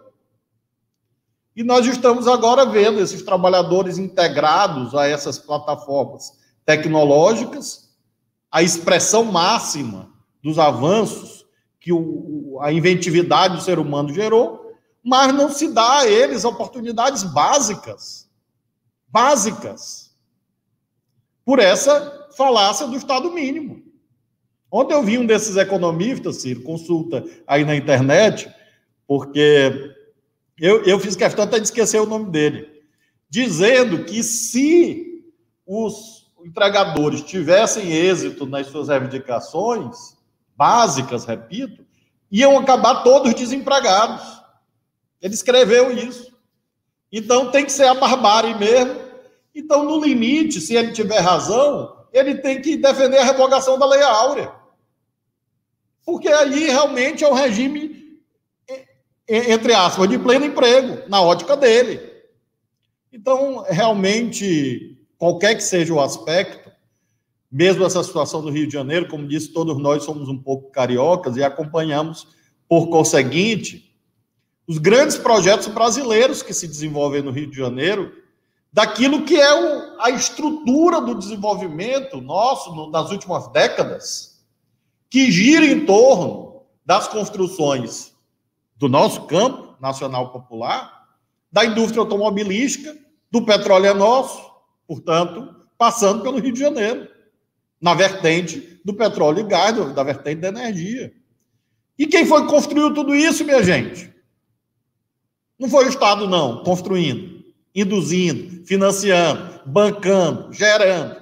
E 1.55 1.63
nós 1.63 1.85
estamos 1.85 2.27
agora 2.27 2.65
vendo 2.65 2.99
esses 2.99 3.21
trabalhadores 3.21 3.97
integrados 3.97 4.95
a 4.95 5.07
essas 5.07 5.37
plataformas 5.37 6.33
tecnológicas, 6.65 7.82
a 8.53 8.61
expressão 8.61 9.25
máxima 9.25 10.13
dos 10.43 10.59
avanços 10.59 11.43
que 11.79 11.91
o, 11.91 12.59
a 12.61 12.71
inventividade 12.71 13.55
do 13.55 13.63
ser 13.63 13.79
humano 13.79 14.13
gerou, 14.13 14.77
mas 15.03 15.33
não 15.33 15.49
se 15.49 15.73
dá 15.73 16.01
a 16.01 16.07
eles 16.07 16.45
oportunidades 16.45 17.23
básicas. 17.23 18.29
Básicas. 19.07 20.15
Por 21.43 21.57
essa 21.57 22.29
falácia 22.37 22.85
do 22.85 22.95
Estado 22.95 23.31
mínimo. 23.31 23.81
Ontem 24.71 24.93
eu 24.93 25.01
vi 25.01 25.17
um 25.17 25.25
desses 25.25 25.57
economistas, 25.57 26.37
Ciro, 26.37 26.61
consulta 26.61 27.25
aí 27.47 27.65
na 27.65 27.75
internet, 27.75 28.53
porque 29.07 29.95
eu, 30.59 30.83
eu 30.83 30.99
fiz 30.99 31.15
questão 31.15 31.43
até 31.43 31.57
de 31.57 31.65
esquecer 31.65 31.99
o 31.99 32.05
nome 32.05 32.29
dele, 32.29 32.69
dizendo 33.27 34.05
que 34.05 34.21
se 34.21 35.23
os 35.65 36.22
entregadores 36.43 37.21
tivessem 37.21 37.91
êxito 37.91 38.45
nas 38.45 38.67
suas 38.67 38.89
reivindicações, 38.89 40.15
básicas, 40.55 41.25
repito, 41.25 41.85
iam 42.31 42.57
acabar 42.57 43.03
todos 43.03 43.33
desempregados. 43.33 44.41
Ele 45.21 45.33
escreveu 45.33 45.91
isso. 45.91 46.33
Então 47.11 47.51
tem 47.51 47.63
que 47.63 47.71
ser 47.71 47.85
a 47.85 47.93
barbárie 47.93 48.55
mesmo. 48.55 49.01
Então, 49.55 49.83
no 49.83 50.03
limite, 50.03 50.59
se 50.59 50.75
ele 50.75 50.91
tiver 50.91 51.19
razão, 51.19 52.05
ele 52.11 52.35
tem 52.35 52.59
que 52.59 52.75
defender 52.75 53.19
a 53.19 53.23
revogação 53.23 53.77
da 53.77 53.85
Lei 53.85 54.01
Áurea. 54.01 54.51
Porque 56.03 56.27
aí 56.27 56.65
realmente 56.65 57.23
é 57.23 57.27
um 57.27 57.33
regime, 57.33 58.19
entre 59.27 59.73
aspas, 59.73 60.09
de 60.09 60.17
pleno 60.17 60.45
emprego, 60.45 61.07
na 61.07 61.21
ótica 61.21 61.55
dele. 61.55 62.01
Então, 63.11 63.63
realmente, 63.69 64.92
qualquer 65.23 65.55
que 65.55 65.63
seja 65.63 65.93
o 65.93 66.01
aspecto, 66.01 66.69
mesmo 67.49 67.85
essa 67.85 68.03
situação 68.03 68.41
do 68.41 68.49
Rio 68.49 68.67
de 68.67 68.73
Janeiro, 68.73 69.07
como 69.07 69.25
disse, 69.25 69.53
todos 69.53 69.77
nós 69.77 70.03
somos 70.03 70.27
um 70.27 70.37
pouco 70.37 70.69
cariocas 70.69 71.37
e 71.37 71.43
acompanhamos, 71.43 72.27
por 72.67 72.89
conseguinte, 72.89 73.95
os 74.67 74.77
grandes 74.77 75.15
projetos 75.15 75.67
brasileiros 75.67 76.43
que 76.43 76.53
se 76.53 76.67
desenvolvem 76.67 77.21
no 77.21 77.31
Rio 77.31 77.49
de 77.49 77.55
Janeiro, 77.55 78.11
daquilo 78.69 79.23
que 79.23 79.39
é 79.39 79.53
o, 79.53 80.01
a 80.01 80.09
estrutura 80.09 80.99
do 80.99 81.15
desenvolvimento 81.15 82.19
nosso 82.19 82.75
no, 82.75 82.91
nas 82.91 83.09
últimas 83.09 83.47
décadas, 83.47 84.43
que 85.09 85.31
gira 85.31 85.65
em 85.65 85.85
torno 85.85 86.63
das 86.85 87.07
construções 87.07 88.13
do 88.75 88.89
nosso 88.89 89.21
campo 89.21 89.77
nacional 89.79 90.33
popular, 90.33 91.07
da 91.49 91.63
indústria 91.63 92.01
automobilística, 92.01 92.93
do 93.31 93.45
petróleo 93.45 93.85
é 93.85 93.93
nosso, 93.93 94.52
portanto, 94.87 95.55
passando 95.77 96.23
pelo 96.23 96.39
Rio 96.39 96.53
de 96.53 96.59
Janeiro 96.59 97.07
na 97.81 97.93
vertente 97.93 98.79
do 98.83 98.93
petróleo 98.93 99.39
e 99.39 99.43
gás, 99.43 99.75
da 99.93 100.03
vertente 100.03 100.41
da 100.41 100.49
energia. 100.49 101.13
E 101.97 102.07
quem 102.07 102.25
foi 102.25 102.41
que 102.43 102.49
construiu 102.49 102.93
tudo 102.93 103.15
isso, 103.15 103.43
minha 103.43 103.61
gente? 103.61 104.13
Não 105.59 105.69
foi 105.69 105.85
o 105.85 105.89
Estado, 105.89 106.27
não, 106.27 106.63
construindo, 106.63 107.43
induzindo, 107.73 108.65
financiando, 108.65 109.61
bancando, 109.65 110.51
gerando. 110.51 111.21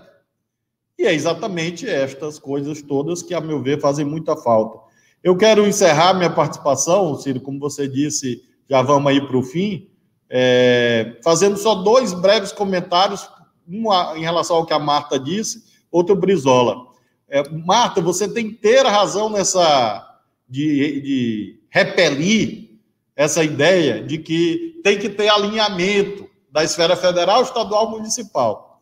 E 0.97 1.05
é 1.05 1.13
exatamente 1.13 1.87
estas 1.87 2.39
coisas 2.39 2.81
todas 2.81 3.23
que, 3.23 3.33
a 3.33 3.41
meu 3.41 3.61
ver, 3.61 3.79
fazem 3.81 4.05
muita 4.05 4.37
falta. 4.37 4.79
Eu 5.23 5.35
quero 5.35 5.67
encerrar 5.67 6.13
minha 6.13 6.29
participação, 6.29 7.15
Ciro, 7.15 7.41
como 7.41 7.59
você 7.59 7.87
disse, 7.87 8.43
já 8.69 8.81
vamos 8.81 9.11
aí 9.11 9.19
para 9.19 9.37
o 9.37 9.43
fim, 9.43 9.89
é, 10.29 11.17
fazendo 11.23 11.57
só 11.57 11.75
dois 11.75 12.13
breves 12.13 12.51
comentários, 12.51 13.29
um 13.67 13.91
em 14.15 14.21
relação 14.21 14.57
ao 14.57 14.65
que 14.65 14.73
a 14.73 14.79
Marta 14.79 15.19
disse 15.19 15.63
outro 15.91 16.15
Brizola. 16.15 16.87
É, 17.27 17.47
Marta, 17.49 18.01
você 18.01 18.27
tem 18.27 18.47
inteira 18.47 18.89
razão 18.89 19.29
nessa 19.29 20.19
de, 20.47 21.01
de 21.01 21.59
repelir 21.69 22.71
essa 23.15 23.43
ideia 23.43 24.03
de 24.03 24.17
que 24.17 24.79
tem 24.83 24.97
que 24.99 25.09
ter 25.09 25.29
alinhamento 25.29 26.29
da 26.51 26.63
esfera 26.63 26.95
federal, 26.95 27.41
estadual, 27.43 27.89
municipal. 27.89 28.81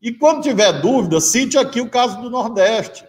E 0.00 0.12
quando 0.12 0.42
tiver 0.42 0.80
dúvida, 0.80 1.20
cite 1.20 1.58
aqui 1.58 1.80
o 1.80 1.90
caso 1.90 2.20
do 2.20 2.30
Nordeste, 2.30 3.04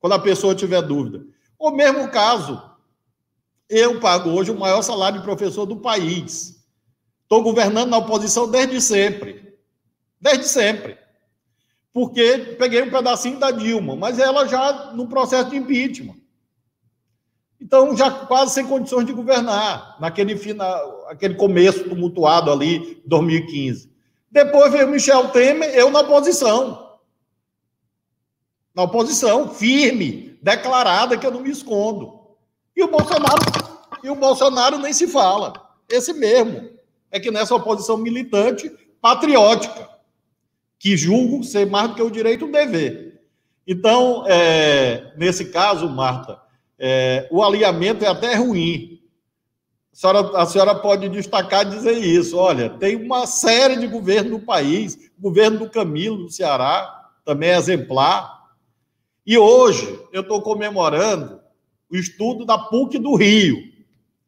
quando 0.00 0.14
a 0.14 0.18
pessoa 0.18 0.54
tiver 0.54 0.82
dúvida. 0.82 1.24
O 1.58 1.70
mesmo 1.70 2.08
caso, 2.08 2.60
eu 3.68 4.00
pago 4.00 4.30
hoje 4.30 4.50
o 4.50 4.58
maior 4.58 4.82
salário 4.82 5.18
de 5.18 5.24
professor 5.24 5.66
do 5.66 5.76
país. 5.76 6.60
Estou 7.22 7.42
governando 7.42 7.90
na 7.90 7.98
oposição 7.98 8.50
desde 8.50 8.80
sempre. 8.80 9.51
Desde 10.22 10.48
sempre 10.48 11.02
porque 11.92 12.56
peguei 12.58 12.82
um 12.82 12.90
pedacinho 12.90 13.38
da 13.38 13.50
Dilma, 13.50 13.94
mas 13.94 14.18
ela 14.18 14.46
já 14.46 14.92
no 14.94 15.06
processo 15.06 15.50
de 15.50 15.56
impeachment. 15.56 16.16
Então, 17.60 17.96
já 17.96 18.10
quase 18.10 18.54
sem 18.54 18.66
condições 18.66 19.06
de 19.06 19.12
governar, 19.12 19.96
naquele 20.00 20.36
final, 20.36 21.06
aquele 21.08 21.34
começo 21.34 21.84
tumultuado 21.84 22.50
ali, 22.50 23.00
2015. 23.04 23.92
Depois 24.30 24.72
veio 24.72 24.88
Michel 24.88 25.28
Temer, 25.28 25.72
eu 25.74 25.90
na 25.90 26.00
oposição. 26.00 26.98
Na 28.74 28.84
oposição, 28.84 29.50
firme, 29.50 30.38
declarada, 30.42 31.16
que 31.16 31.26
eu 31.26 31.30
não 31.30 31.40
me 31.40 31.50
escondo. 31.50 32.20
E 32.74 32.82
o 32.82 32.88
Bolsonaro, 32.88 33.42
e 34.02 34.08
o 34.08 34.16
Bolsonaro 34.16 34.78
nem 34.78 34.92
se 34.92 35.06
fala. 35.06 35.52
Esse 35.88 36.14
mesmo. 36.14 36.70
É 37.10 37.20
que 37.20 37.30
nessa 37.30 37.54
oposição 37.54 37.98
militante, 37.98 38.72
patriótica 39.00 39.91
que 40.82 40.96
julgo 40.96 41.44
ser 41.44 41.64
mais 41.64 41.90
do 41.90 41.94
que 41.94 42.02
o 42.02 42.10
direito, 42.10 42.44
um 42.44 42.50
dever. 42.50 43.22
Então, 43.64 44.24
é, 44.26 45.12
nesse 45.16 45.44
caso, 45.44 45.88
Marta, 45.88 46.40
é, 46.76 47.28
o 47.30 47.40
alinhamento 47.40 48.04
é 48.04 48.08
até 48.08 48.34
ruim. 48.34 49.00
A 49.92 49.96
senhora, 49.96 50.38
a 50.38 50.44
senhora 50.44 50.74
pode 50.74 51.08
destacar 51.08 51.64
dizer 51.64 51.96
isso. 51.98 52.36
Olha, 52.36 52.68
tem 52.68 52.96
uma 52.96 53.28
série 53.28 53.76
de 53.76 53.86
governos 53.86 54.32
no 54.32 54.40
país, 54.40 54.98
o 55.16 55.22
governo 55.22 55.60
do 55.60 55.70
Camilo, 55.70 56.24
do 56.24 56.32
Ceará, 56.32 57.10
também 57.24 57.50
é 57.50 57.56
exemplar. 57.56 58.50
E 59.24 59.38
hoje 59.38 60.00
eu 60.12 60.22
estou 60.22 60.42
comemorando 60.42 61.40
o 61.88 61.94
estudo 61.94 62.44
da 62.44 62.58
PUC 62.58 62.98
do 62.98 63.14
Rio 63.14 63.56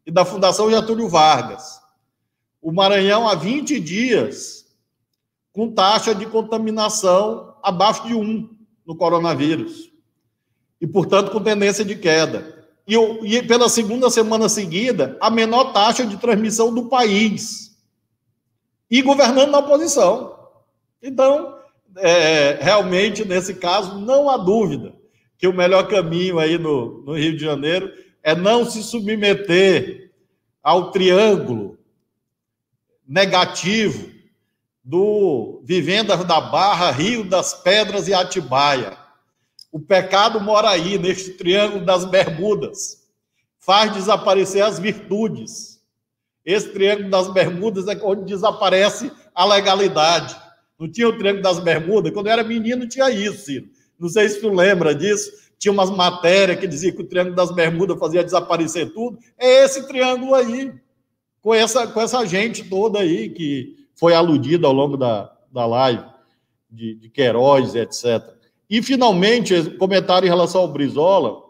e 0.06 0.10
da 0.12 0.24
Fundação 0.24 0.70
Getúlio 0.70 1.08
Vargas. 1.08 1.80
O 2.62 2.70
Maranhão, 2.70 3.26
há 3.26 3.34
20 3.34 3.80
dias, 3.80 4.63
com 5.54 5.70
taxa 5.70 6.12
de 6.12 6.26
contaminação 6.26 7.54
abaixo 7.62 8.06
de 8.08 8.14
1 8.14 8.50
no 8.84 8.96
coronavírus. 8.96 9.88
E, 10.80 10.86
portanto, 10.86 11.30
com 11.30 11.40
tendência 11.40 11.84
de 11.84 11.94
queda. 11.94 12.66
E, 12.86 12.96
e 12.96 13.42
pela 13.44 13.68
segunda 13.68 14.10
semana 14.10 14.48
seguida, 14.48 15.16
a 15.20 15.30
menor 15.30 15.72
taxa 15.72 16.04
de 16.04 16.16
transmissão 16.16 16.74
do 16.74 16.88
país. 16.88 17.78
E 18.90 19.00
governando 19.00 19.52
na 19.52 19.60
oposição. 19.60 20.36
Então, 21.00 21.56
é, 21.98 22.58
realmente, 22.60 23.24
nesse 23.24 23.54
caso, 23.54 24.00
não 24.00 24.28
há 24.28 24.36
dúvida 24.36 24.92
que 25.38 25.46
o 25.46 25.54
melhor 25.54 25.86
caminho 25.86 26.40
aí 26.40 26.58
no, 26.58 27.02
no 27.04 27.16
Rio 27.16 27.36
de 27.36 27.44
Janeiro 27.44 27.92
é 28.24 28.34
não 28.34 28.68
se 28.68 28.82
submeter 28.82 30.10
ao 30.60 30.90
triângulo 30.90 31.78
negativo 33.06 34.13
do 34.84 35.62
Vivendas 35.64 36.24
da 36.24 36.40
Barra, 36.40 36.90
Rio 36.90 37.24
das 37.24 37.54
Pedras 37.54 38.06
e 38.06 38.12
Atibaia. 38.12 38.98
O 39.72 39.80
pecado 39.80 40.38
mora 40.40 40.68
aí, 40.68 40.98
neste 40.98 41.30
triângulo 41.30 41.84
das 41.84 42.04
Bermudas. 42.04 43.02
Faz 43.58 43.92
desaparecer 43.94 44.62
as 44.62 44.78
virtudes. 44.78 45.80
Esse 46.44 46.68
triângulo 46.68 47.08
das 47.08 47.32
Bermudas 47.32 47.88
é 47.88 47.98
onde 48.02 48.26
desaparece 48.26 49.10
a 49.34 49.46
legalidade. 49.46 50.36
Não 50.78 50.90
tinha 50.90 51.08
o 51.08 51.16
triângulo 51.16 51.42
das 51.42 51.58
Bermudas? 51.58 52.12
Quando 52.12 52.26
eu 52.26 52.32
era 52.32 52.44
menino, 52.44 52.86
tinha 52.86 53.10
isso, 53.10 53.46
Ciro. 53.46 53.66
Não 53.98 54.08
sei 54.10 54.28
se 54.28 54.40
tu 54.40 54.50
lembra 54.50 54.94
disso. 54.94 55.32
Tinha 55.58 55.72
umas 55.72 55.88
matérias 55.90 56.60
que 56.60 56.66
diziam 56.66 56.94
que 56.94 57.00
o 57.00 57.06
triângulo 57.06 57.34
das 57.34 57.50
Bermudas 57.50 57.98
fazia 57.98 58.22
desaparecer 58.22 58.92
tudo. 58.92 59.18
É 59.38 59.64
esse 59.64 59.88
triângulo 59.88 60.34
aí, 60.34 60.74
com 61.40 61.54
essa, 61.54 61.86
com 61.86 62.00
essa 62.02 62.24
gente 62.26 62.64
toda 62.64 62.98
aí 62.98 63.30
que 63.30 63.83
foi 63.96 64.14
aludido 64.14 64.66
ao 64.66 64.72
longo 64.72 64.96
da, 64.96 65.32
da 65.52 65.66
live, 65.66 66.04
de, 66.70 66.94
de 66.96 67.08
Queiroz, 67.08 67.74
etc. 67.74 68.34
E, 68.68 68.82
finalmente, 68.82 69.70
comentário 69.78 70.26
em 70.26 70.30
relação 70.30 70.62
ao 70.62 70.68
Brizola, 70.68 71.42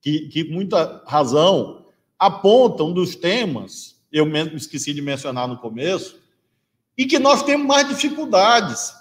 que, 0.00 0.28
que 0.28 0.44
muita 0.44 1.02
razão 1.06 1.84
aponta 2.18 2.84
um 2.84 2.92
dos 2.92 3.14
temas, 3.14 4.00
eu 4.10 4.24
mesmo 4.24 4.56
esqueci 4.56 4.94
de 4.94 5.02
mencionar 5.02 5.46
no 5.46 5.58
começo, 5.58 6.20
e 6.96 7.06
que 7.06 7.18
nós 7.18 7.42
temos 7.42 7.66
mais 7.66 7.88
dificuldades, 7.88 8.92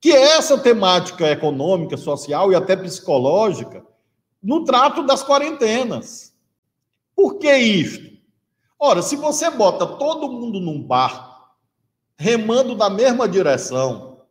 que 0.00 0.10
é 0.10 0.36
essa 0.36 0.58
temática 0.58 1.30
econômica, 1.30 1.96
social 1.96 2.52
e 2.52 2.54
até 2.54 2.76
psicológica 2.76 3.84
no 4.42 4.64
trato 4.64 5.04
das 5.04 5.24
quarentenas. 5.24 6.34
Por 7.14 7.38
que 7.38 7.52
isto? 7.56 8.16
Ora, 8.78 9.02
se 9.02 9.16
você 9.16 9.50
bota 9.50 9.86
todo 9.86 10.30
mundo 10.30 10.60
num 10.60 10.82
barco 10.82 11.25
remando 12.18 12.74
na 12.74 12.88
mesma 12.88 13.28
direção. 13.28 14.22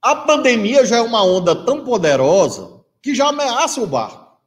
A 0.00 0.14
pandemia 0.14 0.84
já 0.84 0.96
é 0.96 1.00
uma 1.00 1.22
onda 1.22 1.54
tão 1.64 1.84
poderosa 1.84 2.80
que 3.02 3.14
já 3.14 3.28
ameaçam 3.28 3.84
o 3.84 3.86
barco. 3.86 4.38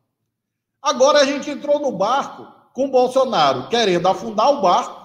Agora 0.81 1.19
a 1.19 1.25
gente 1.25 1.49
entrou 1.49 1.79
no 1.79 1.91
barco 1.91 2.47
com 2.73 2.85
o 2.85 2.91
Bolsonaro 2.91 3.67
querendo 3.67 4.07
afundar 4.07 4.49
o 4.51 4.61
barco, 4.61 4.99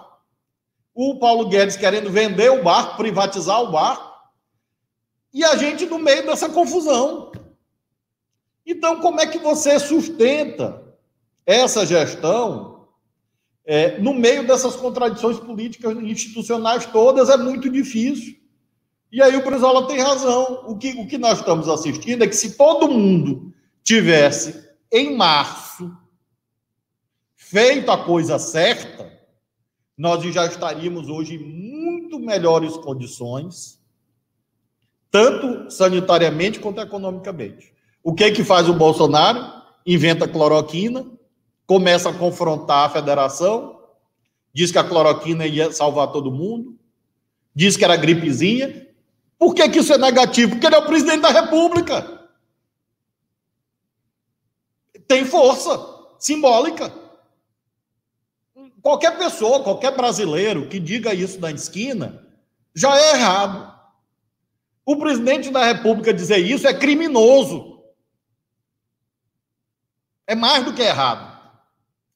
o 0.95 1.19
Paulo 1.19 1.49
Guedes 1.49 1.77
querendo 1.77 2.11
vender 2.11 2.51
o 2.51 2.63
barco, 2.63 2.97
privatizar 2.97 3.61
o 3.63 3.73
barco, 3.73 4.15
e 5.33 5.43
a 5.43 5.57
gente 5.57 5.85
no 5.87 5.99
meio 5.99 6.25
dessa 6.25 6.49
confusão. 6.49 7.33
Então, 8.65 9.01
como 9.01 9.21
é 9.21 9.27
que 9.27 9.39
você 9.39 9.79
sustenta 9.81 10.83
essa 11.45 11.85
gestão 11.85 12.74
é, 13.67 13.99
no 13.99 14.13
meio 14.13 14.47
dessas 14.47 14.77
contradições 14.77 15.39
políticas 15.39 15.97
e 15.97 16.11
institucionais 16.11 16.87
todas? 16.87 17.29
É 17.31 17.37
muito 17.37 17.71
difícil. 17.71 18.37
E 19.11 19.23
aí 19.23 19.37
o 19.37 19.45
Brizola 19.45 19.87
tem 19.87 20.01
razão. 20.01 20.65
O 20.67 20.77
que, 20.77 20.91
o 21.01 21.07
que 21.07 21.17
nós 21.17 21.39
estamos 21.39 21.69
assistindo 21.69 22.23
é 22.23 22.27
que 22.27 22.37
se 22.37 22.57
todo 22.57 22.91
mundo 22.91 23.53
tivesse 23.83 24.69
em 24.91 25.17
março 25.17 25.91
feito 27.35 27.91
a 27.91 28.05
coisa 28.05 28.39
certa, 28.39 29.13
nós 29.97 30.23
já 30.25 30.47
estaríamos 30.47 31.09
hoje 31.09 31.37
em 31.37 31.39
muito 31.39 32.19
melhores 32.19 32.77
condições, 32.79 33.79
tanto 35.11 35.71
sanitariamente 35.71 36.59
quanto 36.59 36.81
economicamente. 36.81 37.73
O 38.03 38.13
que 38.13 38.31
que 38.33 38.43
faz 38.43 38.69
o 38.69 38.75
Bolsonaro? 38.75 39.63
Inventa 39.87 40.27
cloroquina, 40.27 41.07
começa 41.67 42.11
a 42.11 42.15
confrontar 42.15 42.87
a 42.87 42.91
federação, 42.91 43.81
diz 44.53 44.71
que 44.71 44.79
a 44.79 44.85
cloroquina 44.85 45.47
ia 45.47 45.73
salvar 45.73 46.13
todo 46.13 46.31
mundo, 46.31 46.79
diz 47.55 47.77
que 47.77 47.85
era 47.85 47.97
gripezinha. 47.97 48.87
Por 49.39 49.55
que, 49.55 49.69
que 49.69 49.79
isso 49.79 49.93
é 49.93 49.99
negativo? 49.99 50.53
Porque 50.53 50.67
ele 50.67 50.77
é 50.77 50.79
o 50.79 50.87
presidente 50.87 51.21
da 51.21 51.31
República. 51.31 52.29
Tem 55.07 55.25
força 55.25 55.79
simbólica. 56.19 56.93
Qualquer 58.81 59.17
pessoa, 59.19 59.63
qualquer 59.63 59.97
brasileiro 59.97 60.69
que 60.69 60.79
diga 60.79 61.15
isso 61.15 61.41
na 61.41 61.51
esquina, 61.51 62.27
já 62.75 62.97
é 62.97 63.15
errado. 63.15 63.75
O 64.85 64.97
presidente 64.97 65.51
da 65.51 65.65
República 65.65 66.13
dizer 66.13 66.39
isso 66.39 66.67
é 66.67 66.75
criminoso. 66.75 67.83
É 70.27 70.35
mais 70.35 70.65
do 70.65 70.75
que 70.75 70.83
errado. 70.83 71.34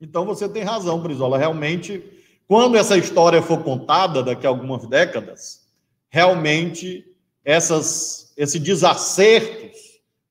Então 0.01 0.25
você 0.25 0.49
tem 0.49 0.63
razão, 0.63 1.01
Brizola. 1.01 1.37
Realmente, 1.37 2.03
quando 2.47 2.77
essa 2.77 2.97
história 2.97 3.43
for 3.43 3.63
contada 3.63 4.23
daqui 4.23 4.47
a 4.47 4.51
algumas 4.51 4.87
décadas, 4.87 5.67
realmente 6.09 7.05
essas, 7.45 8.33
esses 8.37 8.61
desacertos 8.61 9.79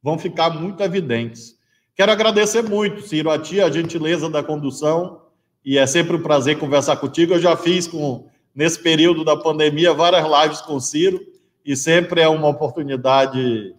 vão 0.02 0.18
ficar 0.18 0.50
muito 0.50 0.82
evidentes. 0.82 1.58
Quero 1.96 2.12
agradecer 2.12 2.62
muito, 2.62 3.02
Ciro, 3.02 3.30
a 3.30 3.38
ti, 3.38 3.60
a 3.60 3.70
gentileza 3.70 4.30
da 4.30 4.42
condução, 4.42 5.22
e 5.66 5.78
é 5.78 5.86
sempre 5.86 6.16
um 6.16 6.22
prazer 6.22 6.58
conversar 6.58 6.96
contigo. 6.98 7.34
Eu 7.34 7.42
já 7.42 7.58
fiz 7.58 7.88
com, 7.88 8.30
nesse 8.56 8.80
período 8.80 9.26
da 9.26 9.36
pandemia 9.36 9.94
várias 9.94 10.26
lives 10.26 10.62
com 10.62 10.76
o 10.76 10.82
Ciro, 10.82 11.20
e 11.66 11.76
sempre 11.76 12.22
é 12.22 12.30
uma 12.30 12.48
oportunidade 12.48 13.76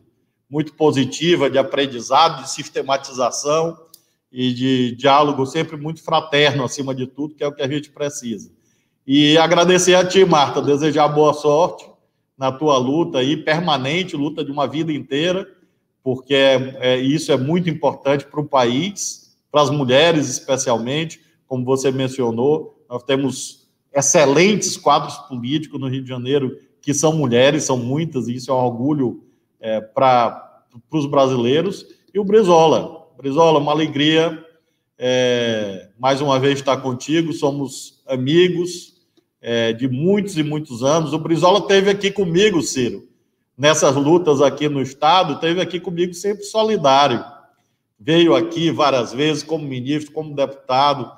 muito 0.51 0.75
positiva 0.75 1.49
de 1.49 1.57
aprendizado, 1.57 2.43
de 2.43 2.51
sistematização 2.51 3.79
e 4.31 4.53
de 4.53 4.97
diálogo 4.97 5.47
sempre 5.47 5.77
muito 5.77 6.03
fraterno, 6.03 6.65
acima 6.65 6.95
de 6.95 7.07
tudo, 7.07 7.35
que 7.35 7.43
é 7.43 7.47
o 7.47 7.55
que 7.55 7.63
a 7.63 7.69
gente 7.69 7.91
precisa. 7.91 8.51
E 9.07 9.39
agradecer 9.39 9.95
a 9.95 10.07
ti, 10.07 10.25
Marta, 10.25 10.61
desejar 10.61 11.09
boa 11.09 11.33
sorte 11.33 11.89
na 12.37 12.53
tua 12.53 12.77
luta 12.77 13.19
aí, 13.19 13.37
permanente, 13.37 14.17
luta 14.17 14.45
de 14.45 14.51
uma 14.51 14.67
vida 14.67 14.93
inteira, 14.93 15.49
porque 16.03 16.35
é, 16.35 16.77
é 16.81 16.97
isso 16.99 17.33
é 17.33 17.37
muito 17.37 17.69
importante 17.69 18.27
para 18.27 18.41
o 18.41 18.47
país, 18.47 19.37
para 19.51 19.63
as 19.63 19.71
mulheres 19.71 20.29
especialmente, 20.29 21.21
como 21.47 21.65
você 21.65 21.91
mencionou, 21.91 22.85
nós 22.89 23.03
temos 23.03 23.67
excelentes 23.93 24.77
quadros 24.77 25.17
políticos 25.17 25.81
no 25.81 25.89
Rio 25.89 26.03
de 26.03 26.09
Janeiro 26.09 26.59
que 26.81 26.95
são 26.95 27.13
mulheres, 27.13 27.65
são 27.65 27.77
muitas, 27.77 28.29
e 28.29 28.37
isso 28.37 28.51
é 28.51 28.55
um 28.55 28.59
orgulho 28.59 29.23
é, 29.61 29.81
para 29.81 30.65
os 30.91 31.07
brasileiros, 31.07 31.85
e 32.15 32.19
o 32.19 32.25
Brizola, 32.25 32.98
Brizola, 33.19 33.59
uma 33.59 33.73
alegria 33.73 34.47
é, 34.97 35.89
mais 35.99 36.21
uma 36.21 36.39
vez 36.39 36.61
estar 36.61 36.77
contigo. 36.77 37.33
Somos 37.33 38.01
amigos 38.07 38.95
é, 39.43 39.73
de 39.73 39.89
muitos 39.89 40.39
e 40.39 40.43
muitos 40.45 40.85
anos. 40.85 41.13
O 41.13 41.19
Brizola 41.19 41.67
teve 41.67 41.91
aqui 41.91 42.13
comigo, 42.13 42.63
Ciro, 42.63 43.09
nessas 43.57 43.97
lutas 43.97 44.41
aqui 44.41 44.69
no 44.69 44.81
Estado, 44.81 45.41
teve 45.41 45.61
aqui 45.61 45.81
comigo 45.81 46.15
sempre 46.15 46.45
solidário. 46.45 47.25
Veio 47.99 48.37
aqui 48.37 48.71
várias 48.71 49.13
vezes 49.13 49.43
como 49.43 49.67
ministro, 49.67 50.13
como 50.13 50.37
deputado, 50.37 51.11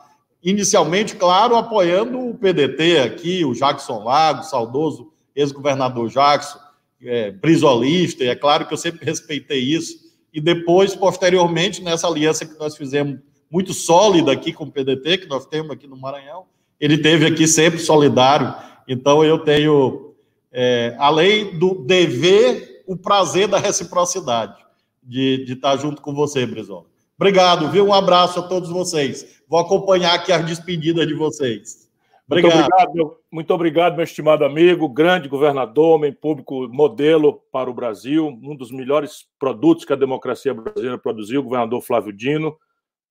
inicialmente, 0.42 1.16
claro, 1.16 1.54
apoiando 1.54 2.18
o 2.18 2.34
PDT 2.34 3.00
aqui, 3.00 3.44
o 3.44 3.52
Jackson 3.52 4.02
Lago, 4.02 4.42
saudoso 4.42 5.12
ex-governador 5.36 6.08
Jackson, 6.08 6.58
é, 7.02 7.30
brizolista, 7.30 8.24
e 8.24 8.28
é 8.28 8.34
claro 8.34 8.66
que 8.66 8.72
eu 8.72 8.78
sempre 8.78 9.04
respeitei 9.04 9.60
isso 9.60 10.09
e 10.32 10.40
depois, 10.40 10.94
posteriormente, 10.94 11.82
nessa 11.82 12.06
aliança 12.06 12.46
que 12.46 12.58
nós 12.58 12.76
fizemos 12.76 13.18
muito 13.50 13.74
sólida 13.74 14.30
aqui 14.30 14.52
com 14.52 14.64
o 14.64 14.70
PDT, 14.70 15.18
que 15.18 15.28
nós 15.28 15.46
temos 15.46 15.72
aqui 15.72 15.86
no 15.86 15.96
Maranhão, 15.96 16.46
ele 16.78 16.98
teve 16.98 17.26
aqui 17.26 17.46
sempre 17.46 17.80
solidário. 17.80 18.54
Então, 18.86 19.24
eu 19.24 19.38
tenho, 19.38 20.14
é, 20.52 20.94
além 20.98 21.58
do 21.58 21.74
dever, 21.84 22.84
o 22.86 22.96
prazer 22.96 23.48
da 23.48 23.58
reciprocidade 23.58 24.56
de, 25.02 25.44
de 25.44 25.52
estar 25.54 25.76
junto 25.76 26.00
com 26.00 26.14
você, 26.14 26.46
Brizola. 26.46 26.86
Obrigado, 27.16 27.70
viu? 27.70 27.86
Um 27.86 27.92
abraço 27.92 28.38
a 28.38 28.42
todos 28.42 28.70
vocês. 28.70 29.42
Vou 29.48 29.58
acompanhar 29.58 30.14
aqui 30.14 30.32
as 30.32 30.44
despedidas 30.44 31.06
de 31.06 31.14
vocês. 31.14 31.89
Obrigado. 32.30 32.54
Muito 32.54 32.64
obrigado, 32.64 32.94
meu, 32.94 33.16
muito 33.32 33.54
obrigado, 33.54 33.96
meu 33.96 34.04
estimado 34.04 34.44
amigo, 34.44 34.88
grande 34.88 35.28
governador, 35.28 35.96
homem 35.96 36.12
público 36.12 36.68
modelo 36.68 37.42
para 37.50 37.68
o 37.68 37.74
Brasil, 37.74 38.28
um 38.28 38.54
dos 38.54 38.70
melhores 38.70 39.26
produtos 39.36 39.84
que 39.84 39.92
a 39.92 39.96
democracia 39.96 40.54
brasileira 40.54 40.96
produziu, 40.96 41.40
o 41.40 41.42
governador 41.42 41.82
Flávio 41.82 42.12
Dino, 42.12 42.56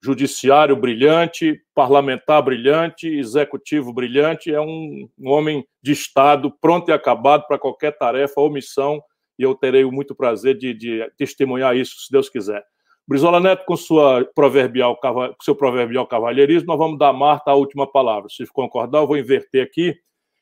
judiciário 0.01 0.73
brilhante, 0.77 1.61
parlamentar 1.75 2.41
brilhante, 2.41 3.09
executivo 3.09 3.91
brilhante, 3.91 4.53
é 4.53 4.61
um, 4.61 5.09
um 5.19 5.29
homem 5.29 5.67
de 5.83 5.91
Estado 5.91 6.49
pronto 6.61 6.89
e 6.89 6.93
acabado 6.93 7.45
para 7.45 7.59
qualquer 7.59 7.97
tarefa 7.97 8.39
ou 8.39 8.49
missão, 8.49 9.03
e 9.37 9.43
eu 9.43 9.53
terei 9.53 9.83
muito 9.83 10.15
prazer 10.15 10.57
de, 10.57 10.73
de 10.73 11.11
testemunhar 11.17 11.75
isso, 11.75 11.99
se 11.99 12.09
Deus 12.09 12.29
quiser. 12.29 12.63
Brizola 13.09 13.39
Neto, 13.39 13.65
com 13.65 13.75
sua 13.75 14.23
proverbial, 14.35 14.95
com 14.95 15.33
seu 15.41 15.55
proverbial 15.55 16.05
cavalheirismo, 16.05 16.67
nós 16.67 16.77
vamos 16.77 16.99
dar 16.99 17.07
a 17.07 17.13
Marta 17.13 17.49
a 17.49 17.55
última 17.55 17.91
palavra. 17.91 18.29
Se 18.29 18.45
concordar, 18.45 18.99
eu 18.99 19.07
vou 19.07 19.17
inverter 19.17 19.63
aqui 19.63 19.95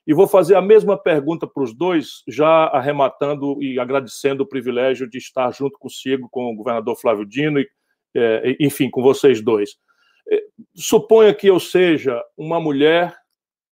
e 0.05 0.13
vou 0.13 0.27
fazer 0.27 0.55
a 0.55 0.61
mesma 0.61 0.97
pergunta 1.01 1.47
para 1.47 1.63
os 1.63 1.73
dois, 1.73 2.23
já 2.27 2.65
arrematando 2.65 3.63
e 3.63 3.79
agradecendo 3.79 4.43
o 4.43 4.45
privilégio 4.45 5.09
de 5.09 5.17
estar 5.17 5.49
junto 5.53 5.79
consigo, 5.79 6.27
com 6.29 6.51
o 6.51 6.55
governador 6.57 6.97
Flávio 6.99 7.25
Dino, 7.25 7.57
e, 7.57 7.69
é, 8.13 8.57
enfim, 8.59 8.89
com 8.89 9.01
vocês 9.01 9.41
dois. 9.41 9.77
É, 10.29 10.43
suponha 10.75 11.33
que 11.33 11.47
eu 11.47 11.61
seja 11.61 12.21
uma 12.35 12.59
mulher 12.59 13.15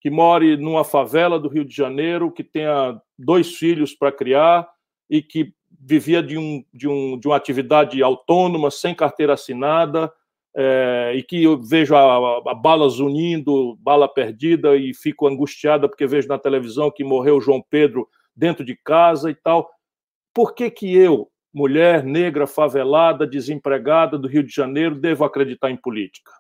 que 0.02 0.10
more 0.10 0.58
numa 0.58 0.84
favela 0.84 1.40
do 1.40 1.48
Rio 1.48 1.64
de 1.64 1.76
Janeiro, 1.76 2.32
que 2.32 2.44
tenha 2.44 3.00
dois 3.20 3.56
filhos 3.56 3.94
para 3.94 4.12
criar 4.12 4.68
e 5.08 5.22
que 5.22 5.54
vivia 5.80 6.22
de, 6.22 6.38
um, 6.38 6.64
de, 6.74 6.88
um, 6.88 7.18
de 7.18 7.28
uma 7.28 7.38
atividade 7.38 8.04
autônoma, 8.04 8.70
sem 8.70 8.94
carteira 8.94 9.34
assinada, 9.34 10.12
é, 10.56 11.14
e 11.16 11.24
que 11.24 11.44
eu 11.44 11.62
vejo 11.62 11.96
a, 11.96 12.52
a, 12.52 12.54
bala 12.54 12.90
zunindo, 12.90 13.78
bala 13.78 14.08
perdida, 14.08 14.76
e 14.76 14.94
fico 14.94 15.28
angustiada 15.28 15.88
porque 15.88 16.06
vejo 16.06 16.28
na 16.28 16.38
televisão 16.38 16.92
que 16.92 17.04
morreu 17.04 17.40
João 17.40 17.62
Pedro 17.62 18.08
dentro 18.36 18.66
de 18.66 18.76
casa 18.76 19.30
e 19.32 19.36
tal. 19.36 19.70
Por 20.34 20.54
que, 20.54 20.70
que 20.70 20.94
eu, 20.96 21.30
mulher 21.54 22.04
negra, 22.04 22.46
favelada, 22.46 23.26
desempregada 23.26 24.18
do 24.18 24.28
Rio 24.28 24.44
de 24.44 24.54
Janeiro, 24.54 24.96
devo 24.96 25.24
acreditar 25.24 25.72
em 25.72 25.78
política? 25.78 26.32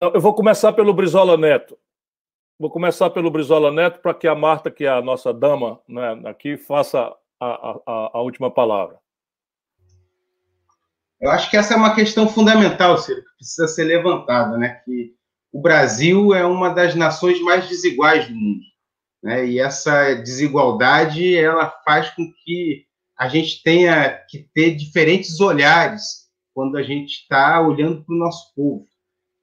Eu 0.00 0.20
vou 0.20 0.34
começar 0.34 0.72
pelo 0.72 0.92
Brizola 0.92 1.36
Neto. 1.36 1.76
Vou 2.58 2.70
começar 2.70 3.10
pelo 3.10 3.30
Brizola 3.30 3.70
Neto 3.70 4.00
para 4.00 4.14
que 4.14 4.26
a 4.26 4.34
Marta, 4.34 4.70
que 4.70 4.84
é 4.84 4.88
a 4.88 5.02
nossa 5.02 5.30
dama 5.30 5.78
né, 5.86 6.22
aqui, 6.24 6.56
faça 6.56 7.14
a, 7.38 7.46
a, 7.86 8.10
a, 8.14 8.22
última 8.22 8.50
palavra. 8.50 8.98
Eu 11.20 11.30
acho 11.30 11.50
que 11.50 11.56
essa 11.58 11.74
é 11.74 11.76
uma 11.76 11.94
questão 11.94 12.26
fundamental, 12.26 12.96
Ciro, 12.96 13.20
que 13.20 13.36
precisa 13.36 13.68
ser 13.68 13.84
levantada, 13.84 14.56
né? 14.56 14.80
Que 14.86 15.14
o 15.52 15.60
Brasil 15.60 16.34
é 16.34 16.46
uma 16.46 16.70
das 16.70 16.94
nações 16.94 17.38
mais 17.42 17.68
desiguais 17.68 18.26
do 18.26 18.34
mundo, 18.34 18.62
né? 19.22 19.46
E 19.46 19.58
essa 19.58 20.14
desigualdade 20.14 21.36
ela 21.36 21.70
faz 21.84 22.08
com 22.10 22.24
que 22.42 22.86
a 23.18 23.28
gente 23.28 23.62
tenha 23.62 24.10
que 24.30 24.48
ter 24.54 24.74
diferentes 24.74 25.40
olhares 25.40 26.26
quando 26.54 26.78
a 26.78 26.82
gente 26.82 27.20
está 27.20 27.60
olhando 27.60 28.02
para 28.02 28.14
o 28.14 28.18
nosso 28.18 28.54
povo. 28.54 28.86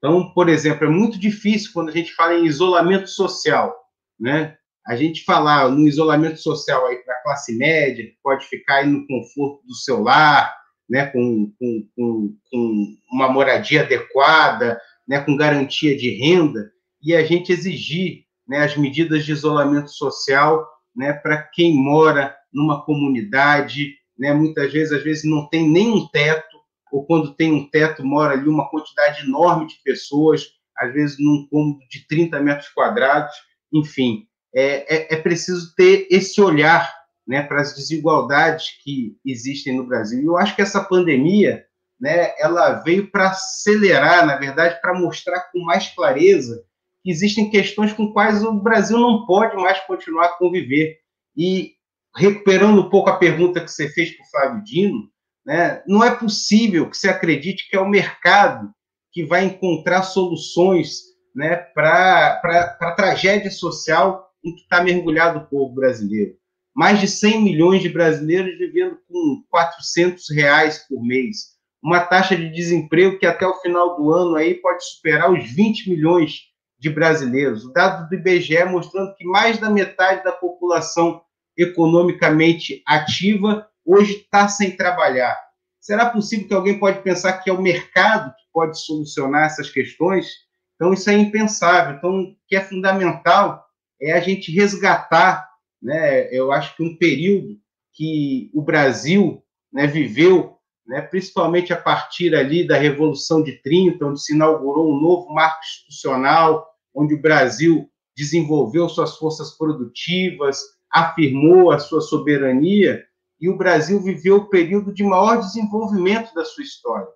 Então, 0.04 0.34
por 0.34 0.50
exemplo, 0.50 0.86
é 0.86 0.90
muito 0.90 1.18
difícil 1.18 1.72
quando 1.74 1.88
a 1.88 1.94
gente 1.94 2.14
fala 2.14 2.34
em 2.34 2.46
isolamento 2.46 3.08
social, 3.08 3.74
né? 4.20 4.58
a 4.86 4.96
gente 4.98 5.24
falar 5.24 5.70
no 5.70 5.88
isolamento 5.88 6.38
social 6.38 6.86
aí 6.88 6.98
para 6.98 7.14
a 7.14 7.24
classe 7.24 7.56
média, 7.56 8.06
que 8.06 8.18
pode 8.22 8.46
ficar 8.48 8.80
aí 8.80 8.88
no 8.88 9.08
conforto 9.08 9.66
do 9.66 9.74
seu 9.74 10.02
lar, 10.02 10.54
né, 10.90 11.06
com, 11.06 11.52
com, 11.58 11.88
com, 11.96 12.36
com 12.52 12.98
uma 13.12 13.32
moradia 13.32 13.82
adequada, 13.82 14.80
né, 15.08 15.22
com 15.22 15.38
garantia 15.38 15.96
de 15.96 16.10
renda, 16.10 16.70
e 17.02 17.16
a 17.16 17.24
gente 17.24 17.52
exigir 17.52 18.26
né, 18.46 18.60
as 18.60 18.76
medidas 18.76 19.26
de 19.26 19.32
isolamento 19.32 19.90
social 19.90 20.68
né, 20.94 21.14
para 21.14 21.42
quem 21.54 21.74
mora 21.74 22.36
numa 22.54 22.84
comunidade, 22.84 23.94
né, 24.20 24.34
muitas 24.34 24.72
vezes, 24.72 24.92
às 24.92 25.04
vezes 25.04 25.24
não 25.24 25.48
tem 25.48 25.70
nem 25.70 25.92
um 25.92 26.08
teto, 26.10 26.53
ou 26.94 27.04
quando 27.08 27.34
tem 27.34 27.52
um 27.52 27.68
teto, 27.68 28.06
mora 28.06 28.34
ali 28.34 28.48
uma 28.48 28.70
quantidade 28.70 29.26
enorme 29.26 29.66
de 29.66 29.82
pessoas, 29.84 30.46
às 30.78 30.94
vezes 30.94 31.18
num 31.20 31.48
cômodo 31.50 31.80
de 31.90 32.08
30 32.08 32.40
metros 32.40 32.70
quadrados, 32.70 33.34
enfim, 33.74 34.28
é, 34.54 34.96
é, 34.96 35.14
é 35.16 35.18
preciso 35.18 35.74
ter 35.76 36.06
esse 36.12 36.40
olhar 36.40 36.94
né, 37.28 37.42
para 37.42 37.62
as 37.62 37.74
desigualdades 37.74 38.78
que 38.84 39.18
existem 39.26 39.76
no 39.76 39.88
Brasil. 39.88 40.22
E 40.22 40.26
eu 40.26 40.38
acho 40.38 40.56
que 40.56 40.62
essa 40.62 40.84
pandemia, 40.84 41.66
né, 42.00 42.36
ela 42.38 42.74
veio 42.74 43.10
para 43.10 43.30
acelerar, 43.30 44.28
na 44.28 44.36
verdade, 44.38 44.80
para 44.80 44.94
mostrar 44.94 45.50
com 45.52 45.64
mais 45.64 45.90
clareza 45.96 46.64
que 47.04 47.10
existem 47.10 47.50
questões 47.50 47.92
com 47.92 48.14
quais 48.14 48.44
o 48.44 48.54
Brasil 48.54 49.00
não 49.00 49.26
pode 49.26 49.56
mais 49.56 49.80
continuar 49.88 50.26
a 50.26 50.38
conviver. 50.38 51.00
E 51.36 51.72
recuperando 52.16 52.82
um 52.82 52.90
pouco 52.90 53.10
a 53.10 53.18
pergunta 53.18 53.62
que 53.62 53.72
você 53.72 53.90
fez 53.90 54.12
para 54.12 54.24
o 54.24 54.30
Flávio 54.30 54.64
Dino, 54.64 55.13
né, 55.46 55.84
não 55.88 56.04
é 56.04 56.16
possível 56.16 56.90
que 56.90 56.98
você 56.98 57.10
acredite 57.10 57.70
que 57.70 57.76
é 57.76 57.80
o 57.80 57.90
mercado 57.90 58.72
que 59.12 59.26
vai 59.26 59.46
encontrar 59.46 60.04
soluções 60.04 61.02
né, 61.36 61.56
para 61.56 62.42
a 62.82 62.92
tragédia 62.92 63.52
social 63.52 64.30
em 64.44 64.56
que 64.56 64.62
está 64.62 64.84
mergulhado 64.84 65.40
o 65.40 65.48
povo 65.48 65.74
brasileiro. 65.74 66.36
Mais 66.76 67.00
de 67.00 67.08
100 67.08 67.42
milhões 67.42 67.82
de 67.82 67.90
brasileiros 67.90 68.58
vivendo 68.58 68.98
com 69.08 69.44
400 69.50 70.30
reais 70.32 70.86
por 70.88 71.04
mês. 71.04 71.54
Uma 71.84 72.00
taxa 72.00 72.36
de 72.36 72.50
desemprego 72.50 73.20
que 73.20 73.26
até 73.26 73.46
o 73.46 73.60
final 73.62 73.96
do 73.96 74.12
ano 74.12 74.36
aí 74.36 74.56
pode 74.56 74.84
superar 74.84 75.32
os 75.32 75.52
20 75.52 75.90
milhões 75.90 76.40
de 76.80 76.90
brasileiros. 76.90 77.66
O 77.66 77.72
dado 77.72 78.10
do 78.10 78.16
IBGE 78.16 78.64
mostrando 78.66 79.14
que 79.16 79.26
mais 79.26 79.60
da 79.60 79.70
metade 79.70 80.24
da 80.24 80.32
população 80.32 81.22
economicamente 81.56 82.82
ativa 82.88 83.68
hoje 83.86 84.14
está 84.14 84.48
sem 84.48 84.76
trabalhar. 84.76 85.38
Será 85.80 86.10
possível 86.10 86.48
que 86.48 86.54
alguém 86.54 86.80
pode 86.80 87.02
pensar 87.02 87.34
que 87.34 87.50
é 87.50 87.54
o 87.54 87.62
mercado 87.62 88.32
que 88.32 88.44
pode 88.54 88.80
solucionar 88.80 89.46
essas 89.46 89.70
questões? 89.70 90.28
Então, 90.76 90.94
isso 90.94 91.10
é 91.10 91.14
impensável. 91.14 91.98
Então, 91.98 92.22
o 92.22 92.36
que 92.48 92.56
é 92.56 92.62
fundamental 92.62 93.66
é 94.02 94.14
a 94.14 94.20
gente 94.20 94.52
resgatar, 94.52 95.48
né, 95.82 96.34
eu 96.34 96.52
acho 96.52 96.76
que 96.76 96.84
um 96.84 96.98
período 96.98 97.58
que 97.94 98.50
o 98.54 98.62
Brasil 98.62 99.44
né, 99.72 99.88
viveu, 99.88 100.58
né, 100.86 101.02
principalmente 101.02 101.72
a 101.74 101.78
partir 101.78 102.36
ali 102.36 102.66
da 102.66 102.78
Revolução 102.78 103.44
de 103.44 103.54
30, 103.62 104.06
onde 104.06 104.22
se 104.22 104.34
inaugurou 104.34 104.92
um 104.92 105.00
novo 105.00 105.34
marco 105.34 105.62
institucional, 105.64 106.68
onde 106.94 107.14
o 107.14 107.22
Brasil 107.22 107.90
desenvolveu 108.16 108.88
suas 108.88 109.18
forças 109.18 109.58
produtivas, 109.58 110.62
afirmou 110.92 111.72
a 111.72 111.80
sua 111.80 112.02
soberania, 112.02 113.04
e 113.44 113.50
o 113.50 113.58
Brasil 113.58 114.02
viveu 114.02 114.38
o 114.38 114.50
período 114.50 114.94
de 114.94 115.04
maior 115.04 115.38
desenvolvimento 115.38 116.34
da 116.34 116.46
sua 116.46 116.64
história. 116.64 117.10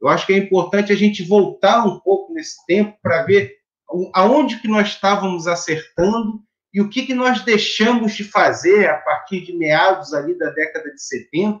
Eu 0.00 0.08
acho 0.08 0.26
que 0.26 0.32
é 0.32 0.38
importante 0.38 0.90
a 0.90 0.96
gente 0.96 1.22
voltar 1.22 1.84
um 1.84 2.00
pouco 2.00 2.32
nesse 2.32 2.64
tempo 2.64 2.96
para 3.02 3.22
ver 3.24 3.52
aonde 4.14 4.58
que 4.60 4.66
nós 4.66 4.88
estávamos 4.88 5.46
acertando 5.46 6.40
e 6.72 6.80
o 6.80 6.88
que, 6.88 7.04
que 7.04 7.12
nós 7.12 7.44
deixamos 7.44 8.14
de 8.14 8.24
fazer 8.24 8.88
a 8.88 8.96
partir 8.96 9.42
de 9.42 9.54
meados 9.58 10.14
ali 10.14 10.38
da 10.38 10.48
década 10.52 10.90
de 10.90 11.02
70, 11.02 11.60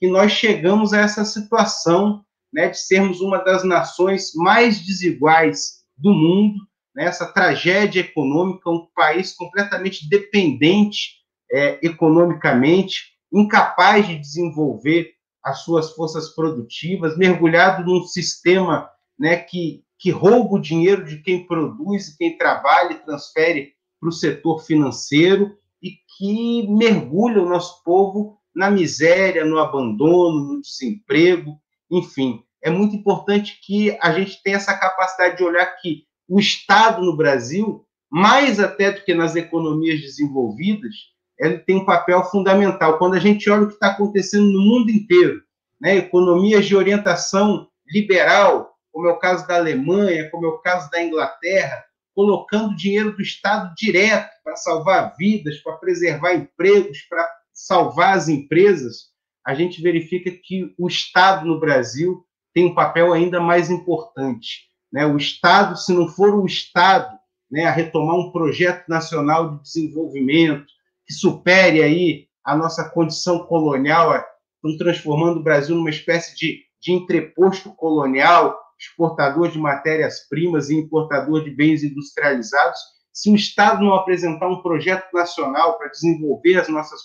que 0.00 0.08
nós 0.08 0.32
chegamos 0.32 0.92
a 0.92 0.98
essa 0.98 1.24
situação 1.24 2.24
né, 2.52 2.70
de 2.70 2.76
sermos 2.76 3.20
uma 3.20 3.38
das 3.38 3.62
nações 3.62 4.32
mais 4.34 4.80
desiguais 4.80 5.84
do 5.96 6.12
mundo, 6.12 6.58
né, 6.92 7.04
essa 7.04 7.32
tragédia 7.32 8.00
econômica, 8.00 8.68
um 8.68 8.88
país 8.96 9.32
completamente 9.32 10.08
dependente 10.08 11.20
é, 11.52 11.78
economicamente, 11.86 13.19
incapaz 13.32 14.06
de 14.06 14.18
desenvolver 14.18 15.12
as 15.42 15.62
suas 15.62 15.92
forças 15.92 16.34
produtivas, 16.34 17.16
mergulhado 17.16 17.84
num 17.84 18.04
sistema 18.04 18.90
né, 19.18 19.36
que 19.36 19.82
que 20.00 20.10
rouba 20.10 20.54
o 20.54 20.60
dinheiro 20.60 21.04
de 21.04 21.18
quem 21.18 21.46
produz 21.46 22.16
quem 22.16 22.36
trabalha 22.38 22.92
e 22.92 23.04
transfere 23.04 23.74
para 24.00 24.08
o 24.08 24.12
setor 24.12 24.64
financeiro 24.64 25.54
e 25.82 25.90
que 26.16 26.66
mergulha 26.68 27.42
o 27.42 27.48
nosso 27.48 27.84
povo 27.84 28.38
na 28.54 28.70
miséria, 28.70 29.44
no 29.44 29.58
abandono, 29.58 30.54
no 30.54 30.60
desemprego, 30.62 31.60
enfim. 31.90 32.42
É 32.62 32.70
muito 32.70 32.96
importante 32.96 33.60
que 33.62 33.96
a 34.00 34.12
gente 34.12 34.42
tenha 34.42 34.56
essa 34.56 34.76
capacidade 34.76 35.36
de 35.36 35.44
olhar 35.44 35.66
que 35.76 36.04
o 36.26 36.40
Estado 36.40 37.02
no 37.02 37.14
Brasil, 37.14 37.84
mais 38.10 38.58
até 38.58 38.90
do 38.90 39.04
que 39.04 39.12
nas 39.14 39.36
economias 39.36 40.00
desenvolvidas, 40.00 40.94
ele 41.40 41.58
tem 41.58 41.76
um 41.76 41.84
papel 41.84 42.22
fundamental. 42.24 42.98
Quando 42.98 43.14
a 43.14 43.18
gente 43.18 43.48
olha 43.50 43.62
o 43.62 43.68
que 43.68 43.74
está 43.74 43.88
acontecendo 43.88 44.44
no 44.44 44.60
mundo 44.60 44.90
inteiro, 44.90 45.42
né, 45.80 45.96
economias 45.96 46.66
de 46.66 46.76
orientação 46.76 47.68
liberal, 47.86 48.74
como 48.92 49.08
é 49.08 49.12
o 49.12 49.18
caso 49.18 49.46
da 49.46 49.56
Alemanha, 49.56 50.30
como 50.30 50.44
é 50.44 50.48
o 50.48 50.58
caso 50.58 50.90
da 50.90 51.02
Inglaterra, 51.02 51.82
colocando 52.14 52.76
dinheiro 52.76 53.16
do 53.16 53.22
Estado 53.22 53.72
direto 53.74 54.30
para 54.44 54.56
salvar 54.56 55.14
vidas, 55.16 55.58
para 55.58 55.76
preservar 55.76 56.34
empregos, 56.34 56.98
para 57.08 57.26
salvar 57.54 58.16
as 58.16 58.28
empresas, 58.28 59.10
a 59.46 59.54
gente 59.54 59.80
verifica 59.80 60.30
que 60.30 60.74
o 60.78 60.86
Estado 60.86 61.46
no 61.46 61.58
Brasil 61.58 62.22
tem 62.52 62.66
um 62.66 62.74
papel 62.74 63.12
ainda 63.12 63.40
mais 63.40 63.70
importante. 63.70 64.68
Né? 64.92 65.06
O 65.06 65.16
Estado, 65.16 65.76
se 65.76 65.92
não 65.94 66.08
for 66.08 66.34
o 66.34 66.44
Estado 66.44 67.16
né, 67.50 67.64
a 67.64 67.70
retomar 67.70 68.16
um 68.16 68.30
projeto 68.30 68.86
nacional 68.88 69.56
de 69.56 69.62
desenvolvimento 69.62 70.66
que 71.10 71.14
supere 71.14 71.82
aí 71.82 72.28
a 72.44 72.56
nossa 72.56 72.88
condição 72.88 73.40
colonial, 73.40 74.14
estão 74.54 74.78
transformando 74.78 75.40
o 75.40 75.42
Brasil 75.42 75.74
numa 75.74 75.90
espécie 75.90 76.36
de, 76.36 76.60
de 76.80 76.92
entreposto 76.92 77.74
colonial, 77.74 78.56
exportador 78.78 79.50
de 79.50 79.58
matérias-primas 79.58 80.70
e 80.70 80.76
importador 80.76 81.42
de 81.42 81.50
bens 81.50 81.82
industrializados, 81.82 82.78
se 83.12 83.28
o 83.28 83.34
Estado 83.34 83.84
não 83.84 83.92
apresentar 83.94 84.46
um 84.46 84.62
projeto 84.62 85.12
nacional 85.12 85.76
para 85.78 85.88
desenvolver 85.88 86.60
as 86.60 86.68
nossas 86.68 87.00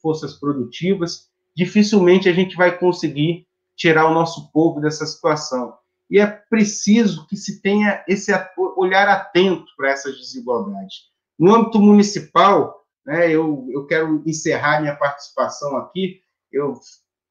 forças 0.00 0.34
produtivas, 0.34 1.28
dificilmente 1.56 2.28
a 2.28 2.32
gente 2.32 2.54
vai 2.54 2.78
conseguir 2.78 3.48
tirar 3.74 4.06
o 4.06 4.14
nosso 4.14 4.52
povo 4.52 4.80
dessa 4.80 5.04
situação. 5.04 5.74
E 6.08 6.20
é 6.20 6.26
preciso 6.26 7.26
que 7.26 7.36
se 7.36 7.60
tenha 7.60 8.04
esse 8.06 8.32
olhar 8.76 9.08
atento 9.08 9.66
para 9.76 9.90
essas 9.90 10.16
desigualdades. 10.16 11.10
No 11.36 11.52
âmbito 11.52 11.80
municipal, 11.80 12.79
né, 13.06 13.30
eu, 13.30 13.66
eu 13.70 13.86
quero 13.86 14.22
encerrar 14.26 14.80
minha 14.80 14.96
participação 14.96 15.76
aqui, 15.76 16.20
eu 16.52 16.74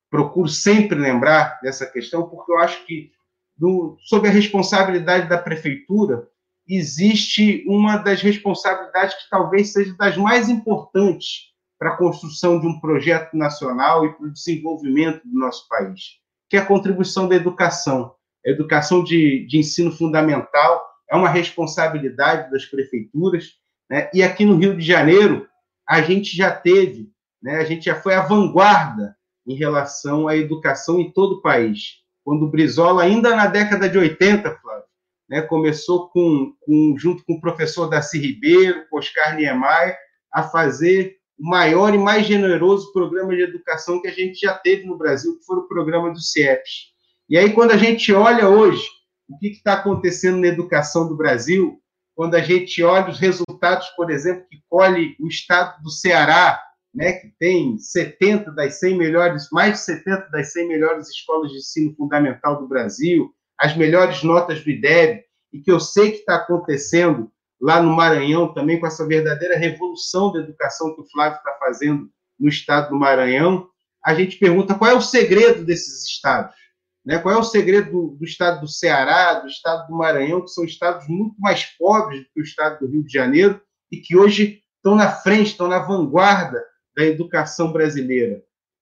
procuro 0.09 0.47
sempre 0.47 0.97
lembrar 0.97 1.59
dessa 1.61 1.85
questão, 1.85 2.27
porque 2.27 2.51
eu 2.51 2.57
acho 2.57 2.85
que 2.85 3.11
do, 3.57 3.97
sob 3.99 4.27
a 4.27 4.31
responsabilidade 4.31 5.27
da 5.27 5.37
prefeitura, 5.37 6.27
existe 6.67 7.65
uma 7.67 7.97
das 7.97 8.21
responsabilidades 8.21 9.15
que 9.15 9.29
talvez 9.29 9.73
seja 9.73 9.93
das 9.97 10.15
mais 10.15 10.49
importantes 10.49 11.49
para 11.77 11.91
a 11.93 11.97
construção 11.97 12.59
de 12.59 12.67
um 12.67 12.79
projeto 12.79 13.35
nacional 13.35 14.05
e 14.05 14.13
para 14.13 14.27
o 14.27 14.31
desenvolvimento 14.31 15.21
do 15.25 15.39
nosso 15.39 15.67
país, 15.67 16.19
que 16.49 16.55
é 16.55 16.59
a 16.59 16.65
contribuição 16.65 17.27
da 17.27 17.35
educação. 17.35 18.13
A 18.45 18.49
educação 18.49 19.03
de, 19.03 19.45
de 19.47 19.57
ensino 19.57 19.91
fundamental 19.91 20.85
é 21.09 21.15
uma 21.15 21.29
responsabilidade 21.29 22.51
das 22.51 22.65
prefeituras, 22.65 23.55
né? 23.89 24.09
e 24.13 24.21
aqui 24.21 24.45
no 24.45 24.55
Rio 24.55 24.77
de 24.77 24.85
Janeiro, 24.85 25.47
a 25.89 26.01
gente 26.01 26.35
já 26.35 26.51
teve, 26.51 27.09
né? 27.41 27.55
a 27.57 27.63
gente 27.63 27.85
já 27.85 27.95
foi 27.95 28.13
à 28.13 28.21
vanguarda 28.21 29.15
em 29.47 29.55
relação 29.55 30.27
à 30.27 30.37
educação 30.37 30.99
em 30.99 31.11
todo 31.11 31.37
o 31.37 31.41
país 31.41 31.99
quando 32.23 32.43
o 32.43 32.51
Brizola, 32.51 33.01
ainda 33.01 33.35
na 33.35 33.47
década 33.47 33.89
de 33.89 33.97
80, 33.97 34.55
Flávio, 34.61 34.83
né, 35.27 35.41
começou 35.41 36.09
com, 36.09 36.53
com, 36.59 36.95
junto 36.95 37.23
com 37.25 37.33
o 37.33 37.41
professor 37.41 37.87
Darcy 37.87 38.19
Ribeiro, 38.19 38.85
Oscar 38.93 39.35
Niemeyer, 39.35 39.97
a 40.31 40.43
fazer 40.43 41.15
o 41.39 41.49
maior 41.49 41.91
e 41.95 41.97
mais 41.97 42.27
generoso 42.27 42.93
programa 42.93 43.35
de 43.35 43.41
educação 43.41 43.99
que 43.99 44.07
a 44.07 44.11
gente 44.11 44.39
já 44.39 44.53
teve 44.53 44.85
no 44.85 44.95
Brasil, 44.95 45.39
que 45.39 45.45
foi 45.45 45.57
o 45.57 45.67
programa 45.67 46.11
do 46.11 46.21
CIEPS. 46.21 46.89
E 47.27 47.35
aí, 47.35 47.51
quando 47.51 47.71
a 47.71 47.77
gente 47.77 48.13
olha 48.13 48.47
hoje 48.47 48.87
o 49.27 49.37
que 49.39 49.47
está 49.47 49.73
acontecendo 49.73 50.37
na 50.37 50.47
educação 50.47 51.07
do 51.07 51.17
Brasil, 51.17 51.79
quando 52.19 52.35
a 52.35 52.41
gente 52.41 52.83
olha 52.83 53.09
os 53.09 53.17
resultados, 53.17 53.87
por 53.91 54.11
exemplo, 54.11 54.45
que 54.49 54.61
colhe 54.67 55.15
o 55.21 55.27
estado 55.29 55.81
do 55.81 55.89
Ceará, 55.89 56.61
né, 56.93 57.13
que 57.13 57.29
tem 57.39 57.77
70 57.77 58.51
das 58.51 58.77
100 58.77 58.97
melhores, 58.97 59.47
mais 59.53 59.75
de 59.75 59.79
70 59.85 60.29
das 60.29 60.51
100 60.51 60.67
melhores 60.67 61.07
escolas 61.07 61.49
de 61.49 61.59
ensino 61.59 61.95
fundamental 61.95 62.59
do 62.59 62.67
Brasil, 62.67 63.33
as 63.57 63.73
melhores 63.77 64.21
notas 64.21 64.61
do 64.61 64.69
IDEB, 64.69 65.23
e 65.53 65.61
que 65.61 65.71
eu 65.71 65.79
sei 65.79 66.11
que 66.11 66.17
está 66.17 66.35
acontecendo 66.35 67.31
lá 67.57 67.81
no 67.81 67.95
Maranhão 67.95 68.53
também 68.53 68.81
com 68.81 68.87
essa 68.87 69.07
verdadeira 69.07 69.57
revolução 69.57 70.29
da 70.33 70.39
educação 70.39 70.93
que 70.93 70.99
o 70.99 71.09
Flávio 71.09 71.37
está 71.37 71.53
fazendo 71.57 72.09
no 72.37 72.49
estado 72.49 72.89
do 72.89 72.99
Maranhão. 72.99 73.69
A 74.03 74.13
gente 74.13 74.35
pergunta 74.35 74.75
qual 74.75 74.91
é 74.91 74.93
o 74.93 75.01
segredo 75.01 75.63
desses 75.63 76.03
estados, 76.03 76.53
né? 77.05 77.17
Qual 77.19 77.33
é 77.33 77.37
o 77.37 77.43
segredo 77.43 77.91
do, 77.91 78.07
do 78.17 78.25
estado 78.25 78.61
do 78.61 78.67
Ceará, 78.67 79.35
do 79.35 79.47
estado 79.47 79.87
do 79.87 79.97
Maranhão, 79.97 80.41
que 80.41 80.49
são 80.49 80.63
estados 80.63 81.07
muito 81.07 81.35
mais 81.39 81.65
pobres 81.77 82.21
do 82.21 82.27
que 82.33 82.41
o 82.41 82.43
estado 82.43 82.79
do 82.79 82.91
Rio 82.91 83.03
de 83.03 83.11
Janeiro 83.11 83.61
e 83.91 83.97
que 83.97 84.17
hoje 84.17 84.61
estão 84.77 84.95
na 84.95 85.11
frente, 85.11 85.51
estão 85.51 85.67
na 85.67 85.79
vanguarda 85.79 86.63
da 86.95 87.05
educação 87.05 87.71
brasileira. 87.71 88.41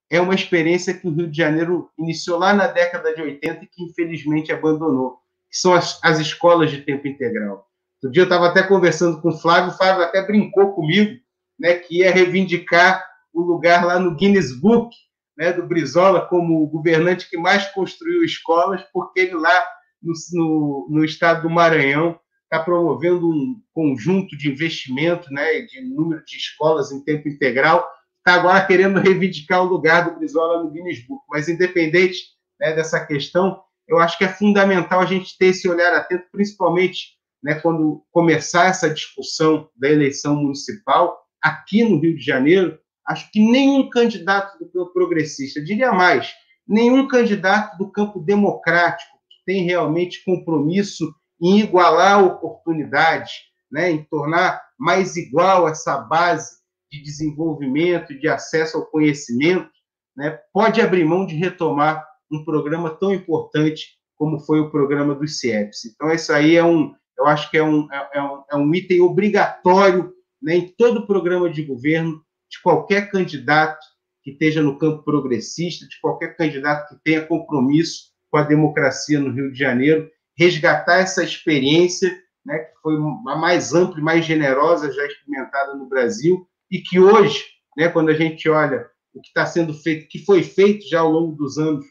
É 0.09 0.21
uma 0.21 0.35
experiência 0.35 0.93
que 0.93 1.07
o 1.07 1.13
Rio 1.13 1.29
de 1.29 1.37
Janeiro 1.37 1.89
iniciou 1.97 2.39
lá 2.39 2.53
na 2.53 2.67
década 2.67 3.13
de 3.13 3.21
80 3.21 3.63
e 3.63 3.67
que 3.67 3.83
infelizmente 3.83 4.51
abandonou, 4.51 5.17
que 5.49 5.57
são 5.57 5.73
as, 5.73 5.99
as 6.03 6.19
escolas 6.19 6.71
de 6.71 6.81
tempo 6.81 7.07
integral. 7.07 7.67
Outro 7.95 8.11
dia 8.11 8.21
eu 8.21 8.25
estava 8.25 8.47
até 8.47 8.63
conversando 8.63 9.21
com 9.21 9.29
o 9.29 9.37
Flávio, 9.37 9.71
o 9.71 9.77
Flávio 9.77 10.03
até 10.03 10.25
brincou 10.25 10.73
comigo, 10.73 11.19
né, 11.59 11.75
que 11.75 11.99
ia 11.99 12.11
reivindicar 12.11 13.03
o 13.33 13.41
lugar 13.41 13.85
lá 13.85 13.99
no 13.99 14.15
Guinness 14.15 14.57
Book, 14.59 14.95
né, 15.37 15.53
do 15.53 15.67
Brizola 15.67 16.25
como 16.27 16.63
o 16.63 16.67
governante 16.67 17.29
que 17.29 17.37
mais 17.37 17.67
construiu 17.71 18.23
escolas, 18.23 18.81
porque 18.91 19.19
ele 19.19 19.35
lá 19.35 19.67
no, 20.01 20.13
no, 20.33 20.87
no 20.89 21.05
estado 21.05 21.43
do 21.43 21.49
Maranhão 21.49 22.19
está 22.43 22.63
promovendo 22.63 23.29
um 23.29 23.61
conjunto 23.73 24.37
de 24.37 24.49
investimento, 24.49 25.31
né, 25.31 25.61
de 25.61 25.81
número 25.81 26.23
de 26.25 26.37
escolas 26.37 26.91
em 26.91 27.03
tempo 27.03 27.27
integral, 27.27 27.85
está 28.17 28.39
agora 28.39 28.65
querendo 28.65 28.99
reivindicar 28.99 29.61
o 29.61 29.67
lugar 29.67 30.05
do 30.05 30.17
Brizola 30.17 30.63
no 30.63 30.71
Guinness 30.71 31.05
Book. 31.05 31.23
Mas, 31.29 31.49
independente 31.49 32.19
né, 32.59 32.73
dessa 32.73 33.05
questão, 33.05 33.61
eu 33.87 33.99
acho 33.99 34.17
que 34.17 34.25
é 34.25 34.29
fundamental 34.29 35.01
a 35.01 35.05
gente 35.05 35.37
ter 35.37 35.47
esse 35.47 35.67
olhar 35.69 35.93
atento, 35.93 36.25
principalmente 36.31 37.17
né, 37.43 37.55
quando 37.55 38.03
começar 38.11 38.67
essa 38.67 38.89
discussão 38.89 39.69
da 39.75 39.89
eleição 39.89 40.35
municipal, 40.35 41.17
aqui 41.41 41.83
no 41.83 41.99
Rio 41.99 42.15
de 42.15 42.23
Janeiro, 42.23 42.77
acho 43.07 43.31
que 43.31 43.39
nenhum 43.39 43.89
candidato 43.89 44.59
do 44.59 44.69
campo 44.69 44.93
progressista, 44.93 45.63
diria 45.63 45.91
mais, 45.91 46.31
nenhum 46.67 47.07
candidato 47.07 47.77
do 47.77 47.89
campo 47.89 48.19
democrático 48.19 49.17
que 49.29 49.37
tem 49.45 49.63
realmente 49.63 50.23
compromisso 50.25 51.13
em 51.41 51.59
igualar 51.59 52.23
oportunidades, 52.23 53.31
né, 53.71 53.91
em 53.91 54.03
tornar 54.03 54.61
mais 54.77 55.15
igual 55.15 55.67
essa 55.67 55.97
base 55.97 56.57
de 56.91 57.01
desenvolvimento 57.01 58.17
de 58.17 58.27
acesso 58.27 58.77
ao 58.77 58.85
conhecimento, 58.85 59.69
né, 60.15 60.39
pode 60.53 60.81
abrir 60.81 61.05
mão 61.05 61.25
de 61.25 61.35
retomar 61.35 62.05
um 62.31 62.43
programa 62.43 62.89
tão 62.89 63.13
importante 63.13 63.97
como 64.15 64.39
foi 64.39 64.59
o 64.59 64.71
programa 64.71 65.13
dos 65.13 65.39
CIEPs. 65.39 65.85
Então, 65.85 66.11
isso 66.11 66.33
aí 66.33 66.55
é 66.55 66.63
um, 66.63 66.93
eu 67.17 67.27
acho 67.27 67.49
que 67.51 67.57
é 67.57 67.63
um, 67.63 67.87
é, 67.91 68.09
é, 68.15 68.21
um, 68.21 68.43
é 68.51 68.55
um 68.55 68.73
item 68.73 69.01
obrigatório 69.01 70.11
né, 70.41 70.55
em 70.55 70.67
todo 70.75 71.05
programa 71.05 71.49
de 71.49 71.63
governo 71.63 72.21
de 72.49 72.61
qualquer 72.61 73.11
candidato 73.11 73.85
que 74.23 74.31
esteja 74.31 74.61
no 74.61 74.77
campo 74.77 75.03
progressista, 75.03 75.87
de 75.87 75.99
qualquer 76.01 76.35
candidato 76.35 76.89
que 76.89 77.01
tenha 77.03 77.25
compromisso 77.25 78.11
com 78.29 78.37
a 78.37 78.43
democracia 78.43 79.19
no 79.19 79.31
Rio 79.31 79.51
de 79.51 79.57
Janeiro, 79.57 80.09
resgatar 80.37 80.97
essa 80.97 81.23
experiência, 81.23 82.09
né, 82.45 82.59
que 82.59 82.73
foi 82.81 82.95
a 82.95 83.35
mais 83.35 83.73
ampla 83.73 83.99
e 83.99 84.03
mais 84.03 84.25
generosa 84.25 84.91
já 84.91 85.05
experimentada 85.05 85.75
no 85.75 85.87
Brasil, 85.87 86.47
e 86.69 86.79
que 86.79 86.99
hoje, 86.99 87.43
né, 87.77 87.89
quando 87.89 88.09
a 88.09 88.13
gente 88.13 88.49
olha 88.49 88.87
o 89.13 89.21
que 89.21 89.29
está 89.29 89.45
sendo 89.45 89.73
feito, 89.73 90.07
que 90.09 90.19
foi 90.19 90.43
feito 90.43 90.87
já 90.87 90.99
ao 90.99 91.11
longo 91.11 91.35
dos 91.35 91.57
anos 91.57 91.85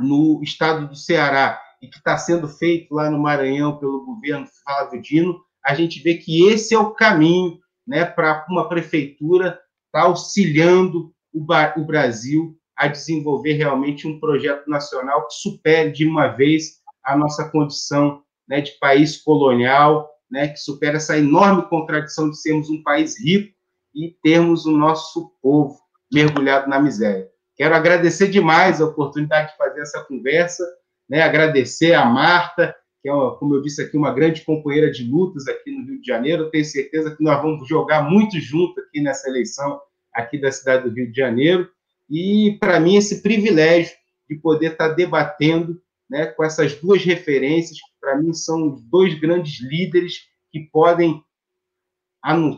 no 0.00 0.40
estado 0.42 0.88
do 0.88 0.96
Ceará, 0.96 1.60
e 1.82 1.88
que 1.88 1.98
está 1.98 2.16
sendo 2.16 2.48
feito 2.48 2.94
lá 2.94 3.10
no 3.10 3.18
Maranhão 3.18 3.78
pelo 3.78 4.04
governo 4.04 4.46
Flávio 4.64 5.00
Dino, 5.00 5.40
a 5.64 5.74
gente 5.74 6.00
vê 6.02 6.14
que 6.14 6.48
esse 6.48 6.74
é 6.74 6.78
o 6.78 6.92
caminho 6.92 7.58
né, 7.86 8.04
para 8.04 8.46
uma 8.48 8.68
prefeitura 8.68 9.58
estar 9.88 10.00
tá 10.00 10.06
auxiliando 10.06 11.12
o, 11.32 11.44
o 11.76 11.84
Brasil 11.84 12.56
a 12.76 12.86
desenvolver 12.86 13.54
realmente 13.54 14.06
um 14.06 14.20
projeto 14.20 14.68
nacional 14.68 15.26
que 15.26 15.34
supere 15.34 15.90
de 15.90 16.06
uma 16.06 16.28
vez 16.28 16.78
a 17.04 17.16
nossa 17.16 17.48
condição 17.50 18.22
né, 18.48 18.60
de 18.60 18.72
país 18.78 19.16
colonial, 19.16 20.08
né, 20.30 20.48
que 20.48 20.58
supere 20.58 20.96
essa 20.96 21.18
enorme 21.18 21.62
contradição 21.68 22.30
de 22.30 22.40
sermos 22.40 22.70
um 22.70 22.82
país 22.82 23.18
rico 23.18 23.52
e 23.94 24.16
termos 24.22 24.64
o 24.64 24.70
nosso 24.70 25.32
povo 25.42 25.78
mergulhado 26.12 26.68
na 26.68 26.80
miséria. 26.80 27.28
Quero 27.56 27.74
agradecer 27.74 28.28
demais 28.28 28.80
a 28.80 28.84
oportunidade 28.84 29.50
de 29.50 29.56
fazer 29.56 29.80
essa 29.80 30.04
conversa 30.04 30.64
né, 31.08 31.22
agradecer 31.22 31.94
a 31.94 32.04
Marta, 32.04 32.76
que 33.02 33.08
é, 33.08 33.12
como 33.38 33.54
eu 33.54 33.62
disse 33.62 33.82
aqui, 33.82 33.96
uma 33.96 34.12
grande 34.12 34.42
companheira 34.42 34.90
de 34.90 35.04
lutas 35.04 35.46
aqui 35.46 35.70
no 35.70 35.84
Rio 35.84 36.00
de 36.00 36.06
Janeiro. 36.06 36.50
Tenho 36.50 36.64
certeza 36.64 37.14
que 37.14 37.22
nós 37.22 37.40
vamos 37.40 37.68
jogar 37.68 38.08
muito 38.08 38.38
junto 38.40 38.80
aqui 38.80 39.00
nessa 39.00 39.28
eleição 39.28 39.80
aqui 40.12 40.38
da 40.38 40.50
cidade 40.50 40.88
do 40.88 40.94
Rio 40.94 41.10
de 41.10 41.16
Janeiro. 41.16 41.68
E, 42.10 42.56
para 42.58 42.80
mim, 42.80 42.96
esse 42.96 43.22
privilégio 43.22 43.94
de 44.28 44.36
poder 44.36 44.72
estar 44.72 44.88
debatendo 44.88 45.80
né, 46.08 46.26
com 46.26 46.42
essas 46.42 46.74
duas 46.74 47.04
referências, 47.04 47.78
que, 47.78 48.00
para 48.00 48.16
mim, 48.16 48.32
são 48.32 48.80
dois 48.90 49.18
grandes 49.18 49.60
líderes 49.60 50.22
que 50.50 50.60
podem, 50.72 51.22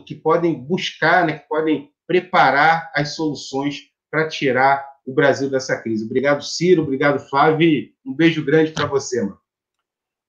que 0.05 0.15
podem 0.15 0.53
buscar, 0.55 1.25
né, 1.25 1.39
que 1.39 1.47
podem 1.47 1.91
preparar 2.07 2.91
as 2.95 3.15
soluções 3.15 3.89
para 4.09 4.27
tirar 4.27 4.85
o 5.05 5.13
Brasil 5.13 5.49
dessa 5.49 5.81
crise. 5.81 6.05
Obrigado, 6.05 6.43
Ciro. 6.43 6.83
Obrigado, 6.83 7.19
Flávio. 7.29 7.89
Um 8.05 8.13
beijo 8.13 8.43
grande 8.43 8.71
para 8.71 8.85
você, 8.85 9.21
mano. 9.21 9.40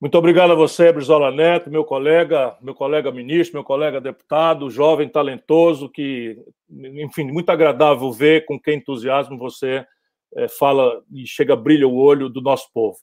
Muito 0.02 0.18
obrigado 0.18 0.50
a 0.50 0.56
você, 0.56 0.90
Brizola 0.90 1.30
Neto, 1.30 1.70
meu 1.70 1.84
colega, 1.84 2.56
meu 2.60 2.74
colega 2.74 3.12
ministro, 3.12 3.54
meu 3.54 3.62
colega 3.62 4.00
deputado, 4.00 4.68
jovem, 4.68 5.08
talentoso, 5.08 5.88
que, 5.88 6.36
enfim, 6.68 7.30
muito 7.30 7.48
agradável 7.50 8.10
ver 8.10 8.44
com 8.44 8.58
que 8.58 8.74
entusiasmo 8.74 9.38
você 9.38 9.86
é, 10.34 10.48
fala 10.48 11.00
e 11.12 11.24
chega, 11.24 11.54
brilha 11.54 11.86
o 11.86 11.94
olho 11.94 12.28
do 12.28 12.40
nosso 12.40 12.68
povo. 12.74 12.98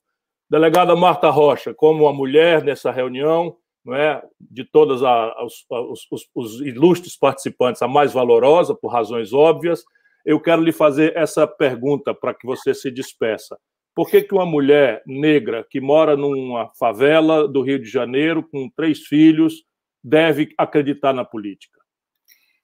Delegada 0.49 0.93
Marta 0.93 1.29
Rocha, 1.29 1.73
como 1.73 2.05
a 2.05 2.11
mulher 2.11 2.65
nessa 2.65 2.91
reunião, 2.91 3.55
não 3.85 3.95
é, 3.95 4.21
de 4.37 4.65
todas 4.65 5.01
a, 5.01 5.41
os, 5.41 5.65
os, 6.11 6.29
os 6.35 6.59
ilustres 6.59 7.15
participantes, 7.15 7.81
a 7.81 7.87
mais 7.87 8.11
valorosa, 8.11 8.75
por 8.75 8.91
razões 8.91 9.31
óbvias, 9.31 9.85
eu 10.25 10.37
quero 10.37 10.61
lhe 10.61 10.73
fazer 10.73 11.15
essa 11.15 11.47
pergunta 11.47 12.13
para 12.13 12.33
que 12.33 12.45
você 12.45 12.73
se 12.73 12.91
despeça. 12.91 13.57
Por 13.95 14.09
que, 14.09 14.21
que 14.21 14.33
uma 14.33 14.45
mulher 14.45 15.01
negra 15.05 15.65
que 15.69 15.81
mora 15.81 16.15
numa 16.15 16.69
favela 16.75 17.47
do 17.47 17.61
Rio 17.61 17.79
de 17.79 17.89
Janeiro, 17.89 18.43
com 18.43 18.69
três 18.69 18.99
filhos, 18.99 19.63
deve 20.03 20.53
acreditar 20.57 21.13
na 21.13 21.25
política? 21.25 21.79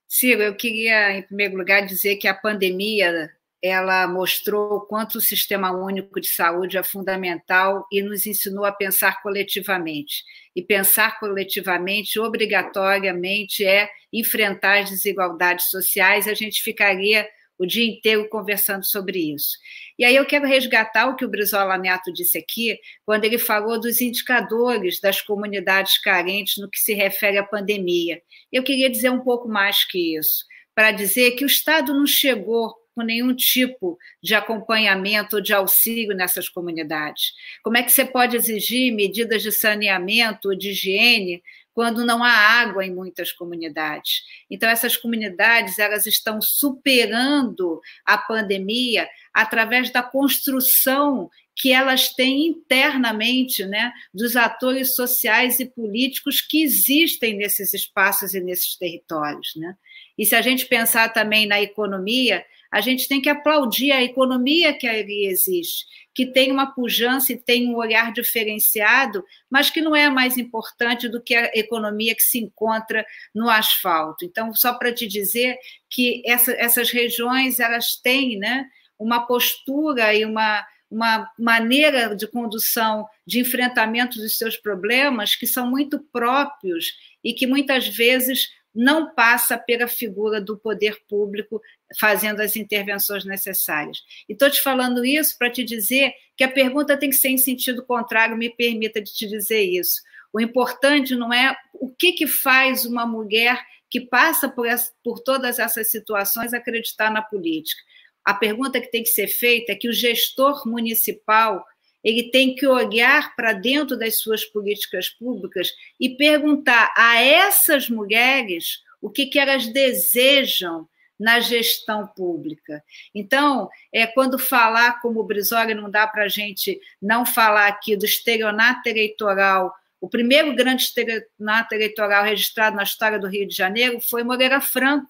Ciro, 0.08 0.42
eu 0.42 0.56
queria, 0.56 1.18
em 1.18 1.24
primeiro 1.24 1.58
lugar, 1.58 1.86
dizer 1.86 2.16
que 2.16 2.28
a 2.28 2.34
pandemia 2.34 3.30
ela 3.62 4.08
mostrou 4.08 4.82
quanto 4.82 5.16
o 5.16 5.22
sistema 5.22 5.72
único 5.72 6.22
de 6.22 6.28
saúde 6.28 6.78
é 6.78 6.84
fundamental 6.84 7.86
e 7.92 8.00
nos 8.02 8.28
ensinou 8.28 8.64
a 8.64 8.72
pensar 8.72 9.24
coletivamente. 9.24 10.24
E 10.56 10.62
pensar 10.62 11.20
coletivamente, 11.20 12.20
obrigatoriamente, 12.20 13.66
é 13.66 13.90
enfrentar 14.14 14.84
as 14.84 14.92
desigualdades 14.92 15.70
sociais. 15.72 16.28
A 16.28 16.36
gente 16.36 16.62
ficaria 16.62 17.28
o 17.58 17.66
dia 17.66 17.86
inteiro 17.86 18.28
conversando 18.30 18.86
sobre 18.86 19.34
isso. 19.34 19.58
E 19.98 20.06
aí 20.06 20.16
eu 20.16 20.26
quero 20.26 20.46
resgatar 20.46 21.08
o 21.08 21.16
que 21.16 21.26
o 21.26 21.30
Brizola 21.30 21.78
Neto 21.78 22.12
disse 22.12 22.38
aqui, 22.38 22.78
quando 23.06 23.26
ele 23.26 23.38
falou 23.38 23.80
dos 23.80 24.02
indicadores 24.02 25.00
das 25.00 25.22
comunidades 25.22 25.98
carentes 26.00 26.58
no 26.58 26.70
que 26.70 26.80
se 26.80 26.94
refere 26.94 27.38
à 27.38 27.44
pandemia. 27.44 28.22
Eu 28.52 28.64
queria 28.64 28.90
dizer 28.90 29.10
um 29.10 29.22
pouco 29.22 29.48
mais 29.48 29.86
que 29.86 30.18
isso, 30.18 30.46
para 30.74 30.92
dizer 30.92 31.32
que 31.32 31.44
o 31.44 31.48
Estado 31.48 31.94
não 31.94 32.06
chegou 32.06 32.76
com 32.94 33.02
nenhum 33.02 33.36
tipo 33.36 33.98
de 34.24 34.34
acompanhamento 34.34 35.36
ou 35.36 35.42
de 35.42 35.54
auxílio 35.54 36.16
nessas 36.16 36.48
comunidades. 36.48 37.34
Como 37.62 37.78
é 37.78 37.84
que 37.84 37.92
você 37.92 38.06
pode 38.06 38.38
exigir 38.38 38.94
medidas 38.94 39.44
de 39.44 39.52
saneamento 39.52 40.56
de 40.56 40.70
higiene 40.70 41.44
quando 41.76 42.06
não 42.06 42.24
há 42.24 42.32
água 42.32 42.86
em 42.86 42.96
muitas 42.96 43.34
comunidades. 43.34 44.24
Então 44.50 44.70
essas 44.70 44.96
comunidades 44.96 45.78
elas 45.78 46.06
estão 46.06 46.42
superando 46.42 47.82
a 48.06 48.18
pandemia 48.18 49.08
através 49.34 49.92
da 49.92 50.02
construção 50.02 51.30
que 51.54 51.72
elas 51.72 52.10
têm 52.14 52.48
internamente, 52.48 53.66
né, 53.66 53.92
dos 54.14 54.36
atores 54.36 54.96
sociais 54.96 55.60
e 55.60 55.66
políticos 55.66 56.42
que 56.42 56.64
existem 56.64 57.36
nesses 57.36 57.74
espaços 57.74 58.34
e 58.34 58.42
nesses 58.42 58.78
territórios, 58.78 59.54
né? 59.56 59.76
E 60.18 60.26
se 60.26 60.36
a 60.36 60.42
gente 60.42 60.66
pensar 60.66 61.10
também 61.10 61.46
na 61.46 61.62
economia, 61.62 62.46
a 62.76 62.82
gente 62.82 63.08
tem 63.08 63.22
que 63.22 63.30
aplaudir 63.30 63.94
a 63.94 64.04
economia 64.04 64.78
que 64.78 64.86
ali 64.86 65.28
existe, 65.28 65.86
que 66.14 66.26
tem 66.26 66.52
uma 66.52 66.74
pujança 66.74 67.32
e 67.32 67.38
tem 67.38 67.70
um 67.70 67.78
olhar 67.78 68.12
diferenciado, 68.12 69.24
mas 69.50 69.70
que 69.70 69.80
não 69.80 69.96
é 69.96 70.10
mais 70.10 70.38
importante 70.38 71.08
do 71.08 71.24
que 71.24 71.34
a 71.34 71.52
economia 71.56 72.14
que 72.14 72.22
se 72.22 72.38
encontra 72.38 73.06
no 73.34 73.50
asfalto. 73.50 74.26
Então, 74.26 74.54
só 74.54 74.74
para 74.74 74.94
te 74.94 75.08
dizer 75.08 75.58
que 75.90 76.22
essa, 76.26 76.52
essas 76.52 76.92
regiões 76.92 77.62
elas 77.62 77.96
têm 77.96 78.38
né, 78.38 78.66
uma 79.00 79.26
postura 79.26 80.14
e 80.14 80.26
uma, 80.26 80.62
uma 80.92 81.32
maneira 81.40 82.14
de 82.14 82.28
condução, 82.28 83.08
de 83.26 83.40
enfrentamento 83.40 84.20
dos 84.20 84.38
seus 84.38 84.58
problemas 84.58 85.34
que 85.34 85.48
são 85.48 85.70
muito 85.70 85.98
próprios 86.12 86.88
e 87.24 87.32
que 87.32 87.48
muitas 87.48 87.88
vezes 87.88 88.50
não 88.76 89.14
passa 89.14 89.58
pela 89.58 89.88
figura 89.88 90.42
do 90.42 90.58
poder 90.58 91.00
público 91.08 91.62
fazendo 91.98 92.42
as 92.42 92.56
intervenções 92.56 93.24
necessárias. 93.24 94.04
E 94.28 94.34
estou 94.34 94.50
te 94.50 94.62
falando 94.62 95.06
isso 95.06 95.38
para 95.38 95.50
te 95.50 95.64
dizer 95.64 96.14
que 96.36 96.44
a 96.44 96.52
pergunta 96.52 96.98
tem 96.98 97.10
que 97.10 97.16
ser 97.16 97.30
em 97.30 97.38
sentido 97.38 97.86
contrário, 97.86 98.36
me 98.38 98.50
permita 98.50 99.02
de 99.02 99.14
te 99.14 99.28
dizer 99.28 99.62
isso. 99.62 100.02
O 100.34 100.42
importante 100.42 101.16
não 101.16 101.34
é 101.34 101.56
o 101.74 101.90
que, 101.90 102.12
que 102.12 102.28
faz 102.28 102.84
uma 102.86 103.06
mulher 103.06 103.64
que 103.90 104.02
passa 104.02 104.50
por, 104.50 104.68
essa, 104.68 104.92
por 105.02 105.20
todas 105.20 105.60
essas 105.60 105.90
situações 105.90 106.54
acreditar 106.54 107.10
na 107.10 107.22
política. 107.22 107.82
A 108.26 108.34
pergunta 108.34 108.82
que 108.82 108.92
tem 108.92 109.04
que 109.04 109.10
ser 109.10 109.28
feita 109.28 109.72
é 109.72 109.76
que 109.76 109.88
o 109.88 109.94
gestor 109.94 110.68
municipal 110.68 111.64
ele 112.06 112.30
tem 112.30 112.56
que 112.56 112.68
olhar 112.68 113.36
para 113.36 113.52
dentro 113.52 113.98
das 113.98 114.20
suas 114.20 114.46
políticas 114.46 115.10
públicas 115.10 115.74
e 116.00 116.10
perguntar 116.16 116.94
a 116.96 117.22
essas 117.22 117.90
mulheres 117.90 118.84
o 119.02 119.10
que, 119.10 119.26
que 119.26 119.40
elas 119.40 119.68
desejam 119.68 120.88
na 121.20 121.40
gestão 121.40 122.08
pública. 122.08 122.84
Então, 123.14 123.70
é 123.92 124.06
quando 124.06 124.38
falar 124.38 125.02
como 125.02 125.20
o 125.20 125.24
Brizola, 125.24 125.74
não 125.74 125.90
dá 125.90 126.06
para 126.06 126.24
a 126.24 126.28
gente 126.30 126.80
não 127.02 127.26
falar 127.26 127.68
aqui 127.68 127.98
do 127.98 128.06
estelionato 128.06 128.88
eleitoral 128.88 129.74
o 130.06 130.10
primeiro 130.10 130.54
grande 130.54 130.84
estelionato 130.84 131.74
eleitoral 131.74 132.24
registrado 132.24 132.76
na 132.76 132.84
história 132.84 133.18
do 133.18 133.28
Rio 133.28 133.48
de 133.48 133.56
Janeiro 133.56 134.00
foi 134.00 134.24
Moreira 134.24 134.62
Franco, 134.62 135.10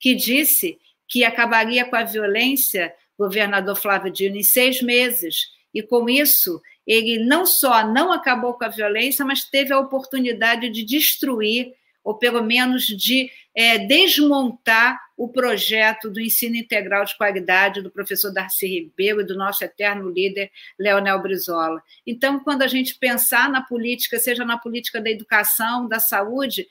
que 0.00 0.16
disse 0.16 0.80
que 1.06 1.24
acabaria 1.24 1.84
com 1.84 1.94
a 1.94 2.02
violência, 2.02 2.92
governador 3.16 3.76
Flávio 3.76 4.10
Dino, 4.10 4.36
em 4.36 4.42
seis 4.42 4.82
meses. 4.82 5.46
E 5.74 5.82
com 5.82 6.08
isso, 6.08 6.60
ele 6.86 7.18
não 7.24 7.46
só 7.46 7.86
não 7.86 8.12
acabou 8.12 8.54
com 8.54 8.64
a 8.64 8.68
violência, 8.68 9.24
mas 9.24 9.44
teve 9.44 9.72
a 9.72 9.78
oportunidade 9.78 10.68
de 10.70 10.84
destruir 10.84 11.72
ou 12.04 12.14
pelo 12.14 12.42
menos 12.42 12.84
de 12.84 13.30
é, 13.54 13.78
desmontar 13.78 15.00
o 15.16 15.28
projeto 15.28 16.10
do 16.10 16.20
ensino 16.20 16.56
integral 16.56 17.04
de 17.04 17.16
qualidade 17.16 17.80
do 17.80 17.90
professor 17.90 18.32
Darcy 18.32 18.66
Ribeiro 18.66 19.20
e 19.20 19.24
do 19.24 19.36
nosso 19.36 19.62
eterno 19.62 20.10
líder 20.10 20.50
Leonel 20.78 21.22
Brizola. 21.22 21.80
Então, 22.04 22.40
quando 22.40 22.62
a 22.62 22.66
gente 22.66 22.96
pensar 22.96 23.48
na 23.48 23.62
política, 23.62 24.18
seja 24.18 24.44
na 24.44 24.58
política 24.58 25.00
da 25.00 25.10
educação, 25.10 25.86
da 25.86 26.00
saúde, 26.00 26.66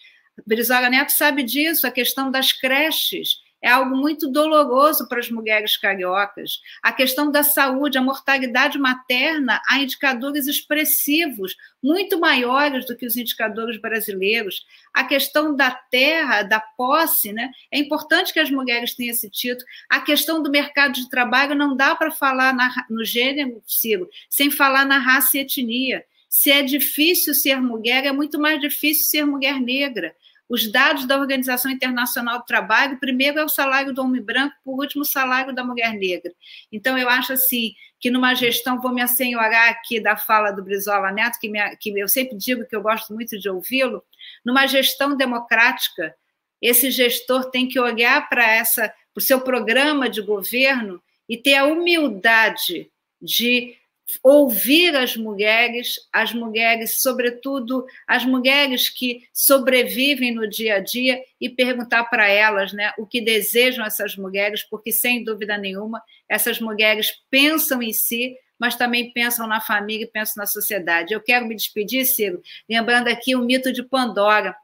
Brizola 0.45 0.90
Neto 0.90 1.11
sabe 1.11 1.44
disso, 1.44 1.88
a 1.88 1.91
questão 1.91 2.30
das 2.30 2.52
creches 2.52 3.40
é 3.62 3.70
algo 3.70 3.96
muito 3.96 4.28
doloroso 4.28 5.08
para 5.08 5.20
as 5.20 5.30
mulheres 5.30 5.78
cariocas. 5.78 6.62
A 6.82 6.92
questão 6.92 7.32
da 7.32 7.44
saúde, 7.44 7.98
a 7.98 8.02
mortalidade 8.02 8.80
materna, 8.80 9.62
há 9.70 9.80
indicadores 9.80 10.48
expressivos, 10.48 11.56
muito 11.82 12.20
maiores 12.20 12.86
do 12.86 12.98
que 12.98 13.06
os 13.06 13.16
indicadores 13.16 13.80
brasileiros. 13.80 14.66
A 14.94 15.04
questão 15.04 15.56
da 15.56 15.72
terra, 15.72 16.42
da 16.42 16.60
posse, 16.60 17.32
né? 17.32 17.52
é 17.72 17.78
importante 17.78 18.34
que 18.34 18.40
as 18.40 18.50
mulheres 18.50 18.96
tenham 18.96 19.12
esse 19.12 19.30
título. 19.30 19.66
A 19.90 20.00
questão 20.00 20.42
do 20.42 20.50
mercado 20.50 20.94
de 20.94 21.10
trabalho 21.10 21.54
não 21.54 21.76
dá 21.76 21.96
para 21.96 22.10
falar 22.12 22.54
na, 22.54 22.70
no 22.90 23.06
gênero, 23.06 23.62
Ciro, 23.68 24.10
sem 24.30 24.50
falar 24.50 24.86
na 24.86 24.98
raça 24.98 25.38
e 25.38 25.42
etnia. 25.42 26.04
Se 26.28 26.50
é 26.50 26.64
difícil 26.64 27.34
ser 27.34 27.60
mulher, 27.60 28.06
é 28.06 28.12
muito 28.12 28.40
mais 28.40 28.60
difícil 28.60 29.06
ser 29.06 29.26
mulher 29.26 29.60
negra 29.60 30.16
os 30.52 30.69
dados 30.69 31.06
da 31.06 31.18
Organização 31.18 31.72
Internacional 31.72 32.40
do 32.40 32.45
Trabalho, 32.45 32.99
primeiro 32.99 33.40
é 33.40 33.45
o 33.45 33.48
salário 33.48 33.94
do 33.94 34.02
homem 34.02 34.22
branco, 34.22 34.53
por 34.65 34.78
último, 34.78 35.03
o 35.03 35.06
salário 35.06 35.56
da 35.56 35.64
mulher 35.64 35.94
negra. 35.94 36.34
Então, 36.69 36.98
eu 36.98 37.07
acho 37.07 37.32
assim 37.32 37.73
que 37.98 38.11
numa 38.11 38.34
gestão, 38.34 38.82
vou 38.82 38.94
me 38.94 39.02
assenhorar 39.02 39.69
aqui 39.69 39.98
da 39.98 40.18
fala 40.18 40.52
do 40.52 40.61
Brizola 40.61 41.10
Neto, 41.10 41.40
que, 41.40 41.48
me, 41.48 41.57
que 41.78 41.98
eu 41.98 42.10
sempre 42.10 42.38
digo 42.38 42.65
que 42.65 42.76
eu 42.76 42.82
gosto 42.82 43.14
muito 43.14 43.40
de 43.40 43.49
ouvi-lo, 43.49 44.03
numa 44.44 44.68
gestão 44.68 45.15
democrática, 45.15 46.14
esse 46.61 46.91
gestor 46.91 47.49
tem 47.49 47.65
que 47.65 47.80
olhar 47.80 48.28
para 48.28 48.45
essa 48.45 48.94
para 49.14 49.22
o 49.22 49.23
seu 49.23 49.40
programa 49.40 50.10
de 50.10 50.22
governo 50.22 51.02
e 51.30 51.38
ter 51.38 51.56
a 51.56 51.65
humildade 51.65 52.91
de 53.22 53.78
ouvir 54.24 54.96
as 54.96 55.16
mulheres, 55.16 55.96
as 56.12 56.34
mulheres, 56.34 57.02
sobretudo 57.02 57.86
as 58.08 58.26
mulheres 58.26 58.90
que 58.90 59.24
sobrevivem 59.34 60.34
no 60.34 60.50
dia 60.50 60.76
a 60.76 60.80
dia 60.80 61.22
e 61.40 61.50
perguntar 61.50 62.06
para 62.06 62.28
elas, 62.28 62.74
né, 62.74 62.92
o 62.98 63.06
que 63.06 63.22
desejam 63.22 63.86
essas 63.86 64.16
mulheres, 64.16 64.64
porque 64.64 64.92
sem 64.92 65.24
dúvida 65.24 65.58
nenhuma 65.58 66.02
essas 66.28 66.60
mulheres 66.60 67.12
pensam 67.30 67.82
em 67.82 67.92
si, 67.92 68.36
mas 68.58 68.76
também 68.76 69.12
pensam 69.12 69.48
na 69.48 69.60
família 69.60 70.06
e 70.06 70.12
pensam 70.12 70.42
na 70.42 70.46
sociedade. 70.46 71.14
Eu 71.14 71.22
quero 71.22 71.48
me 71.48 71.56
despedir, 71.56 72.06
Ciro, 72.06 72.42
lembrando 72.70 73.08
aqui 73.08 73.36
o 73.36 73.42
mito 73.42 73.74
de 73.74 73.84
Pandora. 73.84 74.56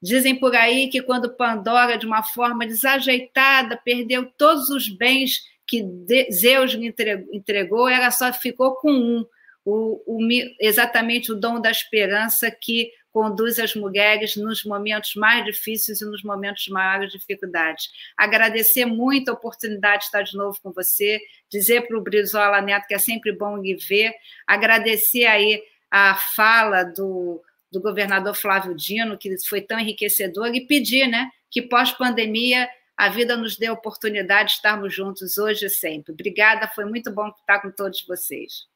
Dizem 0.00 0.38
por 0.38 0.54
aí 0.54 0.88
que 0.88 1.02
quando 1.02 1.34
Pandora, 1.34 1.98
de 1.98 2.06
uma 2.06 2.22
forma 2.22 2.66
desajeitada, 2.66 3.80
perdeu 3.84 4.30
todos 4.36 4.68
os 4.68 4.88
bens 4.88 5.40
que 5.68 5.86
Zeus 6.32 6.72
lhe 6.72 6.94
entregou, 7.32 7.88
ela 7.88 8.10
só 8.10 8.32
ficou 8.32 8.74
com 8.76 8.90
um, 8.90 9.26
o, 9.64 10.02
o, 10.06 10.28
exatamente 10.58 11.30
o 11.30 11.34
dom 11.34 11.60
da 11.60 11.70
esperança 11.70 12.50
que 12.50 12.90
conduz 13.12 13.58
as 13.58 13.74
mulheres 13.74 14.36
nos 14.36 14.64
momentos 14.64 15.14
mais 15.14 15.44
difíceis 15.44 16.00
e 16.00 16.04
nos 16.06 16.22
momentos 16.22 16.62
de 16.62 16.70
maiores 16.70 17.12
dificuldades. 17.12 17.90
Agradecer 18.16 18.86
muito 18.86 19.28
a 19.28 19.34
oportunidade 19.34 20.00
de 20.00 20.04
estar 20.04 20.22
de 20.22 20.36
novo 20.36 20.58
com 20.62 20.72
você, 20.72 21.20
dizer 21.50 21.86
para 21.86 21.98
o 21.98 22.00
Brizola 22.00 22.60
Neto 22.60 22.86
que 22.86 22.94
é 22.94 22.98
sempre 22.98 23.32
bom 23.32 23.56
lhe 23.58 23.74
ver, 23.74 24.12
agradecer 24.46 25.26
aí 25.26 25.62
a 25.90 26.14
fala 26.14 26.84
do, 26.84 27.42
do 27.72 27.80
governador 27.80 28.34
Flávio 28.34 28.74
Dino, 28.74 29.18
que 29.18 29.34
foi 29.46 29.60
tão 29.60 29.78
enriquecedor, 29.78 30.54
e 30.54 30.66
pedir 30.66 31.06
né, 31.08 31.30
que 31.50 31.62
pós-pandemia 31.62 32.68
a 32.98 33.08
vida 33.08 33.36
nos 33.36 33.56
deu 33.56 33.72
a 33.72 33.76
oportunidade 33.76 34.48
de 34.48 34.54
estarmos 34.56 34.92
juntos 34.92 35.38
hoje 35.38 35.66
e 35.66 35.70
sempre. 35.70 36.12
Obrigada, 36.12 36.66
foi 36.66 36.84
muito 36.84 37.12
bom 37.12 37.28
estar 37.28 37.62
com 37.62 37.70
todos 37.70 38.04
vocês. 38.04 38.66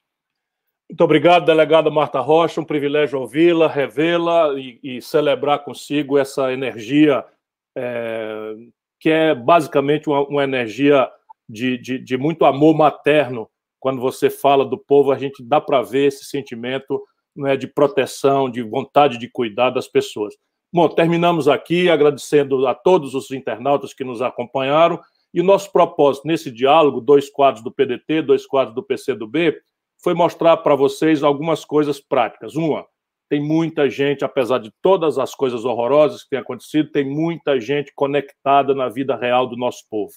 Muito 0.89 1.03
obrigado, 1.03 1.44
delegada 1.44 1.90
Marta 1.90 2.20
Rocha. 2.20 2.61
Um 2.61 2.65
privilégio 2.65 3.19
ouvi-la, 3.19 3.66
revê-la 3.66 4.55
e, 4.57 4.78
e, 4.81 5.03
celebrar 5.03 5.65
consigo 5.65 6.19
essa 6.19 6.53
energia 6.53 7.24
é, 7.77 8.55
que 9.01 9.11
é 9.11 9.35
basicamente 9.35 10.09
uma, 10.09 10.20
uma 10.28 10.44
energia 10.44 11.11
de, 11.49 11.77
de, 11.78 11.99
de, 11.99 12.16
muito 12.16 12.44
amor 12.44 12.77
materno. 12.77 13.51
Quando 13.81 14.01
você 14.01 14.31
fala 14.31 14.65
do 14.65 14.78
povo, 14.78 15.11
a 15.11 15.19
gente 15.19 15.43
dá 15.43 15.61
para 15.61 15.82
ver 15.82 16.07
esse 16.07 16.27
sentimento 16.27 17.03
né, 17.35 17.57
de 17.57 17.66
proteção, 17.66 18.49
de 18.49 18.62
vontade 18.62 19.19
de 19.19 19.28
cuidar 19.28 19.70
das 19.70 19.89
pessoas. 19.89 20.36
Bom, 20.74 20.89
terminamos 20.89 21.49
aqui 21.49 21.90
agradecendo 21.90 22.66
a 22.66 22.74
todos 22.74 23.15
os 23.15 23.31
internautas 23.31 23.93
que 23.93 24.03
nos 24.03 24.23
acompanharam. 24.23 24.99
E 25.35 25.39
o 25.39 25.44
nosso 25.44 25.70
propósito 25.70 26.27
nesse 26.27 26.51
diálogo, 26.51 26.99
dois 26.99 27.28
quadros 27.28 27.62
do 27.62 27.70
PDT, 27.70 28.23
dois 28.23 28.47
quadros 28.47 28.74
do 28.74 28.82
PCdoB, 28.82 29.55
foi 30.03 30.15
mostrar 30.15 30.57
para 30.57 30.74
vocês 30.74 31.23
algumas 31.23 31.62
coisas 31.62 32.01
práticas. 32.01 32.55
Uma, 32.55 32.86
tem 33.28 33.39
muita 33.39 33.90
gente, 33.90 34.24
apesar 34.24 34.61
de 34.61 34.73
todas 34.81 35.19
as 35.19 35.35
coisas 35.35 35.66
horrorosas 35.66 36.23
que 36.23 36.31
têm 36.31 36.39
acontecido, 36.39 36.90
tem 36.90 37.05
muita 37.05 37.61
gente 37.61 37.93
conectada 37.94 38.74
na 38.74 38.89
vida 38.89 39.15
real 39.15 39.47
do 39.47 39.59
nosso 39.59 39.85
povo. 39.90 40.15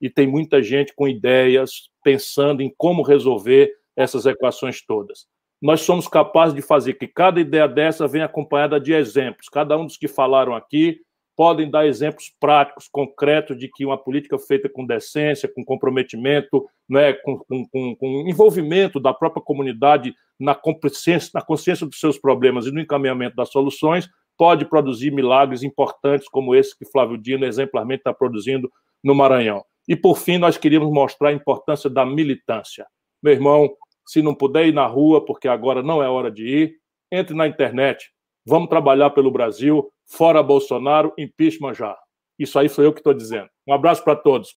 E 0.00 0.10
tem 0.10 0.26
muita 0.26 0.60
gente 0.60 0.92
com 0.96 1.06
ideias, 1.06 1.88
pensando 2.02 2.60
em 2.60 2.74
como 2.76 3.02
resolver 3.02 3.70
essas 3.96 4.26
equações 4.26 4.84
todas 4.84 5.26
nós 5.62 5.82
somos 5.82 6.08
capazes 6.08 6.52
de 6.52 6.60
fazer 6.60 6.94
que 6.94 7.06
cada 7.06 7.40
ideia 7.40 7.68
dessa 7.68 8.08
venha 8.08 8.24
acompanhada 8.24 8.80
de 8.80 8.92
exemplos. 8.92 9.48
Cada 9.48 9.78
um 9.78 9.86
dos 9.86 9.96
que 9.96 10.08
falaram 10.08 10.56
aqui 10.56 10.98
podem 11.36 11.70
dar 11.70 11.86
exemplos 11.86 12.34
práticos, 12.40 12.88
concretos, 12.90 13.56
de 13.56 13.68
que 13.68 13.86
uma 13.86 13.96
política 13.96 14.36
feita 14.38 14.68
com 14.68 14.84
decência, 14.84 15.48
com 15.48 15.64
comprometimento, 15.64 16.66
né, 16.88 17.12
com, 17.12 17.38
com, 17.38 17.96
com 17.96 18.28
envolvimento 18.28 18.98
da 18.98 19.14
própria 19.14 19.42
comunidade 19.42 20.12
na 20.38 20.54
consciência, 20.54 21.30
na 21.32 21.40
consciência 21.40 21.86
dos 21.86 22.00
seus 22.00 22.18
problemas 22.18 22.66
e 22.66 22.72
no 22.72 22.80
encaminhamento 22.80 23.36
das 23.36 23.50
soluções, 23.50 24.08
pode 24.36 24.64
produzir 24.64 25.12
milagres 25.12 25.62
importantes 25.62 26.28
como 26.28 26.54
esse 26.54 26.76
que 26.76 26.84
Flávio 26.84 27.16
Dino 27.16 27.46
exemplarmente 27.46 28.00
está 28.00 28.12
produzindo 28.12 28.70
no 29.02 29.14
Maranhão. 29.14 29.64
E, 29.88 29.94
por 29.94 30.18
fim, 30.18 30.38
nós 30.38 30.56
queríamos 30.56 30.92
mostrar 30.92 31.28
a 31.28 31.32
importância 31.32 31.88
da 31.88 32.04
militância. 32.04 32.86
Meu 33.22 33.32
irmão, 33.32 33.70
se 34.06 34.22
não 34.22 34.34
puder 34.34 34.66
ir 34.66 34.74
na 34.74 34.86
rua, 34.86 35.24
porque 35.24 35.48
agora 35.48 35.82
não 35.82 36.02
é 36.02 36.08
hora 36.08 36.30
de 36.30 36.46
ir, 36.46 36.76
entre 37.10 37.34
na 37.34 37.46
internet. 37.46 38.10
Vamos 38.44 38.68
trabalhar 38.68 39.10
pelo 39.10 39.30
Brasil, 39.30 39.90
fora 40.06 40.42
Bolsonaro, 40.42 41.12
impeachment 41.16 41.74
já. 41.74 41.96
Isso 42.38 42.58
aí 42.58 42.68
sou 42.68 42.84
eu 42.84 42.92
que 42.92 43.00
estou 43.00 43.14
dizendo. 43.14 43.48
Um 43.66 43.72
abraço 43.72 44.02
para 44.02 44.16
todos. 44.16 44.50